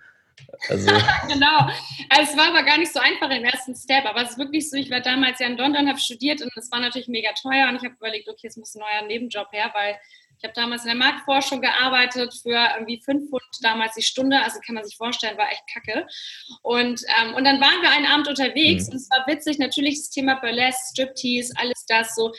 Also. 0.70 0.92
genau. 1.28 1.70
Also 2.10 2.32
es 2.32 2.38
war 2.38 2.50
aber 2.50 2.64
gar 2.64 2.78
nicht 2.78 2.94
so 2.94 3.00
einfach 3.00 3.30
im 3.30 3.44
ersten 3.44 3.76
Step, 3.76 4.06
aber 4.06 4.24
es 4.24 4.32
ist 4.32 4.38
wirklich 4.38 4.70
so, 4.70 4.78
ich 4.78 4.92
war 4.92 5.02
damals 5.02 5.40
ja 5.40 5.48
in 5.48 5.58
London, 5.58 5.88
habe 5.88 6.00
studiert 6.00 6.42
und 6.42 6.52
es 6.56 6.72
war 6.72 6.80
natürlich 6.80 7.08
mega 7.08 7.32
teuer 7.34 7.70
und 7.70 7.78
ich 7.78 7.84
habe 7.84 7.96
überlegt, 7.96 8.30
okay, 8.30 8.48
es 8.48 8.58
muss 8.58 8.76
ein 8.76 8.80
neuer 8.80 9.08
Nebenjob 9.08 9.52
her, 9.52 9.72
weil 9.74 10.00
ich 10.38 10.44
habe 10.44 10.54
damals 10.56 10.82
in 10.82 10.88
der 10.88 10.98
Marktforschung 10.98 11.62
gearbeitet 11.62 12.34
für 12.42 12.58
irgendwie 12.74 13.00
fünf 13.06 13.30
Pfund 13.30 13.44
damals 13.62 13.94
die 13.94 14.02
Stunde, 14.02 14.42
also 14.42 14.60
kann 14.66 14.74
man 14.74 14.84
sich 14.84 14.98
vorstellen, 14.98 15.38
war 15.38 15.52
echt 15.52 15.64
kacke. 15.72 16.08
Und, 16.64 17.04
ähm, 17.20 17.36
und 17.36 17.44
dann 17.44 17.62
waren 17.62 17.82
wir 17.84 17.92
einen 17.92 18.08
Abend 18.08 18.28
unterwegs 18.28 18.88
mhm. 18.88 18.94
und 18.94 18.96
es 18.98 19.10
war 19.12 19.28
witzig, 19.28 19.60
natürlich 19.60 20.00
das 20.00 20.10
Thema 20.10 20.40
Burlesque, 20.40 20.94
Striptease, 20.94 21.54
alles 21.58 21.86
das 21.88 22.16
so, 22.16 22.32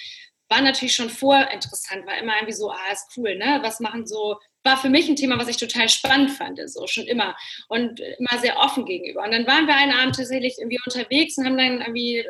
war 0.49 0.61
natürlich 0.61 0.95
schon 0.95 1.11
vorinteressant, 1.11 2.05
war 2.07 2.19
immer 2.19 2.35
irgendwie 2.35 2.53
so, 2.53 2.71
ah, 2.71 2.93
ist 2.93 3.09
cool, 3.17 3.37
ne? 3.37 3.61
Was 3.63 3.81
machen 3.81 4.07
so, 4.07 4.37
war 4.65 4.77
für 4.77 4.91
mich 4.91 5.09
ein 5.09 5.17
Thema, 5.17 5.39
was 5.39 5.49
ich 5.49 5.57
total 5.57 5.89
spannend 5.89 6.31
fand, 6.31 6.61
so 6.67 6.87
schon 6.87 7.07
immer 7.07 7.37
und 7.69 8.01
immer 8.01 8.41
sehr 8.41 8.59
offen 8.59 8.85
gegenüber. 8.85 9.23
Und 9.23 9.33
dann 9.33 9.47
waren 9.47 9.67
wir 9.67 9.75
einen 9.75 9.93
Abend 9.93 10.17
tatsächlich 10.17 10.57
irgendwie 10.59 10.79
unterwegs 10.85 11.37
und 11.39 11.47
haben 11.47 11.59
dann 11.59 11.81
irgendwie 11.81 12.19
äh, 12.19 12.27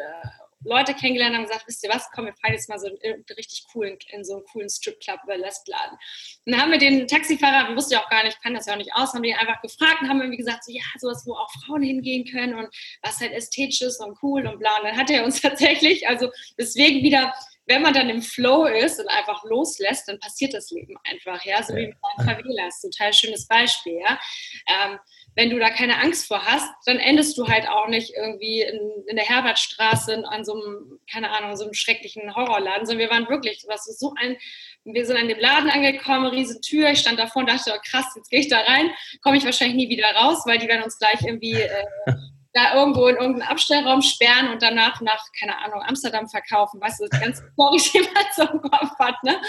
Leute 0.64 0.94
kennengelernt 0.94 1.32
und 1.34 1.38
haben 1.40 1.46
gesagt, 1.48 1.66
wisst 1.66 1.82
ihr 1.82 1.90
was, 1.90 2.08
komm, 2.14 2.26
wir 2.26 2.34
fahren 2.34 2.52
jetzt 2.52 2.68
mal 2.68 2.78
so 2.78 2.86
in, 2.86 3.24
richtig 3.36 3.64
coolen, 3.72 3.98
in 4.12 4.24
so 4.24 4.34
einen 4.34 4.44
coolen 4.44 4.68
Stripclub 4.68 5.20
über 5.24 5.36
Lestladen. 5.36 5.98
Und 6.44 6.52
dann 6.52 6.60
haben 6.60 6.70
wir 6.70 6.78
den 6.78 7.06
Taxifahrer, 7.08 7.68
wir 7.68 7.76
wussten 7.76 7.94
ja 7.94 8.04
auch 8.04 8.08
gar 8.08 8.22
nicht, 8.22 8.36
ich 8.36 8.42
kann 8.42 8.54
das 8.54 8.66
ja 8.66 8.74
auch 8.74 8.78
nicht 8.78 8.94
aus, 8.94 9.12
haben 9.12 9.22
die 9.22 9.34
einfach 9.34 9.60
gefragt 9.60 10.02
und 10.02 10.08
haben 10.08 10.20
irgendwie 10.20 10.38
gesagt, 10.38 10.64
so, 10.64 10.72
ja, 10.72 10.82
sowas, 10.98 11.24
wo 11.26 11.34
auch 11.34 11.50
Frauen 11.66 11.82
hingehen 11.82 12.24
können 12.30 12.54
und 12.54 12.68
was 13.02 13.20
halt 13.20 13.32
ästhetisch 13.32 13.82
ist 13.82 14.00
und 14.00 14.16
cool 14.22 14.46
und 14.46 14.58
bla. 14.58 14.76
Und 14.78 14.84
dann 14.84 14.96
hat 14.96 15.10
er 15.10 15.24
uns 15.24 15.40
tatsächlich, 15.42 16.08
also 16.08 16.30
deswegen 16.58 17.02
wieder 17.02 17.34
wenn 17.66 17.82
man 17.82 17.94
dann 17.94 18.10
im 18.10 18.22
Flow 18.22 18.66
ist 18.66 18.98
und 18.98 19.08
einfach 19.08 19.44
loslässt, 19.44 20.08
dann 20.08 20.18
passiert 20.18 20.54
das 20.54 20.70
Leben 20.70 20.96
einfach, 21.04 21.44
ja, 21.44 21.62
so 21.62 21.74
wie 21.74 21.88
mit 21.88 21.96
deinen 22.16 22.28
Favelas, 22.28 22.80
total 22.80 23.12
schönes 23.12 23.46
Beispiel, 23.46 24.00
ja. 24.00 24.18
Ähm, 24.66 24.98
wenn 25.34 25.48
du 25.48 25.58
da 25.58 25.70
keine 25.70 25.98
Angst 25.98 26.26
vor 26.26 26.44
hast, 26.44 26.70
dann 26.84 26.98
endest 26.98 27.38
du 27.38 27.46
halt 27.48 27.66
auch 27.66 27.88
nicht 27.88 28.12
irgendwie 28.14 28.60
in, 28.62 28.80
in 29.06 29.16
der 29.16 29.24
Herbertstraße 29.24 30.22
an 30.28 30.44
so 30.44 30.54
einem, 30.54 30.98
keine 31.10 31.30
Ahnung, 31.30 31.56
so 31.56 31.64
einem 31.64 31.72
schrecklichen 31.72 32.34
Horrorladen, 32.34 32.84
sondern 32.84 33.08
wir 33.08 33.14
waren 33.14 33.28
wirklich, 33.28 33.64
was 33.66 33.84
so 33.84 34.12
ein, 34.20 34.36
wir 34.84 35.06
sind 35.06 35.16
an 35.16 35.28
dem 35.28 35.38
Laden 35.38 35.70
angekommen, 35.70 36.26
riesen 36.26 36.60
Tür, 36.60 36.90
ich 36.90 36.98
stand 36.98 37.18
davor 37.18 37.40
und 37.40 37.48
dachte, 37.48 37.72
oh, 37.74 37.80
krass, 37.82 38.12
jetzt 38.14 38.30
gehe 38.30 38.40
ich 38.40 38.48
da 38.48 38.60
rein, 38.60 38.90
komme 39.22 39.38
ich 39.38 39.44
wahrscheinlich 39.44 39.76
nie 39.76 39.88
wieder 39.88 40.12
raus, 40.14 40.42
weil 40.44 40.58
die 40.58 40.68
werden 40.68 40.82
uns 40.82 40.98
gleich 40.98 41.22
irgendwie 41.22 41.54
äh, 41.54 41.84
da 42.52 42.74
irgendwo 42.74 43.06
in 43.06 43.16
irgendeinen 43.16 43.50
Abstellraum 43.50 44.02
sperren 44.02 44.50
und 44.50 44.62
danach 44.62 45.00
nach, 45.00 45.24
keine 45.38 45.56
Ahnung, 45.58 45.82
Amsterdam 45.82 46.28
verkaufen. 46.28 46.80
Weißt 46.80 47.00
du, 47.00 47.08
das 47.08 47.20
ganze 47.20 47.50
Story, 47.52 47.80
die 47.92 48.00
man 48.00 48.24
so 48.34 48.42
im 48.42 48.60
Kopf 48.60 48.98
hat, 48.98 49.22
ne? 49.22 49.40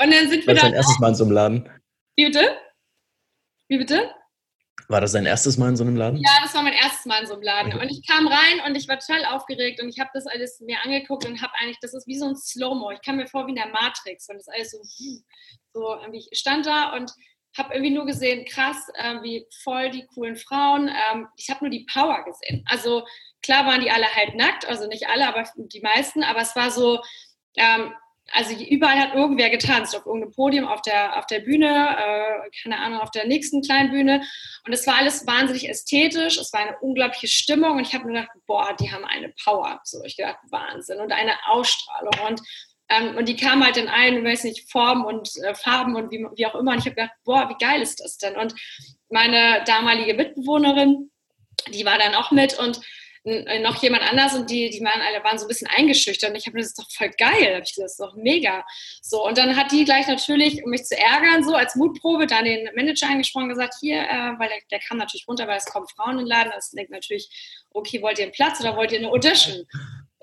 Und 0.00 0.12
dann 0.12 0.28
sind 0.28 0.46
wir 0.46 0.54
da. 0.54 0.62
dein 0.62 0.74
erstes 0.74 0.98
Mal 0.98 1.08
in 1.08 1.14
so 1.14 1.24
einem 1.24 1.32
Laden? 1.32 1.70
Wie 2.16 2.24
bitte? 2.26 2.56
Wie 3.68 3.78
bitte? 3.78 4.14
War 4.88 5.00
das 5.00 5.12
dein 5.12 5.26
erstes 5.26 5.56
Mal 5.58 5.68
in 5.70 5.76
so 5.76 5.84
einem 5.84 5.96
Laden? 5.96 6.18
Ja, 6.18 6.30
das 6.42 6.54
war 6.54 6.62
mein 6.62 6.72
erstes 6.72 7.06
Mal 7.06 7.20
in 7.20 7.26
so 7.26 7.34
einem 7.34 7.42
Laden. 7.42 7.72
Und 7.74 7.90
ich 7.90 8.06
kam 8.06 8.26
rein 8.26 8.60
und 8.66 8.76
ich 8.76 8.88
war 8.88 8.98
total 8.98 9.24
aufgeregt 9.26 9.80
und 9.80 9.88
ich 9.88 10.00
habe 10.00 10.10
das 10.12 10.26
alles 10.26 10.60
mir 10.60 10.82
angeguckt 10.82 11.24
und 11.24 11.40
habe 11.40 11.52
eigentlich, 11.60 11.78
das 11.80 11.94
ist 11.94 12.06
wie 12.06 12.18
so 12.18 12.26
ein 12.26 12.36
Slow-Mo. 12.36 12.90
Ich 12.90 13.02
kam 13.02 13.16
mir 13.16 13.26
vor 13.26 13.46
wie 13.46 13.50
in 13.50 13.56
der 13.56 13.68
Matrix 13.68 14.28
und 14.28 14.36
das 14.36 14.48
alles 14.48 14.72
so, 14.72 14.78
so 15.72 15.94
irgendwie, 16.00 16.26
ich 16.30 16.38
stand 16.38 16.66
da 16.66 16.94
und 16.94 17.12
habe 17.58 17.74
irgendwie 17.74 17.94
nur 17.94 18.06
gesehen, 18.06 18.44
krass, 18.44 18.88
äh, 18.94 19.22
wie 19.22 19.46
voll 19.62 19.90
die 19.90 20.06
coolen 20.06 20.36
Frauen. 20.36 20.88
Ähm, 20.88 21.28
ich 21.36 21.50
habe 21.50 21.64
nur 21.64 21.70
die 21.70 21.86
Power 21.92 22.24
gesehen. 22.24 22.64
Also 22.66 23.06
klar 23.42 23.66
waren 23.66 23.80
die 23.80 23.90
alle 23.90 24.06
halt 24.14 24.34
nackt, 24.34 24.66
also 24.66 24.86
nicht 24.88 25.08
alle, 25.08 25.28
aber 25.28 25.44
die 25.56 25.80
meisten, 25.80 26.22
aber 26.22 26.40
es 26.40 26.56
war 26.56 26.70
so, 26.70 27.00
ähm, 27.56 27.92
also 28.30 28.54
überall 28.54 28.98
hat 28.98 29.14
irgendwer 29.14 29.50
getanzt, 29.50 29.94
auf 29.96 30.06
irgendeinem 30.06 30.32
Podium, 30.32 30.66
auf 30.66 30.80
der, 30.82 31.18
auf 31.18 31.26
der 31.26 31.40
Bühne, 31.40 31.66
äh, 31.66 32.50
keine 32.62 32.78
Ahnung, 32.78 33.00
auf 33.00 33.10
der 33.10 33.26
nächsten 33.26 33.62
kleinen 33.62 33.90
Bühne. 33.90 34.22
Und 34.64 34.72
es 34.72 34.86
war 34.86 34.96
alles 34.96 35.26
wahnsinnig 35.26 35.68
ästhetisch, 35.68 36.38
es 36.38 36.52
war 36.52 36.60
eine 36.60 36.78
unglaubliche 36.80 37.28
Stimmung 37.28 37.72
und 37.72 37.86
ich 37.86 37.94
habe 37.94 38.06
mir 38.06 38.14
gedacht, 38.14 38.30
boah, 38.46 38.74
die 38.78 38.90
haben 38.90 39.04
eine 39.04 39.34
Power. 39.44 39.80
So, 39.84 40.02
ich 40.04 40.16
dachte, 40.16 40.38
Wahnsinn 40.50 41.00
und 41.00 41.12
eine 41.12 41.34
Ausstrahlung. 41.46 42.14
Und 42.26 42.40
ähm, 42.92 43.16
und 43.16 43.28
die 43.28 43.36
kamen 43.36 43.64
halt 43.64 43.76
in 43.76 43.88
allen, 43.88 44.24
weiß 44.24 44.44
nicht, 44.44 44.70
Formen 44.70 45.04
und 45.04 45.30
äh, 45.44 45.54
Farben 45.54 45.96
und 45.96 46.10
wie, 46.10 46.26
wie 46.36 46.46
auch 46.46 46.54
immer. 46.54 46.72
Und 46.72 46.78
ich 46.78 46.86
habe 46.86 46.96
gedacht, 46.96 47.12
boah, 47.24 47.48
wie 47.48 47.64
geil 47.64 47.80
ist 47.80 48.00
das 48.00 48.18
denn? 48.18 48.36
Und 48.36 48.54
meine 49.10 49.62
damalige 49.64 50.14
Mitbewohnerin, 50.14 51.10
die 51.72 51.84
war 51.84 51.98
dann 51.98 52.14
auch 52.14 52.30
mit 52.30 52.58
und 52.58 52.80
äh, 53.24 53.60
noch 53.60 53.80
jemand 53.80 54.02
anders 54.02 54.34
und 54.34 54.50
die, 54.50 54.68
die 54.70 54.80
waren 54.80 55.00
alle 55.00 55.22
waren 55.22 55.38
so 55.38 55.44
ein 55.44 55.48
bisschen 55.48 55.68
eingeschüchtert 55.68 56.30
und 56.30 56.36
ich 56.36 56.46
habe 56.46 56.58
das 56.58 56.68
ist 56.68 56.78
doch 56.78 56.90
voll 56.90 57.10
geil, 57.10 57.54
habe 57.54 57.62
ich 57.64 57.74
gesagt, 57.74 57.84
das 57.84 57.92
ist 57.92 58.00
doch 58.00 58.16
mega. 58.16 58.64
So 59.00 59.24
und 59.24 59.38
dann 59.38 59.56
hat 59.56 59.70
die 59.70 59.84
gleich 59.84 60.08
natürlich, 60.08 60.64
um 60.64 60.70
mich 60.70 60.84
zu 60.84 60.98
ärgern, 60.98 61.44
so 61.44 61.54
als 61.54 61.76
Mutprobe 61.76 62.26
dann 62.26 62.44
den 62.44 62.68
Manager 62.74 63.08
angesprochen 63.08 63.48
gesagt, 63.48 63.74
hier, 63.80 64.00
äh, 64.02 64.38
weil 64.38 64.48
der, 64.48 64.58
der, 64.72 64.80
kam 64.80 64.98
natürlich 64.98 65.28
runter, 65.28 65.46
weil 65.46 65.58
es 65.58 65.66
kommen 65.66 65.86
Frauen 65.86 66.12
in 66.12 66.18
den 66.18 66.26
Laden, 66.26 66.52
das 66.52 66.72
denkt 66.72 66.90
natürlich, 66.90 67.28
okay, 67.70 68.02
wollt 68.02 68.18
ihr 68.18 68.24
einen 68.24 68.32
Platz 68.32 68.60
oder 68.60 68.76
wollt 68.76 68.90
ihr 68.90 68.98
eine 68.98 69.10
Audition? 69.10 69.66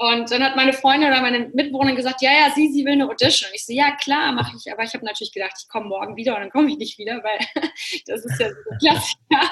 Und 0.01 0.31
dann 0.31 0.41
hat 0.41 0.55
meine 0.55 0.71
Freundin 0.71 1.09
oder 1.09 1.19
meine 1.19 1.49
Mitbewohnerin 1.49 1.97
gesagt, 1.97 2.21
ja, 2.21 2.31
ja, 2.31 2.51
sie, 2.55 2.71
sie 2.71 2.85
will 2.85 2.93
eine 2.93 3.09
Audition. 3.09 3.49
Und 3.49 3.55
ich 3.55 3.65
so, 3.65 3.73
ja, 3.73 3.91
klar, 3.97 4.31
mache 4.31 4.55
ich. 4.55 4.71
Aber 4.71 4.81
ich 4.83 4.93
habe 4.93 5.03
natürlich 5.03 5.33
gedacht, 5.33 5.55
ich 5.59 5.67
komme 5.67 5.87
morgen 5.87 6.15
wieder 6.15 6.35
und 6.35 6.39
dann 6.39 6.51
komme 6.51 6.69
ich 6.69 6.77
nicht 6.77 6.97
wieder, 6.97 7.21
weil 7.21 7.37
das 8.07 8.23
ist 8.23 8.39
ja 8.39 8.47
so 8.47 8.55
Klassiker. 8.79 9.51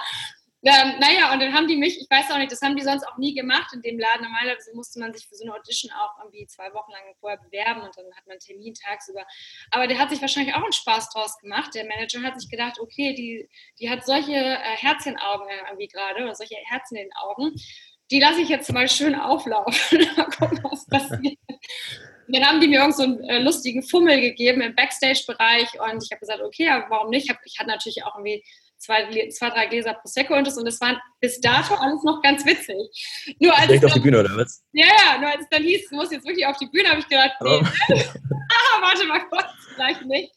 Ähm, 0.63 0.99
naja, 0.99 1.33
und 1.33 1.41
dann 1.41 1.53
haben 1.53 1.67
die 1.67 1.75
mich, 1.75 1.99
ich 1.99 2.09
weiß 2.09 2.31
auch 2.31 2.37
nicht, 2.37 2.51
das 2.51 2.61
haben 2.61 2.77
die 2.77 2.81
sonst 2.81 3.05
auch 3.05 3.17
nie 3.17 3.35
gemacht 3.35 3.73
in 3.73 3.81
dem 3.81 3.99
Laden. 3.99 4.23
Normalerweise 4.23 4.73
musste 4.73 4.99
man 5.01 5.13
sich 5.13 5.27
für 5.27 5.35
so 5.35 5.43
eine 5.43 5.53
Audition 5.53 5.91
auch 5.91 6.17
irgendwie 6.19 6.47
zwei 6.47 6.73
Wochen 6.73 6.91
lang 6.91 7.03
vorher 7.19 7.39
bewerben 7.39 7.81
und 7.81 7.97
dann 7.97 8.05
hat 8.15 8.25
man 8.25 8.31
einen 8.31 8.39
Termin 8.39 8.73
tagsüber. 8.73 9.27
Aber 9.71 9.87
der 9.87 9.99
hat 9.99 10.11
sich 10.11 10.21
wahrscheinlich 10.21 10.55
auch 10.55 10.63
einen 10.63 10.71
Spaß 10.71 11.09
draus 11.09 11.37
gemacht. 11.39 11.75
Der 11.75 11.85
Manager 11.85 12.23
hat 12.23 12.39
sich 12.39 12.49
gedacht, 12.49 12.79
okay, 12.79 13.13
die, 13.13 13.49
die 13.79 13.89
hat 13.89 14.05
solche 14.05 14.33
äh, 14.33 14.77
Herzchenaugen 14.77 15.47
irgendwie 15.67 15.87
gerade 15.87 16.23
oder 16.23 16.35
solche 16.35 16.55
Herzen 16.55 16.95
in 16.95 17.03
den 17.03 17.15
Augen 17.17 17.53
die 18.11 18.19
lasse 18.19 18.41
ich 18.41 18.49
jetzt 18.49 18.71
mal 18.71 18.87
schön 18.87 19.15
auflaufen. 19.15 19.99
mal 20.17 20.25
gucken, 20.25 20.59
was 20.63 20.85
passiert. 20.87 21.37
Und 22.27 22.35
dann 22.35 22.45
haben 22.45 22.59
die 22.59 22.67
mir 22.67 22.79
irgend 22.79 22.95
so 22.95 23.03
einen 23.03 23.23
äh, 23.23 23.39
lustigen 23.39 23.83
Fummel 23.83 24.19
gegeben 24.19 24.61
im 24.61 24.75
Backstage-Bereich 24.75 25.79
und 25.79 26.03
ich 26.03 26.11
habe 26.11 26.19
gesagt, 26.19 26.41
okay, 26.41 26.83
warum 26.89 27.09
nicht? 27.09 27.25
Ich, 27.25 27.29
hab, 27.29 27.39
ich 27.45 27.57
hatte 27.57 27.69
natürlich 27.69 28.03
auch 28.03 28.15
irgendwie 28.15 28.43
zwei, 28.77 29.29
zwei, 29.29 29.49
drei 29.49 29.67
Gläser 29.67 29.93
Prosecco 29.93 30.35
und 30.35 30.45
das 30.45 30.57
und 30.57 30.65
das 30.65 30.79
war 30.81 31.01
bis 31.21 31.39
dato 31.39 31.73
alles 31.75 32.03
noch 32.03 32.21
ganz 32.21 32.45
witzig. 32.45 32.75
Nur 33.39 33.55
als 33.55 33.67
Direkt 33.67 33.85
auf 33.85 33.93
die 33.93 33.99
Bühne, 34.01 34.19
oder 34.19 34.35
was? 34.35 34.61
Ja, 34.73 34.85
ja, 34.87 35.17
nur 35.19 35.29
als 35.29 35.41
es 35.41 35.49
dann 35.49 35.63
hieß, 35.63 35.89
du 35.89 35.95
musst 35.95 36.11
jetzt 36.11 36.27
wirklich 36.27 36.45
auf 36.45 36.57
die 36.57 36.67
Bühne, 36.67 36.89
habe 36.89 36.99
ich 36.99 37.07
gedacht, 37.07 37.31
nee, 37.41 37.49
oh. 37.49 37.93
ah, 37.93 38.81
warte 38.81 39.07
mal 39.07 39.25
kurz, 39.29 39.45
vielleicht 39.73 40.05
nicht. 40.05 40.31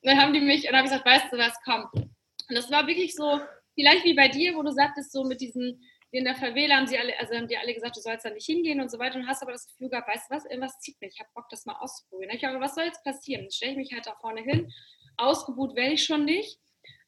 Und 0.00 0.10
dann 0.10 0.20
haben 0.20 0.32
die 0.32 0.40
mich, 0.40 0.64
und 0.64 0.72
dann 0.72 0.76
habe 0.76 0.86
ich 0.86 0.92
gesagt, 0.92 1.06
weißt 1.06 1.32
du 1.32 1.38
was, 1.38 1.52
komm. 1.64 1.84
Und 1.92 2.54
das 2.54 2.70
war 2.70 2.86
wirklich 2.86 3.14
so, 3.14 3.40
vielleicht 3.74 4.04
wie 4.04 4.14
bei 4.14 4.28
dir, 4.28 4.54
wo 4.54 4.62
du 4.62 4.72
sagtest, 4.72 5.12
so 5.12 5.24
mit 5.24 5.40
diesen 5.40 5.82
in 6.10 6.24
der 6.24 6.34
Favela 6.34 6.76
haben 6.76 6.86
sie 6.86 6.98
alle, 6.98 7.18
also 7.18 7.34
haben 7.34 7.48
die 7.48 7.56
alle 7.56 7.74
gesagt, 7.74 7.96
du 7.96 8.00
sollst 8.00 8.24
da 8.24 8.30
nicht 8.30 8.46
hingehen 8.46 8.80
und 8.80 8.90
so 8.90 8.98
weiter 8.98 9.16
und 9.16 9.26
hast 9.26 9.42
aber 9.42 9.52
das 9.52 9.66
Gefühl 9.66 9.90
gehabt, 9.90 10.08
weißt 10.08 10.30
du 10.30 10.34
was, 10.34 10.44
irgendwas 10.44 10.78
zieht 10.78 11.00
mich, 11.00 11.14
ich 11.14 11.20
habe 11.20 11.30
Bock, 11.34 11.48
das 11.50 11.66
mal 11.66 11.76
auszuprobieren. 11.80 12.34
Ich 12.34 12.44
habe, 12.44 12.60
was 12.60 12.74
soll 12.74 12.84
jetzt 12.84 13.04
passieren? 13.04 13.42
Dann 13.42 13.50
stelle 13.50 13.72
ich 13.72 13.78
mich 13.78 13.92
halt 13.92 14.06
da 14.06 14.14
vorne 14.20 14.42
hin, 14.42 14.72
ausgebucht 15.16 15.76
werde 15.76 15.94
ich 15.94 16.04
schon 16.04 16.24
nicht. 16.24 16.60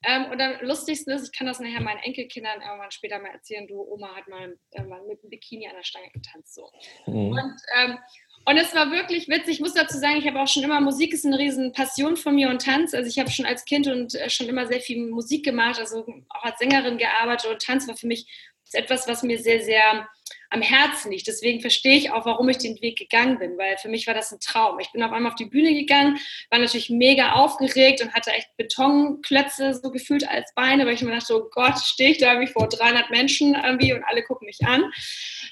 Ähm, 0.03 0.31
und 0.31 0.39
am 0.41 0.53
lustigsten 0.61 1.13
ist, 1.13 1.25
ich 1.25 1.37
kann 1.37 1.47
das 1.47 1.59
nachher 1.59 1.81
meinen 1.81 1.99
Enkelkindern 1.99 2.61
irgendwann 2.61 2.91
später 2.91 3.19
mal 3.19 3.31
erzählen, 3.31 3.67
du 3.67 3.81
Oma 3.81 4.15
hat 4.15 4.27
mal, 4.29 4.57
mal 4.87 5.01
mit 5.05 5.21
einem 5.21 5.29
Bikini 5.29 5.67
an 5.67 5.75
der 5.75 5.83
Stange 5.83 6.09
getanzt. 6.13 6.55
So. 6.55 6.69
Mhm. 7.05 7.31
Und, 7.31 7.55
ähm, 7.77 7.97
und 8.45 8.57
es 8.57 8.73
war 8.73 8.91
wirklich 8.91 9.27
witzig. 9.27 9.55
Ich 9.55 9.59
muss 9.59 9.73
dazu 9.73 9.97
sagen, 9.97 10.17
ich 10.17 10.25
habe 10.25 10.39
auch 10.39 10.47
schon 10.47 10.63
immer, 10.63 10.79
Musik 10.79 11.13
ist 11.13 11.25
eine 11.25 11.37
riesen 11.37 11.73
Passion 11.73 12.15
von 12.15 12.33
mir 12.33 12.49
und 12.49 12.61
Tanz. 12.61 12.93
Also 12.93 13.09
ich 13.09 13.19
habe 13.19 13.29
schon 13.29 13.45
als 13.45 13.65
Kind 13.65 13.87
und 13.87 14.15
äh, 14.15 14.29
schon 14.29 14.47
immer 14.47 14.67
sehr 14.67 14.79
viel 14.79 15.05
Musik 15.05 15.43
gemacht, 15.43 15.79
also 15.79 16.05
auch 16.29 16.43
als 16.43 16.59
Sängerin 16.59 16.97
gearbeitet 16.97 17.51
und 17.51 17.61
Tanz 17.61 17.87
war 17.87 17.97
für 17.97 18.07
mich 18.07 18.25
ist 18.69 18.75
etwas, 18.75 19.07
was 19.07 19.23
mir 19.23 19.39
sehr, 19.39 19.63
sehr 19.63 20.07
am 20.51 20.61
Herzen 20.61 21.11
liegt. 21.11 21.27
Deswegen 21.27 21.61
verstehe 21.61 21.97
ich 21.97 22.11
auch, 22.11 22.25
warum 22.25 22.49
ich 22.49 22.57
den 22.57 22.79
Weg 22.81 22.97
gegangen 22.97 23.39
bin, 23.39 23.57
weil 23.57 23.77
für 23.77 23.89
mich 23.89 24.07
war 24.07 24.13
das 24.13 24.31
ein 24.31 24.39
Traum. 24.39 24.79
Ich 24.79 24.91
bin 24.91 25.03
auf 25.03 25.11
einmal 25.11 25.31
auf 25.31 25.37
die 25.37 25.45
Bühne 25.45 25.73
gegangen, 25.73 26.17
war 26.49 26.59
natürlich 26.59 26.89
mega 26.89 27.33
aufgeregt 27.33 28.01
und 28.01 28.13
hatte 28.13 28.31
echt 28.31 28.55
Betonklötze 28.57 29.73
so 29.73 29.91
gefühlt 29.91 30.27
als 30.27 30.53
Beine, 30.55 30.85
weil 30.85 30.93
ich 30.93 31.01
mir 31.01 31.15
dachte, 31.15 31.35
oh 31.35 31.49
Gott, 31.51 31.79
stehe 31.79 32.11
ich 32.11 32.17
da 32.19 32.33
irgendwie 32.33 32.51
vor 32.51 32.67
300 32.67 33.09
Menschen 33.09 33.55
irgendwie 33.55 33.93
und 33.93 34.03
alle 34.03 34.23
gucken 34.23 34.45
mich 34.45 34.59
an. 34.65 34.83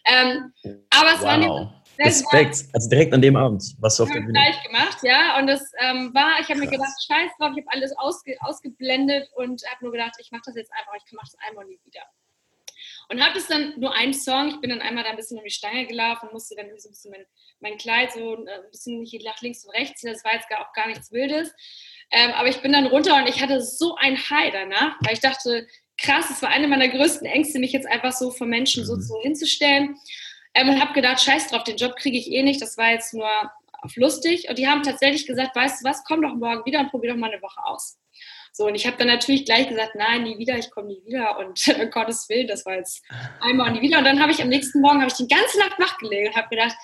Ähm, 0.06 0.54
aber 0.90 1.14
es 1.14 1.22
wow. 1.22 1.26
war 1.26 1.84
Respekt, 2.00 2.66
also 2.74 2.90
direkt 2.90 3.14
an 3.14 3.22
dem 3.24 3.36
Abend, 3.36 3.64
was 3.80 3.98
du 3.98 4.04
auf 4.04 4.10
der 4.12 4.20
Bühne 4.20 4.34
gleich 4.34 4.62
gemacht, 4.64 5.00
ja. 5.02 5.40
Und 5.40 5.48
das 5.48 5.72
ähm, 5.80 6.14
war, 6.14 6.40
ich 6.40 6.48
habe 6.50 6.60
mir 6.60 6.68
gedacht, 6.68 6.94
scheiß 7.08 7.32
drauf, 7.40 7.54
ich 7.56 7.66
habe 7.66 7.76
alles 7.76 7.92
ausge, 7.98 8.36
ausgeblendet 8.42 9.28
und 9.36 9.64
habe 9.72 9.86
nur 9.86 9.92
gedacht, 9.92 10.14
ich 10.20 10.32
mache 10.32 10.44
das 10.46 10.56
jetzt 10.56 10.72
einfach, 10.74 10.94
ich 10.96 11.12
mache 11.14 11.26
das 11.32 11.36
einmal 11.48 11.66
nie 11.66 11.80
wieder. 11.84 12.02
Und 13.10 13.24
habe 13.24 13.36
das 13.36 13.48
dann 13.48 13.80
nur 13.80 13.94
einen 13.94 14.14
Song. 14.14 14.50
Ich 14.50 14.60
bin 14.60 14.70
dann 14.70 14.82
einmal 14.82 15.04
da 15.04 15.12
ein 15.12 15.16
bisschen 15.16 15.38
um 15.38 15.44
die 15.44 15.50
Stange 15.50 15.86
gelaufen, 15.88 16.30
musste 16.34 16.56
dann 16.56 16.68
so 16.78 16.90
ein 16.90 16.92
bisschen 16.92 17.12
mein, 17.12 17.26
mein 17.60 17.78
Kleid 17.78 18.12
so 18.12 18.46
äh, 18.46 18.52
ein 18.52 18.72
bisschen 18.72 19.02
nach 19.24 19.42
links 19.42 19.64
und 19.64 19.72
rechts. 19.72 20.02
Das 20.02 20.24
war 20.26 20.34
jetzt 20.34 20.48
auch 20.52 20.74
gar 20.74 20.88
nichts 20.88 21.12
Wildes. 21.12 21.54
Ähm, 22.12 22.32
aber 22.32 22.50
ich 22.50 22.62
bin 22.62 22.74
dann 22.74 22.88
runter 22.88 23.16
und 23.16 23.28
ich 23.28 23.42
hatte 23.42 23.62
so 23.62 23.96
ein 23.96 24.18
High 24.18 24.52
danach, 24.52 24.98
weil 25.02 25.14
ich 25.14 25.20
dachte, 25.20 25.68
krass, 25.98 26.30
es 26.30 26.42
war 26.42 26.50
eine 26.50 26.68
meiner 26.68 26.88
größten 26.88 27.28
Ängste, 27.28 27.60
mich 27.60 27.72
jetzt 27.72 27.88
einfach 27.88 28.12
so 28.12 28.32
vor 28.32 28.48
Menschen 28.48 28.86
so, 28.86 29.00
so 29.00 29.18
mhm. 29.18 29.24
hinzustellen. 29.24 29.98
Ähm, 30.54 30.70
und 30.70 30.82
habe 30.82 30.94
gedacht, 30.94 31.22
scheiß 31.22 31.48
drauf, 31.48 31.64
den 31.64 31.78
Job 31.78 31.96
kriege 31.96 32.18
ich 32.18 32.32
eh 32.32 32.44
nicht. 32.44 32.62
Das 32.62 32.78
war 32.78 32.92
jetzt 32.92 33.14
nur 33.14 33.30
auf 33.82 33.96
lustig. 33.96 34.50
Und 34.50 34.58
die 34.58 34.68
haben 34.68 34.84
tatsächlich 34.84 35.26
gesagt, 35.26 35.56
weißt 35.56 35.82
du 35.82 35.90
was, 35.90 36.04
komm 36.04 36.22
doch 36.22 36.36
morgen 36.36 36.66
wieder 36.66 36.80
und 36.80 36.90
probier 36.90 37.12
doch 37.12 37.18
mal 37.18 37.32
eine 37.32 37.42
Woche 37.42 37.64
aus. 37.64 38.00
So, 38.58 38.66
und 38.66 38.74
ich 38.74 38.88
habe 38.88 38.98
dann 38.98 39.08
natürlich 39.08 39.46
gleich 39.46 39.70
gesagt, 39.70 39.94
nein, 39.94 40.24
nie 40.24 40.40
wieder, 40.40 40.58
ich 40.58 40.72
komme 40.72 40.88
nie 40.88 41.00
wieder. 41.06 41.38
Und 41.38 41.62
um 41.80 41.92
Gottes 41.92 42.28
Willen, 42.28 42.48
das 42.48 42.66
war 42.66 42.74
jetzt 42.74 43.04
einmal 43.40 43.68
und 43.68 43.76
nie 43.76 43.82
wieder. 43.82 44.00
Und 44.00 44.04
dann 44.04 44.20
habe 44.20 44.32
ich 44.32 44.42
am 44.42 44.50
nächsten 44.50 44.82
Morgen, 44.82 45.00
habe 45.00 45.12
ich 45.12 45.18
die 45.18 45.28
ganze 45.28 45.60
Nacht 45.60 45.78
wach 45.78 45.96
gelegen 46.00 46.30
und 46.30 46.36
habe 46.36 46.50
gedacht, 46.50 46.76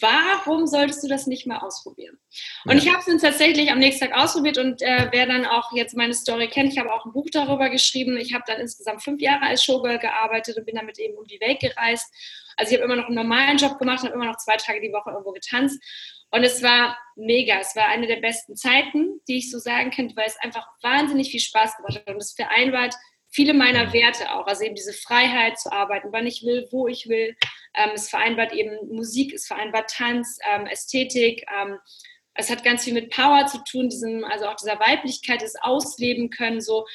warum 0.00 0.66
solltest 0.66 1.02
du 1.02 1.08
das 1.08 1.26
nicht 1.26 1.46
mal 1.46 1.58
ausprobieren? 1.58 2.18
Und 2.64 2.72
ja. 2.72 2.78
ich 2.78 2.88
habe 2.88 2.98
es 2.98 3.06
dann 3.06 3.18
tatsächlich 3.18 3.70
am 3.70 3.78
nächsten 3.78 4.06
Tag 4.06 4.18
ausprobiert 4.18 4.58
und 4.58 4.82
äh, 4.82 5.08
wer 5.10 5.26
dann 5.26 5.46
auch 5.46 5.72
jetzt 5.72 5.96
meine 5.96 6.14
Story 6.14 6.48
kennt, 6.48 6.72
ich 6.72 6.78
habe 6.78 6.92
auch 6.92 7.04
ein 7.04 7.12
Buch 7.12 7.28
darüber 7.32 7.70
geschrieben. 7.70 8.16
Ich 8.16 8.34
habe 8.34 8.44
dann 8.46 8.60
insgesamt 8.60 9.02
fünf 9.02 9.20
Jahre 9.20 9.46
als 9.46 9.64
Showgirl 9.64 9.98
gearbeitet 9.98 10.56
und 10.56 10.66
bin 10.66 10.76
damit 10.76 10.98
eben 10.98 11.16
um 11.16 11.26
die 11.26 11.40
Welt 11.40 11.60
gereist. 11.60 12.12
Also 12.56 12.72
ich 12.72 12.80
habe 12.80 12.84
immer 12.84 13.00
noch 13.00 13.06
einen 13.06 13.16
normalen 13.16 13.56
Job 13.56 13.78
gemacht, 13.78 14.02
habe 14.02 14.14
immer 14.14 14.26
noch 14.26 14.36
zwei 14.36 14.56
Tage 14.56 14.80
die 14.80 14.92
Woche 14.92 15.10
irgendwo 15.10 15.32
getanzt. 15.32 15.82
Und 16.30 16.44
es 16.44 16.62
war 16.62 16.96
mega. 17.16 17.58
Es 17.58 17.74
war 17.74 17.86
eine 17.88 18.06
der 18.06 18.20
besten 18.20 18.56
Zeiten, 18.56 19.20
die 19.26 19.38
ich 19.38 19.50
so 19.50 19.58
sagen 19.58 19.90
könnte, 19.90 20.14
weil 20.16 20.26
es 20.26 20.38
einfach 20.38 20.66
wahnsinnig 20.82 21.30
viel 21.30 21.40
Spaß 21.40 21.76
gemacht 21.76 21.96
hat. 21.96 22.14
Und 22.14 22.22
es 22.22 22.32
vereinbart 22.32 22.94
viele 23.30 23.54
meiner 23.54 23.92
Werte 23.92 24.32
auch. 24.32 24.46
Also 24.46 24.64
eben 24.64 24.74
diese 24.74 24.92
Freiheit 24.92 25.58
zu 25.58 25.72
arbeiten, 25.72 26.08
wann 26.10 26.26
ich 26.26 26.42
will, 26.44 26.68
wo 26.70 26.88
ich 26.88 27.08
will. 27.08 27.36
Ähm, 27.74 27.90
es 27.94 28.08
vereinbart 28.08 28.52
eben 28.52 28.76
Musik, 28.94 29.32
es 29.32 29.46
vereinbart 29.46 29.90
Tanz, 29.90 30.38
ähm, 30.52 30.66
Ästhetik. 30.66 31.44
Ähm, 31.60 31.78
es 32.34 32.50
hat 32.50 32.64
ganz 32.64 32.84
viel 32.84 32.94
mit 32.94 33.10
Power 33.10 33.46
zu 33.46 33.62
tun, 33.64 33.88
diesem, 33.88 34.24
also 34.24 34.46
auch 34.46 34.56
dieser 34.56 34.78
Weiblichkeit, 34.80 35.42
das 35.42 35.54
Ausleben 35.60 36.30
können 36.30 36.60
so. 36.60 36.86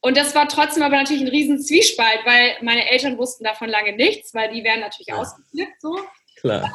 Und 0.00 0.16
das 0.16 0.34
war 0.34 0.48
trotzdem 0.48 0.82
aber 0.82 0.96
natürlich 0.96 1.22
ein 1.22 1.28
riesen 1.28 1.60
Zwiespalt, 1.60 2.20
weil 2.24 2.56
meine 2.62 2.90
Eltern 2.90 3.16
wussten 3.16 3.44
davon 3.44 3.68
lange 3.68 3.94
nichts, 3.94 4.34
weil 4.34 4.52
die 4.52 4.62
wären 4.62 4.80
natürlich 4.80 5.08
ja. 5.08 5.16
ausgeflippt 5.16 5.80
so. 5.80 5.98
Klar. 6.36 6.70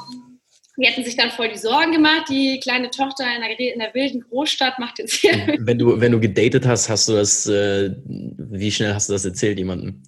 Die 0.80 0.86
hätten 0.86 1.04
sich 1.04 1.18
dann 1.18 1.30
voll 1.32 1.50
die 1.50 1.58
Sorgen 1.58 1.92
gemacht. 1.92 2.30
Die 2.30 2.58
kleine 2.64 2.90
Tochter 2.90 3.26
in 3.36 3.42
der, 3.42 3.60
in 3.60 3.80
der 3.80 3.94
wilden 3.94 4.22
Großstadt 4.22 4.80
macht 4.80 5.00
jetzt 5.00 5.16
hier. 5.16 5.58
Wenn 5.60 5.78
du, 5.78 6.00
wenn 6.00 6.14
du 6.14 6.20
gedatet 6.22 6.66
hast, 6.66 6.88
hast 6.88 7.10
du 7.10 7.14
das, 7.14 7.48
äh, 7.48 7.92
wie 8.06 8.72
schnell 8.72 8.94
hast 8.94 9.10
du 9.10 9.14
das 9.14 9.26
erzählt 9.26 9.58
jemandem? 9.58 10.02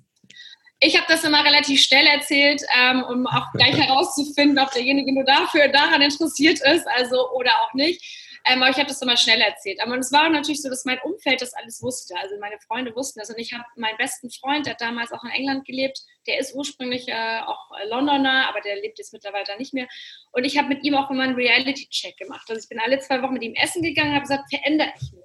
Ich 0.80 0.96
habe 0.96 1.06
das 1.10 1.26
immer 1.26 1.44
relativ 1.46 1.82
schnell 1.82 2.08
erzählt, 2.08 2.62
ähm, 2.82 3.04
um 3.04 3.28
auch 3.28 3.52
gleich 3.54 3.78
herauszufinden, 3.78 4.58
ob 4.60 4.72
derjenige 4.72 5.14
nur 5.14 5.26
dafür 5.26 5.68
daran 5.68 6.02
interessiert 6.02 6.60
ist, 6.62 6.88
also 6.88 7.32
oder 7.34 7.52
auch 7.64 7.74
nicht. 7.74 8.02
Ähm, 8.46 8.62
aber 8.62 8.72
ich 8.72 8.78
habe 8.78 8.88
das 8.88 9.02
immer 9.02 9.18
schnell 9.18 9.42
erzählt. 9.42 9.80
Aber 9.82 9.98
es 9.98 10.12
war 10.12 10.30
natürlich 10.30 10.62
so, 10.62 10.70
dass 10.70 10.86
mein 10.86 11.00
Umfeld 11.04 11.42
das 11.42 11.54
alles 11.54 11.82
wusste. 11.82 12.16
Also 12.18 12.36
meine 12.40 12.60
Freunde 12.60 12.96
wussten 12.96 13.20
das. 13.20 13.30
Und 13.30 13.40
ich 13.40 13.54
habe 13.54 13.64
meinen 13.76 13.98
besten 13.98 14.30
Freund, 14.32 14.66
der 14.66 14.74
hat 14.74 14.82
damals 14.82 15.12
auch 15.12 15.24
in 15.24 15.32
England 15.32 15.66
gelebt, 15.66 16.00
der 16.28 16.40
ist 16.40 16.56
ursprünglich 16.56 17.08
äh, 17.08 17.40
auch 17.46 17.70
Londoner, 17.90 18.48
aber 18.50 18.62
der 18.62 18.76
lebt 18.78 18.98
jetzt 19.00 19.14
mittlerweile 19.14 19.46
nicht 19.58 19.74
mehr. 19.74 19.88
Und 20.32 20.44
ich 20.44 20.58
habe 20.58 20.70
mit 20.70 20.84
ihm 20.84 20.96
auch 20.96 21.10
immer 21.10 21.24
einen 21.24 21.36
Reality-Check 21.36 22.18
gemacht. 22.18 22.46
Also 22.50 22.62
ich 22.62 22.70
bin 22.70 22.80
alle 22.80 23.00
zwei 23.00 23.22
Wochen 23.22 23.34
mit 23.34 23.44
ihm 23.44 23.54
essen 23.56 23.82
gegangen 23.82 24.10
und 24.10 24.16
habe 24.16 24.28
gesagt, 24.28 24.50
verändere 24.50 24.92
ich 24.96 25.12
mich? 25.14 25.22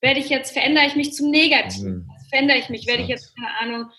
Werde 0.00 0.20
ich 0.20 0.28
jetzt, 0.28 0.52
verändere 0.52 0.86
ich 0.86 0.96
mich 0.96 1.14
zum 1.14 1.30
Negativen? 1.30 1.94
Mhm. 1.94 2.10
Verändere 2.28 2.58
ich 2.58 2.68
mich? 2.68 2.86
Werde 2.86 3.02
ich 3.02 3.08
jetzt, 3.08 3.34
keine 3.36 3.56
Ahnung, 3.58 3.90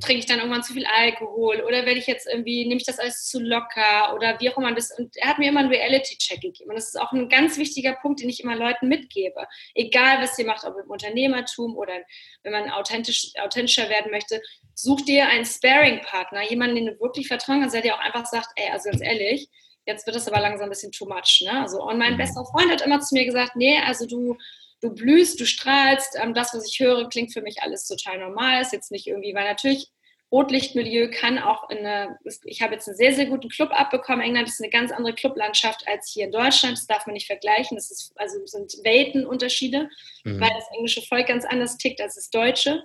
trinke 0.00 0.20
ich 0.20 0.26
dann 0.26 0.38
irgendwann 0.38 0.62
zu 0.62 0.72
viel 0.72 0.86
Alkohol 0.86 1.62
oder 1.66 1.86
werde 1.86 1.98
ich 1.98 2.06
jetzt 2.06 2.26
irgendwie, 2.26 2.66
nehme 2.66 2.80
ich 2.80 2.86
das 2.86 2.98
alles 2.98 3.26
zu 3.26 3.40
locker 3.40 4.14
oder 4.14 4.38
wie 4.40 4.50
auch 4.50 4.58
immer. 4.58 4.74
Das, 4.74 4.96
und 4.96 5.16
er 5.16 5.28
hat 5.28 5.38
mir 5.38 5.48
immer 5.48 5.60
einen 5.60 5.70
Reality-Check 5.70 6.40
gegeben. 6.40 6.70
Und 6.70 6.76
das 6.76 6.88
ist 6.88 7.00
auch 7.00 7.12
ein 7.12 7.28
ganz 7.28 7.56
wichtiger 7.56 7.94
Punkt, 7.94 8.20
den 8.20 8.28
ich 8.28 8.42
immer 8.42 8.56
Leuten 8.56 8.88
mitgebe. 8.88 9.46
Egal, 9.74 10.20
was 10.20 10.38
ihr 10.38 10.46
macht, 10.46 10.64
ob 10.64 10.76
im 10.76 10.90
Unternehmertum 10.90 11.76
oder 11.76 11.94
wenn 12.42 12.52
man 12.52 12.70
authentisch, 12.70 13.32
authentischer 13.40 13.88
werden 13.88 14.10
möchte, 14.10 14.42
such 14.74 15.02
dir 15.02 15.26
einen 15.28 15.44
Sparing-Partner, 15.44 16.48
jemanden, 16.48 16.76
den 16.76 16.86
du 16.86 17.00
wirklich 17.00 17.28
vertrauen 17.28 17.60
kannst, 17.60 17.74
der 17.74 17.82
dir 17.82 17.94
auch 17.94 18.00
einfach 18.00 18.26
sagt, 18.26 18.48
ey, 18.56 18.70
also 18.70 18.90
ganz 18.90 19.02
ehrlich, 19.02 19.48
jetzt 19.86 20.06
wird 20.06 20.16
das 20.16 20.28
aber 20.28 20.40
langsam 20.40 20.66
ein 20.66 20.70
bisschen 20.70 20.92
too 20.92 21.06
much. 21.06 21.42
Ne? 21.44 21.62
Also, 21.62 21.82
und 21.82 21.98
mein 21.98 22.14
mhm. 22.14 22.18
bester 22.18 22.44
Freund 22.44 22.70
hat 22.70 22.82
immer 22.82 23.00
zu 23.00 23.14
mir 23.14 23.24
gesagt, 23.24 23.56
nee, 23.56 23.80
also 23.80 24.06
du 24.06 24.36
du 24.80 24.94
blühst, 24.94 25.40
du 25.40 25.46
strahlst. 25.46 26.18
Ähm, 26.20 26.34
das, 26.34 26.54
was 26.54 26.68
ich 26.68 26.80
höre, 26.80 27.08
klingt 27.08 27.32
für 27.32 27.42
mich 27.42 27.62
alles 27.62 27.86
total 27.86 28.18
normal. 28.18 28.62
Ist 28.62 28.72
jetzt 28.72 28.90
nicht 28.90 29.06
irgendwie, 29.06 29.34
weil 29.34 29.44
natürlich 29.44 29.90
Rotlichtmilieu 30.30 31.10
kann 31.10 31.38
auch 31.38 31.70
in 31.70 31.78
eine, 31.78 32.18
ich 32.44 32.60
habe 32.60 32.74
jetzt 32.74 32.86
einen 32.86 32.98
sehr, 32.98 33.14
sehr 33.14 33.26
guten 33.26 33.48
Club 33.48 33.70
abbekommen. 33.72 34.20
England 34.20 34.48
ist 34.48 34.60
eine 34.60 34.70
ganz 34.70 34.92
andere 34.92 35.14
Clublandschaft 35.14 35.88
als 35.88 36.10
hier 36.12 36.26
in 36.26 36.32
Deutschland. 36.32 36.76
Das 36.76 36.86
darf 36.86 37.06
man 37.06 37.14
nicht 37.14 37.26
vergleichen. 37.26 37.76
Das 37.76 37.90
ist, 37.90 38.12
also 38.16 38.38
sind 38.44 38.74
Weltenunterschiede, 38.84 39.88
mhm. 40.24 40.40
weil 40.40 40.50
das 40.50 40.66
englische 40.76 41.00
Volk 41.00 41.28
ganz 41.28 41.46
anders 41.46 41.78
tickt 41.78 42.00
als 42.02 42.16
das 42.16 42.28
deutsche. 42.28 42.84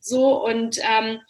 So 0.00 0.44
und 0.44 0.78
ähm, 0.82 1.20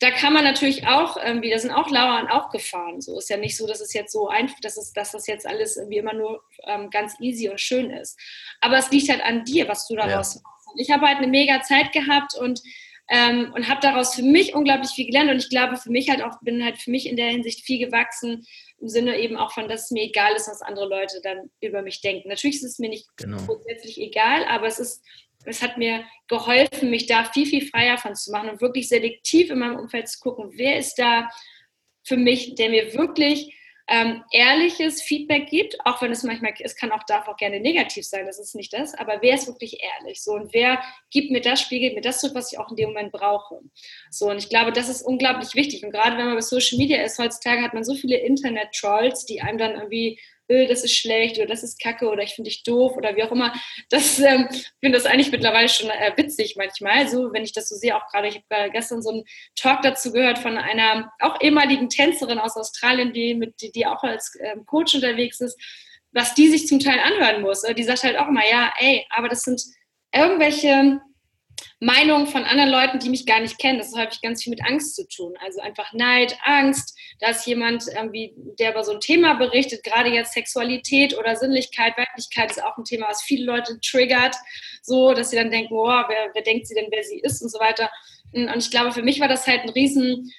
da 0.00 0.10
kann 0.10 0.32
man 0.32 0.44
natürlich 0.44 0.86
auch 0.86 1.18
irgendwie, 1.18 1.50
da 1.50 1.58
sind 1.58 1.72
auch 1.72 1.90
Lauern 1.90 2.26
auch 2.28 2.50
gefahren. 2.50 3.02
So 3.02 3.18
ist 3.18 3.28
ja 3.28 3.36
nicht 3.36 3.56
so, 3.56 3.66
dass 3.66 3.80
es 3.80 3.92
jetzt 3.92 4.12
so 4.12 4.28
einfach, 4.28 4.58
dass, 4.60 4.78
es, 4.78 4.92
dass 4.94 5.12
das 5.12 5.26
jetzt 5.26 5.46
alles 5.46 5.76
irgendwie 5.76 5.98
immer 5.98 6.14
nur 6.14 6.42
ähm, 6.64 6.88
ganz 6.88 7.20
easy 7.20 7.50
und 7.50 7.60
schön 7.60 7.90
ist. 7.90 8.18
Aber 8.62 8.78
es 8.78 8.90
liegt 8.90 9.10
halt 9.10 9.22
an 9.22 9.44
dir, 9.44 9.68
was 9.68 9.86
du 9.86 9.96
daraus 9.96 10.34
ja. 10.34 10.40
machst. 10.42 10.70
Ich 10.76 10.90
habe 10.90 11.06
halt 11.06 11.18
eine 11.18 11.26
mega 11.26 11.60
Zeit 11.62 11.92
gehabt 11.92 12.34
und 12.34 12.60
ähm, 13.12 13.52
und 13.54 13.68
habe 13.68 13.80
daraus 13.80 14.14
für 14.14 14.22
mich 14.22 14.54
unglaublich 14.54 14.90
viel 14.92 15.06
gelernt 15.06 15.30
und 15.30 15.38
ich 15.38 15.50
glaube 15.50 15.76
für 15.76 15.90
mich 15.90 16.08
halt 16.08 16.22
auch 16.22 16.38
bin 16.42 16.64
halt 16.64 16.78
für 16.78 16.92
mich 16.92 17.08
in 17.08 17.16
der 17.16 17.26
Hinsicht 17.26 17.64
viel 17.64 17.84
gewachsen 17.84 18.46
im 18.80 18.88
Sinne 18.88 19.18
eben 19.18 19.36
auch 19.36 19.52
von, 19.52 19.68
dass 19.68 19.86
es 19.86 19.90
mir 19.90 20.04
egal 20.04 20.32
ist, 20.34 20.48
was 20.48 20.62
andere 20.62 20.88
Leute 20.88 21.20
dann 21.20 21.50
über 21.60 21.82
mich 21.82 22.00
denken. 22.00 22.28
Natürlich 22.28 22.56
ist 22.56 22.64
es 22.64 22.78
mir 22.78 22.88
nicht 22.88 23.08
genau. 23.16 23.38
grundsätzlich 23.44 24.00
egal, 24.00 24.44
aber 24.44 24.68
es 24.68 24.78
ist 24.78 25.02
es 25.44 25.62
hat 25.62 25.78
mir 25.78 26.04
geholfen, 26.28 26.90
mich 26.90 27.06
da 27.06 27.24
viel, 27.24 27.46
viel 27.46 27.66
freier 27.66 27.98
von 27.98 28.14
zu 28.14 28.30
machen 28.30 28.50
und 28.50 28.60
wirklich 28.60 28.88
selektiv 28.88 29.50
in 29.50 29.58
meinem 29.58 29.78
Umfeld 29.78 30.08
zu 30.08 30.20
gucken, 30.20 30.50
wer 30.54 30.78
ist 30.78 30.98
da 30.98 31.30
für 32.04 32.16
mich, 32.16 32.54
der 32.54 32.70
mir 32.70 32.94
wirklich 32.94 33.56
ähm, 33.90 34.22
ehrliches 34.30 35.02
Feedback 35.02 35.48
gibt, 35.48 35.76
auch 35.84 36.00
wenn 36.00 36.12
es 36.12 36.22
manchmal, 36.22 36.54
es 36.60 36.76
kann 36.76 36.92
auch, 36.92 37.02
darf 37.04 37.26
auch 37.26 37.36
gerne 37.36 37.58
negativ 37.58 38.06
sein, 38.06 38.24
das 38.24 38.38
ist 38.38 38.54
nicht 38.54 38.72
das, 38.72 38.94
aber 38.94 39.18
wer 39.20 39.34
ist 39.34 39.48
wirklich 39.48 39.78
ehrlich? 39.82 40.22
So, 40.22 40.34
und 40.34 40.54
wer 40.54 40.80
gibt 41.10 41.32
mir 41.32 41.40
das, 41.40 41.60
spiegelt 41.60 41.96
mir 41.96 42.00
das 42.00 42.20
zurück, 42.20 42.36
was 42.36 42.52
ich 42.52 42.58
auch 42.58 42.70
in 42.70 42.76
dem 42.76 42.90
Moment 42.90 43.10
brauche? 43.10 43.58
So, 44.10 44.30
und 44.30 44.38
ich 44.38 44.48
glaube, 44.48 44.70
das 44.70 44.88
ist 44.88 45.02
unglaublich 45.02 45.56
wichtig. 45.56 45.84
Und 45.84 45.90
gerade 45.90 46.16
wenn 46.16 46.26
man 46.26 46.36
bei 46.36 46.40
Social 46.40 46.78
Media 46.78 47.02
ist, 47.02 47.18
heutzutage 47.18 47.62
hat 47.62 47.74
man 47.74 47.82
so 47.82 47.94
viele 47.94 48.18
Internet-Trolls, 48.18 49.26
die 49.26 49.40
einem 49.40 49.58
dann 49.58 49.74
irgendwie 49.74 50.20
öh, 50.50 50.66
das 50.66 50.84
ist 50.84 50.94
schlecht 50.94 51.38
oder 51.38 51.46
das 51.46 51.62
ist 51.62 51.80
kacke 51.80 52.08
oder 52.08 52.22
ich 52.22 52.34
finde 52.34 52.50
dich 52.50 52.62
doof 52.62 52.96
oder 52.96 53.16
wie 53.16 53.22
auch 53.22 53.32
immer. 53.32 53.54
Das 53.88 54.18
ähm, 54.18 54.48
finde 54.80 54.98
das 54.98 55.06
eigentlich 55.06 55.30
mittlerweile 55.30 55.68
schon 55.68 55.88
äh, 55.90 56.12
witzig 56.16 56.56
manchmal. 56.56 57.08
So, 57.08 57.32
wenn 57.32 57.44
ich 57.44 57.52
das 57.52 57.68
so 57.68 57.76
sehe, 57.76 57.96
auch 57.96 58.06
gerade, 58.10 58.28
ich 58.28 58.42
habe 58.50 58.70
gestern 58.70 59.02
so 59.02 59.10
einen 59.10 59.24
Talk 59.54 59.82
dazu 59.82 60.12
gehört 60.12 60.38
von 60.38 60.58
einer 60.58 61.10
auch 61.20 61.40
ehemaligen 61.40 61.88
Tänzerin 61.88 62.38
aus 62.38 62.56
Australien, 62.56 63.12
die, 63.12 63.34
mit, 63.34 63.60
die, 63.60 63.72
die 63.72 63.86
auch 63.86 64.02
als 64.02 64.36
ähm, 64.40 64.66
Coach 64.66 64.94
unterwegs 64.94 65.40
ist, 65.40 65.58
was 66.12 66.34
die 66.34 66.48
sich 66.48 66.66
zum 66.66 66.80
Teil 66.80 66.98
anhören 66.98 67.42
muss. 67.42 67.62
Die 67.62 67.84
sagt 67.84 68.02
halt 68.02 68.18
auch 68.18 68.28
immer, 68.28 68.46
ja, 68.48 68.72
ey, 68.78 69.06
aber 69.10 69.28
das 69.28 69.42
sind 69.42 69.62
irgendwelche 70.12 71.00
Meinungen 71.80 72.26
von 72.26 72.44
anderen 72.44 72.70
Leuten, 72.70 72.98
die 72.98 73.08
mich 73.08 73.24
gar 73.24 73.40
nicht 73.40 73.58
kennen. 73.58 73.78
Das 73.78 73.94
hat 73.94 74.06
häufig 74.06 74.20
ganz 74.20 74.42
viel 74.42 74.50
mit 74.50 74.62
Angst 74.62 74.94
zu 74.94 75.08
tun. 75.08 75.34
Also 75.42 75.60
einfach 75.60 75.92
Neid, 75.94 76.36
Angst. 76.44 76.96
Da 77.20 77.30
ist 77.30 77.46
jemand, 77.46 77.84
irgendwie, 77.88 78.34
der 78.58 78.72
über 78.72 78.84
so 78.84 78.92
ein 78.92 79.00
Thema 79.00 79.34
berichtet, 79.34 79.82
gerade 79.82 80.10
jetzt 80.10 80.34
Sexualität 80.34 81.16
oder 81.18 81.36
Sinnlichkeit, 81.36 81.96
Weiblichkeit 81.96 82.50
ist 82.50 82.62
auch 82.62 82.76
ein 82.76 82.84
Thema, 82.84 83.08
was 83.08 83.22
viele 83.22 83.46
Leute 83.46 83.80
triggert, 83.80 84.36
so, 84.82 85.14
dass 85.14 85.30
sie 85.30 85.36
dann 85.36 85.50
denken, 85.50 85.72
oh, 85.72 85.86
wer, 85.86 86.30
wer 86.34 86.42
denkt 86.42 86.66
sie 86.66 86.74
denn, 86.74 86.88
wer 86.90 87.02
sie 87.02 87.20
ist 87.20 87.40
und 87.40 87.50
so 87.50 87.58
weiter. 87.58 87.90
Und 88.32 88.58
ich 88.58 88.70
glaube, 88.70 88.92
für 88.92 89.02
mich 89.02 89.18
war 89.20 89.28
das 89.28 89.46
halt 89.46 89.62
ein 89.62 89.70
riesen 89.70 90.30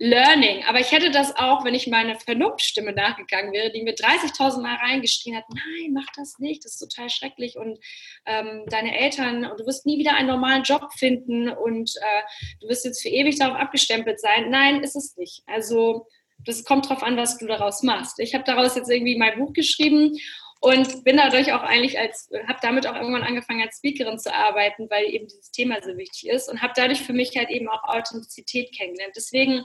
Learning. 0.00 0.64
Aber 0.64 0.78
ich 0.78 0.92
hätte 0.92 1.10
das 1.10 1.36
auch, 1.36 1.64
wenn 1.64 1.74
ich 1.74 1.88
meiner 1.88 2.18
Vernunftstimme 2.18 2.92
nachgegangen 2.92 3.52
wäre, 3.52 3.72
die 3.72 3.82
mir 3.82 3.94
30.000 3.94 4.62
Mal 4.62 4.76
reingeschrien 4.76 5.36
hat, 5.36 5.44
nein, 5.50 5.92
mach 5.92 6.06
das 6.16 6.38
nicht, 6.38 6.64
das 6.64 6.72
ist 6.72 6.78
total 6.78 7.10
schrecklich 7.10 7.56
und 7.56 7.78
ähm, 8.24 8.64
deine 8.68 8.96
Eltern, 8.96 9.44
und 9.44 9.58
du 9.58 9.66
wirst 9.66 9.86
nie 9.86 9.98
wieder 9.98 10.14
einen 10.14 10.28
normalen 10.28 10.62
Job 10.62 10.92
finden 10.96 11.48
und 11.48 11.90
äh, 11.96 12.22
du 12.60 12.68
wirst 12.68 12.84
jetzt 12.84 13.02
für 13.02 13.08
ewig 13.08 13.38
darauf 13.38 13.56
abgestempelt 13.56 14.20
sein. 14.20 14.50
Nein, 14.50 14.82
ist 14.84 14.94
es 14.94 15.16
nicht. 15.16 15.42
Also 15.46 16.06
das 16.44 16.64
kommt 16.64 16.88
drauf 16.88 17.02
an, 17.02 17.16
was 17.16 17.38
du 17.38 17.46
daraus 17.46 17.82
machst. 17.82 18.20
Ich 18.20 18.34
habe 18.34 18.44
daraus 18.44 18.76
jetzt 18.76 18.90
irgendwie 18.90 19.16
mein 19.16 19.38
Buch 19.38 19.52
geschrieben 19.52 20.16
und 20.60 21.04
bin 21.04 21.16
dadurch 21.16 21.52
auch 21.52 21.62
eigentlich 21.62 21.98
als, 21.98 22.28
habe 22.46 22.58
damit 22.62 22.86
auch 22.86 22.96
irgendwann 22.96 23.22
angefangen 23.22 23.62
als 23.62 23.78
Speakerin 23.78 24.18
zu 24.18 24.34
arbeiten, 24.34 24.90
weil 24.90 25.04
eben 25.04 25.26
dieses 25.26 25.50
Thema 25.50 25.80
so 25.82 25.96
wichtig 25.96 26.28
ist 26.28 26.48
und 26.48 26.62
habe 26.62 26.72
dadurch 26.74 27.02
für 27.02 27.12
mich 27.12 27.36
halt 27.36 27.50
eben 27.50 27.68
auch 27.68 27.84
Authentizität 27.84 28.74
kennengelernt. 28.74 29.14
Deswegen 29.16 29.64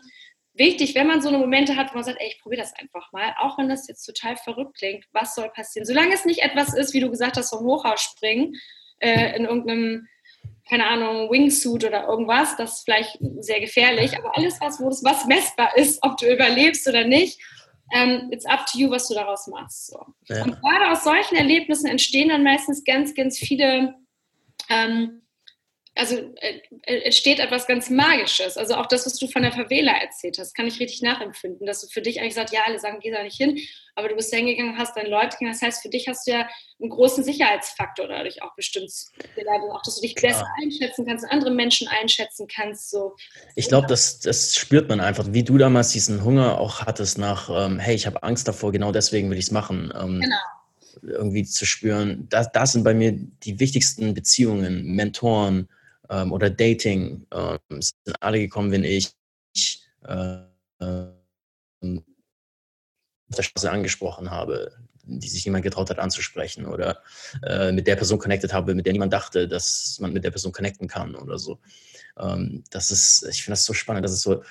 wichtig, 0.53 0.93
wenn 0.93 1.07
man 1.07 1.21
so 1.21 1.29
eine 1.29 1.39
Momente 1.39 1.75
hat, 1.75 1.91
wo 1.91 1.95
man 1.95 2.03
sagt, 2.03 2.21
ey, 2.21 2.27
ich 2.27 2.41
probiere 2.41 2.61
das 2.61 2.75
einfach 2.75 3.11
mal, 3.11 3.33
auch 3.39 3.57
wenn 3.57 3.69
das 3.69 3.87
jetzt 3.87 4.05
total 4.05 4.37
verrückt 4.37 4.77
klingt, 4.77 5.05
was 5.11 5.33
soll 5.33 5.49
passieren? 5.49 5.85
Solange 5.85 6.13
es 6.13 6.25
nicht 6.25 6.43
etwas 6.43 6.75
ist, 6.75 6.93
wie 6.93 6.99
du 6.99 7.09
gesagt 7.09 7.37
hast, 7.37 7.49
vom 7.49 7.65
Hochhaus 7.65 8.01
springen, 8.01 8.55
äh, 8.99 9.35
in 9.35 9.45
irgendeinem 9.45 10.07
keine 10.69 10.87
Ahnung, 10.87 11.29
Wingsuit 11.29 11.83
oder 11.83 12.07
irgendwas, 12.07 12.55
das 12.55 12.77
ist 12.77 12.83
vielleicht 12.85 13.17
sehr 13.39 13.59
gefährlich, 13.59 14.17
aber 14.17 14.37
alles, 14.37 14.61
was, 14.61 14.79
wo 14.79 14.87
das, 14.87 15.03
was 15.03 15.25
messbar 15.25 15.75
ist, 15.75 16.01
ob 16.03 16.15
du 16.17 16.31
überlebst 16.31 16.87
oder 16.87 17.03
nicht, 17.03 17.41
ähm, 17.93 18.29
it's 18.31 18.45
up 18.45 18.65
to 18.65 18.77
you, 18.77 18.89
was 18.89 19.07
du 19.07 19.13
daraus 19.13 19.47
machst. 19.47 19.87
So. 19.87 20.05
Ja. 20.25 20.43
Und 20.43 20.59
gerade 20.59 20.91
aus 20.91 21.03
solchen 21.03 21.35
Erlebnissen 21.35 21.87
entstehen 21.87 22.29
dann 22.29 22.43
meistens 22.43 22.83
ganz, 22.83 23.13
ganz 23.13 23.37
viele 23.37 23.95
ähm, 24.69 25.21
also 25.95 26.15
äh, 26.15 26.59
äh, 26.83 27.01
entsteht 27.01 27.39
etwas 27.39 27.67
ganz 27.67 27.89
Magisches. 27.89 28.57
Also 28.57 28.75
auch 28.75 28.87
das, 28.87 29.05
was 29.05 29.15
du 29.15 29.27
von 29.27 29.43
der 29.43 29.51
Favela 29.51 29.91
erzählt 29.91 30.39
hast, 30.39 30.55
kann 30.55 30.65
ich 30.65 30.79
richtig 30.79 31.01
nachempfinden, 31.03 31.67
dass 31.67 31.81
du 31.81 31.87
für 31.87 32.01
dich 32.01 32.19
eigentlich 32.19 32.33
sagst, 32.33 32.53
ja, 32.53 32.61
alle 32.65 32.79
sagen, 32.79 32.97
geh 32.99 33.11
da 33.11 33.21
nicht 33.21 33.37
hin, 33.37 33.59
aber 33.95 34.09
du 34.09 34.15
bist 34.15 34.33
da 34.33 34.37
hingegangen, 34.37 34.77
hast 34.77 34.97
deine 34.97 35.09
Leute 35.09 35.37
gegangen. 35.37 35.51
Das 35.51 35.61
heißt, 35.61 35.83
für 35.83 35.89
dich 35.89 36.07
hast 36.07 36.25
du 36.25 36.31
ja 36.31 36.47
einen 36.81 36.89
großen 36.89 37.23
Sicherheitsfaktor 37.23 38.07
dadurch 38.07 38.41
auch 38.41 38.55
bestimmt 38.55 38.91
gelernt, 39.35 39.63
auch, 39.71 39.83
dass 39.83 39.95
du 39.95 40.01
dich 40.01 40.15
besser 40.15 40.45
ja. 40.45 40.63
einschätzen 40.63 41.05
kannst, 41.05 41.25
andere 41.25 41.51
Menschen 41.51 41.87
einschätzen 41.87 42.47
kannst. 42.47 42.89
So. 42.89 43.15
Ich 43.55 43.67
glaube, 43.67 43.85
das, 43.87 44.19
das 44.19 44.55
spürt 44.55 44.89
man 44.89 44.99
einfach, 44.99 45.27
wie 45.29 45.43
du 45.43 45.59
damals 45.59 45.91
diesen 45.91 46.23
Hunger 46.23 46.59
auch 46.59 46.81
hattest 46.81 47.19
nach, 47.19 47.49
ähm, 47.49 47.77
hey, 47.77 47.93
ich 47.93 48.07
habe 48.07 48.23
Angst 48.23 48.47
davor, 48.47 48.71
genau 48.71 48.91
deswegen 48.91 49.29
will 49.29 49.37
ich 49.37 49.45
es 49.45 49.51
machen. 49.51 49.93
Ähm, 49.95 50.21
genau 50.21 50.37
irgendwie 51.01 51.43
zu 51.43 51.65
spüren, 51.65 52.27
das, 52.29 52.51
das 52.51 52.71
sind 52.71 52.83
bei 52.83 52.93
mir 52.93 53.11
die 53.11 53.59
wichtigsten 53.59 54.13
Beziehungen, 54.13 54.85
Mentoren, 54.95 55.67
ähm, 56.09 56.31
oder 56.31 56.49
Dating 56.49 57.25
ähm, 57.33 57.59
sind 57.81 58.15
alle 58.19 58.39
gekommen, 58.39 58.71
wenn 58.71 58.83
ich 58.83 59.13
äh, 60.05 60.37
auf 63.33 63.37
der 63.37 63.43
Straße 63.43 63.71
angesprochen 63.71 64.31
habe, 64.31 64.71
die 65.05 65.27
sich 65.27 65.45
niemand 65.45 65.63
getraut 65.63 65.89
hat 65.89 65.99
anzusprechen 65.99 66.65
oder 66.65 67.01
äh, 67.43 67.71
mit 67.71 67.87
der 67.87 67.95
Person 67.95 68.19
connected 68.19 68.53
habe, 68.53 68.75
mit 68.75 68.85
der 68.85 68.93
niemand 68.93 69.11
dachte, 69.11 69.47
dass 69.47 69.97
man 69.99 70.13
mit 70.13 70.23
der 70.23 70.31
Person 70.31 70.51
connecten 70.51 70.87
kann 70.87 71.15
oder 71.15 71.37
so. 71.37 71.59
Ähm, 72.17 72.63
das 72.69 72.91
ist, 72.91 73.27
ich 73.29 73.43
finde 73.43 73.53
das 73.53 73.65
so 73.65 73.73
spannend, 73.73 74.05
dass 74.05 74.11
es 74.13 74.21
so, 74.21 74.43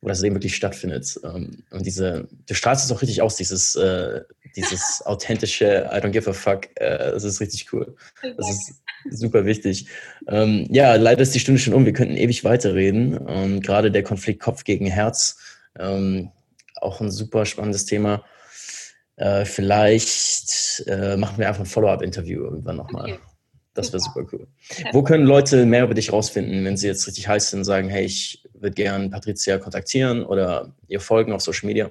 wo 0.00 0.08
das 0.08 0.20
Leben 0.20 0.36
wirklich 0.36 0.56
stattfindet. 0.56 1.18
Ähm, 1.24 1.64
und 1.70 1.84
diese, 1.84 2.28
du 2.46 2.54
strahlst 2.54 2.84
es 2.84 2.92
auch 2.92 3.02
richtig 3.02 3.20
aus, 3.20 3.36
dieses, 3.36 3.74
äh, 3.74 4.22
dieses 4.56 5.02
authentische 5.04 5.88
I 5.92 5.96
don't 5.96 6.10
give 6.10 6.28
a 6.28 6.32
fuck. 6.32 6.68
Äh, 6.76 7.12
das 7.12 7.24
ist 7.24 7.40
richtig 7.40 7.72
cool. 7.72 7.96
Das 8.36 8.48
ist 8.50 8.82
super 9.10 9.44
wichtig. 9.44 9.86
Ähm, 10.28 10.66
ja, 10.70 10.94
leider 10.96 11.22
ist 11.22 11.34
die 11.34 11.40
Stunde 11.40 11.60
schon 11.60 11.74
um. 11.74 11.84
Wir 11.84 11.92
könnten 11.92 12.16
ewig 12.16 12.44
weiterreden. 12.44 13.18
Ähm, 13.28 13.60
gerade 13.60 13.90
der 13.90 14.02
Konflikt 14.02 14.40
Kopf 14.40 14.64
gegen 14.64 14.86
Herz, 14.86 15.38
ähm, 15.78 16.30
auch 16.76 17.00
ein 17.00 17.10
super 17.10 17.44
spannendes 17.46 17.86
Thema. 17.86 18.24
Äh, 19.16 19.44
vielleicht 19.44 20.84
äh, 20.86 21.16
machen 21.16 21.38
wir 21.38 21.48
einfach 21.48 21.62
ein 21.62 21.66
Follow-up-Interview 21.66 22.44
irgendwann 22.44 22.76
nochmal. 22.76 23.12
Okay. 23.12 23.18
Das 23.74 23.92
wäre 23.92 24.00
super 24.00 24.24
cool. 24.32 24.48
Wo 24.92 25.02
können 25.04 25.24
Leute 25.24 25.64
mehr 25.64 25.84
über 25.84 25.94
dich 25.94 26.12
rausfinden, 26.12 26.64
wenn 26.64 26.76
sie 26.76 26.88
jetzt 26.88 27.06
richtig 27.06 27.28
heiß 27.28 27.50
sind 27.50 27.60
und 27.60 27.64
sagen, 27.64 27.88
hey, 27.88 28.04
ich 28.04 28.42
würde 28.52 28.74
gerne 28.74 29.08
Patricia 29.08 29.58
kontaktieren 29.58 30.24
oder 30.24 30.74
ihr 30.88 31.00
folgen 31.00 31.32
auf 31.32 31.42
Social 31.42 31.68
Media? 31.68 31.90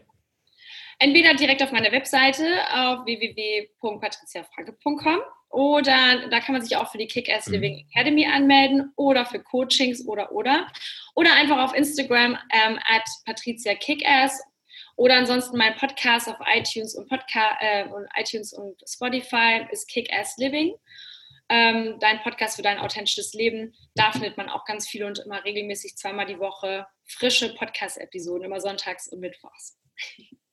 Entweder 0.99 1.35
direkt 1.35 1.61
auf 1.61 1.71
meiner 1.71 1.91
Webseite 1.91 2.43
auf 2.73 3.05
www.patriziafranke.com 3.05 5.19
oder 5.49 6.27
da 6.29 6.39
kann 6.39 6.53
man 6.53 6.61
sich 6.61 6.75
auch 6.75 6.91
für 6.91 6.97
die 6.97 7.07
Kick-Ass 7.07 7.47
mhm. 7.47 7.53
Living 7.53 7.87
Academy 7.91 8.25
anmelden 8.25 8.91
oder 8.95 9.25
für 9.25 9.41
Coachings 9.41 10.05
oder 10.07 10.31
oder. 10.31 10.67
Oder 11.15 11.33
einfach 11.33 11.63
auf 11.63 11.75
Instagram 11.75 12.37
ähm, 12.51 12.79
at 12.87 13.07
Patricia 13.25 13.75
Kickass 13.75 14.41
oder 14.95 15.15
ansonsten 15.15 15.57
mein 15.57 15.75
Podcast 15.75 16.27
auf 16.27 16.37
iTunes 16.53 16.95
und, 16.95 17.07
Podca 17.07 17.57
äh, 17.59 17.87
und 17.87 18.07
iTunes 18.15 18.53
und 18.53 18.81
Spotify 18.87 19.65
ist 19.71 19.87
Kick-Ass 19.87 20.37
Living. 20.37 20.73
Ähm, 21.49 21.97
dein 21.99 22.21
Podcast 22.23 22.57
für 22.57 22.61
dein 22.61 22.79
authentisches 22.79 23.33
Leben. 23.33 23.73
Da 23.95 24.11
findet 24.11 24.35
man 24.35 24.49
auch 24.49 24.65
ganz 24.65 24.87
viel 24.87 25.05
und 25.05 25.19
immer 25.19 25.45
regelmäßig 25.45 25.95
zweimal 25.95 26.25
die 26.25 26.39
Woche 26.39 26.87
frische 27.05 27.55
Podcast-Episoden, 27.55 28.43
immer 28.43 28.59
sonntags 28.59 29.07
und 29.07 29.19
mittwochs. 29.19 29.77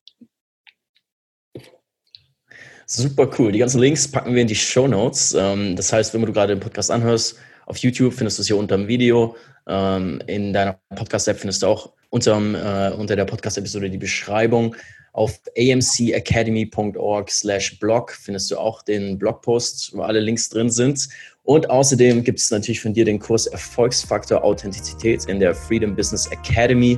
Super 2.87 3.31
cool. 3.39 3.53
Die 3.53 3.59
ganzen 3.59 3.81
Links 3.81 4.07
packen 4.07 4.35
wir 4.35 4.43
in 4.43 4.49
die 4.49 4.55
Show 4.55 4.87
Notes. 4.87 5.35
Ähm, 5.39 5.77
das 5.77 5.93
heißt, 5.93 6.13
wenn 6.13 6.23
du 6.23 6.33
gerade 6.33 6.55
den 6.55 6.61
Podcast 6.61 6.91
anhörst, 6.91 7.37
auf 7.67 7.79
YouTube 7.79 8.13
findest 8.13 8.39
du 8.39 8.43
es 8.43 8.47
hier 8.47 8.57
unter 8.57 8.77
dem 8.77 8.89
Video. 8.89 9.37
Ähm, 9.67 10.21
in 10.27 10.53
deiner 10.53 10.79
Podcast-App 10.95 11.39
findest 11.39 11.63
du 11.63 11.69
auch 11.69 11.93
unterm, 12.11 12.55
äh, 12.55 12.91
unter 12.91 13.17
der 13.17 13.25
Podcast-Episode 13.25 13.89
die 13.89 13.99
Beschreibung. 13.99 14.77
Auf 15.13 15.41
amcacademy.org 15.57 17.31
slash 17.31 17.79
blog 17.79 18.11
findest 18.13 18.51
du 18.51 18.59
auch 18.59 18.83
den 18.83 19.17
Blogpost, 19.17 19.93
wo 19.95 20.03
alle 20.03 20.21
Links 20.21 20.49
drin 20.49 20.71
sind. 20.71 21.09
Und 21.45 21.71
außerdem 21.71 22.25
gibt 22.25 22.41
es 22.41 22.51
natürlich 22.51 22.81
von 22.81 22.93
dir 22.93 23.05
den 23.05 23.19
Kurs 23.19 23.47
Erfolgsfaktor 23.47 24.43
Authentizität 24.43 25.27
in 25.27 25.41
der 25.41 25.55
Freedom 25.55 25.95
Business 25.95 26.27
Academy. 26.27 26.97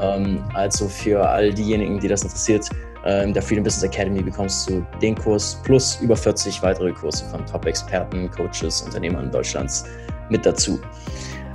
Ähm, 0.00 0.44
also 0.54 0.88
für 0.88 1.28
all 1.28 1.52
diejenigen, 1.52 1.98
die 1.98 2.08
das 2.08 2.22
interessiert, 2.22 2.68
in 3.04 3.32
der 3.32 3.42
Freedom 3.42 3.64
Business 3.64 3.82
Academy 3.82 4.22
bekommst 4.22 4.70
du 4.70 4.86
den 5.00 5.16
Kurs 5.16 5.60
plus 5.64 6.00
über 6.00 6.16
40 6.16 6.62
weitere 6.62 6.92
Kurse 6.92 7.24
von 7.26 7.44
Top-Experten, 7.46 8.30
Coaches, 8.30 8.82
Unternehmern 8.82 9.30
Deutschlands 9.30 9.84
mit 10.28 10.46
dazu. 10.46 10.80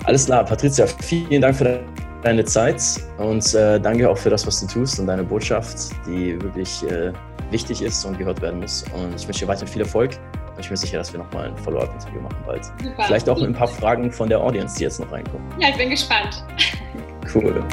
Alles 0.05 0.25
klar, 0.25 0.43
Patricia, 0.45 0.85
vielen 0.87 1.41
Dank 1.41 1.55
für 1.55 1.83
deine 2.23 2.43
Zeit 2.43 2.81
und 3.17 3.53
äh, 3.53 3.79
danke 3.79 4.09
auch 4.09 4.17
für 4.17 4.29
das, 4.29 4.45
was 4.45 4.59
du 4.61 4.67
tust 4.67 4.99
und 4.99 5.07
deine 5.07 5.23
Botschaft, 5.23 5.91
die 6.05 6.41
wirklich 6.41 6.83
äh, 6.83 7.11
wichtig 7.51 7.81
ist 7.81 8.03
und 8.05 8.17
gehört 8.17 8.41
werden 8.41 8.59
muss. 8.59 8.83
Und 8.93 9.15
ich 9.15 9.27
wünsche 9.27 9.41
dir 9.41 9.47
weiterhin 9.47 9.67
viel 9.67 9.81
Erfolg. 9.81 10.11
Und 10.55 10.59
ich 10.63 10.69
bin 10.69 10.77
sicher, 10.77 10.97
dass 10.97 11.13
wir 11.13 11.19
nochmal 11.19 11.49
ein 11.49 11.57
Follow-up-Interview 11.57 12.21
machen 12.21 12.37
bald. 12.45 12.65
Super. 12.65 13.03
Vielleicht 13.05 13.29
auch 13.29 13.37
mit 13.37 13.47
ein 13.47 13.53
paar 13.53 13.67
Fragen 13.67 14.11
von 14.11 14.27
der 14.27 14.41
Audience, 14.41 14.77
die 14.77 14.83
jetzt 14.83 14.99
noch 14.99 15.11
reinkommen. 15.11 15.47
Ja, 15.59 15.69
ich 15.69 15.77
bin 15.77 15.89
gespannt. 15.89 16.43
Cool. 17.33 17.63